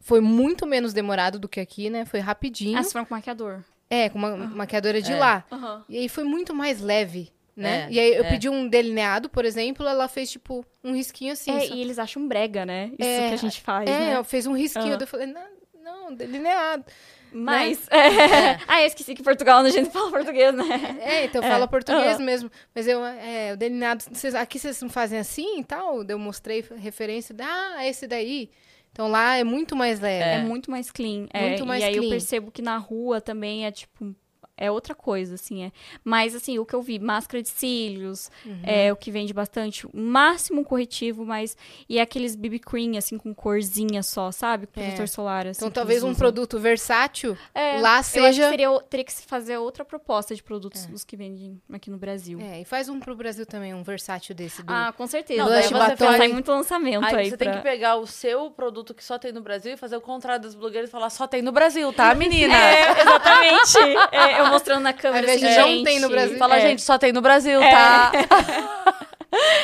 foi 0.07 0.21
muito 0.21 0.65
menos 0.67 0.93
demorado 0.93 1.37
do 1.37 1.49
que 1.49 1.59
aqui, 1.59 1.91
né? 1.91 2.05
Foi 2.05 2.21
rapidinho. 2.21 2.79
Ah, 2.79 2.83
você 2.85 2.93
foi 2.93 3.05
com 3.05 3.13
maquiador. 3.15 3.65
É, 3.91 4.09
com 4.09 4.19
uma 4.19 4.37
maquiadora 4.37 5.03
de 5.03 5.13
É. 5.13 5.17
lá. 5.19 5.45
Aham. 5.51 5.85
E 5.89 5.99
aí 5.99 6.09
foi 6.09 6.23
muito 6.23 6.55
mais 6.55 6.81
leve, 6.81 7.33
né? 7.57 7.87
É, 7.89 7.93
e 7.93 7.99
aí 8.01 8.15
eu 8.15 8.25
é. 8.25 8.29
pedi 8.31 8.49
um 8.49 8.69
delineado, 8.69 9.29
por 9.29 9.45
exemplo, 9.45 9.85
ela 9.87 10.07
fez 10.07 10.31
tipo 10.31 10.65
um 10.85 10.93
risquinho 10.95 11.33
assim. 11.33 11.51
É, 11.51 11.61
só- 11.61 11.75
e 11.75 11.81
eles 11.81 11.99
acham 11.99 12.27
brega, 12.29 12.65
né? 12.65 12.93
Isso 12.99 13.09
É, 13.09 13.29
que 13.29 13.35
a 13.35 13.39
gente 13.39 13.61
faz, 13.61 13.91
é, 13.91 13.99
né? 13.99 14.11
ela 14.13 14.23
fez 14.25 14.47
um 14.47 14.53
risquinho. 14.57 14.97
Daí 14.97 15.03
Eu 15.03 15.07
falei, 15.09 15.27
não, 15.27 15.43
não, 15.83 16.15
delineado. 16.15 16.85
Mas... 17.33 17.87
É. 17.91 18.59
ah, 18.69 18.83
eu 18.83 18.87
esqueci 18.87 19.13
que 19.15 19.23
Portugal 19.25 19.59
a 19.65 19.69
gente 19.71 19.91
fala 19.91 20.11
português, 20.11 20.55
né? 20.55 20.99
É, 21.01 21.25
então 21.25 21.43
É, 21.43 21.51
fala 21.51 21.67
português 21.67 22.15
aham. 22.17 22.25
mesmo. 22.25 22.51
Mas 22.73 22.87
eu, 22.87 23.05
é, 23.05 23.53
o 23.53 23.57
delineado, 23.57 24.05
vocês- 24.11 24.35
aqui 24.37 24.59
vocês 24.59 24.81
não 24.81 24.89
fazem 24.89 25.19
assim 25.19 25.59
e 25.59 25.65
tal? 25.65 26.05
Eu 26.05 26.19
mostrei 26.19 26.65
referência, 26.77 27.35
ah, 27.41 27.85
esse 27.87 28.07
daí. 28.07 28.49
Então 28.97 29.09
lá 29.09 29.37
é 29.37 29.45
muito 29.45 29.77
mais 29.77 30.01
leve. 30.01 30.25
É, 30.25 30.43
muito 30.43 30.71
mais 30.71 30.91
clean. 30.91 31.27
É, 31.29 31.49
Muito 31.49 31.67
mais 31.67 31.83
e 31.83 31.85
aí 31.85 31.97
eu 31.97 32.09
percebo 32.09 32.51
que 32.51 32.63
na 32.63 32.79
rua 32.79 33.21
também 33.21 33.67
é 33.67 33.71
tipo. 33.71 34.17
É 34.57 34.71
outra 34.71 34.95
coisa, 34.95 35.35
assim, 35.35 35.65
é. 35.65 35.73
Mas, 36.03 36.35
assim, 36.35 36.59
o 36.59 36.65
que 36.65 36.75
eu 36.75 36.81
vi, 36.83 36.99
máscara 36.99 37.43
de 37.43 37.49
cílios, 37.49 38.31
Uhum. 38.45 38.61
é 38.63 38.93
o 38.93 38.97
que 38.97 39.11
vende 39.11 39.33
bastante. 39.35 39.87
O 39.87 39.91
máximo 39.95 40.65
corretivo, 40.65 41.25
mas... 41.27 41.57
E 41.89 42.01
aqueles 42.01 42.35
BB 42.35 42.59
cream, 42.61 42.97
assim, 42.97 43.19
com 43.19 43.35
corzinha 43.35 44.03
só, 44.03 44.33
sabe? 44.33 44.67
Protetor 44.67 45.09
solar, 45.09 45.47
assim. 45.47 45.59
Então 45.59 45.71
talvez 45.71 46.03
um 46.03 46.07
usam. 46.09 46.19
produto 46.19 46.59
versátil 46.59 47.37
É, 47.55 47.81
lá 47.81 47.91
Eu 47.91 47.97
acho 47.97 48.13
que 48.13 48.21
seja. 48.21 48.49
seria, 48.49 48.71
o- 48.71 48.81
teria 48.81 49.05
que 49.05 49.13
se 49.13 49.25
fazer 49.27 49.59
outra 49.59 49.85
proposta 49.85 50.35
de 50.35 50.43
produtos 50.43 50.87
dos 50.87 51.05
que 51.05 51.17
vendem 51.17 51.61
aqui 51.73 51.91
no 51.91 51.99
Brasil. 51.99 52.39
É, 52.41 52.61
e 52.63 52.65
faz 52.65 52.89
um 52.89 52.99
pro 52.99 53.15
Brasil 53.15 53.45
também, 53.45 53.75
um 53.75 53.83
versátil 53.83 54.35
desse. 54.35 54.63
Do... 54.63 54.73
Ah, 54.73 54.93
com 54.97 55.07
certeza. 55.07 55.43
Não, 55.43 55.49
daí 55.51 55.61
daí 55.61 55.69
você 55.69 55.75
você 55.75 55.97
pensar 55.97 56.17
faz- 56.19 56.31
em 56.31 56.33
muito 56.33 56.51
lançamento 56.51 57.05
aí, 57.05 57.15
Aí 57.15 57.31
você 57.31 57.37
tem 57.37 57.49
pra- 57.49 57.57
que 57.59 57.63
pegar 57.63 57.97
o 57.97 58.07
seu 58.07 58.51
produto 58.51 58.95
que 58.95 59.05
só 59.05 59.19
tem 59.19 59.33
no 59.33 59.41
Brasil 59.43 59.75
e 59.75 59.77
fazer 59.77 59.97
o 59.97 60.01
contrário 60.01 60.41
dos 60.43 60.55
blogueiros 60.55 60.89
e 60.89 60.93
falar 60.93 61.11
só 61.11 61.27
tem 61.27 61.43
no 61.43 61.53
Brasil, 61.53 61.93
tá, 61.93 62.15
menina? 62.17 62.55
É, 62.57 63.03
exatamente. 63.03 63.79
É, 64.13 64.41
eu 64.41 64.46
mostrando 64.51 64.83
na 64.83 64.93
câmera, 64.93 65.27
assim, 65.33 65.47
de 65.47 65.57
não 65.57 65.69
gente, 65.69 65.85
tem 65.85 66.01
no 66.01 66.09
Brasil. 66.09 66.39
Fala, 66.39 66.57
é, 66.57 66.61
gente, 66.61 66.83
só 66.83 66.99
tem 66.99 67.13
no 67.13 67.21
Brasil, 67.21 67.61
tá? 67.61 68.13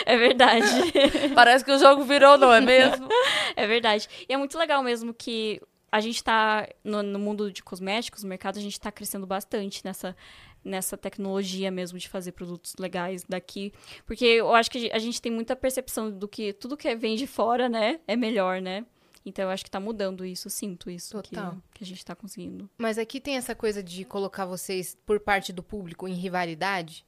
É 0.05 0.16
verdade. 0.16 0.66
Parece 1.35 1.64
que 1.64 1.72
o 1.72 1.78
jogo 1.78 2.05
virou, 2.05 2.37
não 2.37 2.53
é 2.53 2.61
mesmo? 2.61 3.09
É 3.57 3.66
verdade. 3.66 4.09
E 4.28 4.33
é 4.33 4.37
muito 4.37 4.59
legal 4.59 4.83
mesmo 4.83 5.12
que 5.12 5.61
a 5.91 6.01
gente 6.01 6.22
tá 6.24 6.66
no, 6.83 7.03
no 7.03 7.18
mundo 7.18 7.53
de 7.53 7.62
cosméticos, 7.62 8.22
no 8.22 8.28
mercado, 8.28 8.59
a 8.59 8.62
gente 8.62 8.80
tá 8.80 8.91
crescendo 8.91 9.26
bastante 9.26 9.85
nessa 9.85 10.16
nessa 10.64 10.97
tecnologia 10.97 11.72
mesmo 11.72 11.99
de 11.99 12.09
fazer 12.09 12.30
produtos 12.30 12.76
legais 12.78 13.24
daqui, 13.28 13.72
porque 14.07 14.24
eu 14.24 14.55
acho 14.55 14.70
que 14.70 14.91
a 14.93 14.99
gente 15.01 15.20
tem 15.20 15.33
muita 15.33 15.57
percepção 15.57 16.09
do 16.09 16.28
que 16.28 16.53
tudo 16.53 16.76
que 16.76 16.95
vem 16.95 17.16
de 17.16 17.26
fora, 17.26 17.68
né, 17.68 17.99
é 18.07 18.14
melhor, 18.14 18.61
né? 18.61 18.87
Então 19.24 19.44
eu 19.44 19.50
acho 19.50 19.64
que 19.64 19.70
tá 19.70 19.78
mudando 19.78 20.24
isso, 20.24 20.50
sinto 20.50 20.90
isso 20.90 21.20
que, 21.22 21.34
Total. 21.36 21.56
que 21.72 21.84
a 21.84 21.86
gente 21.86 22.04
tá 22.04 22.14
conseguindo. 22.14 22.68
Mas 22.76 22.98
aqui 22.98 23.20
tem 23.20 23.36
essa 23.36 23.54
coisa 23.54 23.82
de 23.82 24.04
colocar 24.04 24.44
vocês, 24.44 24.96
por 25.06 25.20
parte 25.20 25.52
do 25.52 25.62
público, 25.62 26.08
em 26.08 26.14
rivalidade. 26.14 27.04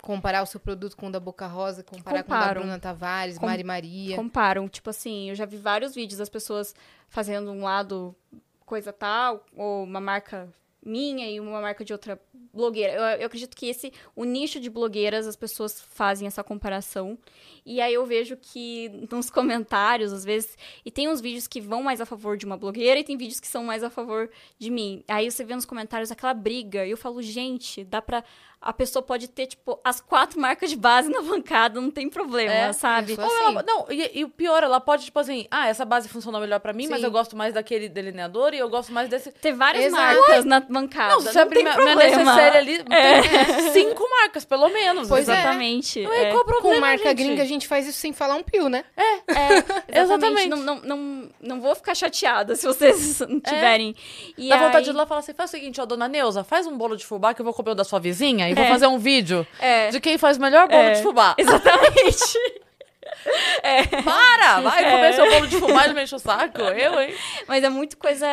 Comparar 0.00 0.42
o 0.42 0.46
seu 0.46 0.58
produto 0.58 0.96
com 0.96 1.06
o 1.06 1.12
da 1.12 1.20
Boca 1.20 1.46
Rosa, 1.46 1.84
comparar 1.84 2.24
com 2.24 2.32
o 2.32 2.38
da. 2.38 2.54
Bruna 2.54 2.78
Tavares, 2.78 3.38
Com- 3.38 3.46
Mari 3.46 3.62
Maria. 3.62 4.16
Comparam, 4.16 4.68
tipo 4.68 4.90
assim, 4.90 5.28
eu 5.30 5.34
já 5.36 5.44
vi 5.44 5.56
vários 5.56 5.94
vídeos 5.94 6.18
das 6.18 6.28
pessoas 6.28 6.74
fazendo 7.08 7.52
um 7.52 7.62
lado 7.62 8.12
coisa 8.66 8.92
tal, 8.92 9.44
ou 9.54 9.84
uma 9.84 10.00
marca 10.00 10.52
minha 10.84 11.30
e 11.30 11.38
uma 11.40 11.60
marca 11.60 11.84
de 11.84 11.92
outra 11.92 12.20
blogueira. 12.52 12.92
Eu, 12.92 13.20
eu 13.20 13.26
acredito 13.26 13.56
que 13.56 13.66
esse, 13.66 13.92
o 14.14 14.24
nicho 14.24 14.60
de 14.60 14.68
blogueiras, 14.68 15.26
as 15.26 15.36
pessoas 15.36 15.80
fazem 15.80 16.26
essa 16.26 16.42
comparação. 16.44 17.18
E 17.64 17.80
aí 17.80 17.94
eu 17.94 18.04
vejo 18.04 18.36
que 18.36 18.90
nos 19.10 19.30
comentários, 19.30 20.12
às 20.12 20.24
vezes, 20.24 20.56
e 20.84 20.90
tem 20.90 21.08
uns 21.08 21.20
vídeos 21.20 21.46
que 21.46 21.60
vão 21.60 21.82
mais 21.82 22.00
a 22.00 22.06
favor 22.06 22.36
de 22.36 22.44
uma 22.44 22.56
blogueira 22.56 23.00
e 23.00 23.04
tem 23.04 23.16
vídeos 23.16 23.40
que 23.40 23.46
são 23.46 23.64
mais 23.64 23.82
a 23.82 23.90
favor 23.90 24.30
de 24.58 24.70
mim. 24.70 25.04
Aí 25.08 25.30
você 25.30 25.44
vê 25.44 25.54
nos 25.54 25.64
comentários 25.64 26.10
aquela 26.10 26.34
briga, 26.34 26.84
e 26.84 26.90
eu 26.90 26.96
falo, 26.96 27.22
gente, 27.22 27.84
dá 27.84 28.02
pra 28.02 28.24
a 28.62 28.72
pessoa 28.72 29.02
pode 29.02 29.28
ter, 29.28 29.46
tipo, 29.46 29.80
as 29.84 30.00
quatro 30.00 30.40
marcas 30.40 30.70
de 30.70 30.76
base 30.76 31.10
na 31.10 31.20
bancada, 31.20 31.80
não 31.80 31.90
tem 31.90 32.08
problema, 32.08 32.52
É, 32.52 32.72
sabe? 32.72 33.14
Ou 33.18 33.24
assim. 33.24 33.44
ela- 33.44 33.62
não, 33.66 33.86
e, 33.90 34.20
e 34.20 34.24
o 34.24 34.28
pior, 34.28 34.62
ela 34.62 34.80
pode, 34.80 35.04
tipo 35.04 35.18
assim, 35.18 35.46
ah, 35.50 35.68
essa 35.68 35.84
base 35.84 36.08
funcionou 36.08 36.40
melhor 36.40 36.60
pra 36.60 36.72
mim, 36.72 36.86
mas 36.88 37.00
Sim. 37.00 37.06
eu 37.06 37.10
gosto 37.10 37.36
mais 37.36 37.52
daquele 37.54 37.88
delineador 37.88 38.54
e 38.54 38.58
eu 38.58 38.68
gosto 38.68 38.92
mais 38.92 39.08
desse. 39.08 39.32
Ter 39.32 39.52
várias 39.52 39.86
Exato. 39.86 40.02
marcas 40.20 40.44
na 40.44 40.60
bancada. 40.60 41.14
Não, 41.14 41.20
se 41.20 41.32
você 41.32 41.38
abrir 41.40 41.56
tem 41.56 41.64
minha, 41.64 41.76
minha 41.76 41.96
necessaire 41.96 42.56
ali, 42.56 42.84
tem 42.84 43.72
cinco 43.72 44.08
marcas, 44.08 44.44
pelo 44.44 44.68
menos. 44.68 45.08
Pois 45.08 45.28
é. 45.28 45.32
Exatamente. 45.32 46.06
Ué, 46.06 46.22
é. 46.24 46.30
qual 46.30 46.42
o 46.42 46.44
problema, 46.44 46.74
Com 46.76 46.80
marca 46.80 47.08
gente? 47.08 47.16
gringa, 47.16 47.42
a 47.42 47.46
gente 47.46 47.66
faz 47.66 47.86
isso 47.88 47.98
sem 47.98 48.12
falar 48.12 48.34
um 48.36 48.42
pio, 48.42 48.68
né? 48.68 48.84
É, 48.96 49.02
Exatamente. 49.88 49.98
exatamente. 49.98 50.48
Não, 50.48 50.58
não, 50.58 50.76
não, 50.82 51.28
não 51.40 51.60
vou 51.60 51.74
ficar 51.74 51.94
chateada 51.94 52.54
se 52.56 52.66
vocês 52.66 53.20
não 53.20 53.40
tiverem. 53.40 53.94
E 54.38 54.48
Dá 54.48 54.56
vontade 54.56 54.76
aí- 54.78 54.84
de 54.84 54.90
ir 54.90 54.92
lá 54.92 55.06
falar 55.06 55.20
assim: 55.20 55.34
faz 55.34 55.50
o 55.50 55.52
seguinte, 55.52 55.80
ó, 55.80 55.84
dona 55.86 56.08
Neuza, 56.08 56.44
faz 56.44 56.66
um 56.66 56.76
bolo 56.76 56.96
de 56.96 57.04
fubá 57.04 57.34
que 57.34 57.40
eu 57.40 57.44
vou 57.44 57.54
comer 57.54 57.70
o 57.70 57.74
da 57.74 57.84
sua 57.84 57.98
vizinha 57.98 58.48
e 58.52 58.54
vou 58.54 58.64
É. 58.64 58.68
fazer 58.68 58.86
um 58.86 58.98
vídeo 58.98 59.46
É. 59.58 59.90
de 59.90 60.00
quem 60.00 60.16
faz 60.18 60.36
o 60.36 60.40
melhor 60.40 60.68
bolo 60.68 60.80
É. 60.82 60.92
de 60.92 61.02
fubá. 61.02 61.34
Exatamente. 61.38 62.38
Para! 64.04 64.60
Vai 64.60 64.84
comer 64.90 65.08
É. 65.08 65.12
seu 65.12 65.30
bolo 65.30 65.46
de 65.46 65.58
fubá 65.58 65.86
e 65.86 65.94
me 65.94 66.02
enche 66.02 66.14
o 66.14 66.18
saco. 66.18 66.60
Eu, 66.60 67.00
hein? 67.00 67.14
Mas 67.46 67.62
é 67.64 67.68
muito 67.68 67.96
coisa 67.96 68.26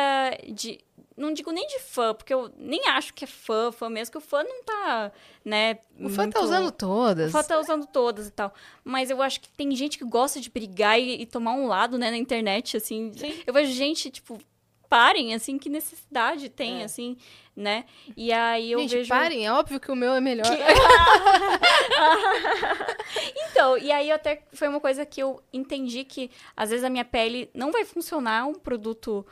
de. 0.48 0.78
Não 1.16 1.34
digo 1.34 1.50
nem 1.52 1.66
de 1.66 1.78
fã, 1.80 2.14
porque 2.14 2.32
eu 2.32 2.50
nem 2.56 2.80
acho 2.88 3.12
que 3.12 3.24
é 3.24 3.26
fã, 3.26 3.70
fã 3.70 3.90
mesmo, 3.90 4.12
que 4.12 4.16
o 4.18 4.22
fã 4.22 4.42
não 4.42 4.64
tá, 4.64 5.12
né? 5.44 5.76
O 5.98 6.08
fã 6.08 6.22
muito- 6.22 6.32
tá 6.34 6.40
usando 6.40 6.68
O 6.68 6.72
todas. 6.72 7.30
fã 7.30 7.42
tá 7.42 7.58
usando 7.58 7.86
todas 7.86 8.26
e 8.28 8.30
tal. 8.30 8.54
Mas 8.82 9.10
eu 9.10 9.20
acho 9.20 9.38
que 9.38 9.48
tem 9.50 9.70
gente 9.76 9.98
que 9.98 10.04
gosta 10.04 10.40
de 10.40 10.48
brigar 10.48 10.98
e, 10.98 11.20
e 11.20 11.26
tomar 11.26 11.52
um 11.52 11.66
lado, 11.66 11.98
né, 11.98 12.10
na 12.10 12.16
internet, 12.16 12.74
assim. 12.78 13.12
Eu 13.46 13.52
vejo 13.52 13.70
gente, 13.70 14.10
tipo, 14.10 14.38
parem, 14.90 15.32
assim, 15.34 15.56
que 15.56 15.70
necessidade 15.70 16.50
tem, 16.50 16.82
É. 16.82 16.84
assim, 16.84 17.16
né? 17.56 17.84
E 18.16 18.30
aí 18.32 18.72
eu 18.72 18.80
gente, 18.80 18.96
vejo. 18.96 19.08
parem, 19.08 19.46
é 19.46 19.52
óbvio 19.52 19.78
que 19.80 19.90
o 19.90 19.96
meu 19.96 20.12
é 20.12 20.20
melhor. 20.20 20.44
Então, 23.50 23.76
e 23.76 23.90
aí 23.92 24.10
até 24.10 24.42
foi 24.52 24.68
uma 24.68 24.80
coisa 24.80 25.04
que 25.04 25.20
eu 25.22 25.42
entendi 25.52 26.04
que 26.04 26.30
às 26.56 26.70
vezes 26.70 26.84
a 26.84 26.88
minha 26.90 27.04
pele 27.04 27.50
não 27.54 27.70
vai 27.70 27.84
funcionar 27.84 28.46
um 28.46 28.54
produto 28.54 29.26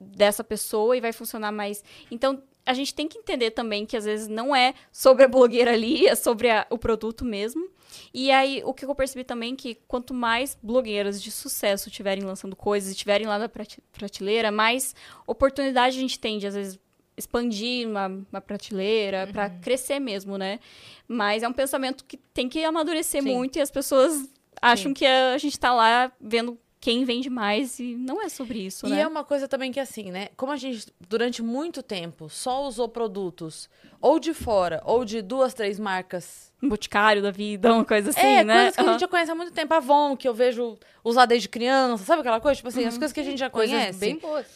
dessa 0.00 0.42
pessoa 0.44 0.96
e 0.96 1.00
vai 1.00 1.12
funcionar 1.12 1.52
mais. 1.52 1.84
Então, 2.10 2.42
a 2.70 2.74
gente 2.74 2.94
tem 2.94 3.08
que 3.08 3.18
entender 3.18 3.50
também 3.52 3.86
que 3.86 3.96
às 3.96 4.04
vezes 4.04 4.28
não 4.28 4.54
é 4.54 4.74
sobre 4.92 5.24
a 5.24 5.28
blogueira 5.28 5.72
ali, 5.72 6.06
é 6.06 6.14
sobre 6.14 6.50
a- 6.50 6.66
o 6.70 6.76
produto 6.78 7.24
mesmo. 7.24 7.68
E 8.12 8.30
aí, 8.30 8.62
o 8.64 8.74
que 8.74 8.84
eu 8.84 8.94
percebi 8.94 9.24
também 9.24 9.54
é 9.54 9.56
que 9.56 9.74
quanto 9.88 10.12
mais 10.12 10.56
blogueiras 10.62 11.20
de 11.22 11.30
sucesso 11.30 11.90
tiverem 11.90 12.22
lançando 12.24 12.54
coisas 12.54 12.92
e 12.92 12.94
tiverem 12.94 13.26
lá 13.26 13.38
na 13.38 13.48
prate- 13.48 13.82
prateleira, 13.92 14.50
mais 14.52 14.94
oportunidade 15.26 15.96
a 15.96 16.00
gente 16.00 16.18
tem 16.18 16.38
de, 16.38 16.46
às 16.46 16.54
vezes, 16.54 16.78
expandir 17.16 17.88
uma, 17.88 18.06
uma 18.30 18.40
prateleira 18.40 19.26
pra 19.32 19.50
crescer 19.50 19.98
mesmo, 19.98 20.36
né? 20.38 20.60
Mas 21.08 21.42
é 21.42 21.48
um 21.48 21.52
pensamento 21.52 22.04
que 22.04 22.16
tem 22.16 22.48
que 22.48 22.62
amadurecer 22.64 23.22
Sim. 23.22 23.34
muito 23.34 23.58
e 23.58 23.62
as 23.62 23.70
pessoas 23.70 24.28
acham 24.60 24.90
Sim. 24.90 24.94
que 24.94 25.06
a 25.06 25.36
gente 25.38 25.58
tá 25.58 25.72
lá 25.74 26.12
vendo 26.20 26.58
quem 26.80 27.04
vende 27.04 27.28
mais 27.28 27.78
e 27.80 27.96
não 27.96 28.22
é 28.22 28.28
sobre 28.28 28.60
isso, 28.60 28.86
E 28.86 28.90
né? 28.90 29.00
é 29.00 29.06
uma 29.06 29.24
coisa 29.24 29.48
também 29.48 29.72
que, 29.72 29.80
assim, 29.80 30.10
né? 30.12 30.28
Como 30.36 30.52
a 30.52 30.56
gente, 30.56 30.86
durante 31.08 31.42
muito 31.42 31.82
tempo, 31.82 32.28
só 32.28 32.64
usou 32.64 32.88
produtos 32.88 33.68
ou 34.00 34.18
de 34.20 34.32
fora 34.32 34.80
ou 34.84 35.04
de 35.04 35.20
duas, 35.20 35.52
três 35.54 35.78
marcas. 35.78 36.52
Um 36.62 36.68
boticário 36.68 37.20
da 37.20 37.30
vida, 37.32 37.72
uma 37.72 37.84
coisa 37.84 38.10
assim, 38.10 38.20
é, 38.26 38.44
né? 38.44 38.54
coisas 38.54 38.74
que 38.76 38.80
a 38.80 38.84
Aham. 38.84 38.92
gente 38.92 39.00
já 39.00 39.08
conhece 39.08 39.30
há 39.30 39.34
muito 39.34 39.52
tempo. 39.52 39.74
Avon, 39.74 40.16
que 40.16 40.28
eu 40.28 40.34
vejo 40.34 40.78
usar 41.02 41.26
desde 41.26 41.48
criança, 41.48 42.04
sabe 42.04 42.20
aquela 42.20 42.40
coisa? 42.40 42.56
Tipo 42.56 42.68
assim, 42.68 42.84
as 42.84 42.96
coisas 42.96 43.12
que 43.12 43.20
a 43.20 43.24
gente 43.24 43.38
já 43.38 43.50
Coisas 43.50 43.74
conhece. 43.74 43.98
bem 43.98 44.16
boas. 44.18 44.46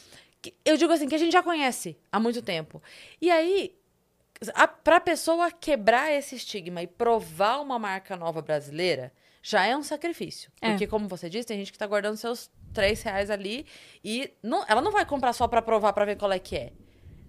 que- 0.41 0.55
eu 0.65 0.77
digo 0.77 0.93
assim, 0.93 1.09
que 1.09 1.15
a 1.15 1.19
gente 1.19 1.33
já 1.33 1.43
conhece 1.43 1.97
há 2.11 2.19
muito 2.21 2.43
tempo. 2.43 2.83
E 3.21 3.31
aí, 3.31 3.73
a, 4.55 4.67
pra 4.67 4.99
pessoa 5.01 5.51
quebrar 5.53 6.11
esse 6.13 6.35
estigma 6.37 6.83
e 6.83 6.87
provar 6.87 7.61
uma 7.61 7.79
marca 7.79 8.17
nova 8.17 8.43
brasileira, 8.43 9.13
já 9.43 9.67
é 9.67 9.77
um 9.77 9.83
sacrifício. 9.83 10.51
É. 10.61 10.71
Porque, 10.71 10.87
como 10.87 11.09
você 11.09 11.29
disse, 11.29 11.49
tem 11.49 11.59
gente 11.59 11.73
que 11.73 11.79
tá 11.79 11.87
guardando 11.87 12.17
seus 12.17 12.51
três 12.73 13.03
reais 13.03 13.29
ali 13.29 13.67
e 14.03 14.33
não, 14.43 14.65
ela 14.69 14.81
não 14.81 14.93
vai 14.93 15.05
comprar 15.05 15.33
só 15.33 15.49
pra 15.49 15.61
provar, 15.61 15.93
pra 15.93 16.05
ver 16.05 16.17
qual 16.17 16.33
é 16.33 16.39
que 16.39 16.57
é. 16.57 16.73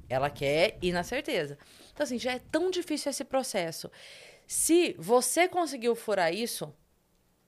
Ela 0.08 0.30
quer 0.30 0.78
ir 0.82 0.92
na 0.92 1.04
certeza. 1.04 1.58
Então, 1.92 2.04
assim, 2.04 2.20
já 2.20 2.34
é 2.34 2.40
tão 2.40 2.70
difícil 2.70 3.10
esse 3.10 3.24
processo. 3.24 3.90
Se 4.46 4.96
você 5.00 5.48
conseguiu 5.48 5.96
furar 5.96 6.34
isso 6.34 6.74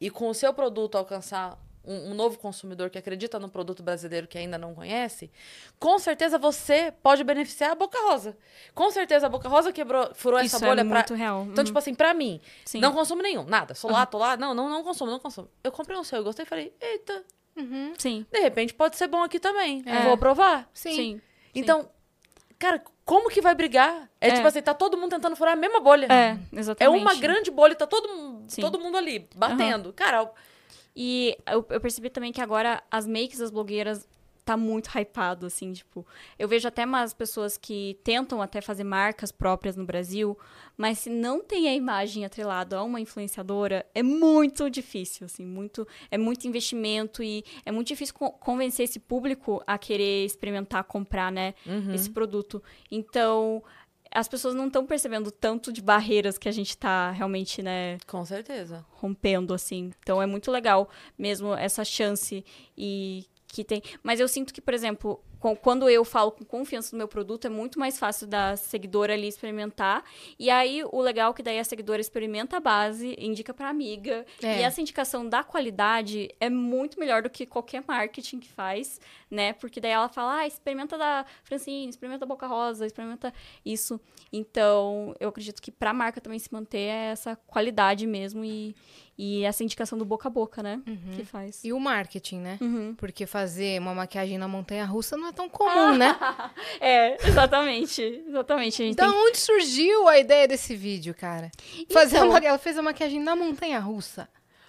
e 0.02 0.10
com 0.10 0.30
o 0.30 0.34
seu 0.34 0.54
produto 0.54 0.98
alcançar 0.98 1.60
um, 1.88 2.12
um 2.12 2.14
novo 2.14 2.38
consumidor 2.38 2.90
que 2.90 2.98
acredita 2.98 3.40
no 3.40 3.50
produto 3.50 3.82
brasileiro 3.84 4.28
que 4.28 4.38
ainda 4.38 4.58
não 4.58 4.74
conhece, 4.76 5.32
com 5.80 5.98
certeza 6.00 6.38
você 6.38 6.94
pode 7.04 7.24
beneficiar 7.24 7.72
a 7.72 7.76
Boca 7.76 7.98
Rosa. 8.10 8.38
Com 8.74 8.90
certeza 8.92 9.26
a 9.28 9.30
Boca 9.30 9.48
Rosa 9.50 9.72
quebrou, 9.72 10.10
furou 10.16 10.40
Isso 10.40 10.56
essa 10.56 10.66
é 10.66 10.68
bolha 10.70 10.84
pra. 10.86 10.94
muito 11.00 11.14
real. 11.14 11.44
Então, 11.44 11.62
Uhum. 11.62 11.66
tipo 11.66 11.78
assim, 11.80 11.94
pra 11.94 12.14
mim, 12.14 12.42
Sim. 12.66 12.80
não 12.80 12.92
consumo 12.94 13.22
nenhum, 13.22 13.44
nada. 13.44 13.74
Sou 13.76 13.92
lá, 13.92 14.06
tô 14.06 14.18
lá, 14.18 14.36
não, 14.38 14.54
não, 14.54 14.70
não 14.70 14.84
consumo, 14.84 15.12
não 15.12 15.20
consumo. 15.20 15.50
Eu 15.64 15.72
comprei 15.72 15.98
um 15.98 16.04
seu, 16.04 16.20
eu 16.20 16.24
gostei 16.24 16.44
e 16.44 16.48
falei, 16.48 16.74
eita, 16.82 17.24
Sim. 17.98 18.26
de 18.32 18.40
repente 18.40 18.74
pode 18.74 18.98
ser 18.98 19.08
bom 19.08 19.24
aqui 19.24 19.40
também. 19.40 19.82
É. 19.86 20.04
Vou 20.04 20.18
provar. 20.18 20.70
Sim. 20.74 20.94
Sim. 20.96 21.22
Então, 21.54 21.90
cara, 22.60 22.84
como 23.06 23.30
que 23.30 23.40
vai 23.42 23.54
brigar? 23.56 24.10
É, 24.20 24.30
É. 24.30 24.32
tipo 24.34 24.48
assim, 24.48 24.62
tá 24.62 24.74
todo 24.74 24.98
mundo 24.98 25.12
tentando 25.12 25.36
furar 25.36 25.54
a 25.54 25.56
mesma 25.56 25.80
bolha. 25.80 26.08
É, 26.12 26.32
É 26.32 26.60
exatamente. 26.60 27.02
uma 27.02 27.16
grande 27.16 27.50
bolha, 27.52 27.76
tá 27.76 27.86
todo, 27.88 28.44
Sim. 28.48 28.62
todo 28.62 28.80
mundo 28.80 28.98
ali, 28.98 29.30
batendo. 29.36 29.94
Cara, 29.94 30.30
E 30.96 31.38
eu, 31.46 31.66
eu 31.70 31.82
percebi 31.82 32.10
também 32.10 32.32
que 32.32 32.42
agora 32.42 32.82
as 32.90 33.06
makes 33.06 33.40
das 33.40 33.52
blogueiras 33.52 34.08
tá 34.46 34.56
muito 34.56 34.92
hypado, 34.96 35.48
assim, 35.48 35.74
tipo... 35.74 36.06
Eu 36.38 36.48
vejo 36.48 36.68
até 36.68 36.86
umas 36.86 37.16
pessoas 37.16 37.58
que 37.58 37.98
tentam 38.04 38.44
até 38.44 38.62
fazer 38.62 38.84
marcas 38.84 39.32
próprias 39.32 39.76
no 39.76 39.84
Brasil, 39.84 40.38
mas 40.78 41.00
se 41.00 41.10
não 41.10 41.44
tem 41.44 41.68
a 41.68 41.74
imagem 41.74 42.24
atrelada 42.24 42.78
a 42.78 42.84
uma 42.84 43.02
influenciadora, 43.02 43.84
é 43.96 44.04
muito 44.04 44.70
difícil, 44.70 45.26
assim, 45.26 45.44
muito... 45.44 45.88
É 46.12 46.18
muito 46.18 46.48
investimento 46.48 47.24
e 47.24 47.44
é 47.66 47.72
muito 47.72 47.88
difícil 47.88 48.14
con- 48.14 48.30
convencer 48.34 48.84
esse 48.84 49.00
público 49.00 49.64
a 49.66 49.80
querer 49.80 50.26
experimentar, 50.26 50.84
comprar, 50.84 51.32
né, 51.32 51.56
esse 51.94 52.10
produto. 52.12 52.62
Então... 52.92 53.64
As 54.16 54.28
pessoas 54.28 54.56
não 54.56 54.68
estão 54.68 54.86
percebendo 54.86 55.30
tanto 55.30 55.72
de 55.74 55.82
barreiras 55.82 56.38
que 56.38 56.48
a 56.48 56.52
gente 56.52 56.78
tá 56.78 57.12
realmente, 57.12 57.62
né, 57.62 57.98
com 58.08 58.24
certeza. 58.24 58.86
rompendo, 58.94 59.54
assim. 59.54 59.92
Então 60.02 60.22
é 60.22 60.26
muito 60.26 60.50
legal 60.50 60.90
mesmo 61.18 61.54
essa 61.54 61.84
chance 61.84 62.44
e 62.78 63.26
que 63.48 63.64
tem. 63.64 63.82
Mas 64.02 64.20
eu 64.20 64.28
sinto 64.28 64.54
que, 64.54 64.62
por 64.62 64.74
exemplo, 64.74 65.22
quando 65.62 65.88
eu 65.90 66.04
falo 66.04 66.32
com 66.32 66.44
confiança 66.44 66.96
no 66.96 66.98
meu 66.98 67.08
produto, 67.08 67.46
é 67.46 67.50
muito 67.50 67.78
mais 67.78 68.00
fácil 68.00 68.26
da 68.26 68.56
seguidora 68.56 69.14
ali 69.14 69.28
experimentar. 69.28 70.04
E 70.40 70.50
aí, 70.50 70.84
o 70.92 71.02
legal 71.02 71.32
é 71.32 71.34
que 71.34 71.44
daí 71.44 71.60
a 71.60 71.64
seguidora 71.64 72.02
experimenta 72.02 72.58
a 72.58 72.60
base, 72.60 73.16
indica 73.20 73.54
pra 73.54 73.70
amiga. 73.70 74.26
É. 74.42 74.60
E 74.60 74.64
essa 74.64 74.82
indicação 74.82 75.28
da 75.28 75.44
qualidade 75.44 76.30
é 76.40 76.50
muito 76.50 77.00
melhor 77.00 77.22
do 77.22 77.30
que 77.30 77.46
qualquer 77.46 77.84
marketing 77.88 78.40
que 78.40 78.48
faz, 78.48 79.00
né? 79.30 79.54
Porque 79.54 79.80
daí 79.82 79.92
ela 79.92 80.08
fala, 80.10 80.40
ah, 80.40 80.48
experimenta 80.48 80.98
da 80.98 81.26
Francine, 81.44 81.90
experimenta 81.90 82.20
da 82.22 82.26
Boca 82.26 82.48
Rosa, 82.48 82.86
experimenta 82.86 83.34
isso. 83.66 84.00
Então, 84.32 85.16
eu 85.20 85.30
acredito 85.30 85.62
que 85.62 85.72
pra 85.72 85.94
marca 85.94 86.22
também 86.22 86.40
se 86.40 86.52
manter 86.54 86.78
é 86.90 87.06
essa 87.12 87.36
qualidade 87.48 88.06
mesmo 88.06 88.44
e, 88.44 88.76
e 89.18 89.44
essa 89.44 89.64
indicação 89.64 89.98
do 89.98 90.04
boca 90.06 90.28
a 90.28 90.32
boca, 90.32 90.62
né? 90.62 90.82
Que 91.16 91.24
faz. 91.24 91.64
E 91.64 91.72
o 91.74 91.80
marketing, 91.80 92.40
né? 92.40 92.58
Uhum. 92.62 92.94
Porque 92.96 93.26
fazer 93.26 93.80
uma 93.80 93.94
maquiagem 93.96 94.38
na 94.38 94.48
montanha-russa 94.48 95.16
não 95.18 95.28
é 95.30 95.32
tão 95.32 95.50
comum, 95.50 95.96
né? 95.98 96.16
É, 96.80 97.28
exatamente. 97.28 98.02
Exatamente. 98.28 98.82
A 98.82 98.86
gente 98.86 98.96
Da 98.96 99.10
tem 99.10 99.18
onde 99.28 99.38
surgiu 99.38 100.08
a 100.08 100.20
ideia 100.20 100.48
desse 100.48 100.76
vídeo, 100.76 101.14
cara? 101.16 101.50
Fazer 101.92 102.18
Então- 102.18 102.30
uma... 102.30 102.40
Ela 102.40 102.58
fez 102.58 102.78
a 102.78 102.82
maquiagem 102.82 103.20
na 103.20 103.36
montanha-russa. 103.36 104.28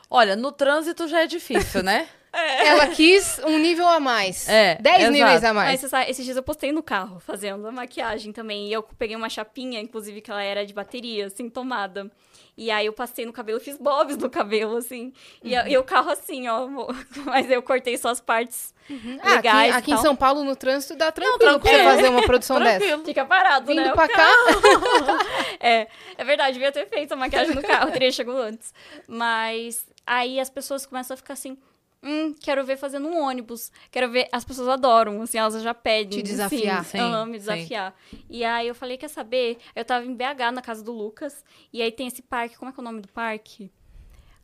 Olha, 0.09 0.36
no 0.36 0.52
trânsito 0.52 1.09
já 1.09 1.22
é 1.22 1.26
difícil, 1.26 1.82
né? 1.82 2.09
Ela 2.39 2.87
quis 2.89 3.39
um 3.45 3.59
nível 3.59 3.87
a 3.89 3.99
mais. 4.01 4.49
É, 4.49 4.76
Dez 4.80 4.97
exato. 4.99 5.12
níveis 5.12 5.45
a 5.45 5.55
Mas 5.55 5.64
mais. 5.66 5.80
você 5.80 5.89
sabe, 5.89 6.11
esses 6.11 6.24
dias 6.24 6.37
eu 6.37 6.43
postei 6.43 6.72
no 6.72 6.82
carro 6.82 7.18
fazendo 7.20 7.66
a 7.66 7.72
maquiagem 7.72 8.32
também. 8.32 8.68
E 8.68 8.72
eu 8.72 8.82
peguei 8.82 9.16
uma 9.16 9.28
chapinha, 9.28 9.80
inclusive, 9.80 10.20
que 10.20 10.30
ela 10.30 10.43
era 10.43 10.64
de 10.66 10.72
bateria, 10.74 11.26
assim, 11.26 11.49
tomada. 11.49 12.11
E 12.59 12.70
aí 12.70 12.87
eu 12.87 12.93
passei 12.93 13.26
no 13.26 13.32
cabelo, 13.34 13.61
fiz 13.61 13.76
bobs 13.76 14.16
no 14.16 14.30
cabelo, 14.30 14.78
assim. 14.78 15.12
E, 15.45 15.55
Uhum. 15.55 15.66
e 15.68 15.76
o 15.78 15.84
carro 15.84 16.11
assim, 16.11 16.49
ó. 16.49 16.66
Mas 17.26 17.51
eu 17.51 17.62
cortei 17.62 17.99
só 17.99 18.09
as 18.09 18.20
partes 18.20 18.74
Ah, 18.89 18.95
aqui, 18.95 19.37
legais. 19.37 19.74
e 19.74 19.78
aqui 19.78 19.93
em. 19.93 19.99
São 19.99 20.16
Paulo, 20.16 20.43
no 20.43 20.57
trânsito, 20.57 20.97
dá 20.97 21.12
tranquilo 21.12 21.39
pra 21.39 21.53
você 21.53 21.59
tranquilo. 21.61 21.84
fazer 21.91 22.09
uma 22.09 22.22
produção 22.22 22.59
dessa. 22.61 22.78
Tranquilo. 22.78 23.05
Fica 23.05 23.24
parado, 23.26 23.74
né? 23.74 23.82
Vindo 23.82 23.93
o 23.93 23.95
pra 23.95 24.09
cá, 24.09 24.26
É, 25.61 25.87
é 26.16 26.24
verdade, 26.24 26.55
devia 26.55 26.72
ter 26.72 26.87
feito 26.87 27.12
a 27.12 27.16
maquiagem 27.16 27.55
no 27.55 27.62
carro, 27.62 27.91
teria 27.91 28.11
chegado 28.11 28.39
antes. 28.39 28.72
Mas 29.07 29.84
aí 30.07 30.41
as 30.41 30.49
pessoas 30.51 30.87
começam 30.87 31.14
a 31.14 31.16
ficar 31.16 31.34
assim. 31.34 31.59
Hum, 32.07 32.34
quero 32.40 32.64
ver 32.64 32.76
fazendo 32.76 33.09
um 33.09 33.20
ônibus. 33.20 33.72
Quero 33.90 34.09
ver. 34.11 34.28
As 34.30 34.44
pessoas 34.44 34.68
adoram, 34.68 35.20
assim, 35.22 35.38
elas 35.38 35.61
já 35.61 35.74
pedem. 35.74 36.18
Te 36.18 36.22
desafiar. 36.22 36.80
Assim, 36.86 36.98
Sim, 36.98 37.04
aham, 37.04 37.26
me 37.26 37.32
sim. 37.32 37.38
desafiar. 37.38 37.94
E 38.30 38.44
aí 38.44 38.68
eu 38.68 38.74
falei, 38.74 38.96
quer 38.96 39.09
saber? 39.09 39.59
Eu 39.74 39.84
tava 39.84 40.07
em 40.07 40.14
BH, 40.14 40.52
na 40.54 40.62
casa 40.62 40.84
do 40.84 40.92
Lucas. 40.92 41.44
E 41.72 41.82
aí 41.82 41.90
tem 41.90 42.07
esse 42.07 42.22
parque. 42.22 42.57
Como 42.57 42.70
é 42.70 42.72
que 42.72 42.78
é 42.78 42.82
o 42.82 42.84
nome 42.84 43.00
do 43.00 43.09
parque? 43.09 43.70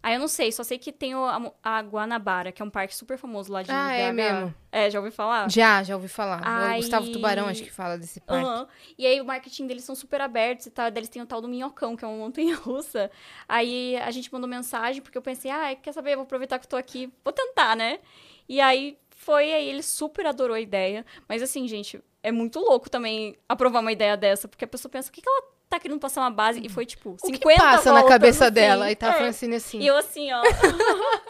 Aí 0.02 0.14
eu 0.14 0.18
não 0.20 0.26
sei, 0.26 0.50
só 0.50 0.64
sei 0.64 0.78
que 0.78 0.90
tem 0.90 1.14
o, 1.14 1.24
a, 1.24 1.52
a 1.62 1.80
Guanabara, 1.80 2.50
que 2.50 2.60
é 2.60 2.64
um 2.64 2.70
parque 2.70 2.94
super 2.96 3.16
famoso 3.16 3.52
lá 3.52 3.62
de 3.62 3.70
Ah, 3.70 3.88
BH. 3.88 3.94
é 4.00 4.12
mesmo? 4.12 4.54
É, 4.72 4.90
já 4.90 4.98
ouvi 4.98 5.12
falar? 5.12 5.48
Já, 5.48 5.82
já 5.84 5.94
ouvi 5.94 6.08
falar. 6.08 6.40
O 6.42 6.44
Aí- 6.44 6.80
Gustavo 6.80 7.10
Tubarão, 7.12 7.46
acho 7.46 7.62
que 7.62 7.70
fala 7.70 7.96
desse 7.96 8.20
parque. 8.20 8.44
Aham. 8.44 8.66
E 8.98 9.06
aí 9.06 9.20
o 9.20 9.24
marketing 9.24 9.66
deles 9.68 9.84
são 9.84 9.94
super 9.94 10.20
abertos 10.20 10.66
e 10.66 10.70
tal. 10.70 10.90
Daí 10.90 10.98
eles 11.00 11.08
têm 11.08 11.22
o 11.22 11.26
tal 11.26 11.40
do 11.40 11.46
Minhocão, 11.48 11.94
que 11.96 12.04
é 12.04 12.08
uma 12.08 12.16
montanha 12.16 12.56
russa. 12.56 13.10
Aí 13.48 13.96
a 13.98 14.10
gente 14.10 14.32
mandou 14.32 14.48
mensagem, 14.48 15.00
porque 15.02 15.16
eu 15.16 15.22
pensei, 15.22 15.50
ah, 15.50 15.74
quer 15.76 15.92
saber? 15.92 16.12
Eu 16.12 16.16
vou 16.16 16.24
aproveitar 16.24 16.58
que 16.58 16.64
eu 16.66 16.70
tô 16.70 16.76
aqui, 16.76 17.12
vou 17.24 17.32
tentar, 17.32 17.76
né? 17.76 18.00
E 18.48 18.60
aí 18.60 18.98
foi, 19.10 19.52
aí 19.52 19.68
ele 19.68 19.82
super 19.84 20.26
adorou 20.26 20.56
a 20.56 20.60
ideia. 20.60 21.06
Mas 21.28 21.42
assim, 21.42 21.68
gente, 21.68 22.02
é 22.24 22.32
muito 22.32 22.58
louco 22.58 22.90
também 22.90 23.36
aprovar 23.48 23.78
uma 23.80 23.92
ideia 23.92 24.16
dessa, 24.16 24.48
porque 24.48 24.64
a 24.64 24.68
pessoa 24.68 24.90
pensa, 24.90 25.10
o 25.10 25.12
que, 25.12 25.22
que 25.22 25.28
ela 25.28 25.51
tá 25.72 25.80
querendo 25.80 25.98
passar 26.00 26.20
uma 26.22 26.30
base? 26.30 26.60
E 26.64 26.68
foi 26.68 26.86
tipo, 26.86 27.16
O 27.22 27.26
50 27.26 27.38
que 27.48 27.56
passa 27.60 27.92
na 27.92 28.02
cabeça 28.04 28.44
assim. 28.46 28.54
dela? 28.54 28.90
E 28.90 28.96
tá 28.96 29.08
É. 29.08 29.12
Francine 29.14 29.56
assim. 29.56 29.80
E 29.80 29.86
eu 29.86 29.96
assim, 29.96 30.30
ó. 30.32 30.42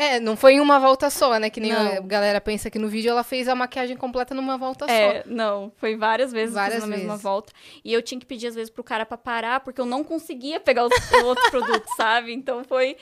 É, 0.00 0.20
não 0.20 0.36
foi 0.36 0.52
em 0.52 0.60
uma 0.60 0.78
volta 0.78 1.10
só, 1.10 1.40
né? 1.40 1.50
Que 1.50 1.58
nem 1.58 1.72
Não. 1.72 1.92
a 1.96 2.00
galera 2.00 2.40
pensa 2.40 2.70
que 2.70 2.78
no 2.78 2.86
vídeo 2.88 3.10
ela 3.10 3.24
fez 3.24 3.48
a 3.48 3.54
maquiagem 3.56 3.96
completa 3.96 4.32
numa 4.32 4.56
volta 4.56 4.84
É, 4.88 5.22
só. 5.22 5.28
não, 5.28 5.72
foi 5.76 5.96
várias 5.96 6.30
vezes 6.30 6.54
Várias 6.54 6.82
na 6.82 6.86
mesma 6.86 7.08
vezes. 7.08 7.22
volta. 7.22 7.52
E 7.84 7.92
eu 7.92 8.00
tinha 8.00 8.20
que 8.20 8.24
pedir 8.26 8.46
às 8.46 8.54
vezes 8.54 8.70
pro 8.70 8.84
cara 8.84 9.04
pra 9.04 9.18
parar, 9.18 9.58
porque 9.58 9.80
eu 9.80 9.86
não 9.86 10.04
conseguia 10.04 10.60
pegar 10.60 10.84
os, 10.84 10.92
os 10.94 11.22
outros 11.24 11.48
produtos, 11.50 11.92
sabe? 11.96 12.32
Então 12.32 12.62
foi. 12.62 12.96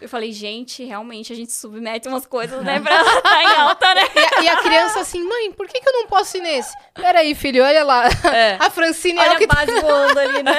Eu 0.00 0.08
falei, 0.08 0.32
gente, 0.32 0.84
realmente 0.84 1.32
a 1.32 1.36
gente 1.36 1.52
submete 1.52 2.06
umas 2.08 2.24
coisas, 2.24 2.62
né, 2.62 2.78
pra 2.80 3.00
estar 3.02 3.42
em 3.42 3.46
alta, 3.60 3.94
né? 3.94 4.02
E 4.14 4.18
a, 4.18 4.42
e 4.42 4.48
a 4.48 4.56
criança 4.62 5.00
assim, 5.00 5.22
mãe, 5.22 5.50
por 5.52 5.66
que, 5.66 5.80
que 5.80 5.88
eu 5.88 5.92
não 5.92 6.06
posso 6.06 6.36
ir 6.36 6.40
nesse? 6.40 6.72
Peraí, 6.94 7.34
filho, 7.34 7.64
olha 7.64 7.82
lá. 7.84 8.04
É. 8.32 8.56
A 8.60 8.70
Francine 8.70 9.18
é 9.18 9.22
Olha 9.22 9.34
o 9.34 9.38
que 9.38 9.44
a 9.44 9.46
base 9.48 9.80
voando 9.80 10.18
ali, 10.18 10.42
né? 10.42 10.54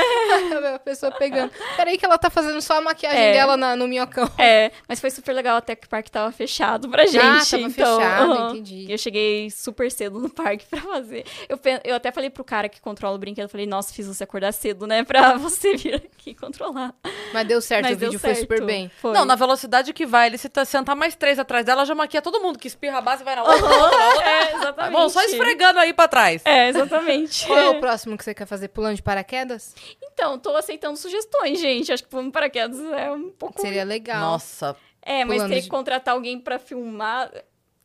tá 0.62 0.76
a 0.76 0.80
pessoa 0.80 1.12
pegando. 1.12 1.52
Peraí 1.78 1.98
que 1.98 2.06
ela 2.06 2.18
tá 2.18 2.30
fazendo 2.30 2.62
só 2.62 2.78
a 2.78 2.82
maquiagem 2.82 3.20
É. 3.22 3.32
dela 3.34 3.56
na- 3.56 3.76
no 3.76 3.88
minhocão. 3.88 4.30
É, 4.38 4.72
mas 4.88 5.00
foi 5.00 5.10
super 5.10 5.34
legal 5.34 5.58
até 5.58 5.76
que 5.76 5.86
o 5.88 5.90
parque 5.90 6.12
tava 6.12 6.32
fechado 6.32 6.90
pra 6.90 7.06
gente. 7.06 7.20
Ah, 7.20 7.42
tava 7.50 7.64
então, 7.64 7.98
fechado, 8.00 8.32
aham. 8.34 8.50
entendi. 8.52 8.86
E 8.88 8.92
eu 8.92 8.98
cheguei 8.98 9.50
super 9.50 9.90
cedo 9.92 10.20
no 10.20 10.30
parque 10.30 10.66
pra 10.66 10.82
fazer. 10.82 11.26
Eu, 11.48 11.60
eu 11.84 11.96
até 11.96 12.12
falei 12.12 12.30
pro 12.30 12.44
cara 12.44 12.68
que 12.68 12.82
controla 12.82 13.16
o 13.16 13.20
brinquedo, 13.20 13.46
eu 13.46 13.50
falei, 13.50 13.66
nossa, 13.66 13.94
fiz 13.94 14.08
você 14.08 14.24
acordar 14.24 14.52
cedo, 14.52 14.86
né, 14.88 15.04
pra 15.04 15.36
você 15.38 15.76
vir 15.78 15.96
aqui 15.96 16.34
controlar. 16.34 16.94
Mas 17.34 17.48
deu 17.48 17.62
certo, 17.62 17.84
mas 17.84 17.96
o 17.96 18.00
vídeo 18.00 18.12
deu 18.12 18.20
foi 18.20 18.30
certo. 18.36 18.42
super 18.42 18.66
bem. 18.66 18.90
Foi. 19.02 19.14
Não, 19.14 19.26
na 19.30 19.36
velocidade 19.36 19.94
que 19.94 20.06
vai, 20.06 20.28
ele 20.28 20.38
se 20.38 20.50
tá- 20.50 20.66
sentar 20.66 20.96
mais 20.96 21.16
três 21.16 21.40
atrás 21.40 21.64
dela, 21.66 21.86
já 21.86 21.96
maquia 21.96 22.22
todo 22.22 22.42
mundo 22.42 22.60
que 22.60 22.68
espirra 22.68 22.98
a 22.98 23.02
base 23.02 23.22
e 23.22 23.26
vai 23.26 23.36
na 23.36 23.44
outra. 23.44 23.60
É, 24.30 24.56
exatamente. 24.56 24.94
Bom, 24.94 25.08
só 25.10 25.22
esfregando 25.24 25.80
aí 25.80 25.94
pra 25.94 26.08
trás. 26.08 26.42
É, 26.46 26.70
exatamente. 26.70 27.46
Qual 27.48 27.58
é 27.60 27.70
o 27.70 27.80
próximo 27.80 28.18
que 28.18 28.24
você 28.24 28.34
quer 28.34 28.46
fazer? 28.46 28.68
Pulando 28.70 28.96
de 28.96 29.02
paraquedas? 29.04 29.74
Então, 30.02 30.38
tô 30.38 30.56
aceitando 30.56 30.98
sugestões, 30.98 31.60
gente. 31.60 31.92
Acho 31.94 32.04
que 32.04 32.10
pulando 32.10 32.32
paraquedas 32.32 32.80
é 32.80 33.12
um 33.12 33.30
pouco. 33.30 33.62
Seria 33.62 33.84
legal. 33.84 34.20
Nossa. 34.20 34.76
É, 35.02 35.24
mas 35.24 35.48
de- 35.48 35.62
que 35.62 35.68
contratar 35.70 36.14
alguém 36.14 36.40
pra 36.40 36.60
filmar. 36.60 37.32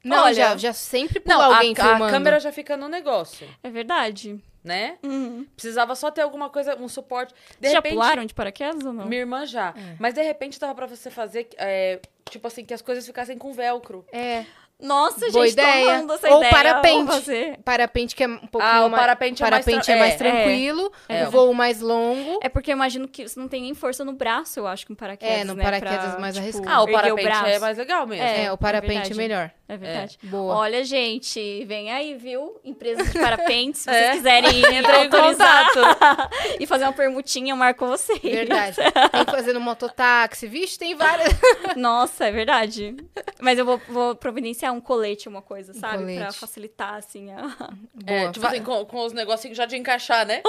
Não, 0.05 0.25
Olha- 0.25 0.35
já, 0.35 0.57
já 0.57 0.73
sempre 0.73 1.21
pula 1.21 1.37
Não, 1.37 1.55
alguém 1.55 1.75
a, 1.79 1.83
a 1.83 1.89
filmando. 1.91 2.11
câmera 2.13 2.41
já 2.41 2.53
fica 2.53 2.77
no 2.77 2.89
negócio, 2.89 3.49
É 3.63 3.71
verdade. 3.71 4.39
Né? 4.65 4.99
Uhum. 5.03 5.47
Precisava 5.55 5.95
só 5.95 6.11
ter 6.11 6.23
alguma 6.23 6.49
coisa, 6.49 6.75
um 6.77 6.89
suporte. 6.89 7.35
De 7.61 7.69
já 7.69 7.77
repente, 7.77 7.93
pularam 7.93 8.25
de 8.25 8.33
paraquedas 8.33 8.85
ou 8.85 8.93
não? 8.93 9.05
Minha 9.05 9.21
irmã 9.21 9.45
já. 9.45 9.75
É. 9.77 9.97
Mas 10.01 10.15
de 10.15 10.23
repente 10.23 10.59
dava 10.59 10.75
pra 10.75 10.87
você 10.87 11.11
fazer, 11.11 11.49
é, 11.59 12.01
tipo 12.31 12.47
assim, 12.49 12.65
que 12.65 12.73
as 12.73 12.81
coisas 12.81 13.05
ficassem 13.05 13.37
com 13.37 13.53
velcro. 13.53 14.07
É, 14.11 14.47
Nossa, 14.81 15.21
Boa 15.31 15.47
gente, 15.47 15.55
tô 15.57 15.63
ideia. 15.63 15.95
amando 15.95 16.13
essa 16.15 16.29
Ou 16.31 16.39
ideia. 16.39 16.53
parapente. 16.53 17.59
Parapente 17.65 18.15
que 18.17 18.25
é 18.25 18.29
um 18.29 18.39
pouquinho 18.39 18.73
Ah, 18.73 18.85
o 18.85 18.91
mais... 18.91 19.01
parapente 19.03 19.43
é 19.43 19.51
mais 19.51 19.65
parapente 19.65 19.87
tra- 19.87 19.95
é 19.95 19.99
mais 19.99 20.15
é, 20.15 20.17
tranquilo, 20.17 20.93
é. 21.09 21.27
o 21.27 21.31
voo 21.31 21.55
mais 21.55 21.81
longo. 21.81 22.41
É 22.43 22.49
porque 22.49 22.71
eu 22.73 22.75
imagino 22.75 23.07
que 23.09 23.27
você 23.27 23.39
não 23.39 23.49
tem 23.49 23.63
nem 23.63 23.73
força 23.75 24.05
no 24.05 24.13
braço, 24.13 24.59
eu 24.59 24.67
acho, 24.67 24.87
com 24.87 24.95
paraquedas. 24.95 25.39
É, 25.39 25.45
no 25.45 25.55
né, 25.55 25.63
paraquedas 25.63 26.11
pra, 26.13 26.21
mais 26.21 26.35
tipo, 26.35 26.45
arriscado. 26.45 26.69
Ah, 26.75 26.83
o 26.83 26.91
parapente 26.93 27.23
braço. 27.25 27.47
é 27.47 27.59
mais 27.61 27.79
legal 27.79 28.07
mesmo. 28.07 28.25
É, 28.25 28.45
É, 28.45 28.53
o 28.53 28.59
parapente 28.59 29.13
é, 29.13 29.15
melhor. 29.15 29.51
É 29.67 29.77
verdade. 29.79 30.19
Boa. 30.25 30.57
Olha, 30.57 30.85
gente, 30.85 31.65
vem 31.65 31.91
aí, 31.91 32.15
viu? 32.15 32.61
Empresas 32.63 33.11
de 33.11 33.19
parapentes, 33.19 33.81
se 33.83 33.85
vocês 33.91 34.03
É. 34.05 34.13
quiserem 34.13 34.61
Entra 34.75 35.05
em 35.05 35.09
contato. 35.09 35.79
e 36.61 36.67
fazer 36.67 36.85
uma 36.85 36.93
permutinha, 36.93 37.53
eu 37.53 37.57
marco 37.57 37.87
vocês. 37.87 38.21
Verdade. 38.21 38.77
tem 38.77 39.25
que 39.25 39.31
fazer 39.31 39.53
no 39.55 39.61
mototáxi. 39.61 40.47
Vixe, 40.47 40.79
tem 40.79 40.95
várias. 40.95 41.29
Nossa, 41.77 42.27
é 42.27 42.31
verdade. 42.33 42.95
Mas 43.41 43.59
eu 43.59 43.65
vou, 43.65 43.81
vou 43.89 44.15
providenciar 44.15 44.64
um 44.71 44.81
colete, 44.81 45.29
uma 45.29 45.43
coisa, 45.43 45.73
sabe? 45.75 45.99
colete. 45.99 46.19
Pra 46.19 46.33
facilitar, 46.33 46.95
assim. 46.95 47.31
A... 47.33 47.71
É, 48.07 48.21
Boa. 48.21 48.33
tipo 48.33 48.47
assim, 48.47 48.63
com, 48.63 48.85
com 48.85 49.05
os 49.05 49.13
negocinhos 49.13 49.57
já 49.57 49.67
de 49.67 49.77
encaixar, 49.77 50.27
né? 50.27 50.43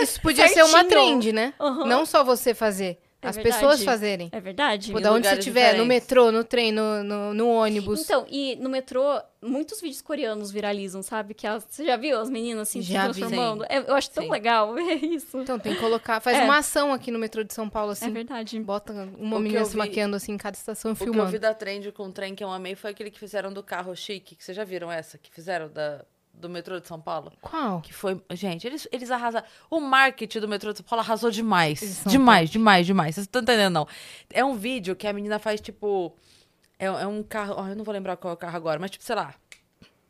Isso 0.00 0.20
podia 0.20 0.48
ser 0.48 0.62
uma 0.62 0.80
certinho. 0.80 0.88
trend, 0.90 1.32
né? 1.32 1.54
Aham. 1.60 1.84
Não 1.86 2.06
só 2.06 2.22
você 2.24 2.54
fazer. 2.54 2.98
É 3.22 3.28
as 3.28 3.36
verdade. 3.36 3.54
pessoas 3.56 3.82
fazerem. 3.84 4.28
É 4.32 4.40
verdade? 4.40 4.86
Tipo, 4.86 5.00
da 5.00 5.12
onde 5.12 5.28
você 5.28 5.34
estiver, 5.34 5.76
no 5.76 5.84
metrô, 5.84 6.32
no 6.32 6.42
trem, 6.42 6.72
no, 6.72 7.04
no, 7.04 7.34
no 7.34 7.48
ônibus. 7.48 8.00
Então, 8.00 8.26
e 8.30 8.56
no 8.56 8.70
metrô, 8.70 9.02
muitos 9.42 9.78
vídeos 9.80 10.00
coreanos 10.00 10.50
viralizam, 10.50 11.02
sabe? 11.02 11.34
Que 11.34 11.46
elas, 11.46 11.66
você 11.68 11.84
já 11.84 11.96
viu 11.96 12.18
as 12.18 12.30
meninas 12.30 12.68
assim 12.68 12.80
Já 12.80 13.02
se 13.12 13.12
vi. 13.12 13.20
transformando? 13.20 13.64
É, 13.68 13.78
eu 13.78 13.94
acho 13.94 14.10
tão 14.10 14.24
Sim. 14.24 14.30
legal 14.30 14.72
ver 14.74 14.94
isso. 15.04 15.38
Então 15.38 15.58
tem 15.58 15.74
que 15.74 15.80
colocar. 15.80 16.18
Faz 16.20 16.38
É. 16.38 16.44
uma 16.44 16.58
ação 16.58 16.92
aqui 16.94 17.10
no 17.10 17.18
metrô 17.18 17.44
de 17.44 17.52
São 17.52 17.68
Paulo, 17.68 17.90
é 17.90 17.92
assim. 17.92 18.10
verdade. 18.10 18.58
Bota 18.60 18.92
uma 19.18 19.36
O 19.36 19.40
menina 19.40 19.60
eu 19.60 19.66
se 19.66 19.72
vi- 19.72 19.78
maquiando 19.78 20.16
assim 20.16 20.32
em 20.32 20.38
cada 20.38 20.56
estação 20.56 20.92
O 20.92 20.96
que 20.96 21.02
eu 21.02 21.06
filmando. 21.12 21.30
vi 21.30 21.38
da 21.38 21.52
trend 21.52 21.92
com 21.92 22.04
o 22.04 22.12
trem 22.12 22.34
que 22.34 22.42
eu 22.42 22.50
amei 22.50 22.74
foi 22.74 22.90
aquele 22.90 23.10
que 23.10 23.18
fizeram 23.18 23.52
do 23.52 23.62
carro 23.62 23.94
chique. 23.94 24.34
Que 24.34 24.42
vocês 24.42 24.56
já 24.56 24.64
viram 24.64 24.90
essa? 24.90 25.18
Que 25.18 25.30
fizeram 25.30 25.68
da, 25.68 26.04
do 26.40 26.48
metrô 26.48 26.80
de 26.80 26.88
São 26.88 27.00
Paulo? 27.00 27.32
Qual? 27.40 27.80
Que 27.82 27.92
foi. 27.92 28.20
Gente, 28.32 28.66
eles, 28.66 28.88
eles 28.90 29.10
arrasaram. 29.10 29.46
O 29.70 29.78
marketing 29.80 30.40
do 30.40 30.48
metrô 30.48 30.72
de 30.72 30.78
São 30.78 30.86
Paulo 30.86 31.02
arrasou 31.02 31.30
demais. 31.30 31.80
Eles 31.82 31.94
são 31.96 32.10
Demais, 32.10 32.50
demais, 32.50 32.86
demais. 32.86 33.14
Vocês 33.14 33.26
estão 33.26 33.42
entendendo, 33.42 33.72
não? 33.74 33.86
É 34.32 34.44
um 34.44 34.54
vídeo 34.56 34.96
que 34.96 35.06
a 35.06 35.12
menina 35.12 35.38
faz, 35.38 35.60
tipo. 35.60 36.12
É, 36.78 36.86
é 36.86 37.06
um 37.06 37.22
carro. 37.22 37.54
ó, 37.58 37.68
eu 37.68 37.76
não 37.76 37.84
vou 37.84 37.92
lembrar 37.92 38.16
qual 38.16 38.32
é 38.32 38.34
o 38.34 38.36
carro 38.38 38.56
agora, 38.56 38.80
mas, 38.80 38.90
tipo, 38.90 39.04
sei 39.04 39.14
lá. 39.14 39.34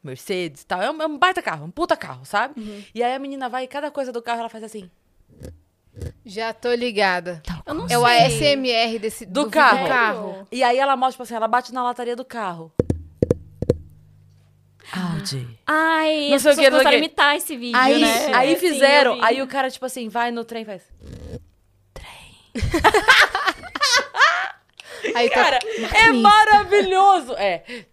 Mercedes 0.02 0.62
e 0.62 0.66
tal. 0.66 0.80
É 0.80 0.90
um, 0.90 1.02
é 1.02 1.06
um 1.06 1.18
baita 1.18 1.42
carro, 1.42 1.66
um 1.66 1.70
puta 1.70 1.94
carro, 1.96 2.24
sabe? 2.24 2.58
Uhum. 2.58 2.82
E 2.94 3.02
aí 3.02 3.14
a 3.14 3.18
menina 3.18 3.48
vai 3.50 3.64
e 3.64 3.68
cada 3.68 3.90
coisa 3.90 4.10
do 4.10 4.22
carro 4.22 4.40
ela 4.40 4.48
faz 4.48 4.64
assim. 4.64 4.90
Já 6.24 6.54
tô 6.54 6.72
ligada. 6.72 7.42
Eu 7.66 7.74
não 7.74 7.86
É 7.88 7.98
o 7.98 8.06
sei. 8.06 8.54
ASMR 8.54 8.98
desse 8.98 9.26
Do 9.26 9.44
do 9.44 9.50
carro. 9.50 9.86
carro. 9.88 10.48
E 10.50 10.62
aí 10.62 10.78
ela 10.78 10.96
mostra, 10.96 11.12
tipo 11.12 11.22
assim, 11.24 11.34
ela 11.34 11.48
bate 11.48 11.72
na 11.74 11.82
lataria 11.82 12.16
do 12.16 12.24
carro. 12.24 12.72
Audi. 14.92 15.46
Ai, 15.66 16.28
Não 16.30 16.36
as 16.36 16.42
sei 16.42 16.52
o 16.52 16.56
pessoas 16.56 16.56
que, 16.56 16.70
não 16.70 16.78
sei 16.80 16.86
o 16.86 16.90
que. 16.90 16.96
imitar 16.96 17.36
esse 17.36 17.56
vídeo, 17.56 17.78
Aí, 17.78 18.00
né? 18.00 18.32
aí 18.34 18.54
Sim, 18.54 18.60
fizeram, 18.60 19.14
vi. 19.14 19.20
aí 19.24 19.40
o 19.42 19.46
cara, 19.46 19.70
tipo 19.70 19.86
assim, 19.86 20.08
vai 20.08 20.30
no 20.32 20.44
trem 20.44 20.62
e 20.62 20.66
faz. 20.66 20.82
Aí 25.14 25.30
tá- 25.30 25.34
Cara, 25.44 25.58
é 25.94 26.10
maravilhoso! 26.12 27.34
É. 27.36 27.62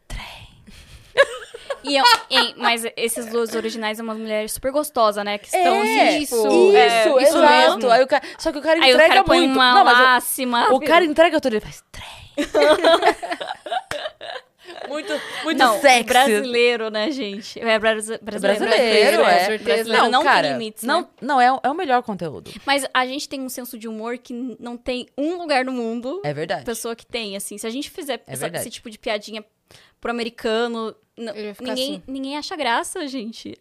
E 1.83 1.95
eu- 1.95 2.03
hein, 2.29 2.53
mas 2.57 2.83
esses 2.97 3.27
dois 3.27 3.55
originais 3.55 3.97
é 3.97 4.03
uma 4.03 4.13
mulher 4.13 4.49
super 4.49 4.71
gostosa, 4.73 5.23
né? 5.23 5.37
Que 5.37 5.45
estão 5.45 5.75
é, 5.75 5.79
assim, 6.09 6.17
isso, 6.19 6.35
tipo, 6.35 6.47
Isso, 6.47 6.75
é, 6.75 7.23
isso 7.23 7.37
exato. 7.37 7.77
mesmo. 7.77 7.91
Aí 7.91 8.03
o 8.03 8.07
cara, 8.07 8.23
só 8.37 8.51
que 8.51 8.57
o 8.57 8.61
cara 8.61 8.83
Aí 8.83 8.91
o 8.91 8.95
entrega 8.95 9.13
cara 9.13 9.23
põe 9.23 9.39
muito. 9.39 9.53
uma 9.55 9.73
Não, 9.73 9.85
mas 9.85 9.97
o- 9.97 10.01
lácima. 10.03 10.73
o, 10.73 10.81
cara 10.81 11.05
entrega 11.05 11.39
tudo, 11.39 11.53
ele 11.53 11.61
faz 11.61 11.81
trem. 11.89 12.35
muito, 14.87 15.13
muito 15.43 15.57
não, 15.57 15.79
sexy. 15.81 16.03
brasileiro, 16.03 16.89
né, 16.89 17.11
gente? 17.11 17.59
É 17.59 17.79
brasi- 17.79 18.17
brasileiro. 18.21 18.59
Brasileiro, 18.65 19.17
com 19.23 19.27
é. 19.29 19.45
certeza. 19.45 19.73
Brasileiro 19.75 20.09
não, 20.09 20.23
cara, 20.23 20.41
tem 20.43 20.51
limites, 20.53 20.83
não, 20.83 21.01
né? 21.01 21.07
não 21.21 21.41
é, 21.41 21.51
o- 21.51 21.59
é 21.63 21.69
o 21.69 21.73
melhor 21.73 22.03
conteúdo. 22.03 22.51
Mas 22.65 22.85
a 22.93 23.05
gente 23.05 23.27
tem 23.27 23.41
um 23.41 23.49
senso 23.49 23.77
de 23.77 23.87
humor 23.87 24.17
que 24.17 24.33
não 24.59 24.77
tem 24.77 25.07
um 25.17 25.37
lugar 25.37 25.65
no 25.65 25.71
mundo 25.71 26.21
É 26.23 26.33
verdade. 26.33 26.65
pessoa 26.65 26.95
que 26.95 27.05
tem, 27.05 27.35
assim. 27.35 27.57
Se 27.57 27.65
a 27.65 27.69
gente 27.69 27.89
fizer 27.89 28.21
É 28.27 28.33
essa- 28.33 28.47
esse 28.47 28.69
tipo 28.69 28.89
de 28.89 28.99
piadinha 28.99 29.43
pro 29.99 30.11
americano, 30.11 30.95
ninguém, 31.17 31.95
assim. 31.95 32.03
ninguém 32.07 32.37
acha 32.37 32.55
graça, 32.55 33.07
gente. 33.07 33.57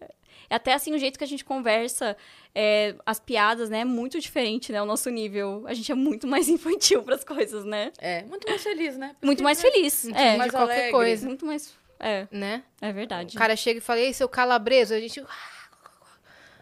É 0.49 0.55
até 0.57 0.73
assim 0.75 0.95
o 0.95 0.99
jeito 0.99 1.19
que 1.19 1.25
a 1.25 1.27
gente 1.27 1.45
conversa, 1.45 2.17
é, 2.55 2.95
as 3.05 3.19
piadas, 3.21 3.69
né? 3.71 3.81
É 3.81 3.85
muito 3.85 4.19
diferente, 4.21 4.73
né? 4.73 4.81
O 4.81 4.87
nosso 4.87 5.11
nível. 5.11 5.65
A 5.67 5.75
gente 5.75 5.91
é 5.91 5.95
muito 5.95 6.27
mais 6.27 6.49
infantil 6.49 7.03
pras 7.03 7.25
coisas, 7.25 7.65
né? 7.65 7.93
É, 7.99 8.23
muito 8.25 8.49
mais 8.49 8.63
feliz, 8.63 8.97
né? 8.97 9.17
Muito 9.23 9.43
mais 9.43 9.61
feliz. 9.61 10.05
Muito 10.05 10.17
É, 10.19 10.37
mais 10.37 10.51
de 10.51 10.57
qualquer 10.57 10.75
alegre. 10.75 10.93
coisa, 10.93 11.27
muito 11.27 11.47
mais. 11.47 11.75
É, 11.99 12.27
né? 12.31 12.63
é 12.81 12.93
verdade. 12.93 13.37
O 13.37 13.39
cara 13.39 13.57
chega 13.57 13.79
e 13.79 13.83
fala, 13.83 14.01
ei, 14.01 14.13
seu 14.13 14.29
calabreso, 14.29 14.95
a 14.95 15.01
gente... 15.01 15.23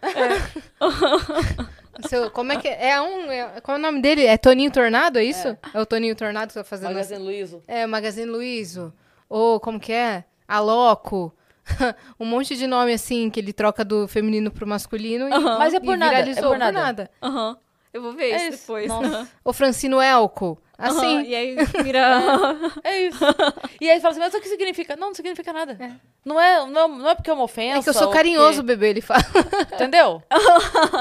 Seu, 2.09 2.29
como 2.29 2.51
é 2.51 2.57
que 2.57 2.67
é? 2.67 2.89
É 2.89 3.01
um... 3.01 3.31
é- 3.31 3.61
qual 3.61 3.77
é 3.77 3.79
o 3.79 3.81
nome 3.81 4.01
dele? 4.01 4.25
É 4.25 4.37
Toninho 4.37 4.71
Tornado, 4.71 5.17
é 5.17 5.23
isso? 5.23 5.57
É, 5.73 5.79
o 5.79 5.85
Toninho 5.85 6.15
Tornado 6.15 6.49
que 6.49 6.53
tá 6.55 6.63
fazendo... 6.63 6.89
Magazine 6.89 7.23
Luizo. 7.23 7.63
É, 7.67 7.85
Magazine 7.87 8.29
Luizo. 8.29 8.93
Ou, 9.29 9.59
como 9.59 9.79
que 9.79 9.93
é? 9.93 10.25
Aloco. 10.47 11.33
um 12.19 12.25
monte 12.25 12.55
de 12.55 12.67
nome, 12.67 12.93
assim, 12.93 13.29
que 13.29 13.39
ele 13.39 13.51
troca 13.53 13.83
do 13.83 14.07
feminino 14.07 14.51
pro 14.51 14.67
masculino. 14.67 15.27
e- 15.27 15.33
Aham. 15.33 15.57
Mas 15.59 15.73
é 15.73 15.79
por 15.79 15.95
e 15.95 15.97
nada, 15.97 16.15
é 16.29 16.35
por 16.41 16.57
nada. 16.57 17.09
Aham. 17.21 17.57
Eu 17.93 18.01
vou 18.01 18.11
ver 18.11 18.31
É 18.31 18.47
isso 18.49 18.59
depois. 18.61 18.87
Nossa. 18.89 19.27
O 19.43 19.53
Francino 19.53 20.01
Elco. 20.01 20.61
Aham, 20.77 20.89
Assim. 20.97 21.21
E 21.23 21.33
aí 21.33 21.55
vira. 21.81 22.19
É 22.83 23.03
isso. 23.07 23.23
e 23.79 23.89
aí 23.89 24.01
fala 24.01 24.11
assim, 24.11 24.19
mas 24.19 24.33
o 24.33 24.41
que 24.41 24.49
significa? 24.49 24.97
Não, 24.97 25.07
não 25.07 25.13
significa 25.15 25.53
nada. 25.53 25.77
Não, 26.25 26.37
é, 26.39 26.65
não, 26.69 26.87
não 26.89 27.09
é 27.09 27.15
porque 27.15 27.29
é 27.29 27.33
uma 27.33 27.43
ofensa. 27.43 27.79
É 27.79 27.83
que 27.83 27.89
eu 27.89 27.93
sou 27.93 28.07
ou 28.07 28.13
carinhoso, 28.13 28.57
porque- 28.61 28.75
bebê, 28.75 28.89
ele 28.89 29.01
fala. 29.01 29.21
Entendeu? 29.73 30.21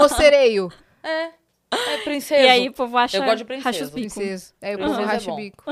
Ô 0.00 0.08
sereio. 0.08 0.70
É. 1.02 1.30
É 1.72 1.98
princesa. 2.04 2.42
E 2.42 2.48
aí 2.48 2.68
o 2.68 2.72
povo 2.72 2.96
acha... 2.96 3.16
Eu 3.16 3.24
gosto 3.24 3.38
de 3.38 3.44
princesa. 3.44 3.68
racha 3.68 3.84
os 3.84 3.90
bicos. 3.90 4.14
Princesa. 4.14 4.52
É, 4.62 4.76
o 4.76 4.78
povo 4.78 5.00
é 5.00 5.04
racha 5.04 5.28
o 5.28 5.34
bom. 5.34 5.36
bico. 5.36 5.64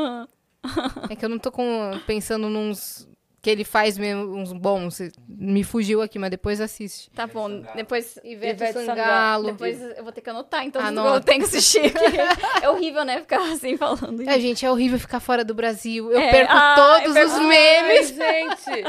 É 1.09 1.15
que 1.15 1.25
eu 1.25 1.29
não 1.29 1.39
tô 1.39 1.53
com, 1.53 1.93
pensando 2.05 2.49
nos... 2.49 3.09
Que 3.43 3.51
ele 3.51 3.65
faz 3.65 3.99
mesmo 3.99 4.37
uns 4.37 4.53
bons. 4.53 4.99
Me 5.29 5.65
fugiu 5.65 6.01
aqui, 6.01 6.17
mas 6.17 6.31
depois 6.31 6.61
assiste. 6.61 7.11
Tá 7.11 7.27
bom, 7.27 7.51
depois... 7.75 8.17
Ivete, 8.23 8.63
Ivete 8.63 8.85
Sangalo. 8.85 9.47
Depois 9.51 9.81
eu 9.83 10.05
vou 10.05 10.13
ter 10.13 10.21
que 10.21 10.31
anotar, 10.31 10.65
então 10.65 10.81
Anota. 10.81 11.17
eu 11.17 11.21
tenho 11.21 11.41
que 11.41 11.47
assistir. 11.47 11.93
é 12.63 12.71
horrível, 12.71 13.05
né? 13.05 13.19
Ficar 13.21 13.43
assim 13.53 13.77
falando. 13.77 14.23
É, 14.29 14.39
gente, 14.39 14.65
é 14.65 14.71
horrível 14.71 14.97
ficar 14.97 15.19
fora 15.19 15.45
do 15.45 15.55
Brasil. 15.55 16.13
Eu 16.13 16.21
É, 16.21 16.31
perco 16.31 16.53
ah, 16.55 16.75
todos 16.77 17.09
eu 17.09 17.15
perco- 17.15 17.33
os 17.33 17.47
memes. 17.49 18.21
Ai, 18.21 18.49
gente. 18.57 18.85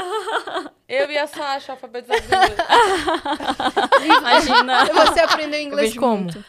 Eu 0.88 1.10
e 1.10 1.18
a 1.18 1.26
Sasha 1.26 1.72
alfabetizados. 1.72 2.22
Imagina. 4.04 4.84
Você 5.06 5.20
aprendeu 5.20 5.58
Eu 5.60 5.66
inglês 5.66 5.96
como? 5.96 6.22
muito. 6.24 6.44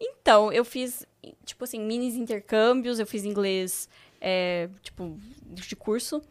Então, 0.00 0.52
eu 0.52 0.64
fiz, 0.64 1.06
tipo 1.44 1.64
assim, 1.64 1.80
minis 1.80 2.16
intercâmbios, 2.16 2.98
eu 2.98 3.06
fiz 3.06 3.24
inglês, 3.24 3.88
é, 4.20 4.68
tipo, 4.82 5.18
de 5.42 5.76
curso. 5.76 6.22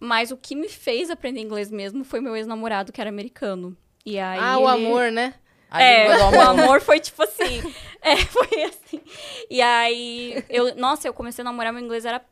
Mas 0.00 0.30
o 0.30 0.36
que 0.36 0.54
me 0.56 0.68
fez 0.68 1.08
aprender 1.10 1.40
inglês 1.40 1.70
mesmo 1.70 2.04
foi 2.04 2.20
meu 2.20 2.36
ex-namorado, 2.36 2.92
que 2.92 3.00
era 3.00 3.08
americano. 3.10 3.76
E 4.04 4.18
aí 4.18 4.38
ah, 4.40 4.58
o 4.58 4.70
ele- 4.74 4.86
amor, 4.86 5.10
né? 5.12 5.34
A 5.70 5.82
É, 5.82 6.16
o 6.18 6.40
amor. 6.40 6.80
foi 6.80 7.00
tipo 7.00 7.22
assim. 7.22 7.62
É, 8.06 8.16
foi 8.18 8.64
assim. 8.64 9.00
E 9.48 9.62
aí, 9.62 10.44
eu, 10.50 10.74
nossa, 10.74 11.08
eu 11.08 11.14
comecei 11.14 11.40
a 11.40 11.44
namorar, 11.46 11.72
meu 11.72 11.82
inglês 11.82 12.04
era 12.04 12.22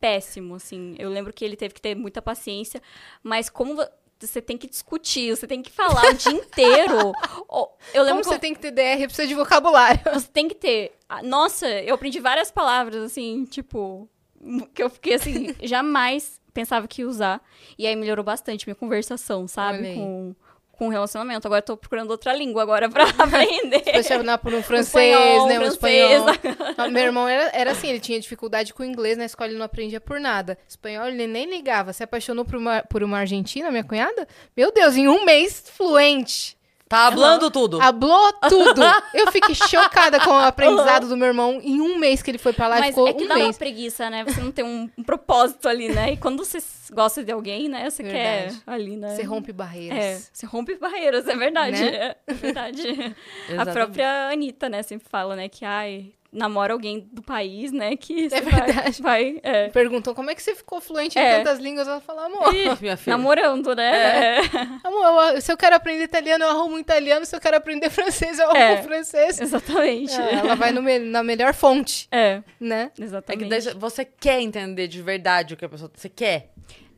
péssimo, 0.00 0.54
assim. 0.54 0.94
Eu 0.98 1.10
lembro 1.10 1.30
que 1.30 1.44
ele 1.44 1.56
teve 1.56 1.74
que 1.74 1.80
ter 1.82 1.94
muita 1.94 2.22
paciência, 2.22 2.80
mas 3.22 3.50
como 3.50 3.76
vo- 3.76 3.86
você 4.18 4.40
tem 4.40 4.56
que 4.56 4.66
discutir, 4.66 5.36
você 5.36 5.46
tem 5.46 5.60
que 5.62 5.70
falar 5.70 6.06
o 6.06 6.14
dia 6.14 6.32
inteiro. 6.32 7.12
Eu 7.92 8.02
lembro 8.02 8.08
Como 8.08 8.20
que 8.22 8.28
você 8.28 8.34
eu- 8.34 8.38
tem 8.38 8.54
que 8.54 8.60
ter 8.60 8.70
DR, 8.70 9.04
precisa 9.04 9.26
de 9.28 9.34
vocabulário. 9.34 10.00
você 10.12 10.28
tem 10.28 10.48
que 10.48 10.54
ter. 10.54 10.96
ah, 11.06 11.22
Nossa, 11.22 11.68
eu 11.68 11.94
aprendi 11.96 12.18
várias 12.18 12.50
palavras, 12.50 13.02
assim, 13.02 13.44
tipo. 13.44 14.08
Que 14.74 14.82
eu 14.82 14.90
fiquei 14.90 15.14
assim, 15.14 15.54
jamais 15.62 16.40
pensava 16.50 16.86
que 16.86 17.02
ia 17.02 17.08
usar. 17.08 17.40
E 17.78 17.86
aí 17.86 17.96
melhorou 17.96 18.24
bastante 18.24 18.66
minha 18.66 18.74
conversação, 18.74 19.46
sabe? 19.46 19.94
Com, 19.94 20.34
com 20.72 20.86
o 20.86 20.90
relacionamento. 20.90 21.46
Agora 21.46 21.60
eu 21.60 21.64
tô 21.66 21.76
procurando 21.76 22.10
outra 22.10 22.32
língua 22.32 22.62
agora 22.62 22.88
pra 22.88 23.04
aprender. 23.18 23.80
Questionar 23.80 24.38
por 24.38 24.52
um 24.52 24.62
francês, 24.62 25.14
espanhol, 25.14 25.46
né? 25.48 25.58
Um 25.60 25.64
espanhol. 25.64 26.26
Meu 26.90 27.02
irmão 27.04 27.28
era, 27.28 27.50
era 27.54 27.70
assim, 27.72 27.88
ele 27.88 28.00
tinha 28.00 28.20
dificuldade 28.20 28.74
com 28.74 28.84
inglês, 28.84 29.16
na 29.16 29.24
escola 29.24 29.50
ele 29.50 29.58
não 29.58 29.66
aprendia 29.66 30.00
por 30.00 30.20
nada. 30.20 30.58
Espanhol 30.68 31.06
ele 31.06 31.26
nem 31.26 31.48
ligava. 31.48 31.92
Se 31.92 32.02
apaixonou 32.02 32.44
por 32.44 32.56
uma, 32.56 32.82
por 32.82 33.02
uma 33.02 33.18
argentina, 33.18 33.70
minha 33.70 33.84
cunhada? 33.84 34.26
Meu 34.56 34.72
Deus, 34.72 34.96
em 34.96 35.08
um 35.08 35.24
mês, 35.24 35.64
fluente. 35.66 36.58
Tá 36.90 37.06
hablando 37.06 37.52
tudo. 37.52 37.80
Hablou 37.80 38.32
tudo. 38.48 38.82
Eu 39.14 39.30
fiquei 39.30 39.54
chocada 39.54 40.18
com 40.18 40.30
o 40.30 40.38
aprendizado 40.38 41.06
do 41.06 41.16
meu 41.16 41.28
irmão. 41.28 41.60
Em 41.62 41.80
um 41.80 41.96
mês 41.96 42.20
que 42.20 42.32
ele 42.32 42.36
foi 42.36 42.52
pra 42.52 42.66
lá, 42.66 42.80
Mas 42.80 42.88
ficou 42.88 43.06
é 43.06 43.12
que 43.12 43.22
um 43.22 43.28
dá 43.28 43.36
uma 43.36 43.44
mês. 43.44 43.56
preguiça, 43.56 44.10
né? 44.10 44.24
Você 44.24 44.40
não 44.40 44.50
tem 44.50 44.64
um, 44.64 44.90
um 44.98 45.04
propósito 45.04 45.68
ali, 45.68 45.88
né? 45.88 46.14
E 46.14 46.16
quando 46.16 46.44
você 46.44 46.58
gosta 46.92 47.22
de 47.22 47.30
alguém, 47.30 47.68
né? 47.68 47.88
Você 47.88 48.02
Verdade. 48.02 48.56
quer 48.56 48.72
ali, 48.72 48.96
né? 48.96 49.14
Você 49.14 49.22
rompe 49.22 49.50
É, 49.50 49.54
barreiras. 49.54 50.30
você 50.32 50.46
rompe 50.46 50.74
barreiras, 50.74 51.28
é 51.28 51.36
verdade. 51.36 51.80
Né? 51.80 52.16
É 52.26 52.34
verdade. 52.34 52.82
a 53.56 53.66
própria 53.66 54.28
Anitta, 54.32 54.68
né, 54.68 54.82
sempre 54.82 55.08
fala, 55.08 55.36
né, 55.36 55.48
que, 55.48 55.64
ai, 55.64 56.12
namora 56.32 56.72
alguém 56.72 57.08
do 57.12 57.20
país, 57.22 57.72
né, 57.72 57.96
que 57.96 58.26
É 58.26 58.40
verdade. 58.40 59.02
vai, 59.02 59.32
vai 59.32 59.40
é, 59.42 59.68
Perguntou 59.68 60.14
como 60.14 60.30
é 60.30 60.34
que 60.34 60.42
você 60.42 60.54
ficou 60.54 60.80
fluente 60.80 61.18
em 61.18 61.22
É. 61.22 61.38
tantas 61.38 61.58
línguas. 61.58 61.88
Ela 61.88 62.00
falou, 62.00 62.24
amor, 62.24 62.54
Ih, 62.54 62.64
minha 62.80 62.96
filha. 62.96 63.16
namorando, 63.16 63.74
né? 63.74 64.36
É. 64.36 64.40
amor, 64.86 65.34
eu- 65.34 65.40
se 65.40 65.50
eu 65.52 65.56
quero 65.56 65.74
aprender 65.74 66.04
italiano, 66.04 66.44
eu 66.44 66.50
arrumo 66.50 66.78
italiano. 66.78 67.26
Se 67.26 67.34
eu 67.34 67.40
quero 67.40 67.56
aprender 67.56 67.90
francês, 67.90 68.38
eu 68.38 68.46
arrumo 68.46 68.60
É. 68.62 68.82
francês. 68.82 69.40
Exatamente. 69.40 70.14
É, 70.20 70.34
ela 70.34 70.54
vai 70.54 70.70
no 70.70 70.82
me- 70.82 70.98
na 71.00 71.22
melhor 71.22 71.52
fonte, 71.52 72.06
É, 72.12 72.42
né? 72.60 72.84
É 72.84 72.88
que 72.96 73.02
exatamente. 73.02 73.48
daí 73.48 73.74
você 73.74 74.04
quer 74.04 74.40
entender 74.40 74.86
de 74.88 75.02
verdade 75.02 75.54
o 75.54 75.56
que 75.56 75.64
a 75.64 75.68
pessoa... 75.68 75.90
Você 75.94 76.08
quer, 76.08 76.50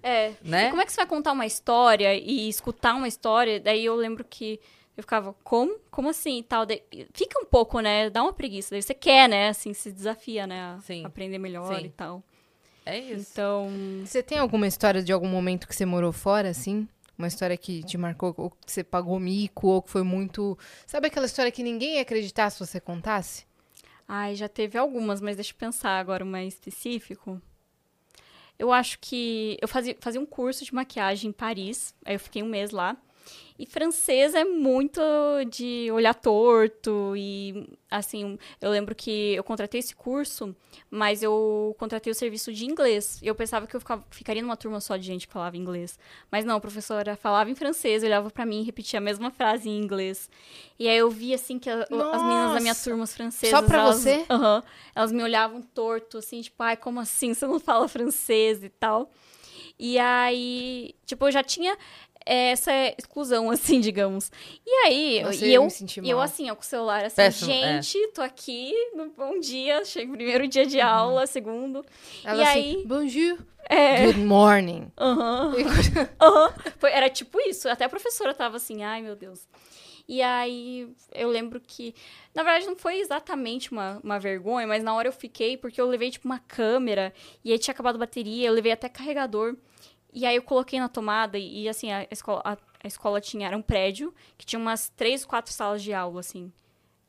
É. 0.02 0.32
né? 0.42 0.66
E 0.66 0.70
como 0.70 0.82
é 0.82 0.84
que 0.84 0.92
você 0.92 0.96
vai 1.00 1.06
contar 1.06 1.32
uma 1.32 1.46
história 1.46 2.14
e 2.14 2.48
escutar 2.48 2.94
uma 2.94 3.08
história? 3.08 3.58
Daí 3.58 3.84
eu 3.84 3.94
lembro 3.96 4.24
que 4.28 4.60
eu 4.96 5.02
ficava, 5.02 5.34
como? 5.44 5.78
Como 5.90 6.08
assim 6.08 6.38
e 6.38 6.42
tal? 6.42 6.66
Daí, 6.66 6.82
fica 7.12 7.38
um 7.40 7.44
pouco, 7.44 7.80
né? 7.80 8.10
Dá 8.10 8.22
uma 8.22 8.32
preguiça. 8.32 8.70
Daí 8.70 8.82
você 8.82 8.94
quer, 8.94 9.28
né? 9.28 9.48
Assim, 9.48 9.72
se 9.72 9.90
desafia, 9.90 10.46
né? 10.46 10.60
A 10.60 10.80
Sim. 10.80 11.04
aprender 11.04 11.38
melhor 11.38 11.74
Sim. 11.74 11.86
e 11.86 11.90
tal. 11.90 12.22
É 12.84 12.98
isso. 12.98 13.30
Então, 13.32 13.70
Você 14.04 14.22
tem 14.22 14.38
alguma 14.38 14.66
história 14.66 15.02
de 15.02 15.12
algum 15.12 15.28
momento 15.28 15.68
que 15.68 15.74
você 15.74 15.86
morou 15.86 16.12
fora, 16.12 16.48
assim? 16.50 16.88
Uma 17.16 17.28
história 17.28 17.56
que 17.56 17.82
te 17.84 17.96
marcou, 17.96 18.34
ou 18.36 18.50
que 18.50 18.72
você 18.72 18.82
pagou 18.82 19.18
mico, 19.20 19.68
ou 19.68 19.82
que 19.82 19.90
foi 19.90 20.02
muito... 20.02 20.58
Sabe 20.86 21.06
aquela 21.06 21.26
história 21.26 21.52
que 21.52 21.62
ninguém 21.62 21.96
ia 21.96 22.02
acreditar 22.02 22.50
se 22.50 22.58
você 22.58 22.80
contasse? 22.80 23.46
ai, 24.14 24.34
já 24.34 24.46
teve 24.46 24.76
algumas, 24.76 25.22
mas 25.22 25.36
deixa 25.36 25.52
eu 25.52 25.56
pensar 25.56 25.98
agora 25.98 26.22
uma 26.22 26.42
específico. 26.44 27.40
Eu 28.58 28.70
acho 28.70 28.98
que 28.98 29.56
eu 29.60 29.66
fazia, 29.66 29.96
fazia 30.00 30.20
um 30.20 30.26
curso 30.26 30.64
de 30.64 30.74
maquiagem 30.74 31.30
em 31.30 31.32
Paris, 31.32 31.94
aí 32.04 32.14
eu 32.14 32.20
fiquei 32.20 32.42
um 32.42 32.48
mês 32.48 32.70
lá. 32.70 32.94
E 33.58 33.66
francês 33.66 34.34
é 34.34 34.44
muito 34.44 35.00
de 35.50 35.88
olhar 35.92 36.14
torto 36.14 37.14
e 37.16 37.68
assim, 37.90 38.38
eu 38.60 38.70
lembro 38.70 38.94
que 38.94 39.34
eu 39.34 39.44
contratei 39.44 39.78
esse 39.78 39.94
curso, 39.94 40.56
mas 40.90 41.22
eu 41.22 41.76
contratei 41.78 42.10
o 42.10 42.14
serviço 42.14 42.52
de 42.52 42.64
inglês. 42.64 43.20
Eu 43.22 43.34
pensava 43.34 43.66
que 43.66 43.76
eu 43.76 43.80
ficava- 43.80 44.02
ficaria 44.10 44.42
numa 44.42 44.56
turma 44.56 44.80
só 44.80 44.96
de 44.96 45.04
gente 45.04 45.26
que 45.26 45.32
falava 45.32 45.56
inglês. 45.56 45.98
Mas 46.30 46.44
não, 46.44 46.56
a 46.56 46.60
professora 46.60 47.14
falava 47.14 47.50
em 47.50 47.54
francês, 47.54 48.02
olhava 48.02 48.30
pra 48.30 48.44
mim 48.46 48.62
e 48.62 48.64
repetia 48.64 48.98
a 48.98 49.02
mesma 49.02 49.30
frase 49.30 49.68
em 49.68 49.78
inglês. 49.78 50.28
E 50.78 50.88
aí 50.88 50.96
eu 50.96 51.10
vi 51.10 51.32
assim 51.34 51.58
que 51.58 51.68
a- 51.70 51.82
as 51.82 52.22
meninas 52.22 52.54
da 52.54 52.60
minha 52.60 52.74
turma 52.74 53.06
francesas, 53.06 53.50
Só 53.60 53.64
pra 53.64 53.78
elas, 53.82 54.00
você? 54.00 54.24
Aham. 54.30 54.62
elas 54.94 55.12
me 55.12 55.22
olhavam 55.22 55.62
torto 55.62 56.18
assim, 56.18 56.40
tipo, 56.40 56.60
ai, 56.62 56.76
como 56.76 56.98
assim 56.98 57.34
você 57.34 57.46
não 57.46 57.60
fala 57.60 57.86
francês 57.86 58.64
e 58.64 58.70
tal. 58.70 59.10
E 59.78 59.98
aí, 59.98 60.94
tipo, 61.04 61.26
eu 61.26 61.32
já 61.32 61.42
tinha 61.42 61.76
essa 62.26 62.72
exclusão, 62.98 63.48
assim, 63.50 63.80
digamos. 63.80 64.30
E 64.66 64.70
aí, 64.86 65.22
Nossa, 65.22 65.44
e 65.44 65.48
eu 65.48 65.54
eu, 65.54 65.64
me 65.64 65.70
senti 65.70 66.00
eu 66.02 66.20
assim, 66.20 66.50
ó, 66.50 66.54
com 66.54 66.62
o 66.62 66.64
celular, 66.64 67.04
assim, 67.04 67.16
Péssimo, 67.16 67.50
é. 67.52 67.80
gente, 67.82 68.08
tô 68.08 68.22
aqui, 68.22 68.72
no 68.94 69.10
bom 69.10 69.38
dia, 69.40 69.84
chega 69.84 70.10
o 70.12 70.14
primeiro 70.16 70.46
dia 70.48 70.66
de 70.66 70.80
aula, 70.80 71.26
segundo. 71.26 71.84
Ela 72.24 72.40
E 72.40 72.44
assim, 72.44 72.58
aí- 72.78 72.82
bonjour, 72.86 73.38
É, 73.68 74.04
good 74.06 74.18
morning. 74.20 74.90
aham, 74.98 75.52
aham. 76.20 76.52
Foi- 76.78 76.90
Era 76.92 77.08
tipo 77.10 77.38
isso, 77.40 77.68
até 77.68 77.84
a 77.84 77.88
professora 77.88 78.34
tava 78.34 78.56
assim, 78.56 78.82
ai, 78.82 79.02
meu 79.02 79.14
Deus. 79.16 79.46
E 80.08 80.20
aí, 80.20 80.88
eu 81.14 81.28
lembro 81.28 81.60
que, 81.60 81.94
na 82.34 82.42
verdade, 82.42 82.66
não 82.66 82.74
foi 82.74 82.98
exatamente 82.98 83.70
uma, 83.70 84.00
uma 84.02 84.18
vergonha, 84.18 84.66
mas 84.66 84.82
na 84.82 84.92
hora 84.94 85.06
eu 85.06 85.12
fiquei, 85.12 85.56
porque 85.56 85.80
eu 85.80 85.86
levei, 85.86 86.10
tipo, 86.10 86.26
uma 86.26 86.40
câmera, 86.40 87.14
e 87.44 87.52
aí 87.52 87.58
tinha 87.58 87.72
acabado 87.72 87.94
a 87.94 87.98
bateria, 87.98 88.48
eu 88.48 88.52
levei 88.52 88.72
até 88.72 88.88
carregador. 88.88 89.56
E 90.12 90.26
aí 90.26 90.36
eu 90.36 90.42
coloquei 90.42 90.78
na 90.78 90.88
tomada, 90.88 91.38
e, 91.38 91.68
assim, 91.68 91.90
a 91.90 92.06
escola, 92.10 92.42
a, 92.44 92.56
a 92.84 92.86
escola 92.86 93.20
tinha, 93.20 93.46
era 93.46 93.56
um 93.56 93.62
prédio, 93.62 94.14
que 94.36 94.44
tinha 94.44 94.58
umas 94.60 94.90
três, 94.90 95.24
quatro 95.24 95.52
salas 95.52 95.82
de 95.82 95.92
aula, 95.92 96.20
assim. 96.20 96.52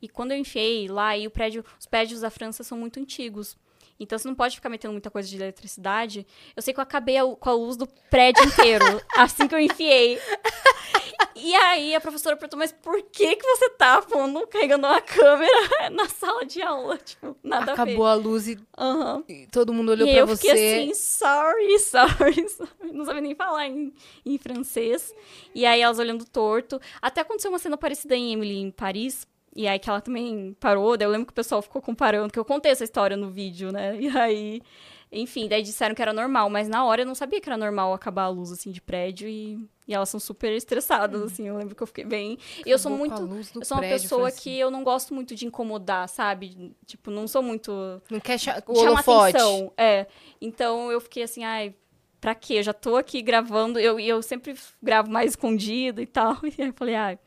E 0.02 0.08
quando 0.08 0.32
eu 0.32 0.38
enfiei 0.38 0.88
lá, 0.88 1.18
e 1.18 1.28
o 1.28 1.32
prédio, 1.32 1.66
os 1.80 1.86
prédios 1.86 2.22
da 2.22 2.30
França 2.30 2.64
são 2.64 2.78
muito 2.78 3.00
antigos. 3.00 3.58
Então 4.04 4.18
você 4.20 4.28
não 4.28 4.36
pode 4.36 4.56
ficar 4.56 4.70
metendo 4.70 4.92
muita 4.94 5.10
coisa 5.10 5.28
de 5.28 5.36
eletricidade. 5.36 6.26
Eu 6.56 6.62
sei 6.62 6.74
que 6.74 6.80
eu 6.80 6.84
acabei 6.84 7.18
a- 7.18 7.26
com 7.26 7.50
a 7.50 7.54
luz 7.54 7.76
do 7.76 7.88
prédio 8.10 8.44
inteiro, 8.46 8.84
assim 9.18 9.48
que 9.48 9.56
eu 9.56 9.60
enfiei. 9.60 10.20
E 11.36 11.54
aí 11.56 11.96
a 11.96 12.00
professora 12.02 12.36
perguntou, 12.38 12.60
mas 12.60 12.72
por 12.72 13.02
que 13.04 13.36
que 13.36 13.46
você 13.46 13.70
tá 13.72 14.02
pondo, 14.02 14.46
carregando 14.48 14.86
uma 14.88 15.02
câmera 15.02 15.90
na 15.92 16.08
sala 16.08 16.46
de 16.46 16.62
aula? 16.62 16.98
Tipo, 16.98 17.36
nada 17.44 17.74
Acabou 17.74 18.06
a 18.06 18.12
a 18.12 18.16
luz 18.16 18.48
e 18.48 18.56
ver. 18.56 18.62
Aham. 18.78 19.24
e 19.28 19.48
todo 19.48 19.74
mundo 19.74 19.92
olhou 19.92 20.08
E 20.08 20.12
pra 20.12 20.20
eu 20.22 20.28
você. 20.28 20.48
fiquei 20.48 20.84
assim, 20.84 20.94
sorry, 20.94 21.80
sorry, 21.80 22.50
sorry. 22.50 22.92
Não 22.94 23.04
sabia 23.06 23.22
nem 23.22 23.36
falar 23.36 23.68
em, 23.68 23.92
em 24.26 24.38
francês. 24.38 25.12
E 25.56 25.66
aí 25.66 25.82
elas 25.82 25.98
olhando 26.00 26.24
torto. 26.26 26.80
Até 27.02 27.22
aconteceu 27.22 27.52
uma 27.52 27.60
cena 27.60 27.78
parecida 27.78 28.16
em 28.16 28.32
Emily, 28.34 28.58
em 28.60 28.72
Paris. 28.72 29.28
E 29.56 29.68
aí 29.68 29.78
que 29.78 29.90
ela 29.90 30.02
também 30.02 30.56
parou. 30.60 30.98
Daí 30.98 31.06
eu 31.08 31.12
lembro 31.12 31.28
que 31.28 31.32
o 31.32 31.36
pessoal 31.36 31.62
ficou 31.62 31.82
comparando, 31.82 32.32
que 32.34 32.40
eu 32.40 32.46
contei 32.46 32.72
essa 32.72 32.84
história 32.84 33.16
no 33.16 33.30
vídeo, 33.30 33.72
né? 33.72 33.96
E 34.02 34.08
aí, 34.18 34.62
enfim, 35.12 35.48
daí 35.48 35.62
disseram 35.62 35.94
que 35.94 36.02
era 36.02 36.12
normal. 36.12 36.50
Mas 36.50 36.68
na 36.68 36.84
hora 36.84 37.04
eu 37.04 37.06
não 37.06 37.14
sabia 37.14 37.40
que 37.40 37.48
era 37.48 37.58
normal 37.58 37.94
acabar 37.94 38.24
a 38.24 38.30
luz, 38.30 38.52
assim, 38.52 38.72
de 38.72 38.82
prédio. 38.82 39.28
E, 39.30 39.60
e 39.88 39.94
elas 39.94 40.10
são 40.10 40.20
super 40.20 40.52
estressadas, 40.54 41.22
assim. 41.22 41.48
Eu 41.48 41.56
lembro 41.56 41.76
que 41.76 41.84
eu 41.84 41.88
fiquei 41.88 42.04
bem... 42.04 42.38
E 42.66 42.70
eu 42.72 42.80
sou 42.80 42.92
Acabou 42.96 43.28
muito... 43.28 43.60
Eu 43.60 43.64
sou 43.66 43.78
uma 43.78 43.82
prédio, 43.82 44.02
pessoa 44.02 44.22
Francisco. 44.22 44.44
que 44.44 44.58
eu 44.60 44.72
não 44.72 44.84
gosto 44.84 45.14
muito 45.14 45.36
de 45.36 45.46
incomodar, 45.46 46.10
sabe? 46.10 46.76
Tipo, 46.88 47.12
não 47.12 47.28
sou 47.28 47.44
muito 47.44 47.72
Não 48.10 48.20
quer 48.20 48.40
cha- 48.40 48.64
o 48.66 48.74
chama 48.76 48.92
holofote. 48.94 49.38
atenção. 49.38 49.72
É. 49.78 50.08
Então 50.42 50.92
eu 50.92 51.00
fiquei 51.00 51.22
assim, 51.22 51.44
ai, 51.44 51.76
pra 52.20 52.34
quê? 52.34 52.56
Eu 52.56 52.64
já 52.64 52.74
tô 52.74 52.96
aqui 52.96 53.22
gravando, 53.22 53.80
eu, 53.80 54.00
e 54.00 54.10
eu 54.10 54.20
sempre 54.24 54.56
gravo 54.82 55.12
mais 55.12 55.32
escondido 55.34 56.02
e 56.02 56.08
tal. 56.08 56.38
E 56.58 56.60
aí 56.60 56.70
eu 56.70 56.74
falei, 56.74 56.96
ai. 56.96 57.20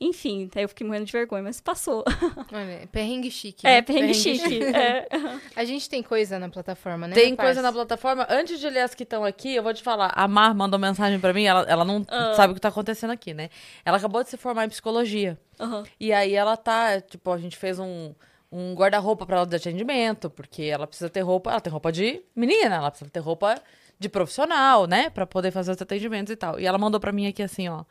Enfim, 0.00 0.50
aí 0.54 0.62
eu 0.64 0.68
fiquei 0.68 0.86
morrendo 0.86 1.06
de 1.06 1.12
vergonha, 1.12 1.42
mas 1.42 1.60
passou. 1.60 2.04
Olha, 2.52 2.86
perrengue 2.90 3.30
chique. 3.30 3.66
É, 3.66 3.76
né? 3.76 3.82
perrengue 3.82 4.12
chique. 4.14 4.62
É. 4.64 5.06
A 5.56 5.64
gente 5.64 5.88
tem 5.88 6.02
coisa 6.02 6.38
na 6.38 6.48
plataforma, 6.48 7.06
né? 7.06 7.14
Tem 7.14 7.34
coisa 7.36 7.62
na 7.62 7.72
plataforma. 7.72 8.26
Antes 8.28 8.58
de 8.58 8.68
ler 8.68 8.80
as 8.80 8.94
que 8.94 9.04
estão 9.04 9.24
aqui, 9.24 9.54
eu 9.54 9.62
vou 9.62 9.72
te 9.72 9.82
falar. 9.82 10.12
A 10.14 10.26
Mar 10.26 10.52
mandou 10.54 10.78
mensagem 10.80 11.18
pra 11.20 11.32
mim, 11.32 11.44
ela, 11.44 11.62
ela 11.68 11.84
não 11.84 12.04
Ah. 12.08 12.34
sabe 12.34 12.52
o 12.52 12.54
que 12.54 12.60
tá 12.60 12.68
acontecendo 12.68 13.12
aqui, 13.12 13.32
né? 13.32 13.48
Ela 13.84 13.96
acabou 13.98 14.22
de 14.22 14.30
se 14.30 14.36
formar 14.36 14.64
em 14.64 14.68
psicologia. 14.68 15.38
Aham. 15.60 15.84
E 16.00 16.12
aí 16.12 16.34
ela 16.34 16.56
tá, 16.56 17.00
tipo, 17.00 17.30
a 17.30 17.38
gente 17.38 17.56
fez 17.56 17.78
um, 17.78 18.12
um 18.50 18.74
guarda-roupa 18.74 19.24
pra 19.24 19.36
ela 19.38 19.46
de 19.46 19.54
atendimento, 19.56 20.28
porque 20.28 20.62
ela 20.64 20.86
precisa 20.88 21.08
ter 21.08 21.20
roupa, 21.20 21.50
ela 21.52 21.60
tem 21.60 21.70
roupa 21.72 21.92
de 21.92 22.20
menina, 22.34 22.74
ela 22.76 22.90
precisa 22.90 23.08
ter 23.10 23.20
roupa 23.20 23.60
de 23.98 24.08
profissional, 24.08 24.86
né? 24.88 25.08
Pra 25.08 25.24
poder 25.24 25.52
fazer 25.52 25.70
os 25.70 25.80
atendimentos 25.80 26.32
e 26.32 26.36
tal. 26.36 26.58
E 26.58 26.66
ela 26.66 26.78
mandou 26.78 26.98
pra 27.00 27.12
mim 27.12 27.28
aqui 27.28 27.42
assim, 27.42 27.68
ó. 27.68 27.84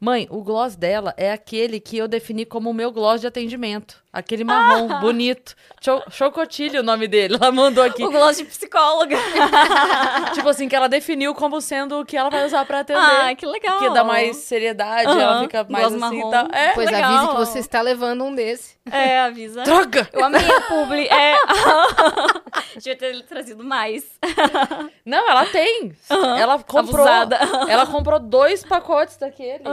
Mãe, 0.00 0.26
o 0.30 0.42
gloss 0.42 0.76
dela 0.76 1.14
é 1.16 1.32
aquele 1.32 1.80
que 1.80 1.96
eu 1.96 2.06
defini 2.08 2.44
como 2.44 2.70
o 2.70 2.74
meu 2.74 2.90
gloss 2.92 3.20
de 3.20 3.26
atendimento. 3.26 4.02
Aquele 4.12 4.44
marrom, 4.44 4.86
bonito. 5.00 5.56
Cho 5.80 6.00
Chocotilho 6.10 6.80
o 6.80 6.82
nome 6.84 7.08
dele. 7.08 7.34
Ela 7.40 7.50
mandou 7.50 7.82
aqui. 7.82 8.04
O 8.04 8.10
gloss 8.10 8.36
de 8.36 8.44
psicóloga. 8.44 9.16
tipo 10.34 10.48
assim, 10.48 10.68
que 10.68 10.76
ela 10.76 10.88
definiu 10.88 11.34
como 11.34 11.60
sendo 11.60 12.00
o 12.00 12.04
que 12.04 12.16
ela 12.16 12.30
vai 12.30 12.46
usar 12.46 12.64
pra 12.64 12.80
atender. 12.80 13.00
Ah, 13.00 13.34
que 13.34 13.44
legal. 13.44 13.78
que 13.78 13.90
dá 13.90 14.04
mais 14.04 14.36
seriedade, 14.36 15.08
ela 15.08 15.40
fica 15.42 15.66
mais 15.68 15.88
gloss 15.88 16.02
assim 16.02 16.18
marrom. 16.18 16.30
tal. 16.30 16.48
É, 16.52 16.72
Pois 16.74 16.90
legal. 16.90 17.12
avise 17.12 17.28
que 17.28 17.36
você 17.36 17.58
está 17.58 17.80
levando 17.80 18.24
um 18.24 18.34
desse. 18.34 18.74
É, 18.90 19.20
avisa. 19.20 19.62
droga! 19.62 20.08
Eu 20.12 20.24
amei 20.24 20.48
a 20.48 20.60
publi. 20.62 21.08
É. 21.08 21.34
Devia 22.76 22.96
ter 22.96 23.22
trazido 23.22 23.64
mais. 23.64 24.04
Não, 25.04 25.28
ela 25.30 25.46
tem. 25.46 25.92
Ela 26.38 26.58
comprou. 26.62 27.04
Abusada. 27.06 27.38
Ela 27.68 27.86
comprou 27.86 28.18
dois 28.20 28.62
pacotes 28.64 29.16
daquele. 29.16 29.64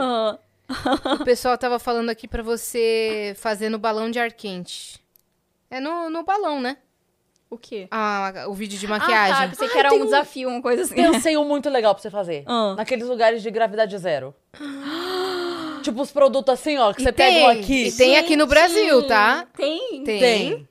O 1.20 1.24
pessoal 1.24 1.56
tava 1.58 1.78
falando 1.78 2.10
aqui 2.10 2.26
pra 2.26 2.42
você 2.42 3.34
fazer 3.38 3.68
no 3.68 3.78
balão 3.78 4.10
de 4.10 4.18
ar 4.18 4.32
quente. 4.32 5.00
É 5.70 5.80
no, 5.80 6.08
no 6.10 6.22
balão, 6.24 6.60
né? 6.60 6.76
O 7.50 7.58
quê? 7.58 7.86
Ah, 7.90 8.46
o 8.48 8.54
vídeo 8.54 8.78
de 8.78 8.86
Ah, 8.86 8.88
tá. 8.88 8.98
maquiagem. 8.98 9.48
Pensei 9.50 9.68
que 9.68 9.76
Ah, 9.76 9.80
era 9.80 9.88
tem 9.90 10.00
um 10.00 10.04
desafio, 10.06 10.48
uma 10.48 10.62
coisa 10.62 10.82
assim. 10.84 10.94
Pensei 10.94 11.36
um 11.36 11.44
muito 11.44 11.68
legal 11.68 11.94
pra 11.94 12.00
você 12.02 12.10
fazer. 12.10 12.44
Ah. 12.46 12.74
Naqueles 12.76 13.06
lugares 13.06 13.42
de 13.42 13.50
gravidade 13.50 13.96
zero. 13.98 14.34
tipo 15.82 16.00
os 16.00 16.10
produtos 16.12 16.52
assim, 16.54 16.78
ó, 16.78 16.92
que 16.92 17.00
E 17.02 17.04
você 17.04 17.12
tem, 17.12 17.34
pega 17.34 17.46
um 17.46 17.60
aqui. 17.60 17.88
e 17.88 17.92
tem 17.92 18.16
aqui 18.16 18.36
no 18.36 18.46
Brasil, 18.46 19.06
tá? 19.06 19.46
Tem. 19.56 20.04
Tem. 20.04 20.20
Tem. 20.20 20.68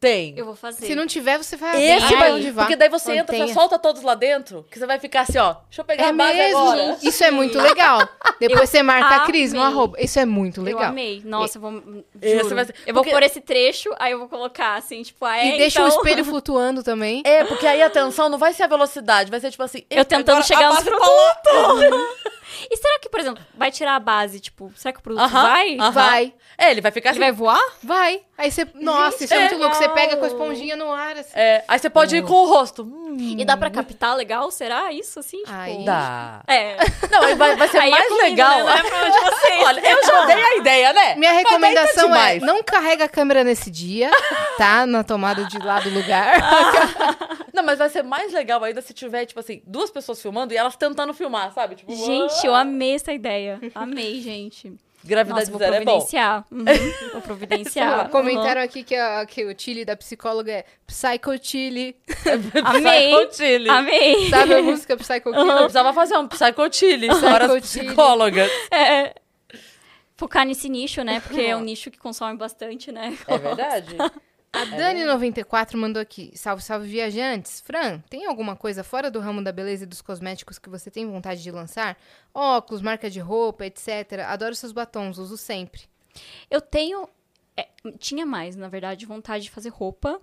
Tem. 0.00 0.32
Eu 0.34 0.46
vou 0.46 0.56
fazer. 0.56 0.86
Se 0.86 0.94
não 0.94 1.06
tiver, 1.06 1.36
você 1.36 1.58
vai 1.58 1.78
Esse 1.82 2.16
vai, 2.16 2.32
onde 2.32 2.50
vai. 2.50 2.64
porque 2.64 2.74
daí 2.74 2.88
você 2.88 3.10
Onde 3.10 3.20
entra, 3.20 3.36
você 3.36 3.52
solta 3.52 3.78
todos 3.78 4.00
lá 4.00 4.14
dentro, 4.14 4.64
que 4.70 4.78
você 4.78 4.86
vai 4.86 4.98
ficar 4.98 5.20
assim, 5.20 5.36
ó. 5.36 5.56
Deixa 5.68 5.82
eu 5.82 5.84
pegar 5.84 6.04
É 6.04 6.08
a 6.08 6.12
base 6.14 6.38
mesmo? 6.38 6.58
agora. 6.58 6.96
Isso 7.02 7.22
é 7.22 7.30
muito 7.30 7.58
legal. 7.58 8.08
Depois 8.40 8.70
você 8.70 8.82
marca 8.82 9.16
a 9.16 9.20
Cris 9.26 9.52
no 9.52 9.60
amei. 9.60 9.72
arroba. 9.74 10.00
Isso 10.00 10.18
é 10.18 10.24
muito 10.24 10.60
Eu 10.60 10.64
legal. 10.64 10.84
amei. 10.84 11.20
Nossa, 11.22 11.58
eu 11.58 11.60
vou. 11.60 11.72
Juro. 11.72 12.54
vai 12.54 12.64
Eu 12.86 12.94
vou 12.94 13.02
porque- 13.02 13.10
pôr 13.10 13.22
esse 13.24 13.42
trecho, 13.42 13.90
aí 13.98 14.12
eu 14.12 14.18
vou 14.18 14.28
colocar 14.28 14.76
assim, 14.76 15.02
tipo, 15.02 15.22
ah, 15.26 15.36
é, 15.36 15.54
E 15.54 15.58
deixa 15.58 15.80
então... 15.82 15.94
o 15.94 16.00
espelho 16.00 16.24
flutuando 16.24 16.82
também. 16.82 17.20
É, 17.26 17.44
porque 17.44 17.66
aí 17.66 17.82
a 17.82 17.90
tensão 17.90 18.30
não 18.30 18.38
vai 18.38 18.54
ser 18.54 18.62
a 18.62 18.66
velocidade, 18.68 19.30
vai 19.30 19.38
ser 19.38 19.50
tipo 19.50 19.62
assim. 19.62 19.82
Eu 19.90 20.02
tentando 20.06 20.38
agora 20.38 20.44
chegar 20.46 20.70
nos 20.72 20.82
tá 20.82 20.90
lá. 20.90 20.96
produtos. 20.98 22.30
E 22.70 22.76
será 22.76 22.98
que, 22.98 23.08
por 23.08 23.20
exemplo, 23.20 23.42
vai 23.54 23.70
tirar 23.70 23.96
a 23.96 24.00
base, 24.00 24.40
tipo, 24.40 24.72
será 24.76 24.92
que 24.92 24.98
o 24.98 25.02
produto 25.02 25.22
Aham, 25.22 25.42
vai? 25.42 25.76
aham. 25.78 25.90
Vai. 25.90 26.34
É, 26.58 26.70
ele 26.70 26.80
vai 26.80 26.90
ficar 26.92 27.10
Ele 27.10 27.18
assim. 27.18 27.20
vai 27.20 27.32
voar? 27.32 27.60
Vai. 27.82 28.20
Aí 28.36 28.50
você. 28.50 28.66
Nossa, 28.74 29.24
isso 29.24 29.32
é 29.34 29.38
muito 29.38 29.50
que 29.54 29.56
louco. 29.60 29.74
Você 29.74 29.80
legal. 29.82 29.94
pega 29.94 30.16
com 30.16 30.24
a 30.24 30.28
esponjinha 30.28 30.76
no 30.76 30.92
ar, 30.92 31.16
assim. 31.16 31.30
É, 31.34 31.64
aí 31.68 31.78
você 31.78 31.88
pode 31.90 32.16
ir 32.16 32.22
com 32.24 32.34
o 32.34 32.46
rosto. 32.46 32.82
Hum, 32.82 33.16
E 33.38 33.44
dá 33.44 33.56
pra 33.56 33.70
captar 33.70 34.16
legal? 34.16 34.50
Será 34.50 34.92
isso, 34.92 35.18
assim? 35.20 35.38
Tipo... 35.38 35.52
Aí- 35.52 35.84
dá. 35.84 36.42
É. 36.46 36.76
Não, 37.10 37.22
aí 37.22 37.34
vai, 37.34 37.56
vai 37.56 37.68
ser 37.68 37.78
Aí 37.80 37.88
é 37.88 37.92
mais 37.92 38.08
comigo, 38.08 38.24
legal. 38.24 38.64
né? 38.64 38.64
Não 38.64 38.70
é. 38.70 39.64
Olha, 39.64 39.90
eu 39.90 40.04
já 40.04 40.24
dei 40.26 40.42
a 40.42 40.56
ideia, 40.56 40.92
né? 40.92 41.14
Minha 41.16 41.32
daí 41.32 41.42
tá 41.44 41.50
recomendação 41.50 42.14
é: 42.16 42.38
não 42.40 42.62
carrega 42.62 43.04
a 43.04 43.08
câmera 43.08 43.42
nesse 43.44 43.70
dia, 43.70 44.10
tá? 44.58 44.86
Na 44.86 45.02
tomada 45.04 45.44
de 45.44 45.58
lá 45.58 45.80
do 45.80 45.90
lugar. 45.90 46.40
Não, 47.60 47.66
mas 47.66 47.78
vai 47.78 47.88
ser 47.90 48.02
mais 48.02 48.32
legal 48.32 48.62
ainda 48.64 48.80
se 48.80 48.94
tiver, 48.94 49.26
tipo 49.26 49.38
assim, 49.38 49.62
duas 49.66 49.90
pessoas 49.90 50.20
filmando 50.20 50.52
e 50.54 50.56
elas 50.56 50.76
tentando 50.76 51.12
filmar, 51.12 51.52
sabe? 51.52 51.74
Tipo, 51.76 51.94
Gente, 51.94 52.46
eu 52.46 52.54
amei 52.54 52.94
essa 52.94 53.12
ideia. 53.12 53.60
Amei, 53.74 54.20
gente. 54.22 54.72
Gravidade 55.02 55.50
Nossa, 55.50 55.50
vou 55.52 55.58
zero 55.58 55.74
é 55.76 55.78
bom. 55.80 55.84
providenciar. 55.92 56.44
Uhum, 56.50 56.64
Vou 57.12 57.22
providenciar. 57.22 58.08
Comentaram 58.10 58.60
aqui 58.60 58.82
que, 58.84 58.94
a- 58.94 59.24
que 59.24 59.44
o 59.46 59.54
Chile 59.58 59.82
da 59.84 59.96
psicóloga 59.96 60.52
é 60.52 60.64
Psycho 60.86 61.38
Chile. 61.42 61.96
Amei. 62.64 63.14
Psycho 63.16 63.34
Chile. 63.36 63.68
Uhum. 63.70 63.76
Amei. 63.76 64.28
Sabe 64.28 64.54
a 64.54 64.62
música 64.62 64.96
Psycho 64.98 65.32
Chile? 65.32 65.48
Eu 65.50 65.56
precisava 65.56 65.92
fazer 65.94 66.18
um 66.18 66.28
Psycho 66.28 66.72
Chile 66.72 67.08
para 67.08 67.46
as 67.46 67.66
Chile. 67.66 67.86
psicólogas. 67.86 68.50
É. 68.70 69.14
Focar 70.18 70.44
nesse 70.44 70.68
nicho, 70.68 71.02
né? 71.02 71.20
Porque 71.20 71.40
é 71.40 71.56
um 71.56 71.60
nicho 71.62 71.90
que 71.90 71.98
consome 71.98 72.36
bastante, 72.36 72.92
né? 72.92 73.16
É 73.26 73.38
verdade. 73.38 73.96
A 74.52 74.66
Dani94 74.66 75.76
mandou 75.76 76.02
aqui. 76.02 76.32
Salve, 76.34 76.62
salve, 76.62 76.88
viajantes. 76.88 77.60
Fran, 77.60 78.00
tem 78.10 78.26
alguma 78.26 78.56
coisa 78.56 78.82
fora 78.82 79.10
do 79.10 79.20
ramo 79.20 79.42
da 79.42 79.52
beleza 79.52 79.84
e 79.84 79.86
dos 79.86 80.02
cosméticos 80.02 80.58
que 80.58 80.68
você 80.68 80.90
tem 80.90 81.06
vontade 81.08 81.42
de 81.42 81.50
lançar? 81.50 81.96
Óculos, 82.34 82.82
marca 82.82 83.08
de 83.08 83.20
roupa, 83.20 83.64
etc. 83.66 84.20
Adoro 84.26 84.54
seus 84.56 84.72
batons, 84.72 85.18
uso 85.18 85.36
sempre. 85.36 85.82
Eu 86.50 86.60
tenho. 86.60 87.08
é, 87.56 87.68
tinha 87.98 88.26
mais, 88.26 88.56
na 88.56 88.68
verdade, 88.68 89.06
vontade 89.06 89.44
de 89.44 89.50
fazer 89.50 89.68
roupa. 89.68 90.20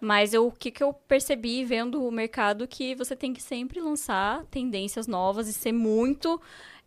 Mas 0.00 0.34
eu- 0.34 0.46
o 0.48 0.52
que, 0.52 0.70
que 0.70 0.82
eu 0.82 0.92
percebi 0.92 1.64
vendo 1.64 2.04
o 2.06 2.10
mercado 2.10 2.66
que 2.68 2.94
você 2.94 3.16
tem 3.16 3.32
que 3.32 3.42
sempre 3.42 3.80
lançar 3.80 4.44
tendências 4.46 5.06
novas 5.06 5.48
e 5.48 5.52
ser 5.54 5.72
muito. 5.72 6.40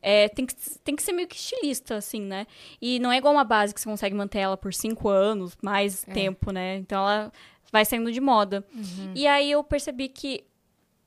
É, 0.03 0.27
tem, 0.27 0.45
que, 0.45 0.53
tem 0.84 0.95
que 0.97 1.01
ser 1.01 1.13
meio 1.13 1.27
que 1.30 1.38
estilista, 1.38 1.95
assim, 1.95 2.21
né? 2.21 2.45
E 2.81 2.99
não 2.99 3.09
é 3.09 3.17
igual 3.17 3.34
uma 3.34 3.45
base 3.45 3.73
que 3.73 3.80
você 3.80 3.89
consegue 3.89 4.13
manter 4.13 4.39
ela 4.39 4.57
por 4.57 4.73
cinco 4.73 5.07
anos, 5.07 5.57
mais 5.63 6.03
tempo, 6.03 6.51
né? 6.51 6.75
Então 6.75 6.99
ela 6.99 7.31
vai 7.71 7.85
saindo 7.85 8.11
de 8.11 8.19
moda. 8.19 8.65
E 9.15 9.25
aí 9.25 9.49
eu 9.49 9.63
percebi 9.63 10.09
que 10.09 10.43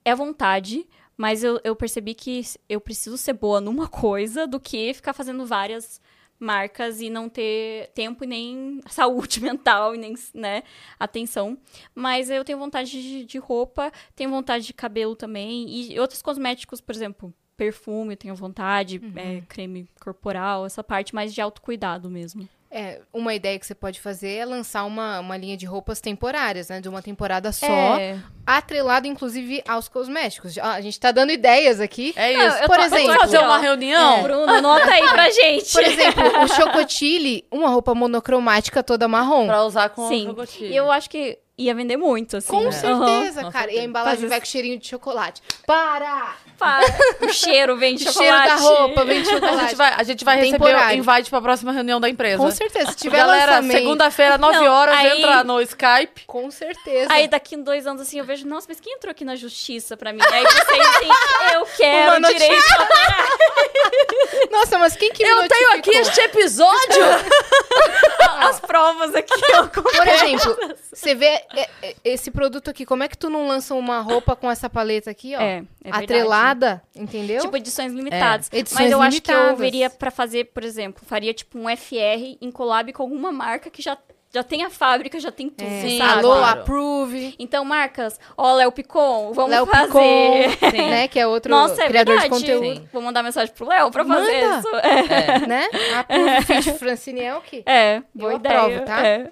é 0.02 0.14
vontade, 0.14 0.88
mas 1.14 1.44
eu, 1.44 1.60
eu 1.62 1.76
percebi 1.76 2.14
que 2.14 2.42
eu 2.68 2.80
preciso 2.80 3.18
ser 3.18 3.34
boa 3.34 3.60
numa 3.60 3.86
coisa 3.88 4.46
do 4.46 4.58
que 4.58 4.94
ficar 4.94 5.12
fazendo 5.12 5.44
várias 5.44 6.00
marcas 6.38 7.00
e 7.00 7.10
não 7.10 7.28
ter 7.28 7.90
tempo 7.94 8.24
e 8.24 8.26
nem 8.26 8.80
saúde 8.88 9.42
mental 9.42 9.94
e 9.94 9.98
nem, 9.98 10.14
né, 10.32 10.62
atenção. 10.98 11.58
Mas 11.94 12.30
eu 12.30 12.44
tenho 12.44 12.58
vontade 12.58 12.90
de, 12.90 13.24
de 13.26 13.38
roupa, 13.38 13.92
tenho 14.14 14.30
vontade 14.30 14.66
de 14.66 14.72
cabelo 14.72 15.14
também 15.14 15.68
e 15.68 16.00
outros 16.00 16.22
cosméticos, 16.22 16.80
por 16.80 16.94
exemplo, 16.94 17.34
perfume, 17.56 18.12
eu 18.14 18.16
tenho 18.16 18.34
vontade, 18.34 19.00
é, 19.16 19.40
creme 19.48 19.88
corporal, 20.00 20.66
essa 20.66 20.84
parte 20.84 21.14
mais 21.14 21.32
de 21.34 21.40
autocuidado 21.40 22.10
mesmo. 22.10 22.48
É, 22.68 23.00
uma 23.12 23.32
ideia 23.32 23.58
que 23.58 23.64
você 23.64 23.74
pode 23.76 24.00
fazer 24.00 24.28
é 24.34 24.44
lançar 24.44 24.84
uma, 24.84 25.20
uma 25.20 25.36
linha 25.36 25.56
de 25.56 25.64
roupas 25.64 26.00
temporárias, 26.00 26.68
né? 26.68 26.80
De 26.80 26.88
uma 26.88 27.00
temporada 27.00 27.50
só, 27.52 27.66
É. 27.96 28.18
atrelado, 28.44 29.06
inclusive, 29.06 29.62
aos 29.66 29.88
cosméticos. 29.88 30.52
Já- 30.52 30.72
A 30.74 30.80
gente 30.80 30.98
tá 30.98 31.10
dando 31.12 31.30
ideias 31.30 31.80
aqui. 31.80 32.12
É 32.16 32.32
Não, 32.34 32.48
isso. 32.48 32.56
eu 32.58 32.66
Por 32.66 32.76
tô- 32.76 32.82
exemplo- 32.82 33.10
aqui, 33.12 33.20
fazer 33.20 33.38
uma 33.38 33.58
reunião. 33.58 34.22
Bruno, 34.24 34.52
anota 34.52 34.90
aí 34.90 35.08
pra 35.08 35.30
gente. 35.30 35.72
Por 35.72 35.82
exemplo, 35.84 36.22
o 36.42 36.48
Chocotile, 36.48 37.44
uma 37.52 37.68
roupa 37.68 37.94
monocromática 37.94 38.82
toda 38.82 39.06
marrom. 39.08 39.46
Pra 39.46 39.64
usar 39.64 39.88
com 39.90 40.08
Sim, 40.08 40.24
o 40.26 40.30
Chocotilho. 40.30 40.72
e 40.72 40.76
eu 40.76 40.90
acho 40.90 41.08
que 41.08 41.38
ia 41.58 41.74
vender 41.74 41.96
muito, 41.96 42.36
assim. 42.36 42.48
Com 42.48 42.68
Aham. 42.68 42.72
certeza, 42.72 43.42
com 43.44 43.50
cara. 43.52 43.72
E 43.72 43.78
a 43.78 43.84
embalagem 43.84 44.18
Faz 44.20 44.28
vai 44.28 44.38
isso. 44.38 44.46
com 44.46 44.50
cheirinho 44.52 44.78
de 44.78 44.86
chocolate. 44.88 45.42
Para! 45.66 46.34
Para. 46.58 46.86
O 47.20 47.28
cheiro 47.32 47.76
vem 47.76 47.96
de 47.96 48.08
O 48.08 48.12
chocolate. 48.12 48.34
cheiro 48.48 48.48
da 48.48 48.56
roupa 48.56 49.04
vem 49.04 49.22
de 49.22 49.28
A 49.28 49.32
chocolate. 49.34 49.60
gente 49.60 49.74
vai, 49.76 49.92
a 49.94 50.02
gente 50.02 50.24
vai 50.24 50.36
receber 50.38 50.74
o 50.74 50.92
invite 50.92 51.28
pra 51.30 51.40
próxima 51.42 51.70
reunião 51.72 52.00
da 52.00 52.08
empresa. 52.08 52.38
Com 52.42 52.50
certeza. 52.50 52.90
Se 52.92 52.96
tiver 52.96 53.18
Galera, 53.18 53.52
lançamento... 53.56 53.78
segunda-feira, 53.78 54.38
9 54.38 54.58
Não, 54.58 54.72
horas, 54.72 54.94
aí- 54.96 55.18
entra 55.18 55.44
no 55.44 55.60
Skype. 55.60 56.24
Com 56.26 56.50
certeza. 56.50 57.12
Aí 57.12 57.28
daqui 57.28 57.54
em 57.56 57.62
dois 57.62 57.86
anos, 57.86 58.00
assim, 58.02 58.18
eu 58.18 58.24
vejo, 58.24 58.46
nossa, 58.46 58.66
mas 58.68 58.80
quem 58.80 58.94
entrou 58.94 59.10
aqui 59.10 59.24
na 59.24 59.36
justiça 59.36 59.96
pra 59.96 60.12
mim? 60.14 60.20
Aí 60.32 60.44
vocês, 60.44 60.86
assim, 60.88 61.08
eu 61.54 61.66
quero 61.76 62.10
Uma 62.12 62.20
notícia. 62.20 62.48
direito 62.48 62.66
Nossa, 64.50 64.78
mas 64.78 64.96
quem 64.96 65.12
que 65.12 65.22
me 65.24 65.30
Eu 65.30 65.48
tenho 65.48 65.68
aqui 65.72 65.90
notificou? 65.98 66.00
este 66.00 66.20
episódio. 66.20 67.04
as 68.38 68.60
provas 68.60 69.14
aqui. 69.14 69.32
ó. 69.54 69.66
Por 69.68 70.08
exemplo, 70.08 70.76
você 70.92 71.14
vê 71.14 71.26
é, 71.26 71.68
é, 71.82 71.96
esse 72.04 72.30
produto 72.30 72.70
aqui, 72.70 72.84
como 72.84 73.02
é 73.02 73.08
que 73.08 73.16
tu 73.16 73.28
não 73.28 73.48
lança 73.48 73.74
uma 73.74 74.00
roupa 74.00 74.34
com 74.36 74.50
essa 74.50 74.68
paleta 74.68 75.10
aqui, 75.10 75.34
ó? 75.36 75.40
É, 75.40 75.56
é 75.56 75.62
verdade. 75.82 76.04
atrelada, 76.04 76.82
entendeu? 76.94 77.40
Tipo, 77.40 77.56
edições 77.56 77.92
limitadas. 77.92 78.48
É, 78.52 78.58
edições 78.58 78.82
Mas 78.82 78.92
eu 78.92 79.02
acho 79.02 79.20
que 79.22 79.30
eu 79.30 79.34
limitadas. 79.34 79.58
veria 79.58 79.90
pra 79.90 80.10
fazer, 80.10 80.46
por 80.46 80.64
exemplo, 80.64 81.02
faria 81.06 81.32
tipo 81.32 81.58
um 81.58 81.64
FR 81.76 82.36
em 82.40 82.50
collab 82.50 82.92
com 82.92 83.02
alguma 83.02 83.32
marca 83.32 83.70
que 83.70 83.82
já, 83.82 83.96
já 84.36 84.42
tem 84.42 84.62
a 84.64 84.70
fábrica, 84.70 85.18
já 85.18 85.32
tem 85.32 85.48
tudo, 85.48 85.66
É, 85.66 85.80
Sim, 85.80 85.98
sabe? 85.98 86.12
Alô, 86.24 86.36
claro. 86.36 86.60
approve, 86.60 87.34
Então, 87.38 87.64
marcas, 87.64 88.20
ó, 88.36 88.52
Léo 88.54 88.70
Picon, 88.70 89.32
vamos 89.32 89.50
Léo 89.50 89.64
fazer. 89.66 89.86
Picon, 89.86 90.42
Sim. 90.70 90.90
né? 90.90 91.08
Que 91.08 91.18
é 91.20 91.26
outro 91.26 91.50
Nossa, 91.50 91.82
é 91.82 91.86
criador 91.88 92.18
verdade. 92.20 92.34
de 92.34 92.40
conteúdo. 92.40 92.76
Sim. 92.80 92.88
Vou 92.92 93.00
mandar 93.02 93.22
mensagem 93.22 93.54
pro 93.54 93.66
Léo 93.66 93.90
pra 93.90 94.04
fazer 94.04 94.42
Manda. 94.44 94.58
isso. 94.58 94.76
É, 94.76 95.46
Né? 95.46 95.68
Approve 95.98 96.78
Francine 96.78 97.20
Elk. 97.22 97.62
é 97.66 98.02
boa 98.14 98.32
Eu 98.32 98.36
ideia. 98.36 98.60
aprovo, 98.60 98.84
tá? 98.84 99.06
É. 99.06 99.30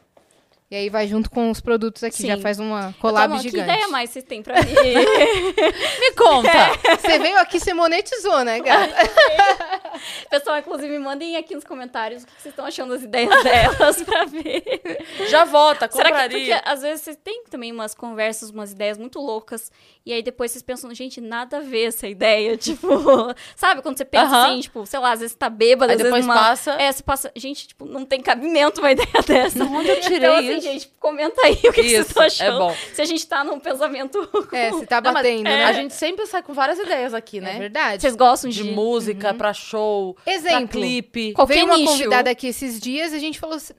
E 0.71 0.77
aí 0.77 0.89
vai 0.89 1.07
junto 1.07 1.31
com 1.31 1.51
os 1.51 1.61
produtos 1.61 2.03
aqui, 2.03 2.17
Sim. 2.17 2.27
já 2.29 2.39
faz 2.39 2.59
uma 2.59 2.93
tô, 2.95 2.99
collab 3.01 3.29
"Não, 3.35 3.37
Que 3.37 3.51
gigante. 3.51 3.71
ideia 3.71 3.87
mais 3.89 4.11
vocês 4.11 4.25
têm 4.25 4.43
pra 4.43 4.55
mim? 4.63 4.73
Me 6.01 6.13
conta. 6.17 6.51
Você 7.01 7.19
veio 7.19 7.39
aqui, 7.39 7.61
você 7.61 7.73
monetizou, 7.75 8.43
né, 8.45 8.59
gata? 8.61 8.93
Pessoal, 10.31 10.59
inclusive, 10.59 10.99
mandem 10.99 11.37
aqui 11.37 11.55
nos 11.55 11.65
comentários 11.65 12.23
o 12.23 12.27
que 12.27 12.33
vocês 12.33 12.53
estão 12.53 12.65
achando 12.65 12.91
das 12.95 13.03
ideias 13.03 13.43
delas 13.43 14.03
pra 14.05 14.25
ver. 14.25 14.63
Já 15.29 15.45
volta, 15.45 15.89
Será 15.91 16.05
que 16.05 16.11
compraria. 16.11 16.57
porque 16.57 16.69
às 16.71 16.83
vezes 16.83 17.03
vocês 17.03 17.17
têm 17.23 17.45
também 17.51 17.73
umas 17.73 17.95
conversas, 17.95 18.51
umas 18.51 18.73
ideias 18.73 18.99
muito 18.99 19.21
loucas, 19.21 19.71
e 20.05 20.13
aí 20.13 20.23
depois 20.23 20.51
vocês 20.51 20.63
pensam, 20.63 20.93
gente, 20.95 21.21
nada 21.21 21.59
a 21.59 21.61
ver 21.61 21.87
essa 21.87 22.07
ideia, 22.09 22.57
tipo, 22.59 22.89
sabe? 23.57 23.83
Quando 23.83 23.97
você 23.99 24.05
pensa 24.05 24.25
Aham. 24.27 24.47
assim, 24.53 24.61
tipo, 24.61 24.87
sei 24.87 24.99
lá, 25.01 25.13
às 25.13 25.21
vezes 25.21 25.33
você 25.33 25.39
tá 25.39 25.49
bêbado, 25.51 25.91
Aí 25.91 25.97
às 25.97 26.03
vezes 26.03 26.13
depois 26.13 26.27
numa... 26.27 26.35
passa. 26.39 26.73
É, 26.73 26.91
você 26.93 27.03
passa, 27.03 27.33
gente, 27.37 27.69
tipo, 27.69 27.85
não 27.85 28.05
tem 28.05 28.21
cabimento 28.21 28.81
uma 28.81 28.93
ideia 28.93 29.09
dessa. 29.27 29.59
Não, 29.59 29.73
onde 29.75 29.89
eu 29.89 30.01
tirei 30.01 30.19
então, 30.19 30.35
assim, 30.37 30.53
isso? 30.57 30.61
gente, 30.63 30.91
comenta 30.99 31.41
aí 31.45 31.55
o 31.55 31.73
que, 31.73 31.83
que 31.83 31.83
vocês 31.83 31.93
Isso, 31.93 32.09
estão 32.09 32.23
é 32.23 32.27
achando. 32.27 32.59
bom. 32.59 32.75
Se 32.93 33.03
a 33.03 33.05
gente 33.05 33.27
tá 33.27 33.45
num 33.45 33.59
pensamento... 33.61 34.29
É, 34.53 34.73
se 34.73 34.87
tá 34.87 35.01
Não, 35.01 35.13
mas 35.13 35.23
batendo, 35.23 35.45
né? 35.45 35.65
A 35.65 35.73
gente 35.73 35.95
sempre 35.95 36.27
sai 36.27 36.43
com 36.43 36.53
várias 36.53 36.79
ideias 36.79 37.13
aqui, 37.15 37.39
É 37.39 37.41
né? 37.41 37.59
verdade. 37.59 38.03
Vocês 38.03 38.17
gostam 38.17 38.51
de 38.51 38.63
de... 38.63 38.71
música, 38.73 39.35
pra 39.35 39.53
show, 39.53 39.84
pra 40.25 40.33
Exemplo. 40.33 40.69
clipe. 40.69 41.33
Qualquer 41.33 41.55
Veio 41.55 41.67
uma 41.67 41.77
nicho. 41.77 41.93
convidada 41.93 42.31
aqui 42.31 42.47
esses 42.49 42.79
dias 42.81 43.13
e 43.13 43.17
a 43.17 43.19
gente 43.21 43.39
falou 43.39 43.57
assim, 43.57 43.75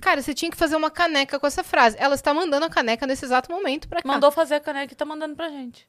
cara, 0.00 0.20
você 0.22 0.32
tinha 0.34 0.50
que 0.50 0.56
fazer 0.56 0.76
uma 0.76 0.90
caneca 0.90 1.38
com 1.38 1.46
essa 1.46 1.62
frase. 1.64 1.96
Ela 1.98 2.14
está 2.14 2.32
mandando 2.34 2.66
a 2.66 2.70
caneca 2.70 3.06
nesse 3.06 3.24
exato 3.24 3.50
momento 3.50 3.88
pra 3.88 4.02
cá. 4.02 4.08
Mandou 4.08 4.30
fazer 4.30 4.56
a 4.56 4.60
caneca 4.60 4.92
e 4.92 4.96
tá 4.96 5.04
mandando 5.04 5.34
pra 5.36 5.48
gente. 5.48 5.88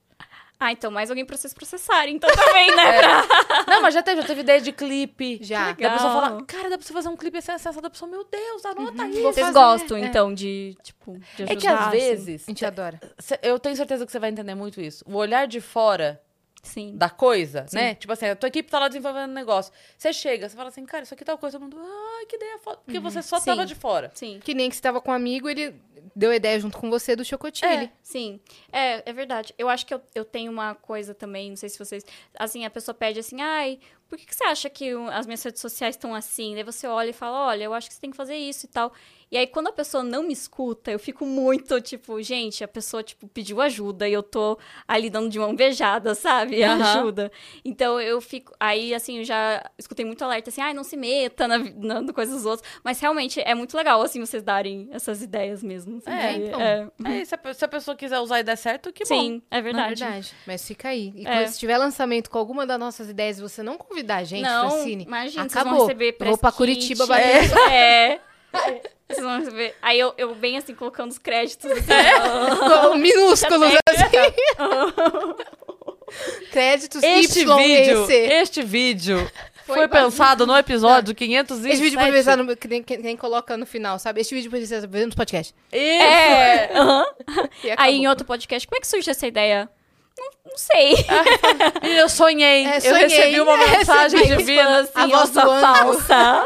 Ah, 0.63 0.71
então 0.71 0.91
mais 0.91 1.09
alguém 1.09 1.25
pra 1.25 1.35
vocês 1.35 1.55
processarem, 1.55 2.17
então 2.17 2.29
também, 2.35 2.75
né? 2.75 3.01
pra- 3.01 3.65
Não, 3.67 3.81
mas 3.81 3.95
já 3.95 4.03
teve, 4.03 4.21
já 4.21 4.27
teve 4.27 4.41
ideia 4.41 4.61
de 4.61 4.71
clipe. 4.71 5.39
Já. 5.41 5.71
Da 5.71 5.89
pessoa 5.93 6.13
falar, 6.13 6.43
cara, 6.45 6.69
dá 6.69 6.77
pra 6.77 6.85
você 6.85 6.93
fazer 6.93 7.09
um 7.09 7.17
clipe 7.17 7.35
assim, 7.39 7.51
assim, 7.51 7.81
da 7.81 7.89
pessoa, 7.89 8.11
meu 8.11 8.23
Deus, 8.23 8.63
anota 8.63 9.01
aí. 9.01 9.11
Vou 9.23 9.33
Vocês 9.33 9.47
fazer, 9.47 9.59
gostam, 9.59 9.97
é. 9.97 10.01
então, 10.01 10.31
de, 10.31 10.77
tipo, 10.83 11.13
de 11.35 11.43
ajudar, 11.43 11.51
É 11.51 11.55
que 11.55 11.67
às 11.67 11.79
assim? 11.79 11.89
vezes, 11.97 12.43
A 12.47 12.51
gente 12.51 12.63
adora. 12.63 12.99
eu 13.41 13.57
tenho 13.57 13.75
certeza 13.75 14.05
que 14.05 14.11
você 14.11 14.19
vai 14.19 14.29
entender 14.29 14.53
muito 14.53 14.79
isso. 14.79 15.03
O 15.07 15.15
olhar 15.15 15.47
de 15.47 15.59
fora 15.59 16.21
Sim. 16.61 16.95
da 16.95 17.09
coisa, 17.09 17.65
né? 17.73 17.95
Tipo 17.95 18.13
assim, 18.13 18.27
a 18.27 18.35
tua 18.35 18.47
equipe 18.47 18.69
tá 18.69 18.79
lá 18.79 18.87
desenvolvendo 18.87 19.29
um 19.31 19.33
negócio. 19.33 19.73
Você 19.97 20.13
chega, 20.13 20.47
você 20.47 20.55
fala 20.55 20.69
assim, 20.69 20.85
cara, 20.85 21.03
isso 21.03 21.13
aqui 21.13 21.25
tá 21.25 21.33
uma 21.33 21.37
coisa. 21.37 21.59
Todo 21.59 21.63
mundo, 21.63 21.77
ai, 21.79 22.25
que 22.25 22.35
ideia 22.35 22.59
foda. 22.59 22.79
Porque 22.85 22.99
você 22.99 23.21
só 23.21 23.39
Sim. 23.39 23.45
tava 23.45 23.65
de 23.65 23.75
fora. 23.75 24.11
Sim. 24.13 24.39
Que 24.43 24.53
nem 24.53 24.69
que 24.69 24.75
você 24.75 24.81
tava 24.81 25.01
com 25.01 25.11
um 25.11 25.13
amigo, 25.13 25.49
ele 25.49 25.75
deu 26.15 26.31
a 26.31 26.35
ideia 26.35 26.59
junto 26.59 26.77
com 26.77 26.89
você 26.89 27.15
do 27.15 27.23
Chocotile. 27.23 27.91
Sim, 28.01 28.39
é, 28.71 29.09
é 29.09 29.13
verdade. 29.13 29.53
Eu 29.57 29.69
acho 29.69 29.85
que 29.85 29.93
eu, 29.93 30.01
eu 30.13 30.25
tenho 30.25 30.51
uma 30.51 30.75
coisa 30.75 31.13
também, 31.13 31.49
não 31.49 31.57
sei 31.57 31.69
se 31.69 31.79
vocês. 31.79 32.03
Assim, 32.37 32.65
a 32.65 32.69
pessoa 32.69 32.93
pede 32.93 33.19
assim, 33.19 33.41
ai, 33.41 33.79
por 34.07 34.17
que, 34.17 34.25
que 34.25 34.35
você 34.35 34.43
acha 34.43 34.69
que 34.69 34.91
as 35.11 35.25
minhas 35.25 35.41
redes 35.41 35.61
sociais 35.61 35.95
estão 35.95 36.13
assim? 36.13 36.53
Daí 36.53 36.63
você 36.63 36.85
olha 36.85 37.11
e 37.11 37.13
fala, 37.13 37.47
olha, 37.47 37.63
eu 37.63 37.73
acho 37.73 37.87
que 37.87 37.93
você 37.93 38.01
tem 38.01 38.11
que 38.11 38.17
fazer 38.17 38.35
isso 38.35 38.65
e 38.65 38.69
tal. 38.69 38.91
E 39.31 39.37
aí, 39.37 39.47
quando 39.47 39.67
a 39.67 39.71
pessoa 39.71 40.03
não 40.03 40.23
me 40.23 40.33
escuta, 40.33 40.91
eu 40.91 40.99
fico 40.99 41.25
muito, 41.25 41.79
tipo, 41.79 42.21
gente, 42.21 42.65
a 42.65 42.67
pessoa, 42.67 43.01
tipo, 43.01 43.29
pediu 43.29 43.61
ajuda 43.61 44.05
e 44.09 44.11
eu 44.11 44.21
tô 44.21 44.59
ali 44.85 45.09
dando 45.09 45.29
de 45.29 45.39
mão 45.39 45.55
beijada, 45.55 46.13
sabe? 46.13 46.61
Aham. 46.65 46.99
Ajuda. 46.99 47.31
Então, 47.63 47.99
eu 48.01 48.19
fico... 48.19 48.53
Aí, 48.59 48.93
assim, 48.93 49.19
eu 49.19 49.23
já 49.23 49.63
escutei 49.79 50.03
muito 50.05 50.21
alerta, 50.25 50.49
assim, 50.49 50.59
ai, 50.59 50.73
não 50.73 50.83
se 50.83 50.97
meta 50.97 51.47
na, 51.47 51.57
na, 51.59 52.01
na 52.01 52.11
coisa 52.13 52.33
dos 52.35 52.45
outros. 52.45 52.67
Mas, 52.83 52.99
realmente, 52.99 53.39
é 53.39 53.55
muito 53.55 53.77
legal, 53.77 54.01
assim, 54.01 54.19
vocês 54.19 54.43
darem 54.43 54.89
essas 54.91 55.21
ideias 55.21 55.63
mesmo. 55.63 55.99
assim, 55.99 56.11
É, 56.11 56.33
então. 56.33 56.59
é. 56.61 56.87
Aí, 57.05 57.25
se, 57.25 57.33
a, 57.33 57.53
se 57.53 57.63
a 57.63 57.67
pessoa 57.69 57.95
quiser 57.95 58.19
usar 58.19 58.39
e 58.41 58.43
der 58.43 58.57
certo, 58.57 58.91
que 58.91 59.05
bom. 59.05 59.15
Sim, 59.17 59.41
é 59.49 59.55
Na 59.55 59.61
verdade. 59.61 60.01
verdade. 60.03 60.33
Mas 60.45 60.67
fica 60.67 60.89
aí. 60.89 61.13
E 61.15 61.25
É. 61.25 61.31
quando 61.37 61.47
se 61.47 61.57
tiver 61.57 61.77
lançamento 61.77 62.29
com 62.29 62.37
alguma 62.37 62.67
das 62.67 62.77
nossas 62.77 63.09
ideias 63.09 63.39
e 63.39 63.41
você 63.41 63.63
não 63.63 63.77
convidar 63.77 64.17
a 64.17 64.23
gente, 64.25 64.43
não, 64.43 64.71
Francine, 64.71 65.05
imagina, 65.05 65.43
vocês 65.43 65.55
acabou. 65.55 65.77
vão 65.77 65.87
receber 65.87 66.17
vou 66.19 66.37
pra 66.37 66.51
Curitiba 66.51 67.05
bater. 67.07 67.49
É. 67.71 68.19
é. 68.53 68.91
Vocês 69.13 69.25
vão 69.25 69.39
receber. 69.39 69.75
Aí 69.81 69.99
eu, 69.99 70.13
eu 70.17 70.33
venho 70.35 70.57
assim, 70.57 70.73
colocando 70.75 71.11
os 71.11 71.17
créditos. 71.17 71.69
Assim, 71.71 71.91
ó. 72.91 72.95
minúsculos 72.99 73.69
assim. 73.89 74.33
Créditos 76.51 77.01
Este 77.01 77.39
Y 77.41 77.45
vídeo, 77.57 78.07
este 78.11 78.61
vídeo 78.61 79.31
foi, 79.65 79.75
Foi 79.77 79.87
pensado 79.87 80.45
no 80.45 80.57
episódio 80.57 81.15
507. 81.15 81.73
Esse 81.73 81.81
vídeo 81.81 81.97
pode 81.97 82.11
pensar 82.11 82.35
no, 82.35 82.57
que, 82.57 82.67
nem, 82.67 82.83
que 82.83 82.97
nem 82.97 83.15
coloca 83.15 83.55
no 83.55 83.65
final, 83.65 83.97
sabe? 83.97 84.19
Este 84.19 84.35
vídeo 84.35 84.51
pode 84.51 84.67
ser 84.67 84.81
no 84.81 85.15
podcast. 85.15 85.55
Isso. 85.71 86.03
É. 86.03 86.69
Aí 87.77 87.95
em 87.95 88.07
outro 88.09 88.25
podcast, 88.25 88.67
como 88.67 88.77
é 88.77 88.81
que 88.81 88.87
surge 88.87 89.09
essa 89.09 89.25
ideia? 89.25 89.69
Não, 90.19 90.29
não 90.49 90.57
sei. 90.57 90.93
E 91.83 91.97
eu 91.97 92.09
sonhei. 92.09 92.65
É, 92.65 92.77
Eu 92.77 92.81
sonhei. 92.81 93.07
recebi 93.07 93.39
uma 93.39 93.53
É, 93.53 93.77
mensagem 93.77 94.19
recebi. 94.19 94.37
divina. 94.43 94.79
assim, 94.81 94.91
A 94.95 95.07
voz 95.07 95.35
eu 95.35 95.41
falsa. 95.41 96.45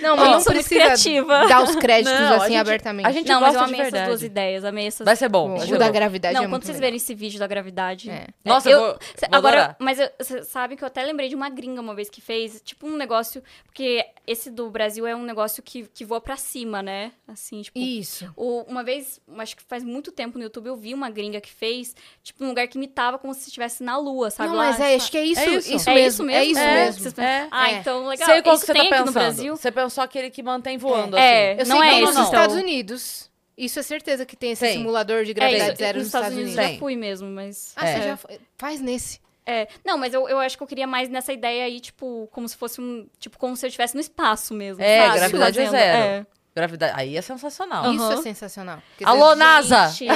Não, 0.00 0.16
mas 0.16 0.30
não 0.30 0.40
sou 0.40 0.52
muito 0.52 0.66
precisa 0.68 0.80
criativa. 0.84 1.46
dar 1.46 1.62
os 1.62 1.76
créditos 1.76 2.12
Não, 2.12 2.32
a 2.32 2.36
assim 2.36 2.46
gente- 2.48 2.56
abertamente. 2.56 3.06
a 3.06 3.12
gente 3.12 3.28
Não, 3.28 3.40
mas 3.40 3.54
eu 3.54 3.60
amei 3.60 3.80
essas 3.80 4.06
duas 4.06 4.22
ideias. 4.22 4.64
Amei 4.64 4.86
essas. 4.86 5.04
Vai 5.04 5.16
ser 5.16 5.28
bom. 5.28 5.54
O 5.56 5.78
da 5.78 5.86
bom. 5.86 5.92
gravidade 5.92 6.34
Não, 6.34 6.40
é 6.42 6.44
quando 6.44 6.50
muito 6.50 6.64
vocês 6.66 6.76
legal. 6.76 6.86
verem 6.86 6.96
esse 6.96 7.14
vídeo 7.14 7.38
da 7.38 7.46
gravidade. 7.46 8.10
É. 8.10 8.26
Nossa, 8.44 8.68
eu, 8.68 8.72
eu 8.72 8.80
vou- 8.80 8.88
vou 8.92 8.98
agora, 9.30 9.56
adorar. 9.58 9.76
mas 9.78 9.98
eu- 10.00 10.10
vocês 10.18 10.46
sabem 10.48 10.76
que 10.76 10.82
eu 10.82 10.86
até 10.86 11.02
lembrei 11.04 11.28
de 11.28 11.34
uma 11.34 11.48
gringa 11.48 11.80
uma 11.80 11.94
vez 11.94 12.08
que 12.10 12.20
fez, 12.20 12.60
tipo, 12.64 12.86
um 12.86 12.96
negócio. 12.96 13.42
Porque 13.64 14.04
esse 14.26 14.50
do 14.50 14.68
Brasil 14.70 15.06
é 15.06 15.14
um 15.14 15.22
negócio 15.22 15.62
que, 15.62 15.84
que 15.94 16.04
voa 16.04 16.20
pra 16.20 16.36
cima, 16.36 16.82
né? 16.82 17.12
Assim, 17.28 17.62
tipo. 17.62 17.78
Isso. 17.78 18.32
O- 18.36 18.62
uma 18.68 18.82
vez, 18.82 19.20
acho 19.38 19.56
que 19.56 19.62
faz 19.62 19.82
muito 19.84 20.10
tempo 20.12 20.36
no 20.38 20.44
YouTube, 20.44 20.66
eu 20.66 20.76
vi 20.76 20.92
uma 20.94 21.08
gringa 21.10 21.40
que 21.40 21.50
fez, 21.50 21.94
tipo, 22.22 22.44
um 22.44 22.48
lugar 22.48 22.66
que 22.68 22.76
imitava 22.76 23.18
como 23.18 23.32
se 23.34 23.46
estivesse 23.48 23.82
na 23.82 23.96
lua, 23.98 24.30
sabe? 24.30 24.48
Não, 24.50 24.56
lá, 24.56 24.64
mas 24.66 24.80
é, 24.80 24.90
tipo, 24.92 25.02
acho 25.02 25.10
que 25.12 25.18
é 25.18 25.24
isso, 25.24 25.40
É 25.40 25.46
isso, 25.46 25.72
isso. 25.76 25.90
É 25.90 25.94
mesmo. 25.94 26.08
isso 26.08 26.22
mesmo? 26.24 26.30
É 26.40 26.44
isso 26.44 26.60
É. 26.60 26.84
mesmo. 26.84 27.20
É. 27.22 27.48
Ah, 27.50 27.70
É. 27.70 27.74
então 27.78 28.06
legal. 28.06 28.26
Sei 28.28 28.42
qual 28.42 28.58
que 28.58 28.66
você 28.66 28.74
tá 28.74 28.84
pensando. 28.84 29.51
Brasil? 29.54 29.62
Você 29.62 29.72
pensou 29.72 30.04
aquele 30.04 30.30
que 30.30 30.42
mantém 30.42 30.76
voando, 30.78 31.16
É. 31.16 31.52
assim. 31.52 31.60
Eu 31.60 31.66
Não 31.66 31.80
sei 31.80 31.88
é 31.88 31.92
esse, 31.94 32.00
nos 32.02 32.10
então. 32.12 32.24
Estados 32.24 32.56
Unidos, 32.56 33.30
isso 33.56 33.78
é 33.78 33.82
certeza 33.82 34.24
que 34.26 34.36
tem 34.36 34.52
esse 34.52 34.64
Tem. 34.64 34.78
simulador 34.78 35.24
de 35.24 35.30
É, 35.30 35.34
gravidade 35.34 35.70
isso, 35.70 35.78
zero 35.78 35.98
nos 35.98 36.06
Estados 36.08 36.32
Unidos 36.32 36.54
Tem. 36.54 36.72
já 36.74 36.78
fui 36.78 36.96
mesmo, 36.96 37.28
mas. 37.28 37.72
Ah, 37.76 37.88
É. 37.88 37.94
você 37.96 38.02
já 38.08 38.16
foi- 38.16 38.40
faz 38.56 38.80
nesse. 38.80 39.20
É, 39.44 39.66
não, 39.84 39.98
mas 39.98 40.14
eu, 40.14 40.28
eu 40.28 40.38
acho 40.38 40.56
que 40.56 40.62
eu 40.62 40.66
queria 40.68 40.86
mais 40.86 41.08
nessa 41.08 41.32
ideia 41.32 41.64
aí, 41.64 41.80
tipo, 41.80 42.28
como 42.30 42.48
se 42.48 42.56
fosse 42.56 42.80
um. 42.80 43.08
Tipo, 43.18 43.36
como 43.38 43.56
se 43.56 43.66
eu 43.66 43.68
estivesse 43.68 43.94
no 43.94 44.00
espaço 44.00 44.54
mesmo. 44.54 44.80
É, 44.82 44.98
sabe? 45.06 45.18
gravidade 45.18 45.58
é 45.60 45.64
Fazendo. 45.64 45.80
zero. 45.80 46.26
Gravidade. 46.54 46.92
Aí 46.96 47.16
é 47.16 47.22
sensacional. 47.22 47.84
Aham. 47.84 47.94
Isso 47.94 48.12
é 48.12 48.16
sensacional. 48.22 48.82
Porque 48.90 49.04
Alô, 49.04 49.28
você- 49.30 49.34
NASA! 49.36 49.88
Gente, 49.88 50.10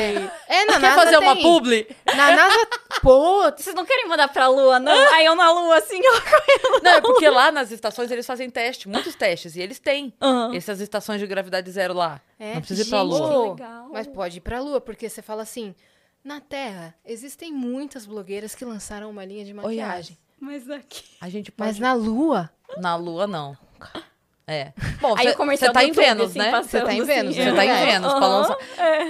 É, 0.48 0.64
na 0.66 0.72
Quer 0.74 0.80
NASA 0.80 1.02
fazer 1.04 1.18
uma 1.18 1.34
tem. 1.34 1.42
publi? 1.42 1.96
Na 2.14 2.30
NASA, 2.36 2.68
pô, 3.02 3.50
Vocês 3.56 3.74
não 3.74 3.86
querem 3.86 4.06
mandar 4.06 4.28
pra 4.28 4.46
lua, 4.48 4.78
não? 4.78 4.92
Aí 5.14 5.24
eu 5.24 5.34
na 5.34 5.50
lua, 5.50 5.78
assim, 5.78 5.98
ó. 6.04 6.80
Não, 6.82 6.90
é 6.90 7.00
porque 7.00 7.28
lá 7.30 7.50
nas 7.50 7.70
estações 7.70 8.10
eles 8.10 8.26
fazem 8.26 8.50
teste, 8.50 8.86
muitos 8.88 9.14
testes, 9.14 9.56
e 9.56 9.60
eles 9.62 9.78
têm 9.78 10.12
Aham. 10.20 10.54
essas 10.54 10.80
estações 10.80 11.20
de 11.20 11.26
gravidade 11.26 11.70
zero 11.70 11.94
lá. 11.94 12.20
É, 12.38 12.52
Não 12.54 12.60
precisa 12.60 12.82
ir 12.82 12.90
pra 12.90 12.98
gente, 12.98 13.08
lua. 13.08 13.48
legal. 13.52 13.88
Mas 13.90 14.06
pode 14.06 14.36
ir 14.36 14.40
pra 14.42 14.60
Lua, 14.60 14.78
porque 14.80 15.08
você 15.08 15.22
fala 15.22 15.40
assim: 15.42 15.74
na 16.22 16.38
Terra 16.38 16.94
existem 17.04 17.50
muitas 17.50 18.04
blogueiras 18.04 18.54
que 18.54 18.62
lançaram 18.64 19.08
uma 19.08 19.24
linha 19.24 19.42
de 19.44 19.54
maquiagem. 19.54 20.18
Mas 20.38 20.68
aqui. 20.68 21.02
A 21.18 21.30
gente 21.30 21.50
pode... 21.50 21.70
Mas 21.70 21.78
na 21.78 21.94
Lua, 21.94 22.50
Na 22.76 22.94
lua, 22.94 23.26
não. 23.26 23.56
É. 24.46 24.72
Bom, 25.00 25.14
Aí 25.16 25.24
você 25.26 25.30
o 25.32 25.36
comercial 25.36 25.72
tá 25.72 25.80
do 25.80 25.84
em 25.84 25.88
YouTube, 25.88 26.04
Vênus, 26.04 26.30
assim, 26.30 26.38
né? 26.38 26.62
Você 26.62 26.80
tá 26.80 26.92
em 26.94 27.00
assim. 27.00 27.06
Vênus, 27.06 27.34
Você 27.34 27.52
tá 27.52 27.64
em 27.64 27.68
É. 27.68 27.86
Vênus 27.86 28.12
lançar. 28.12 28.56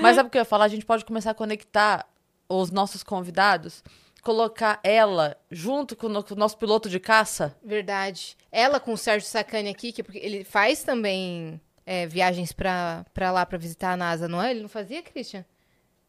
Mas 0.00 0.16
sabe 0.16 0.28
o 0.28 0.30
que 0.30 0.38
eu 0.38 0.40
ia 0.40 0.44
falar? 0.46 0.64
A 0.64 0.68
gente 0.68 0.86
pode 0.86 1.04
começar 1.04 1.32
a 1.32 1.34
conectar 1.34 2.06
os 2.48 2.70
nossos 2.70 3.02
convidados, 3.02 3.84
colocar 4.22 4.80
ela 4.82 5.36
junto 5.50 5.94
com 5.94 6.06
o 6.06 6.22
com 6.24 6.34
o 6.34 6.38
nosso 6.38 6.56
piloto 6.56 6.88
de 6.88 6.98
caça. 6.98 7.54
verdade. 7.62 8.36
Ela 8.50 8.80
com 8.80 8.92
o 8.94 8.96
Sérgio 8.96 9.28
Sacani 9.28 9.68
aqui, 9.68 9.92
que 9.92 10.02
porque 10.02 10.18
ele 10.18 10.42
faz 10.42 10.82
também 10.82 11.60
é, 11.84 12.06
viagens 12.06 12.52
pra, 12.52 13.04
pra 13.12 13.30
lá 13.30 13.44
pra 13.44 13.58
visitar 13.58 13.92
a 13.92 13.96
NASA, 13.96 14.26
não 14.26 14.42
é? 14.42 14.50
Ele 14.50 14.62
não 14.62 14.68
fazia, 14.68 15.02
Christian? 15.02 15.44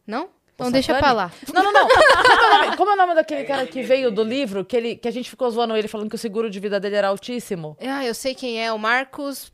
Não? 0.06 0.30
Então 0.58 0.70
O 0.70 0.72
deixa 0.72 0.98
pra 0.98 1.12
lá. 1.12 1.32
Não, 1.54 1.62
não, 1.62 1.72
não. 1.72 1.88
Como 1.88 2.02
é, 2.02 2.48
o 2.48 2.58
nome, 2.58 2.78
como 2.78 2.90
é 2.90 2.94
o 2.94 2.98
nome 2.98 3.14
daquele 3.14 3.44
cara 3.44 3.68
que 3.68 3.84
veio 3.84 4.10
do 4.10 4.24
livro, 4.24 4.66
que, 4.66 4.76
ele, 4.76 4.96
que 4.96 5.08
a 5.08 5.12
gente 5.12 5.30
ficou 5.30 5.48
zoando 5.52 5.78
ele 5.78 5.88
falando 5.88 6.10
que 6.10 6.16
o 6.16 6.18
seguro 6.18 6.50
de 6.50 6.60
vida 6.60 6.80
dele 6.80 6.96
era 6.96 7.10
altíssimo? 7.10 7.78
Ah, 7.80 8.04
eu 8.04 8.16
sei 8.16 8.34
quem 8.34 8.60
é, 8.60 8.74
o 8.74 8.80
Marcos 8.80 9.52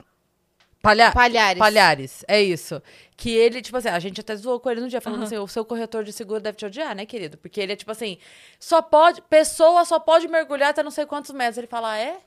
Palha... 0.82 1.12
Palhares. 1.12 1.60
Palhares, 1.60 2.26
é 2.26 2.42
isso. 2.42 2.82
Que 3.18 3.32
ele, 3.32 3.62
tipo 3.62 3.78
assim, 3.78 3.90
a 3.90 4.00
gente 4.00 4.22
até 4.22 4.34
zoou 4.36 4.62
com 4.62 4.70
ele 4.70 4.80
no 4.80 4.88
dia, 4.88 5.02
falando 5.02 5.24
assim, 5.24 5.38
o 5.38 5.48
seu 5.48 5.66
corretor 5.66 6.06
de 6.06 6.14
seguro 6.14 6.40
deve 6.40 6.58
te 6.58 6.66
odiar, 6.66 6.96
né, 6.96 7.06
querido? 7.06 7.38
Porque 7.38 7.60
ele 7.60 7.74
é 7.74 7.76
tipo 7.76 7.92
assim, 7.92 8.18
só 8.58 8.82
pode, 8.82 9.22
pessoa 9.24 9.84
só 9.84 10.00
pode 10.00 10.28
mergulhar 10.30 10.70
até 10.70 10.84
não 10.84 10.92
sei 10.92 11.06
quantos 11.06 11.32
metros. 11.32 11.58
Ele 11.58 11.68
fala, 11.68 11.92
ah, 11.92 11.98
é? 11.98 12.18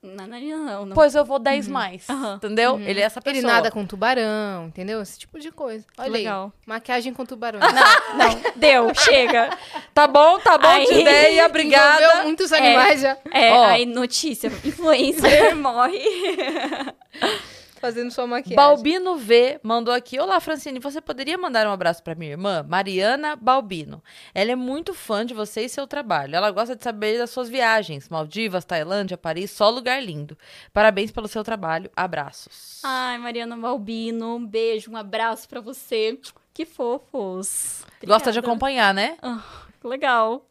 Não, 0.00 0.26
não, 0.28 0.38
não. 0.38 0.86
não. 0.86 0.94
Pois 0.94 1.14
eu 1.16 1.24
vou 1.24 1.40
10 1.40 1.66
mais, 1.66 2.08
Aham. 2.08 2.36
entendeu? 2.36 2.78
Ele 2.80 3.00
é 3.00 3.02
essa 3.02 3.20
pessoa. 3.20 3.40
Ele 3.40 3.46
nada 3.46 3.68
com 3.68 3.84
tubarão, 3.84 4.66
entendeu? 4.68 5.02
Esse 5.02 5.18
tipo 5.18 5.40
de 5.40 5.50
coisa. 5.50 5.84
Olha 5.98 6.10
legal. 6.10 6.52
aí. 6.54 6.62
Maquiagem 6.66 7.12
com 7.12 7.26
tubarão. 7.26 7.58
Não, 8.16 8.52
deu, 8.54 8.94
chega. 8.94 9.50
Tá 9.92 10.06
bom, 10.06 10.38
tá 10.38 10.56
bom 10.56 10.68
de 10.84 10.92
Aí- 10.92 11.00
ideia, 11.00 11.28
Envolveu 11.30 11.46
obrigada. 11.46 12.22
muitos 12.22 12.52
animais 12.52 13.00
já 13.00 13.16
É, 13.32 13.52
Ó. 13.52 13.64
aí 13.66 13.86
notícia, 13.86 14.46
influencer 14.64 15.54
morre. 15.58 15.98
fazendo 17.80 18.10
sua 18.10 18.26
maquiagem. 18.26 18.56
Balbino 18.56 19.16
V 19.16 19.60
mandou 19.62 19.92
aqui. 19.94 20.18
Olá, 20.18 20.40
Francine, 20.40 20.78
você 20.78 21.00
poderia 21.00 21.36
mandar 21.38 21.66
um 21.66 21.70
abraço 21.70 22.02
pra 22.02 22.14
minha 22.14 22.32
irmã, 22.32 22.64
Mariana 22.68 23.36
Balbino. 23.36 24.02
Ela 24.34 24.52
é 24.52 24.56
muito 24.56 24.94
fã 24.94 25.24
de 25.24 25.34
você 25.34 25.62
e 25.62 25.68
seu 25.68 25.86
trabalho. 25.86 26.34
Ela 26.36 26.50
gosta 26.50 26.74
de 26.74 26.82
saber 26.82 27.18
das 27.18 27.30
suas 27.30 27.48
viagens. 27.48 28.08
Maldivas, 28.08 28.64
Tailândia, 28.64 29.16
Paris, 29.16 29.50
só 29.50 29.70
lugar 29.70 30.02
lindo. 30.02 30.36
Parabéns 30.72 31.10
pelo 31.10 31.28
seu 31.28 31.42
trabalho. 31.44 31.90
Abraços. 31.94 32.80
Ai, 32.84 33.18
Mariana 33.18 33.56
Balbino, 33.56 34.36
um 34.36 34.46
beijo, 34.46 34.90
um 34.90 34.96
abraço 34.96 35.48
pra 35.48 35.60
você. 35.60 36.18
Que 36.52 36.64
fofos. 36.64 37.84
Gosta 38.04 38.32
de 38.32 38.38
Obrigada. 38.38 38.40
acompanhar, 38.40 38.94
né? 38.94 39.16
Ah, 39.22 39.42
legal. 39.84 40.44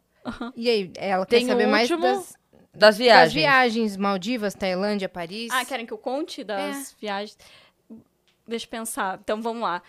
E 0.56 0.68
aí, 0.68 0.92
ela 0.96 1.24
Tem 1.24 1.40
quer 1.46 1.52
saber 1.52 1.66
o 1.66 1.70
mais 1.70 1.90
último. 1.90 2.06
das, 2.06 2.36
Das 2.78 2.96
viagens. 2.96 3.24
Das 3.26 3.32
viagens, 3.34 3.96
Maldivas, 3.96 4.54
Tailândia, 4.54 5.08
Paris. 5.08 5.50
Ah, 5.52 5.64
querem 5.64 5.84
que 5.86 5.92
eu 5.92 5.98
conte 5.98 6.40
É. 6.42 6.44
das 6.44 6.94
viagens? 7.00 7.36
Deixa 8.46 8.64
eu 8.66 8.70
pensar. 8.70 9.18
Então, 9.22 9.42
vamos 9.42 9.62
lá. 9.62 9.82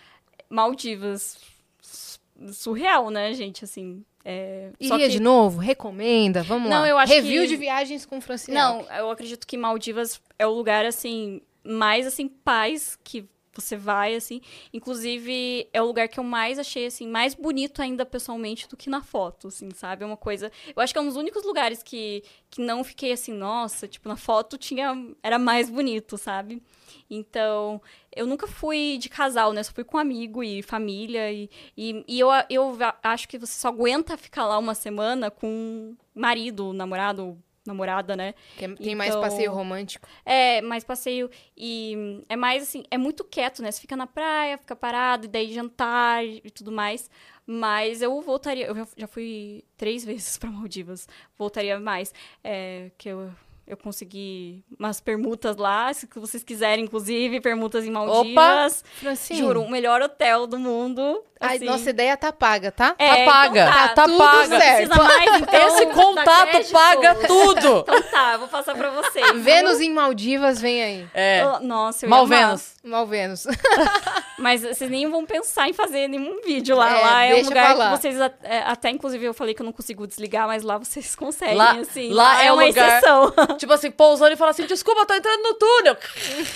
Maldivas. 0.50 1.38
su- 1.82 2.20
Surreal, 2.54 3.10
né, 3.10 3.34
gente? 3.34 3.64
Assim. 3.66 4.04
É... 4.24 4.72
Iria 4.80 4.98
que- 5.08 5.10
de 5.10 5.20
novo? 5.20 5.60
Recomenda? 5.60 6.42
Vamos 6.44 6.70
Não, 6.70 6.82
lá. 6.82 6.88
eu 6.88 6.98
acho 6.98 7.12
Review 7.14 7.42
que- 7.44 7.48
de 7.50 7.56
viagens 7.58 8.06
com 8.06 8.20
Francine. 8.22 8.56
Não, 8.56 8.82
eu 8.92 9.10
acredito 9.12 9.46
que 9.46 9.58
Maldivas 9.58 10.22
é 10.38 10.46
o 10.48 10.52
lugar, 10.52 10.86
assim, 10.86 11.42
mais, 11.64 12.06
assim, 12.08 12.28
paz 12.30 12.98
que 13.04 13.26
você 13.54 13.76
vai, 13.76 14.16
assim. 14.16 14.42
Inclusive, 14.74 15.68
é 15.74 15.82
o 15.82 15.86
lugar 15.86 16.08
que 16.08 16.20
eu 16.20 16.24
mais 16.24 16.60
achei, 16.60 16.86
assim, 16.86 17.08
mais 17.08 17.34
bonito 17.34 17.82
ainda 17.82 18.06
pessoalmente 18.06 18.68
do 18.68 18.78
que 18.78 18.90
na 18.90 19.02
foto, 19.02 19.48
assim, 19.48 19.70
sabe? 19.72 20.04
É 20.04 20.06
uma 20.06 20.18
coisa... 20.18 20.52
Eu 20.76 20.82
acho 20.82 20.94
que 20.94 21.00
é 21.00 21.02
um 21.02 21.08
dos 21.08 21.16
únicos 21.16 21.44
lugares 21.44 21.82
que, 21.84 22.24
que 22.50 22.62
não 22.62 22.84
fiquei 22.84 23.12
assim, 23.12 23.34
nossa, 23.34 23.88
tipo, 23.88 24.08
na 24.08 24.16
foto 24.16 24.58
tinha... 24.58 24.94
Era 25.24 25.40
mais 25.40 25.70
bonito, 25.70 26.18
sabe? 26.18 26.62
Então, 27.10 27.82
eu 28.16 28.28
nunca 28.28 28.48
fui 28.48 28.98
de 29.00 29.10
casal, 29.10 29.52
né? 29.54 29.64
Só 29.64 29.72
fui 29.72 29.84
com 29.84 29.98
amigo 29.98 30.44
e 30.44 30.62
família. 30.62 31.32
E, 31.32 31.50
e, 31.76 32.04
e 32.08 32.20
eu, 32.20 32.30
eu 32.50 32.78
acho 33.04 33.28
que 33.28 33.38
você 33.38 33.60
só 33.60 33.70
aguenta 33.70 34.18
ficar 34.18 34.46
lá 34.46 34.58
uma 34.58 34.76
semana 34.76 35.32
com 35.32 35.96
marido, 36.14 36.74
namorado, 36.74 37.42
namorada, 37.70 38.16
né? 38.16 38.34
Que 38.58 38.66
é- 38.66 38.76
Tem 38.76 38.96
mais 38.96 39.12
Então- 39.12 39.22
passeio 39.22 39.52
romântico. 39.54 40.08
É, 40.26 40.62
mais 40.62 40.84
passeio 40.84 41.30
e 41.56 42.22
é 42.28 42.36
mais 42.36 42.64
assim, 42.64 42.84
é 42.92 42.98
muito 42.98 43.24
quieto, 43.24 43.62
né? 43.62 43.72
Você 43.72 43.80
fica 43.80 43.96
na 43.96 44.06
praia, 44.08 44.58
fica 44.58 44.76
parado, 44.76 45.26
e 45.26 45.30
daí 45.30 45.54
jantar 45.54 46.26
e 46.26 46.42
tudo 46.52 46.72
mais. 46.72 47.10
Mas 47.46 48.02
eu 48.02 48.22
voltaria, 48.22 48.68
eu 48.68 48.76
já- 48.76 48.88
já 48.96 49.08
fui 49.08 49.64
três 49.78 50.04
vezes 50.06 50.38
pra 50.38 50.52
Maldivas, 50.52 51.08
voltaria 51.38 51.80
mais. 51.80 52.14
É, 52.44 52.92
que 52.98 53.10
eu, 53.10 53.32
eu 53.70 53.78
consegui 53.78 54.64
umas 54.78 55.00
permutas 55.00 55.56
lá, 55.56 55.94
se 55.94 56.08
vocês 56.16 56.44
quiserem, 56.44 56.84
inclusive, 56.86 57.40
permutas 57.40 57.86
em 57.86 57.92
Maldivas. 57.92 58.84
Francine. 59.00 59.40
Juro, 59.40 59.62
o 59.62 59.70
melhor 59.70 60.02
hotel 60.02 60.48
do 60.48 60.58
mundo. 60.60 61.24
Ai, 61.42 61.56
assim. 61.56 61.66
nossa 61.66 61.90
ideia 61.90 62.18
tá 62.18 62.34
paga, 62.34 62.70
tá? 62.70 62.94
É, 62.98 63.24
Tá 63.24 63.32
paga. 63.32 63.62
então 63.62 63.74
Tá, 63.74 63.88
tá, 63.94 64.04
tudo 64.04 64.18
paga. 64.18 64.60
certo. 64.60 64.98
Mais, 64.98 65.42
então, 65.42 65.62
Esse 65.70 65.86
tá 65.86 65.94
contato 65.94 66.72
paga 66.72 67.16
tudo. 67.28 67.80
Então 67.88 68.02
tá, 68.12 68.34
eu 68.34 68.40
vou 68.40 68.48
passar 68.50 68.76
pra 68.76 68.90
vocês. 68.90 69.42
Vênus 69.42 69.80
em 69.80 69.94
Maldivas, 69.94 70.60
vem 70.60 70.84
aí. 70.84 71.08
É. 71.14 71.46
Oh, 71.48 71.60
Nossa, 71.64 72.06
eu 72.06 72.10
ia 72.10 72.16
Mal. 72.16 72.28
Vênus. 72.28 72.74
Mal 72.84 73.08
Vênus. 73.08 73.46
Mas 74.38 74.62
vocês 74.64 74.90
nem 74.90 75.10
vão 75.10 75.26
pensar 75.26 75.68
em 75.70 75.74
fazer 75.74 76.08
nenhum 76.08 76.42
vídeo 76.42 76.76
lá. 76.76 76.90
É, 76.90 77.02
lá 77.02 77.24
é 77.26 77.36
um 77.36 77.44
lugar 77.44 77.76
lá. 77.76 77.92
que 77.92 78.02
vocês. 78.02 78.20
a- 78.22 78.32
é, 78.44 78.60
Até, 78.60 78.90
inclusive, 78.90 79.24
eu 79.26 79.34
falei 79.34 79.54
que 79.54 79.62
eu 79.62 79.66
não 79.66 79.74
consigo 79.74 80.06
desligar, 80.08 80.48
mas 80.48 80.64
lá 80.64 80.78
vocês 80.78 81.16
conseguem, 81.16 81.56
Lá- 81.56 81.72
assim. 81.72 82.10
lá 82.12 82.44
é 82.44 82.52
o 82.52 82.56
uma 82.56 82.66
lugar- 82.66 82.98
exceção. 83.00 83.34
Tipo 83.60 83.74
assim, 83.74 83.92
pousando 83.92 84.32
e 84.32 84.38
fala 84.38 84.52
assim: 84.52 84.66
desculpa, 84.66 85.02
eu 85.02 85.06
tô 85.06 85.14
entrando 85.14 85.44
no 85.44 85.54
túnel. 85.56 85.98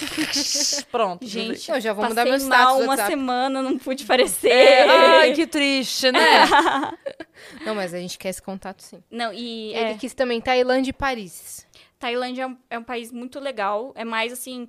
Pronto. 0.91 1.25
Gente, 1.25 1.69
Eu 1.69 1.81
já 1.81 1.93
vou 1.93 2.05
mudar 2.05 2.23
meu 2.23 2.35
status 2.35 2.77
uma 2.81 2.87
WhatsApp. 2.87 3.09
semana, 3.09 3.61
não 3.61 3.77
pude 3.77 4.03
aparecer. 4.03 4.49
É, 4.49 4.89
ai, 4.89 5.33
que 5.33 5.45
triste, 5.45 6.11
né? 6.11 6.19
Não, 7.65 7.75
mas 7.75 7.93
a 7.93 7.99
gente 7.99 8.17
quer 8.17 8.29
esse 8.29 8.41
contato 8.41 8.81
sim. 8.81 9.03
Não, 9.11 9.33
e 9.33 9.73
Ele 9.73 9.91
é, 9.91 9.97
quis 9.97 10.13
também 10.13 10.39
Tailândia 10.39 10.91
e 10.91 10.93
Paris. 10.93 11.67
Tailândia 11.99 12.43
é 12.43 12.47
um, 12.47 12.57
é 12.69 12.79
um 12.79 12.83
país 12.83 13.11
muito 13.11 13.39
legal. 13.39 13.91
É 13.95 14.05
mais 14.05 14.31
assim. 14.31 14.67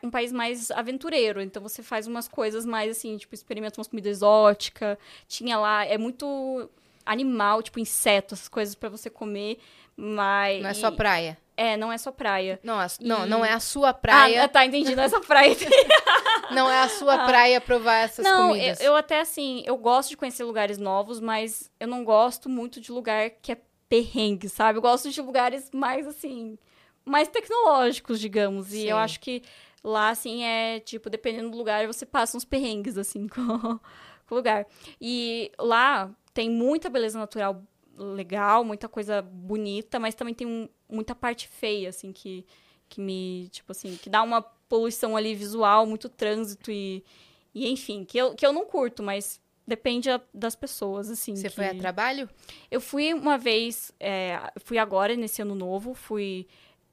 Um 0.00 0.10
país 0.10 0.30
mais 0.30 0.70
aventureiro, 0.70 1.42
então 1.42 1.60
você 1.60 1.82
faz 1.82 2.06
umas 2.06 2.28
coisas 2.28 2.64
mais 2.64 2.96
assim, 2.96 3.16
tipo, 3.16 3.34
experimenta 3.34 3.80
umas 3.80 3.88
comidas 3.88 4.18
exóticas. 4.18 4.96
Tinha 5.26 5.58
lá, 5.58 5.84
é 5.84 5.98
muito 5.98 6.70
animal, 7.04 7.60
tipo, 7.60 7.80
inseto, 7.80 8.34
essas 8.34 8.48
coisas 8.48 8.76
pra 8.76 8.88
você 8.88 9.10
comer, 9.10 9.58
mas. 9.96 10.62
Não 10.62 10.70
é 10.70 10.74
só 10.74 10.92
praia. 10.92 11.36
É, 11.56 11.76
não 11.76 11.92
é 11.92 11.98
só 11.98 12.10
praia. 12.10 12.58
Não, 12.62 12.78
a- 12.80 12.86
não, 13.00 13.24
E- 13.24 13.28
não 13.28 13.44
é 13.44 13.52
a 13.52 13.60
sua 13.60 13.92
praia. 13.94 14.44
Ah, 14.44 14.48
tá, 14.48 14.64
entendi. 14.66 14.94
Não 14.96 15.04
é 15.04 15.20
praia. 15.20 15.54
Não 16.50 16.70
é 16.70 16.82
a 16.82 16.88
sua 16.88 17.24
praia 17.24 17.58
provar 17.60 17.94
essas 18.00 18.22
não, 18.24 18.42
eu, 18.42 18.48
comidas. 18.54 18.80
eu 18.80 18.94
até 18.94 19.20
assim, 19.20 19.62
eu 19.66 19.76
gosto 19.78 20.10
de 20.10 20.16
conhecer 20.16 20.44
lugares 20.44 20.76
novos, 20.76 21.18
mas 21.18 21.70
eu 21.80 21.88
não 21.88 22.04
gosto 22.04 22.48
muito 22.50 22.80
de 22.82 22.92
lugar 22.92 23.30
que 23.30 23.52
é 23.52 23.58
perrengue, 23.88 24.48
sabe? 24.50 24.76
Eu 24.78 24.82
gosto 24.82 25.10
de 25.10 25.22
lugares 25.22 25.70
mais 25.72 26.06
assim, 26.06 26.58
mais 27.04 27.28
tecnológicos, 27.28 28.20
digamos. 28.20 28.68
E 28.74 28.82
Sim. 28.82 28.90
eu 28.90 28.96
acho 28.98 29.20
que 29.20 29.42
lá, 29.82 30.10
assim, 30.10 30.44
é 30.44 30.80
tipo, 30.80 31.08
dependendo 31.08 31.50
do 31.50 31.56
lugar, 31.56 31.86
você 31.86 32.04
passa 32.04 32.36
uns 32.36 32.44
perrengues, 32.44 32.98
assim, 32.98 33.26
com, 33.26 33.38
com 34.28 34.34
o 34.34 34.34
lugar. 34.34 34.66
E 35.00 35.50
lá 35.58 36.10
tem 36.34 36.50
muita 36.50 36.90
beleza 36.90 37.18
natural 37.18 37.62
legal, 37.96 38.64
muita 38.64 38.88
coisa 38.88 39.22
bonita, 39.22 39.98
mas 39.98 40.14
também 40.14 40.34
tem 40.34 40.46
um- 40.46 40.68
muita 40.94 41.14
parte 41.14 41.48
feia, 41.48 41.88
assim, 41.90 42.12
que, 42.12 42.44
que 42.88 43.00
me, 43.00 43.48
tipo 43.50 43.72
assim, 43.72 43.96
que 43.96 44.08
dá 44.08 44.22
uma 44.22 44.40
poluição 44.42 45.16
ali 45.16 45.34
visual, 45.34 45.86
muito 45.86 46.08
trânsito 46.08 46.70
e, 46.70 47.04
e 47.54 47.68
enfim, 47.70 48.04
que 48.04 48.16
eu, 48.18 48.34
que 48.34 48.46
eu 48.46 48.52
não 48.52 48.64
curto, 48.64 49.02
mas 49.02 49.40
depende 49.66 50.10
a- 50.10 50.20
das 50.32 50.54
pessoas, 50.56 51.10
assim. 51.10 51.34
Você 51.36 51.48
que- 51.48 51.54
foi 51.54 51.66
a 51.68 51.74
trabalho? 51.74 52.28
Eu 52.70 52.80
fui 52.80 53.12
uma 53.14 53.36
vez, 53.38 53.92
é, 54.00 54.38
fui 54.64 54.78
agora, 54.78 55.14
nesse 55.16 55.40
ano 55.42 55.54
novo, 55.54 55.94
fui 55.94 56.46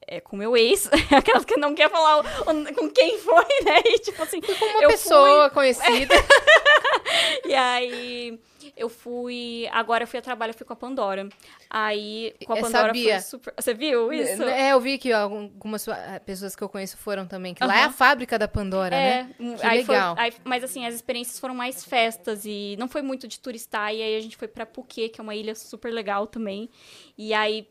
é, 0.07 0.19
com 0.19 0.35
meu 0.35 0.55
ex, 0.57 0.89
aquelas 1.15 1.45
que 1.45 1.57
não 1.57 1.73
quer 1.75 1.89
falar 1.89 2.17
o- 2.17 2.21
o- 2.21 2.73
com 2.75 2.89
quem 2.89 3.17
foi, 3.19 3.45
né? 3.63 3.81
E, 3.85 3.99
tipo 3.99 4.21
assim, 4.23 4.41
Com 4.41 4.51
uma 4.65 4.81
eu 4.83 4.89
pessoa 4.89 5.49
conhecida. 5.51 6.13
e 7.45 7.53
aí 7.53 8.39
eu 8.75 8.89
fui. 8.89 9.67
Agora 9.71 10.03
eu 10.03 10.07
fui 10.07 10.19
a 10.19 10.21
trabalho, 10.21 10.51
eu 10.51 10.53
fui 10.57 10.65
com 10.65 10.73
a 10.73 10.75
Pandora. 10.75 11.27
Aí 11.69 12.33
com 12.45 12.53
a 12.53 12.57
Eu 12.57 12.61
Pandora 12.63 12.87
sabia. 12.87 13.13
foi 13.13 13.21
super. 13.21 13.53
Você 13.57 13.73
viu 13.73 14.11
isso? 14.13 14.43
É, 14.43 14.71
eu 14.73 14.79
vi 14.79 14.97
que 14.97 15.11
algumas 15.11 15.87
ah, 15.87 16.21
pessoas 16.25 16.55
que 16.55 16.63
eu 16.63 16.69
conheço 16.69 16.97
foram 16.97 17.25
também. 17.27 17.53
Que 17.53 17.63
lá 17.63 17.79
é 17.79 17.83
a 17.83 17.91
fábrica 17.91 18.37
da 18.39 18.47
Pandora, 18.47 18.95
É, 18.95 19.23
né? 19.23 19.35
Que 19.57 19.65
aí 19.65 19.85
foi- 19.85 19.95
legal. 19.95 20.15
aí- 20.17 20.33
mas 20.43 20.63
assim, 20.63 20.85
as 20.85 20.93
experiências 20.95 21.39
foram 21.39 21.53
mais 21.55 21.83
festas 21.83 22.43
e 22.45 22.75
não 22.79 22.87
foi 22.87 23.01
muito 23.01 23.27
de 23.27 23.39
turistar. 23.39 23.93
E 23.93 24.01
aí 24.01 24.15
a 24.15 24.21
gente 24.21 24.37
foi 24.37 24.47
pra 24.47 24.65
Phuket, 24.65 25.09
que 25.13 25.21
é 25.21 25.23
uma 25.23 25.35
ilha 25.35 25.55
super 25.55 25.91
legal 25.91 26.27
também. 26.27 26.69
E 27.17 27.33
aí 27.33 27.67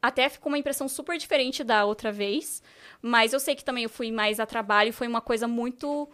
até 0.00 0.28
ficou 0.28 0.50
uma 0.50 0.58
impressão 0.58 0.88
super 0.88 1.18
diferente 1.18 1.62
da 1.64 1.84
outra 1.84 2.10
vez. 2.12 2.62
Mas 3.02 3.32
eu 3.32 3.40
sei 3.40 3.54
que 3.54 3.64
também 3.64 3.84
eu 3.84 3.90
fui 3.90 4.10
mais 4.10 4.38
a 4.40 4.46
trabalho 4.46 4.88
e 4.90 4.92
foi 4.92 5.06
uma 5.06 5.20
coisa 5.20 5.46
muito 5.48 6.08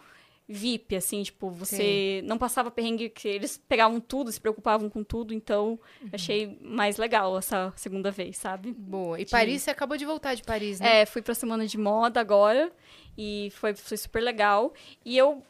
VIP, 0.46 0.94
assim, 0.96 1.22
tipo, 1.22 1.48
você 1.48 2.20
não 2.26 2.36
passava 2.36 2.70
perrengue, 2.70 3.08
que 3.08 3.26
eles 3.26 3.56
pegavam 3.66 3.98
tudo, 3.98 4.30
se 4.30 4.38
preocupavam 4.38 4.90
com 4.90 5.02
tudo, 5.02 5.32
então 5.32 5.80
Uhum. 6.02 6.08
achei 6.12 6.58
mais 6.60 6.98
legal 6.98 7.38
essa 7.38 7.72
segunda 7.76 8.10
vez, 8.10 8.36
sabe? 8.36 8.72
Boa. 8.72 9.18
E 9.18 9.24
Paris, 9.24 9.62
você 9.62 9.70
acabou 9.70 9.96
de 9.96 10.04
voltar 10.04 10.34
de 10.34 10.42
Paris, 10.42 10.80
né? 10.80 11.00
É, 11.00 11.06
fui 11.06 11.22
pra 11.22 11.34
semana 11.34 11.66
de 11.66 11.78
moda 11.78 12.20
agora 12.20 12.70
e 13.16 13.50
foi, 13.54 13.74
foi 13.74 13.96
super 13.96 14.22
legal. 14.22 14.74
E 15.02 15.16
eu 15.16 15.42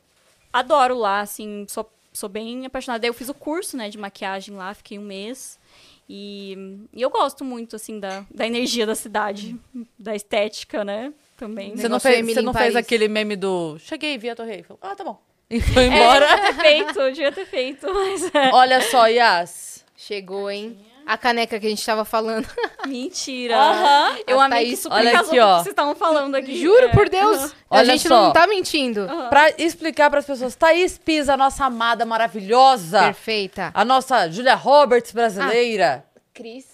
adoro 0.53 0.97
lá, 0.97 1.21
assim, 1.23 1.67
sou, 1.69 1.93
sou 2.13 2.29
bem 2.29 2.65
apaixonada. 2.65 3.05
Eu 3.05 3.13
fiz 3.15 3.29
o 3.29 3.35
curso, 3.35 3.77
né, 3.77 3.89
de 3.89 3.99
maquiagem 3.99 4.55
lá, 4.55 4.73
fiquei 4.75 4.97
um 4.97 5.05
mês. 5.05 5.59
E, 6.09 6.87
e 6.93 7.01
eu 7.01 7.09
gosto 7.11 7.45
muito, 7.45 7.77
assim, 7.77 7.99
da, 7.99 8.25
da 8.33 8.47
energia 8.47 8.87
da 8.87 8.95
cidade, 8.95 9.57
da 9.99 10.15
estética, 10.15 10.85
né, 10.85 11.13
também. 11.37 11.77
Você 11.77 11.89
não 11.89 11.99
fez, 11.99 12.27
você 12.27 12.43
não 12.43 12.53
fez 12.53 12.77
aquele 12.77 13.09
meme 13.09 13.37
do. 13.37 13.79
Cheguei, 13.79 14.19
vi 14.19 14.29
a 14.31 14.37
Torre 14.37 14.57
Eiffel. 14.57 14.79
Ah, 14.83 14.95
tá 14.95 15.03
bom. 15.05 15.19
E 15.51 15.61
foi 15.61 15.85
É, 15.85 15.87
embora. 15.89 16.27
devia 16.27 16.43
ter 16.47 16.55
feito, 16.63 16.95
devia 17.11 17.33
ter 17.33 17.47
feito, 17.47 17.87
mas 17.93 18.35
é. 18.35 18.51
Olha 18.53 18.81
só, 18.81 19.07
Yas. 19.07 19.85
Chegou, 19.97 20.51
hein? 20.51 20.77
A 21.07 21.19
caneca 21.19 21.59
que 21.61 21.67
a 21.67 21.69
gente 21.69 21.85
tava 21.85 22.05
falando. 22.05 22.47
Mentira. 22.87 23.57
Aham. 23.57 24.17
Eu 24.27 24.41
A 24.41 24.45
amei 24.47 24.61
que 24.61 24.65
Thaís- 24.71 24.81
super 24.81 24.95
olha 24.97 25.19
aqui, 25.21 25.39
ó. 25.39 25.57
que 25.59 25.63
vocês 25.65 25.73
estavam 25.73 25.95
falando 25.95 26.35
aqui. 26.35 26.57
Juro 26.61 26.87
É. 26.87 26.89
por 26.89 27.09
Deus. 27.09 27.53
A 27.71 27.77
Olha 27.79 27.85
gente 27.93 28.09
só. 28.09 28.23
não 28.27 28.33
tá 28.33 28.47
mentindo. 28.47 29.07
Pra 29.29 29.51
explicar 29.59 30.11
pras 30.11 30.25
pessoas, 30.25 30.55
Thaís 30.55 30.97
Pisa, 30.99 31.35
a 31.35 31.37
nossa 31.37 31.65
amada 31.65 32.05
maravilhosa. 32.07 33.01
Perfeita. 33.01 33.71
A 33.75 33.85
nossa 33.85 34.31
Julia 34.31 34.55
Roberts 34.55 35.13
brasileira. 35.13 36.05
Cris. 36.33 36.67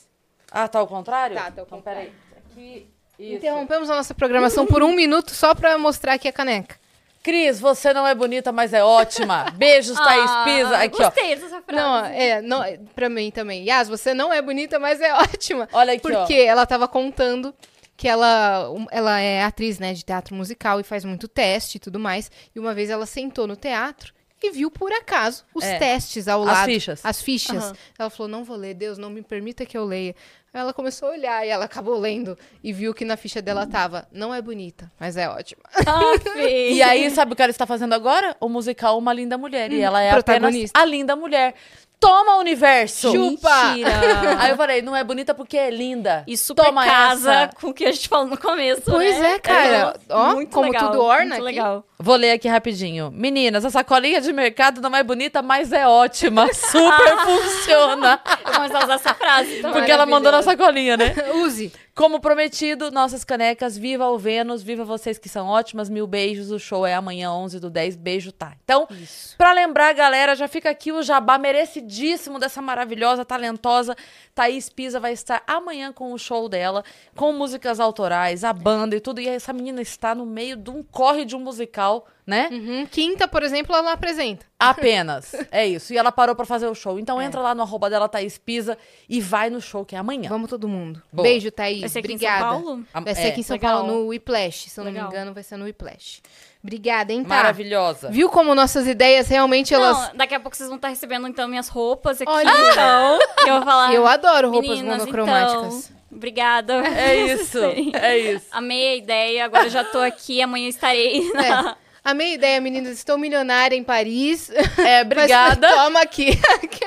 Ah, 0.51 0.66
tá 0.69 0.78
ao 0.78 0.86
contrário? 0.86 1.36
Tá, 1.36 1.43
tá 1.43 1.47
ao 1.48 1.52
Então, 1.52 1.66
contrário. 1.66 2.11
peraí. 2.11 2.12
Aqui. 2.52 2.86
Isso. 3.19 3.35
Interrompemos 3.36 3.90
a 3.90 3.97
nossa 3.97 4.15
programação 4.15 4.66
por 4.66 4.82
um 4.82 4.94
minuto 4.94 5.31
só 5.32 5.55
pra 5.55 5.77
mostrar 5.77 6.15
aqui 6.15 6.27
a 6.27 6.32
caneca. 6.32 6.77
Cris, 7.22 7.60
você 7.60 7.92
não 7.92 8.06
é 8.06 8.14
bonita, 8.14 8.51
mas 8.51 8.72
é 8.72 8.82
ótima. 8.82 9.44
Beijos, 9.56 9.97
Thaís 9.97 10.30
Ah, 10.30 10.44
Pisa. 10.44 10.76
Aqui, 10.78 11.02
ó. 11.02 11.05
Gostei 11.06 11.36
dessa 11.36 11.60
frase. 11.62 11.72
Não, 11.72 12.05
é, 12.06 12.40
não, 12.42 12.62
pra 12.94 13.09
mim 13.10 13.30
também. 13.30 13.64
Yas, 13.68 13.88
você 13.88 14.14
não 14.14 14.32
é 14.32 14.40
bonita, 14.40 14.78
mas 14.78 15.01
é 15.01 15.12
ótima. 15.20 15.68
Olha 15.72 15.92
aqui, 15.94 16.12
ó. 16.12 16.20
Porque 16.20 16.34
ela 16.34 16.64
tava 16.64 16.88
contando 16.88 17.55
que 17.97 18.09
ela, 18.09 18.66
ela 18.90 19.20
é 19.20 19.42
atriz, 19.42 19.78
né, 19.78 19.92
de 19.92 20.02
teatro 20.02 20.34
musical 20.34 20.80
e 20.80 20.82
faz 20.82 21.05
muito 21.05 21.28
teste 21.28 21.76
e 21.76 21.80
tudo 21.80 21.98
mais. 22.01 22.30
E 22.55 22.59
uma 22.59 22.72
vez 22.72 22.88
ela 22.88 23.05
sentou 23.05 23.47
no 23.47 23.55
teatro 23.56 24.14
e 24.42 24.51
viu 24.51 24.70
por 24.70 24.90
acaso 24.90 25.44
os 25.55 25.62
É. 25.62 25.78
testes 25.78 26.26
ao 26.26 26.40
As 26.40 26.47
lado. 26.47 26.64
fichas. 26.64 27.01
As 27.05 27.20
fichas. 27.20 27.62
Aham. 27.64 27.76
Ela 27.98 28.09
falou: 28.09 28.28
"Não 28.30 28.42
vou 28.42 28.56
ler, 28.56 28.72
Deus, 28.72 28.97
não 28.97 29.10
me 29.10 29.20
permita 29.20 29.66
que 29.66 29.76
eu 29.76 29.84
leia". 29.84 30.14
Ela 30.52 30.72
começou 30.72 31.09
a 31.09 31.12
olhar 31.12 31.47
e 31.47 31.48
ela 31.48 31.66
acabou 31.66 31.97
lendo 31.97 32.36
e 32.62 32.72
viu 32.72 32.93
que 32.93 33.05
na 33.05 33.16
ficha 33.16 33.40
dela 33.40 33.68
tava: 33.68 34.09
"Não 34.10 34.35
é 34.35 34.43
bonita, 34.43 34.90
mas 34.98 35.16
é 35.16 35.28
ótima". 35.28 35.62
Ah. 35.86 36.01
E 36.40 36.82
aí, 36.82 37.09
sabe 37.10 37.32
o 37.32 37.36
que 37.36 37.43
ela 37.43 37.51
está 37.51 37.66
fazendo 37.66 37.93
agora? 37.93 38.36
O 38.40 38.48
musical 38.48 38.98
Uma 38.98 39.12
Linda 39.12 39.39
Mulher. 39.39 39.70
E 39.72 39.81
ela 39.81 40.01
é 40.02 40.10
apenas 40.10 40.24
protagonista. 40.24 40.81
a 40.81 40.85
linda 40.85 41.14
mulher. 41.14 41.55
Toma, 42.01 42.36
universo! 42.36 43.12
Chupa! 43.12 43.64
Mentira. 43.74 43.90
Aí 44.40 44.51
eu 44.52 44.56
falei, 44.56 44.81
não 44.81 44.97
é 44.97 45.05
bonita 45.05 45.35
porque 45.35 45.56
é 45.59 45.68
linda. 45.70 46.24
E 46.27 46.35
super 46.35 46.64
Toma 46.64 46.86
casa 46.86 47.32
essa. 47.32 47.52
com 47.60 47.68
o 47.68 47.74
que 47.74 47.85
a 47.85 47.93
gente 47.93 48.09
falou 48.09 48.27
no 48.27 48.39
começo, 48.39 48.81
Pois 48.86 49.18
né? 49.18 49.35
é, 49.35 49.39
cara. 49.39 49.94
Ó, 50.09 50.32
muito 50.32 50.51
como 50.51 50.72
legal, 50.72 50.90
tudo 50.90 51.05
orna 51.05 51.24
Muito 51.27 51.35
aqui. 51.35 51.43
legal. 51.44 51.85
Vou 51.98 52.16
ler 52.16 52.32
aqui 52.32 52.48
rapidinho. 52.48 53.10
Meninas, 53.12 53.62
a 53.66 53.70
sacolinha 53.70 54.18
de 54.22 54.32
mercado 54.32 54.81
não 54.81 54.97
é 54.97 55.02
bonita, 55.02 55.43
mas 55.43 55.70
é 55.74 55.86
ótima. 55.86 56.48
Super 56.55 57.18
funciona. 57.18 58.18
Eu 58.24 58.44
vou 58.44 58.55
começar 58.55 58.78
a 58.81 58.85
usar 58.85 58.94
essa 58.94 59.14
frase 59.14 59.56
também. 59.56 59.72
Porque 59.72 59.93
ela 59.93 60.06
mandou 60.06 60.32
na 60.32 60.43
sacolinha, 60.43 60.97
né? 60.97 61.14
Use. 61.44 61.70
Como 62.01 62.18
prometido, 62.18 62.90
nossas 62.90 63.24
canecas, 63.24 63.77
viva 63.77 64.09
o 64.09 64.16
Vênus, 64.16 64.62
viva 64.62 64.86
vocês 64.86 65.18
que 65.18 65.28
são 65.28 65.48
ótimas, 65.48 65.90
mil 65.90 66.06
beijos, 66.06 66.51
o 66.51 66.59
show 66.59 66.86
é 66.86 66.94
amanhã, 66.94 67.31
11 67.31 67.60
do 67.60 67.68
10, 67.68 67.94
beijo, 67.97 68.32
tá. 68.32 68.55
Então, 68.64 68.89
pra 69.36 69.52
lembrar, 69.52 69.93
galera, 69.93 70.35
já 70.35 70.48
fica 70.48 70.70
aqui 70.70 70.90
o 70.93 71.02
jabá 71.02 71.36
merecidíssimo 71.36 72.39
dessa 72.39 72.62
maravilhosa, 72.62 73.22
talentosa 73.22 73.94
Thaís 74.35 74.70
Pisa, 74.70 74.98
vai 74.98 75.12
estar 75.12 75.43
amanhã 75.47 75.93
com 75.93 76.14
o 76.14 76.18
show 76.18 76.48
dela, 76.48 76.82
com 77.14 77.35
músicas 77.35 77.78
autorais, 77.78 78.44
a 78.44 78.52
banda 78.55 78.97
e 78.97 79.01
tudo, 79.01 79.20
e 79.20 79.28
essa 79.28 79.52
menina 79.52 79.82
está 79.82 80.14
no 80.14 80.24
meio 80.24 80.56
de 80.56 80.70
um 80.70 80.82
corre 80.82 81.27
de 81.27 81.36
um 81.36 81.40
musical, 81.40 82.06
né? 82.31 82.48
Uhum. 82.52 82.86
Quinta, 82.86 83.27
por 83.27 83.43
exemplo, 83.43 83.74
ela 83.74 83.93
apresenta. 83.93 84.47
Apenas, 84.59 85.35
é 85.51 85.66
isso, 85.66 85.93
e 85.93 85.98
ela 85.98 86.12
parou 86.12 86.36
pra 86.36 86.47
fazer 86.47 86.66
o 86.69 86.74
show, 86.74 86.97
É. 86.97 87.01
então 87.01 87.20
entra 87.20 87.40
lá 87.40 87.55
no 87.55 87.62
arroba 87.62 87.90
dela, 87.90 88.09
Thaís 88.09 88.39
Pisa, 88.39 88.78
e 89.09 89.20
vai 89.20 89.51
no 89.51 89.61
show, 89.61 89.85
que 89.85 89.97
é 89.97 89.98
amanhã. 89.98 90.28
Vamos 90.28 90.48
todo 90.48 90.69
mundo. 90.69 91.02
Boa. 91.12 91.24
Beijo, 91.24 91.51
Thaís. 91.51 91.81
Vai 91.81 91.89
ser 91.89 91.98
aqui 91.98 92.12
em 92.12 92.19
São 92.19 92.28
Obrigada. 92.28 92.44
Paulo? 92.62 92.85
Vai 92.93 93.15
ser 93.15 93.20
É, 93.23 93.28
aqui 93.28 93.40
em 93.40 93.43
São 93.43 93.55
legal. 93.55 93.78
Paulo, 93.81 93.93
no 93.93 94.07
Whiplash. 94.09 94.70
Se 94.70 94.78
eu 94.78 94.85
não 94.85 94.93
Legal. 94.93 95.09
me 95.09 95.15
engano, 95.15 95.35
vai 95.35 95.43
ser 95.43 95.57
no 95.57 95.65
Whiplash. 95.65 96.20
Obrigada, 96.62 97.11
hein, 97.12 97.23
tá? 97.23 97.28
Maravilhosa. 97.31 98.11
Viu 98.11 98.28
como 98.28 98.55
nossas 98.55 98.86
ideias 98.86 99.28
realmente 99.28 99.73
elas. 99.73 99.97
Não, 100.11 100.16
daqui 100.16 100.35
a 100.35 100.40
pouco 100.40 100.55
vocês 100.57 100.69
vão 100.69 100.77
estar 100.77 100.89
recebendo, 100.89 101.27
então, 101.27 101.48
minhas 101.48 101.69
roupas 101.69 102.20
aqui. 102.20 102.31
Olha. 102.31 102.51
Então, 102.70 103.19
e 103.47 103.48
eu 103.48 103.55
vou 103.57 103.65
falar... 103.65 103.93
Eu 103.94 104.07
adoro 104.07 104.51
roupas 104.51 104.69
Meninas, 104.69 104.98
monocromáticas. 104.98 105.86
Então, 105.89 105.98
obrigada. 106.12 106.74
É 106.86 107.16
isso, 107.32 107.59
é 107.97 108.19
isso. 108.19 108.47
Amei 108.51 108.89
a 108.89 108.97
ideia, 108.97 109.44
agora 109.47 109.70
já 109.70 109.82
tô 109.85 109.98
aqui, 109.98 110.43
amanhã 110.43 110.69
estarei 110.69 111.32
na... 111.32 111.77
É. 112.05 112.10
A 112.10 112.14
ideia, 112.14 112.60
meninas. 112.60 112.93
Estou 112.98 113.16
milionária 113.18 113.77
em 113.77 113.85
Paris. 113.85 114.51
É, 114.78 115.02
obrigada. 115.05 115.68
Mas 115.68 115.77
Toma 115.85 116.01
aqui. 116.01 116.31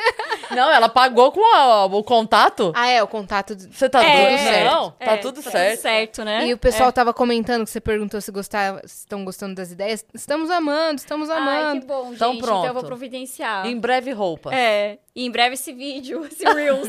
Não, 0.52 0.72
ela 0.72 0.88
pagou 0.90 1.32
com 1.32 1.42
a- 1.56 1.86
o 1.86 2.04
contato? 2.04 2.72
ah, 2.76 2.88
é, 2.88 3.02
o 3.02 3.08
contato. 3.08 3.56
do- 3.56 3.72
Você 3.74 3.90
tá 3.90 4.04
É, 4.04 4.26
doido? 4.28 4.40
certo. 4.42 4.66
Não, 4.72 4.92
tá 4.92 5.06
É, 5.14 5.18
tudo 5.18 5.42
tá 5.42 5.52
certo. 5.52 5.72
tudo 5.76 5.82
certo, 5.82 6.24
né? 6.24 6.48
E 6.48 6.54
o 6.54 6.58
pessoal 6.58 6.92
tava 6.92 7.14
comentando 7.14 7.64
que 7.66 7.72
você 7.72 7.82
perguntou 7.82 8.22
se 8.22 8.32
gostar, 8.32 8.80
se 8.86 9.00
estão 9.00 9.24
gostando 9.26 9.56
das 9.56 9.72
ideias. 9.72 10.06
Estamos 10.14 10.50
amando, 10.52 10.96
estamos 11.00 11.30
Ai, 11.30 11.38
amando. 11.38 11.82
que 11.82 11.88
bom, 11.88 12.04
gente. 12.06 12.16
Então 12.16 12.34
Então, 12.34 12.48
eu 12.50 12.62
pronto. 12.62 12.74
vou 12.74 12.84
providenciar. 12.84 13.66
Em 13.66 13.80
breve 13.80 14.12
roupa. 14.12 14.54
É, 14.54 14.98
e 15.16 15.26
em 15.26 15.32
breve 15.32 15.56
esse 15.56 15.72
vídeo, 15.74 16.26
esse 16.26 16.44
Reels. 16.54 16.88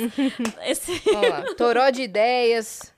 esse... 0.67 1.01
Olha 1.15 1.29
lá, 1.31 1.43
toró 1.57 1.89
de 1.91 2.03
ideias. 2.03 2.93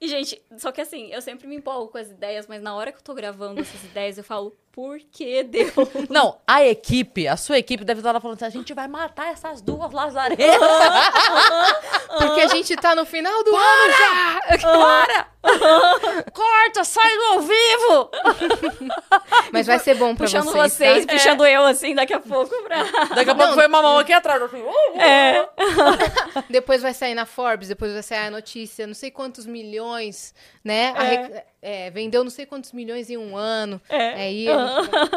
E, 0.00 0.08
gente, 0.08 0.42
só 0.58 0.72
que 0.72 0.80
assim, 0.80 1.08
eu 1.08 1.22
sempre 1.22 1.46
me 1.46 1.56
empolgo 1.56 1.90
com 1.90 1.98
as 1.98 2.10
ideias, 2.10 2.46
mas 2.46 2.62
na 2.62 2.74
hora 2.74 2.92
que 2.92 2.98
eu 2.98 3.02
tô 3.02 3.14
gravando 3.14 3.60
essas 3.60 3.82
ideias, 3.84 4.18
eu 4.18 4.24
falo, 4.24 4.54
por 4.74 4.98
que 5.12 5.44
Deus? 5.44 5.72
Não, 6.10 6.36
a 6.44 6.64
equipe, 6.64 7.28
a 7.28 7.36
sua 7.36 7.58
equipe 7.58 7.84
deve 7.84 8.00
estar 8.00 8.10
lá 8.10 8.20
falando 8.20 8.36
assim, 8.42 8.44
a 8.46 8.50
gente 8.50 8.74
vai 8.74 8.88
matar 8.88 9.30
essas 9.32 9.62
duas 9.62 9.92
lazaretas. 9.92 10.46
Porque 12.18 12.40
a 12.40 12.48
gente 12.48 12.74
tá 12.76 12.94
no 12.94 13.06
final 13.06 13.44
do 13.44 13.54
ano 13.54 13.92
já. 13.92 14.58
Para! 14.62 15.34
Corta, 16.32 16.84
sai 16.84 17.16
do 17.16 17.24
ao 17.24 17.40
vivo! 17.40 18.10
Mas 19.52 19.66
vai 19.66 19.78
ser 19.78 19.94
bom 19.94 20.14
pra 20.14 20.24
puxando 20.26 20.46
vocês, 20.46 20.72
vocês, 20.72 21.06
tá? 21.06 21.12
puxando 21.12 21.46
eu, 21.46 21.64
assim, 21.64 21.94
daqui 21.94 22.12
a 22.14 22.20
pouco 22.20 22.54
pra... 22.62 22.82
Daqui 23.14 23.30
a 23.30 23.34
pouco 23.34 23.54
foi 23.54 23.66
uma 23.66 23.82
mão 23.82 23.98
aqui 23.98 24.12
atrás. 24.12 24.42
Assim, 24.42 24.60
uh, 24.60 24.68
uh. 24.68 25.00
É. 25.00 25.48
Depois 26.50 26.82
vai 26.82 26.94
sair 26.94 27.14
na 27.14 27.26
Forbes, 27.26 27.68
depois 27.68 27.92
vai 27.92 28.02
sair 28.02 28.26
a 28.26 28.30
notícia, 28.30 28.86
não 28.86 28.94
sei 28.94 29.10
quantos 29.10 29.46
milhões, 29.46 30.34
né? 30.64 30.92
A 30.96 31.02
re- 31.02 31.44
é, 31.62 31.90
vendeu 31.90 32.22
não 32.24 32.30
sei 32.30 32.46
quantos 32.46 32.72
milhões 32.72 33.10
em 33.10 33.16
um 33.16 33.36
ano. 33.36 33.80
É. 33.88 34.14
Vai- 34.14 34.48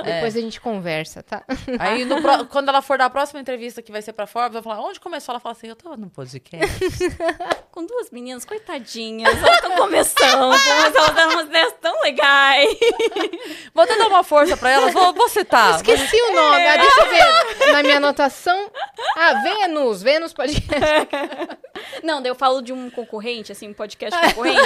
depois 0.03 0.35
a 0.35 0.41
gente 0.41 0.59
conversa, 0.59 1.23
tá? 1.23 1.43
Aí, 1.79 2.05
quando 2.49 2.69
ela 2.69 2.81
for 2.81 2.97
dar 2.97 3.05
a 3.05 3.09
próxima 3.09 3.39
entrevista 3.39 3.81
que 3.81 3.91
vai 3.91 4.01
ser 4.01 4.13
pra 4.13 4.27
Forbes, 4.27 4.55
eu 4.55 4.61
vou 4.61 4.73
falar, 4.73 4.85
onde 4.85 4.99
começou? 4.99 5.33
Ela 5.33 5.39
fala 5.39 5.53
assim, 5.53 5.67
eu 5.67 5.75
tava 5.75 5.97
no 5.97 6.09
podcast. 6.09 6.79
Com 7.71 7.85
duas 7.85 8.09
meninas, 8.09 8.45
coitadinhas, 8.45 9.37
elas 9.37 9.55
estão 9.55 9.71
começando, 9.75 10.47
mas 10.49 10.95
elas 10.95 11.11
deram 11.11 11.31
umas 11.31 11.45
ideias 11.45 11.73
tão 11.79 12.01
legais. 12.01 12.77
Vou 13.73 13.83
até 13.83 13.97
dar 13.97 14.07
uma 14.07 14.23
força 14.23 14.57
pra 14.57 14.71
elas, 14.71 14.93
vou, 14.93 15.13
vou 15.13 15.29
citar. 15.29 15.75
Esqueci 15.75 16.15
o 16.29 16.33
nome. 16.33 16.65
Ah, 16.65 16.77
deixa 16.77 17.01
eu 17.01 17.09
ver. 17.09 17.71
Na 17.73 17.83
minha 17.83 17.97
anotação. 17.97 18.71
Ah, 19.15 19.33
Vênus. 19.43 20.01
Vênus 20.01 20.33
podcast. 20.33 20.67
Não, 22.03 22.21
daí 22.21 22.31
eu 22.31 22.35
falo 22.35 22.61
de 22.61 22.73
um 22.73 22.89
concorrente, 22.89 23.51
assim, 23.51 23.67
um 23.67 23.73
podcast 23.73 24.19
concorrente. 24.19 24.59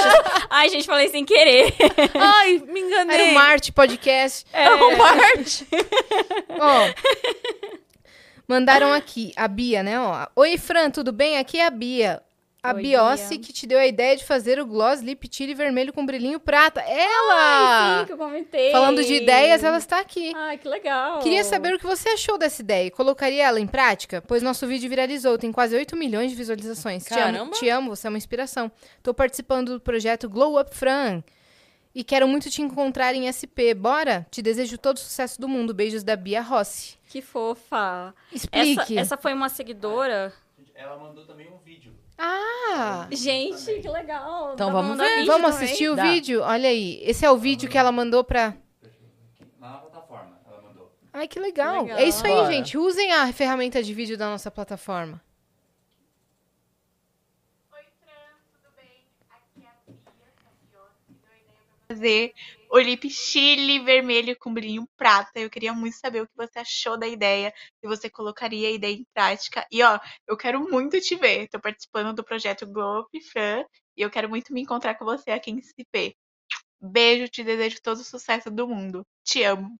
Ai, 0.49 0.69
gente, 0.69 0.85
falei 0.85 1.09
sem 1.09 1.25
querer. 1.25 1.73
Ai, 2.13 2.63
me 2.67 2.79
enganei. 2.79 3.21
Era 3.21 3.31
o 3.31 3.33
Marte 3.33 3.71
Podcast. 3.71 4.45
É 4.53 4.70
o 4.75 4.97
Marte. 4.97 5.67
Ó, 6.59 6.93
mandaram 8.47 8.91
aqui, 8.93 9.31
a 9.35 9.47
Bia, 9.47 9.83
né? 9.83 9.99
Ó. 9.99 10.27
Oi, 10.35 10.57
Fran, 10.57 10.89
tudo 10.89 11.11
bem? 11.11 11.37
Aqui 11.37 11.59
é 11.59 11.65
a 11.65 11.69
Bia. 11.69 12.21
A 12.63 12.75
Oi, 12.75 12.83
Biossi 12.83 13.29
Bia. 13.29 13.39
que 13.39 13.51
te 13.51 13.65
deu 13.65 13.79
a 13.79 13.87
ideia 13.87 14.15
de 14.15 14.23
fazer 14.23 14.59
o 14.59 14.65
gloss 14.67 15.01
lip 15.01 15.27
tire 15.27 15.55
vermelho 15.55 15.91
com 15.91 16.05
brilhinho 16.05 16.39
prata. 16.39 16.79
Ai, 16.79 16.99
Ela! 16.99 17.99
sim, 18.01 18.05
que 18.05 18.13
eu 18.13 18.17
comentei. 18.17 18.71
Falando 18.71 19.03
de 19.03 19.15
ideias, 19.15 19.63
ela 19.63 19.79
está 19.79 19.99
aqui. 19.99 20.31
Ai, 20.35 20.59
que 20.59 20.67
legal. 20.67 21.17
Queria 21.21 21.43
saber 21.43 21.73
o 21.73 21.79
que 21.79 21.87
você 21.87 22.09
achou 22.09 22.37
dessa 22.37 22.61
ideia 22.61 22.85
e 22.85 22.91
colocaria 22.91 23.47
ela 23.47 23.59
em 23.59 23.65
prática? 23.65 24.21
Pois 24.21 24.43
nosso 24.43 24.67
vídeo 24.67 24.87
viralizou, 24.87 25.39
tem 25.39 25.51
quase 25.51 25.75
8 25.75 25.97
milhões 25.97 26.29
de 26.29 26.37
visualizações. 26.37 27.03
Te 27.03 27.13
amo, 27.15 27.21
Caramba. 27.23 27.51
te 27.53 27.67
amo, 27.67 27.95
você 27.95 28.05
é 28.05 28.09
uma 28.09 28.17
inspiração. 28.19 28.71
Tô 29.01 29.11
participando 29.11 29.73
do 29.73 29.81
projeto 29.81 30.29
Glow 30.29 30.59
Up 30.61 30.69
Fran 30.75 31.23
e 31.93 32.03
quero 32.03 32.27
muito 32.27 32.49
te 32.49 32.61
encontrar 32.61 33.13
em 33.13 33.31
SP. 33.31 33.73
Bora? 33.73 34.25
Te 34.31 34.41
desejo 34.41 34.77
todo 34.77 34.97
o 34.97 34.99
sucesso 34.99 35.39
do 35.39 35.47
mundo. 35.47 35.73
Beijos 35.73 36.03
da 36.03 36.15
Bia 36.15 36.41
Rossi. 36.41 36.97
Que 37.07 37.21
fofa. 37.21 38.13
Explique. 38.31 38.97
Essa, 38.97 39.15
essa 39.15 39.17
foi 39.17 39.33
uma 39.33 39.49
seguidora. 39.49 40.33
Ela 40.73 40.97
mandou 40.97 41.25
também 41.25 41.49
um 41.51 41.57
vídeo. 41.57 41.93
Ah! 42.17 43.07
Gente, 43.11 43.79
que 43.81 43.89
legal. 43.89 44.53
Então 44.53 44.71
vamos 44.71 44.97
ver. 44.97 45.25
Vamos 45.25 45.51
também? 45.51 45.65
assistir 45.65 45.89
o 45.89 45.95
Dá. 45.95 46.03
vídeo? 46.03 46.41
Olha 46.41 46.69
aí. 46.69 47.01
Esse 47.03 47.25
é 47.25 47.31
o 47.31 47.37
vídeo 47.37 47.69
que 47.69 47.77
ela 47.77 47.91
mandou 47.91 48.23
pra. 48.23 48.55
Na 49.59 49.77
plataforma, 49.77 50.39
ela 50.47 50.61
mandou. 50.61 50.91
Ai, 51.11 51.27
que 51.27 51.39
legal. 51.39 51.83
Legal. 51.83 51.97
É 51.99 52.03
isso 52.05 52.25
aí, 52.25 52.33
Bora. 52.33 52.51
gente. 52.51 52.77
Usem 52.77 53.11
a 53.11 53.31
ferramenta 53.33 53.81
de 53.83 53.93
vídeo 53.93 54.17
da 54.17 54.29
nossa 54.29 54.49
plataforma. 54.49 55.21
Fazer 61.91 62.33
o 62.69 62.79
lip 62.79 63.09
chile 63.09 63.79
vermelho 63.79 64.35
com 64.39 64.53
brilhinho 64.53 64.87
prata. 64.95 65.39
Eu 65.39 65.49
queria 65.49 65.73
muito 65.73 65.97
saber 65.97 66.21
o 66.21 66.27
que 66.27 66.35
você 66.35 66.59
achou 66.59 66.97
da 66.97 67.07
ideia, 67.07 67.53
se 67.79 67.87
você 67.87 68.09
colocaria 68.09 68.69
a 68.69 68.71
ideia 68.71 68.95
em 68.95 69.05
prática. 69.13 69.65
E 69.69 69.83
ó, 69.83 69.99
eu 70.27 70.37
quero 70.37 70.59
muito 70.61 70.99
te 71.01 71.15
ver. 71.15 71.49
Tô 71.49 71.59
participando 71.59 72.15
do 72.15 72.23
projeto 72.23 72.65
Glow 72.65 73.01
Up 73.01 73.21
Fran 73.21 73.63
e 73.97 74.01
eu 74.01 74.09
quero 74.09 74.29
muito 74.29 74.53
me 74.53 74.61
encontrar 74.61 74.95
com 74.95 75.03
você 75.05 75.31
aqui 75.31 75.51
em 75.51 75.59
SP. 75.59 76.15
Beijo, 76.79 77.27
te 77.27 77.43
desejo 77.43 77.81
todo 77.81 77.97
o 77.97 78.03
sucesso 78.03 78.49
do 78.49 78.67
mundo. 78.67 79.05
Te 79.23 79.43
amo. 79.43 79.75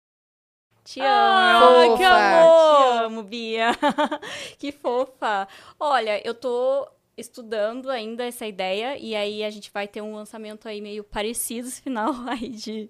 Te 0.84 1.00
amo. 1.00 1.98
Fofa. 1.98 1.98
que 1.98 2.04
Te 2.04 2.04
amor. 2.04 3.04
amo, 3.06 3.24
Bia. 3.24 3.72
que 4.60 4.72
fofa. 4.72 5.48
Olha, 5.80 6.22
eu 6.28 6.36
tô 6.36 6.88
estudando 7.22 7.90
ainda 7.90 8.26
essa 8.26 8.46
ideia 8.46 8.98
e 8.98 9.16
aí 9.16 9.44
a 9.44 9.50
gente 9.50 9.72
vai 9.72 9.88
ter 9.88 10.02
um 10.02 10.16
lançamento 10.16 10.68
aí 10.68 10.82
meio 10.82 11.04
parecido 11.04 11.68
esse 11.68 11.82
final 11.82 12.14
aí 12.28 12.50
de, 12.50 12.90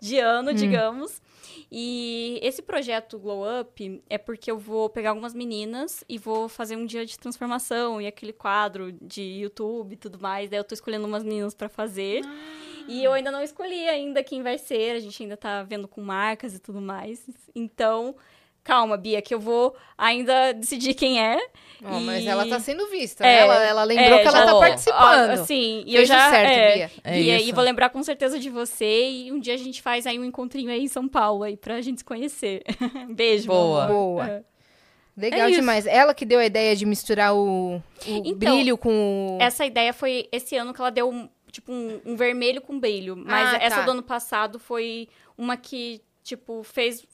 de 0.00 0.18
ano, 0.18 0.52
digamos. 0.52 1.22
E 1.70 2.38
esse 2.42 2.62
projeto 2.62 3.18
Glow 3.18 3.42
Up 3.60 4.02
é 4.08 4.18
porque 4.18 4.50
eu 4.50 4.58
vou 4.58 4.88
pegar 4.88 5.10
algumas 5.10 5.34
meninas 5.34 6.04
e 6.08 6.18
vou 6.18 6.48
fazer 6.48 6.76
um 6.76 6.86
dia 6.86 7.04
de 7.04 7.18
transformação 7.18 8.00
e 8.00 8.06
aquele 8.06 8.32
quadro 8.32 8.92
de 8.92 9.22
YouTube 9.22 9.92
e 9.92 9.96
tudo 9.96 10.18
mais. 10.20 10.50
Daí 10.50 10.58
eu 10.58 10.64
tô 10.64 10.74
escolhendo 10.74 11.06
umas 11.06 11.24
meninas 11.24 11.54
pra 11.54 11.68
fazer. 11.68 12.22
E 12.88 13.04
eu 13.04 13.12
ainda 13.12 13.30
não 13.30 13.42
escolhi 13.42 13.86
ainda 13.86 14.24
quem 14.24 14.42
vai 14.42 14.56
ser, 14.56 14.92
a 14.92 14.98
gente 14.98 15.22
ainda 15.22 15.36
tá 15.36 15.62
vendo 15.62 15.86
com 15.86 16.00
marcas 16.00 16.54
e 16.54 16.58
tudo 16.58 16.80
mais. 16.80 17.28
Então, 17.54 18.16
calma, 18.68 18.96
Bia, 18.98 19.22
que 19.22 19.34
eu 19.34 19.40
vou 19.40 19.74
ainda 19.96 20.52
decidir 20.52 20.92
quem 20.94 21.20
é. 21.24 21.38
Ó, 21.82 21.98
E- 21.98 22.04
Mas 22.04 22.26
ela 22.26 22.46
tá 22.46 22.60
sendo 22.60 22.86
vista, 22.88 23.24
É, 23.24 23.26
né? 23.26 23.38
Ela, 23.42 23.64
ela 23.64 23.84
lembrou 23.84 24.18
é, 24.18 24.22
que 24.22 24.28
ela 24.28 24.38
já- 24.38 24.46
tá 24.46 24.54
Ó, 24.56 24.60
participando. 24.60 25.30
Ó, 25.30 25.32
assim, 25.32 25.84
e 25.86 25.94
eu 25.96 26.04
já. 26.04 26.30
certo, 26.30 26.50
é, 26.50 26.74
Bia. 26.74 26.90
É 27.04 27.12
Bia, 27.14 27.40
e 27.40 27.52
vou 27.52 27.64
lembrar 27.64 27.88
com 27.90 28.02
certeza 28.02 28.38
de 28.38 28.50
você. 28.50 29.08
E 29.08 29.32
um 29.32 29.38
dia 29.40 29.54
a 29.54 29.56
gente 29.56 29.80
faz 29.80 30.06
aí 30.06 30.18
um 30.18 30.24
encontrinho 30.24 30.70
aí 30.70 30.82
em 30.82 30.88
São 30.88 31.08
Paulo 31.08 31.44
aí 31.44 31.56
pra 31.56 31.80
gente 31.80 31.98
se 31.98 32.04
conhecer. 32.04 32.62
Beijo, 33.10 33.46
Boa. 33.46 33.86
Boa. 33.86 34.28
É. 34.28 34.42
Legal 35.16 35.48
É 35.48 35.50
demais. 35.50 35.86
Ela 35.86 36.14
que 36.14 36.24
deu 36.24 36.38
a 36.38 36.44
ideia 36.46 36.76
de 36.76 36.84
misturar 36.86 37.34
o, 37.34 37.76
o 37.76 37.82
Então, 38.06 38.54
brilho 38.54 38.76
com 38.78 39.36
o. 39.38 39.42
Essa 39.42 39.64
ideia 39.66 39.92
foi 39.92 40.28
esse 40.30 40.56
ano 40.56 40.72
que 40.74 40.80
ela 40.80 40.90
deu 40.90 41.08
um, 41.10 41.28
tipo 41.50 41.72
um, 41.72 42.00
um 42.04 42.16
vermelho 42.16 42.60
com 42.60 42.78
brilho. 42.78 43.16
Mas 43.16 43.54
Ah, 43.54 43.58
essa 43.60 43.76
tá. 43.76 43.82
do 43.82 43.90
ano 43.92 44.02
passado 44.02 44.58
foi 44.60 45.08
uma 45.36 45.56
que, 45.56 46.00
tipo, 46.22 46.62
fez 46.62 47.04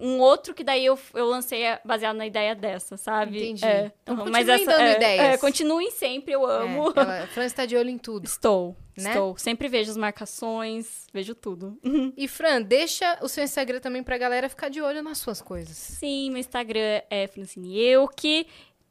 um 0.00 0.18
outro 0.18 0.52
que 0.54 0.62
daí 0.64 0.84
eu, 0.84 0.98
eu 1.14 1.26
lancei 1.26 1.66
a- 1.66 1.80
baseado 1.84 2.16
na 2.16 2.26
ideia 2.26 2.54
dessa, 2.54 2.96
sabe? 2.96 3.38
Entendi. 3.38 3.64
É. 3.64 3.92
Então 4.02 4.16
Uhum, 4.16 4.24
continuem 4.24 4.64
dando 4.66 4.80
é, 4.82 4.96
ideias. 4.96 5.34
É, 5.34 5.38
continuem 5.38 5.90
sempre, 5.90 6.32
eu 6.34 6.44
amo. 6.46 6.88
É, 6.96 7.00
ela, 7.00 7.22
a 7.24 7.26
Fran 7.28 7.44
está 7.46 7.64
de 7.64 7.76
olho 7.76 7.88
em 7.90 7.98
tudo. 7.98 8.24
Estou, 8.26 8.76
Né? 8.96 9.10
estou. 9.10 9.36
Sempre 9.38 9.68
vejo 9.68 9.90
as 9.90 9.96
marcações, 9.96 11.06
vejo 11.12 11.34
tudo. 11.34 11.78
E 12.16 12.28
Fran, 12.28 12.62
deixa 12.62 13.18
o 13.22 13.28
seu 13.28 13.42
Instagram 13.44 13.80
também 13.80 14.02
pra 14.02 14.18
galera 14.18 14.48
ficar 14.48 14.68
de 14.68 14.80
olho 14.82 15.02
nas 15.02 15.18
suas 15.18 15.40
coisas. 15.40 15.76
Sim, 15.76 16.30
meu 16.30 16.38
Instagram 16.40 17.02
é 17.10 17.26
Francine 17.26 17.78
Euque. 17.80 18.46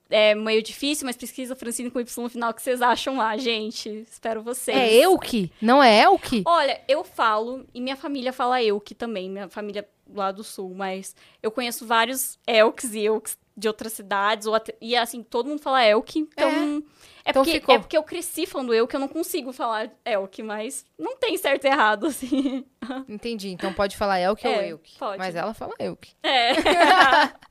É 0.10 0.36
meio 0.36 0.62
difícil, 0.62 1.08
mas 1.08 1.16
pesquisa 1.16 1.56
Francine 1.56 1.90
com 1.90 2.00
Y 2.00 2.24
no 2.24 2.30
final, 2.30 2.54
que 2.54 2.62
vocês 2.62 2.82
acham 2.84 3.18
lá, 3.18 3.36
gente. 3.38 3.90
Espero 4.12 4.44
vocês. 4.44 4.78
É 4.78 4.94
Euki? 5.06 5.52
Não 5.60 5.82
é 5.82 6.02
Elki? 6.04 6.44
Olha, 6.46 6.80
eu 6.88 7.04
falo, 7.04 7.66
e 7.74 7.82
minha 7.82 7.96
família 7.96 8.32
fala 8.32 8.62
Euque 8.62 8.94
também, 8.94 9.28
minha 9.30 9.50
família 9.50 9.88
lá 10.12 10.32
do 10.32 10.44
sul, 10.44 10.74
mas 10.74 11.16
eu 11.42 11.52
conheço 11.52 11.86
vários 11.86 12.38
Elks 12.48 12.94
e 12.94 13.02
Euks 13.06 13.38
de 13.56 13.68
outras 13.68 13.94
cidades, 13.94 14.48
ou 14.48 14.56
até- 14.56 14.76
e 14.82 14.96
assim, 14.96 15.22
todo 15.22 15.48
mundo 15.48 15.62
fala 15.62 15.86
Elk, 15.86 16.18
então... 16.20 16.50
É, 16.50 17.13
Então 17.26 17.42
porque, 17.44 17.60
ficou. 17.60 17.76
é 17.76 17.80
porque 17.80 17.98
eu 17.98 18.04
cresci 18.04 18.46
falando 18.46 18.74
Elk, 18.74 18.94
eu 18.94 19.00
não 19.00 19.08
consigo 19.08 19.54
falar 19.54 19.90
Elk, 20.06 20.44
mas 20.44 20.86
não 21.00 21.16
tem 21.16 21.38
certo 21.38 21.64
e 21.66 21.68
errado, 21.70 22.08
assim. 22.08 22.66
Entendi. 23.08 23.50
Então 23.50 23.72
pode 23.74 23.96
falar 23.96 24.20
Elki 24.20 24.46
ou 24.46 24.54
É, 24.54 24.68
Euki. 24.68 24.98
pode. 25.00 25.18
Mas 25.18 25.34
ela 25.36 25.54
fala 25.54 25.74
Euki. 25.80 26.14
É. 26.22 26.52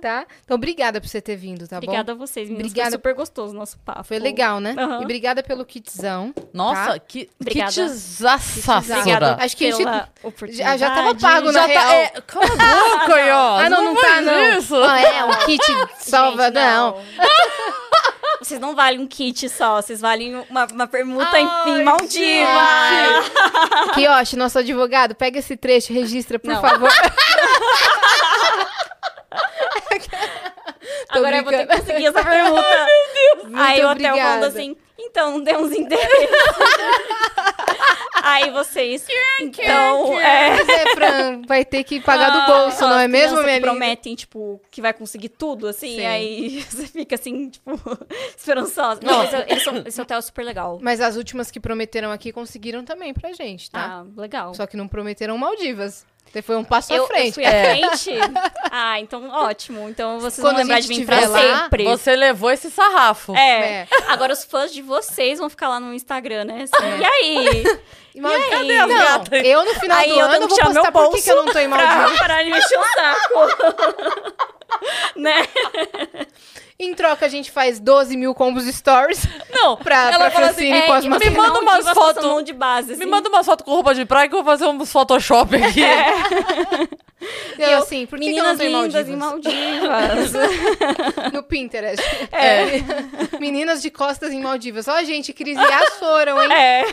Tá? 0.00 0.24
Então 0.44 0.54
obrigada 0.54 1.00
por 1.00 1.08
você 1.08 1.20
ter 1.20 1.34
vindo, 1.36 1.66
tá 1.66 1.76
Obrigada 1.78 2.12
a 2.12 2.14
vocês, 2.14 2.48
meninas. 2.48 2.70
Obrigada. 2.70 2.90
Foi 2.90 2.98
super 2.98 3.14
gostoso 3.14 3.52
o 3.52 3.56
nosso 3.58 3.76
papo. 3.80 3.98
bom? 3.98 4.04
Foi 4.04 4.18
legal, 4.20 4.60
né? 4.60 4.74
Aham. 4.78 5.00
E 5.00 5.04
obrigada 5.04 5.42
pelo 5.42 5.64
kitzão. 5.64 6.32
Nossa, 6.52 6.92
Tá? 6.92 6.98
que, 7.00 7.24
que 7.26 7.30
Obrigada. 7.40 7.70
Obrigada 8.78 9.36
Acho 9.44 9.56
que 9.56 9.66
a 9.66 9.70
gente- 9.72 9.78
pela 9.84 9.96
Já, 9.96 10.08
oportunidade. 10.28 10.78
já 10.80 10.90
tava 10.94 11.14
pago, 11.16 11.46
na 11.46 11.52
Já 11.52 11.66
real. 11.66 11.82
tá. 11.88 11.94
É, 11.94 12.08
cala 12.20 12.44
a 12.46 12.98
boca, 13.00 13.14
ó. 13.36 13.58
Ah, 13.58 13.68
não, 13.70 13.84
não, 13.84 13.94
tá, 13.96 14.00
faz 14.00 14.26
não. 14.26 14.58
Isso. 14.58 14.76
Ah, 14.76 15.00
é, 15.00 15.24
um 15.24 15.30
kit 15.44 15.64
salva, 15.98 16.44
Gente, 16.46 16.54
não. 16.54 16.96
Vocês 18.40 18.58
não 18.58 18.74
valem 18.74 18.98
um 19.00 19.06
kit 19.06 19.48
só, 19.50 19.82
vocês 19.82 20.00
valem 20.00 20.34
uma, 20.48 20.64
uma 20.66 20.86
permuta 20.86 21.38
em- 21.38 21.46
Ai, 21.46 21.70
em 21.80 21.84
Maldiva. 21.84 22.60
Que, 23.94 24.08
ó, 24.08 24.22
nosso 24.36 24.58
advogado, 24.58 25.14
pega 25.14 25.38
esse 25.38 25.56
trecho, 25.56 25.92
registra, 25.92 26.38
por 26.38 26.52
Não. 26.54 26.60
favor. 26.60 26.90
Agora 31.10 31.36
eu 31.38 31.44
vou 31.44 31.52
ter 31.52 31.58
que 31.58 31.66
brincando. 31.66 31.86
conseguir 31.86 32.06
essa 32.06 32.24
permuta. 32.24 32.86
Aí 33.54 33.82
Muito 33.82 33.86
o 33.86 33.90
hotel 33.90 34.16
falando 34.16 34.44
assim, 34.44 34.76
então, 35.02 35.32
não 35.32 35.42
demos 35.42 35.72
endereço. 35.72 36.32
Aí 38.22 38.50
vocês, 38.50 39.06
então, 39.40 40.20
é... 40.20 40.50
Mas 40.50 40.68
é, 40.68 40.94
Fran, 40.94 41.42
vai 41.46 41.64
ter 41.64 41.82
que 41.84 42.00
pagar 42.00 42.30
do 42.30 42.38
Ah, 42.38 42.46
bolso, 42.46 42.80
não 42.82 42.98
é 42.98 43.08
mesmo, 43.08 43.42
minha 43.42 43.60
prometem, 43.60 44.14
tipo, 44.14 44.60
que 44.70 44.82
vai 44.82 44.92
conseguir 44.92 45.30
tudo, 45.30 45.66
assim, 45.66 45.96
Sim. 45.96 46.06
aí 46.06 46.60
você 46.68 46.86
fica 46.86 47.14
assim, 47.14 47.48
tipo, 47.48 47.72
esperançosa. 48.36 49.00
Não, 49.02 49.24
esse, 49.24 49.36
esse, 49.48 49.88
esse 49.88 50.00
hotel 50.00 50.18
é 50.18 50.22
super 50.22 50.44
legal. 50.44 50.78
Mas 50.82 51.00
as 51.00 51.16
últimas 51.16 51.50
que 51.50 51.58
prometeram 51.58 52.12
aqui 52.12 52.30
conseguiram 52.30 52.84
também 52.84 53.14
pra 53.14 53.32
gente, 53.32 53.70
tá? 53.70 54.04
Ah, 54.04 54.20
legal. 54.20 54.54
Só 54.54 54.66
que 54.66 54.76
não 54.76 54.86
prometeram 54.86 55.36
Maldivas. 55.38 56.04
Você 56.32 56.42
foi 56.42 56.56
um 56.56 56.62
passo 56.64 56.92
eu, 56.92 57.04
à 57.04 57.06
frente. 57.08 57.26
eu 57.28 57.32
fui 57.34 57.44
à 57.44 57.50
frente? 57.50 58.10
Ah, 58.70 59.00
então 59.00 59.28
ótimo. 59.30 59.88
Então 59.88 60.20
vocês 60.20 60.36
Quando 60.44 60.52
vão 60.54 60.60
a 60.60 60.62
lembrar 60.62 60.78
de 60.80 60.88
mim 60.88 61.04
pra 61.04 61.26
lá, 61.26 61.62
sempre. 61.62 61.84
Você 61.84 62.14
levou 62.14 62.50
esse 62.52 62.70
sarrafo. 62.70 63.34
É. 63.34 63.80
É. 63.82 63.86
Agora 64.08 64.32
os 64.32 64.44
fãs 64.44 64.72
de 64.72 64.80
vocês 64.80 65.40
vão 65.40 65.50
ficar 65.50 65.68
lá 65.68 65.80
no 65.80 65.92
Instagram, 65.92 66.44
né? 66.44 66.64
Assim, 66.72 66.86
E 67.00 67.04
aí? 67.04 67.64
E 68.12 68.20
Mal- 68.20 68.32
Cadê 68.50 68.76
as 68.76 68.88
não, 68.88 68.96
gatas? 68.98 69.44
eu 69.44 69.64
no 69.64 69.74
final 69.74 69.98
Aí 69.98 70.08
do 70.08 70.18
eu 70.18 70.26
ano 70.26 70.48
vou 70.48 70.58
postar 70.58 70.90
por 70.90 71.10
que 71.12 71.22
que 71.22 71.30
eu 71.30 71.44
não 71.44 71.52
tô 71.52 71.60
em 71.60 71.68
Maldivas. 71.68 72.10
pra 72.10 72.18
parar 72.18 72.42
de 72.42 72.50
mexer 72.50 72.76
o 72.76 72.82
saco. 72.82 74.34
né? 75.14 75.46
Em 76.82 76.94
troca, 76.94 77.26
a 77.26 77.28
gente 77.28 77.50
faz 77.50 77.78
12 77.78 78.16
mil 78.16 78.34
combos 78.34 78.64
stories 78.64 79.22
Não, 79.52 79.76
pra, 79.76 80.06
ela 80.10 80.18
pra 80.18 80.30
fala 80.30 80.46
assim, 80.48 80.72
as 80.72 81.04
e 81.04 81.08
me 81.08 81.14
vocês 81.18 81.32
maquiagens. 81.34 81.36
manda 81.36 81.60
umas 81.60 81.90
fotos. 81.90 82.44
de 82.44 82.52
base, 82.54 82.92
assim. 82.92 83.04
Me 83.04 83.10
manda 83.10 83.28
uma 83.28 83.44
foto 83.44 83.64
com 83.64 83.70
roupa 83.72 83.94
de 83.94 84.06
praia 84.06 84.28
que 84.28 84.34
eu 84.34 84.42
vou 84.42 84.50
fazer 84.50 84.66
uns 84.66 84.90
Photoshop 84.90 85.54
aqui. 85.62 85.82
Eu, 87.58 87.78
assim, 87.82 88.06
por 88.06 88.18
que, 88.18 88.32
que 88.32 88.38
eu 88.38 88.42
não 88.42 88.52
lindas 88.54 88.70
Maldivas? 88.72 89.08
em 89.08 89.16
Maldivas. 89.16 90.32
No 91.34 91.42
Pinterest. 91.42 92.02
É. 92.32 93.38
Meninas 93.38 93.82
de 93.82 93.90
costas 93.90 94.32
em 94.32 94.40
Maldivas. 94.40 94.88
Ó, 94.88 95.02
gente, 95.04 95.32
Cris 95.34 95.58
e 95.58 95.60
As 95.60 95.98
foram, 95.98 96.42
hein? 96.42 96.50
É. 96.52 96.84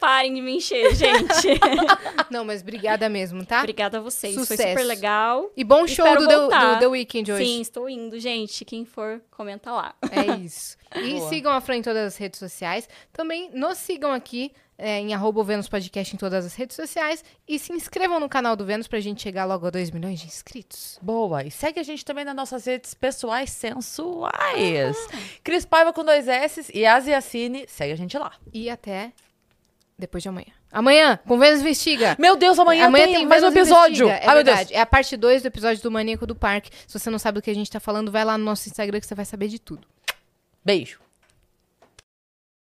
Parem 0.00 0.34
de 0.34 0.40
me 0.40 0.56
encher, 0.56 0.94
gente. 0.94 1.60
Não, 2.30 2.44
mas 2.44 2.62
obrigada 2.62 3.08
mesmo, 3.08 3.44
tá? 3.44 3.58
Obrigada 3.58 3.98
a 3.98 4.00
vocês. 4.00 4.34
Foi 4.34 4.44
Sucesso. 4.44 4.68
super 4.70 4.84
legal. 4.84 5.50
E 5.56 5.64
bom 5.64 5.86
show 5.86 6.06
do, 6.16 6.26
The- 6.28 6.36
voltar. 6.36 6.74
do 6.74 6.80
The 6.80 6.86
Weeknd 6.86 7.32
hoje. 7.32 7.44
Sim, 7.44 7.60
estou 7.60 7.88
indo, 7.88 8.18
gente. 8.20 8.64
Quem 8.64 8.84
for, 8.84 9.20
comenta 9.30 9.72
lá. 9.72 9.94
É 10.10 10.36
isso. 10.36 10.76
E 10.94 11.14
Boa. 11.18 11.28
sigam 11.28 11.52
a 11.52 11.60
Fran 11.60 11.76
em 11.76 11.82
todas 11.82 12.06
as 12.06 12.16
redes 12.16 12.38
sociais. 12.38 12.88
Também 13.12 13.50
nos 13.52 13.78
sigam 13.78 14.12
aqui 14.12 14.52
é, 14.80 15.00
em 15.00 15.12
arroba 15.12 15.42
Vênus 15.42 15.68
Podcast 15.68 16.14
em 16.14 16.18
todas 16.18 16.46
as 16.46 16.54
redes 16.54 16.76
sociais. 16.76 17.24
E 17.48 17.58
se 17.58 17.72
inscrevam 17.72 18.20
no 18.20 18.28
canal 18.28 18.54
do 18.54 18.64
Vênus 18.64 18.86
pra 18.86 19.00
gente 19.00 19.20
chegar 19.22 19.44
logo 19.44 19.66
a 19.66 19.70
2 19.70 19.90
milhões 19.90 20.20
de 20.20 20.26
inscritos. 20.26 20.98
Boa. 21.02 21.42
E 21.44 21.50
segue 21.50 21.80
a 21.80 21.82
gente 21.82 22.04
também 22.04 22.24
nas 22.24 22.36
nossas 22.36 22.64
redes 22.66 22.94
pessoais 22.94 23.50
sensuais. 23.50 24.96
Cris 25.42 25.64
Paiva 25.64 25.92
com 25.92 26.04
dois 26.04 26.28
S 26.28 26.70
e 26.72 26.86
Asiacine. 26.86 27.64
Segue 27.68 27.92
a 27.92 27.96
gente 27.96 28.16
lá. 28.16 28.32
E 28.52 28.70
até 28.70 29.12
depois 29.98 30.22
de 30.22 30.28
amanhã. 30.28 30.52
Amanhã, 30.70 31.18
com 31.26 31.38
Vênus 31.38 31.60
Investiga. 31.60 32.16
Meu 32.18 32.36
Deus, 32.36 32.58
amanhã, 32.58 32.90
tem, 32.92 33.26
mais 33.26 33.42
um 33.42 33.48
episódio. 33.48 34.06
Investiga. 34.06 34.24
É 34.26 34.28
Ai, 34.28 34.34
meu 34.34 34.44
Deus. 34.44 34.56
verdade. 34.56 34.74
É 34.74 34.80
a 34.80 34.86
parte 34.86 35.16
2 35.16 35.42
do 35.42 35.46
episódio 35.46 35.82
do 35.82 35.90
Maníaco 35.90 36.26
do 36.26 36.36
Parque. 36.36 36.70
Se 36.86 36.98
você 36.98 37.10
não 37.10 37.18
sabe 37.18 37.36
do 37.40 37.42
que 37.42 37.50
a 37.50 37.54
gente 37.54 37.70
tá 37.70 37.80
falando, 37.80 38.12
vai 38.12 38.24
lá 38.24 38.38
no 38.38 38.44
nosso 38.44 38.68
Instagram 38.68 39.00
que 39.00 39.06
você 39.06 39.14
vai 39.14 39.24
saber 39.24 39.48
de 39.48 39.58
tudo. 39.58 39.86
Beijo. 40.64 41.00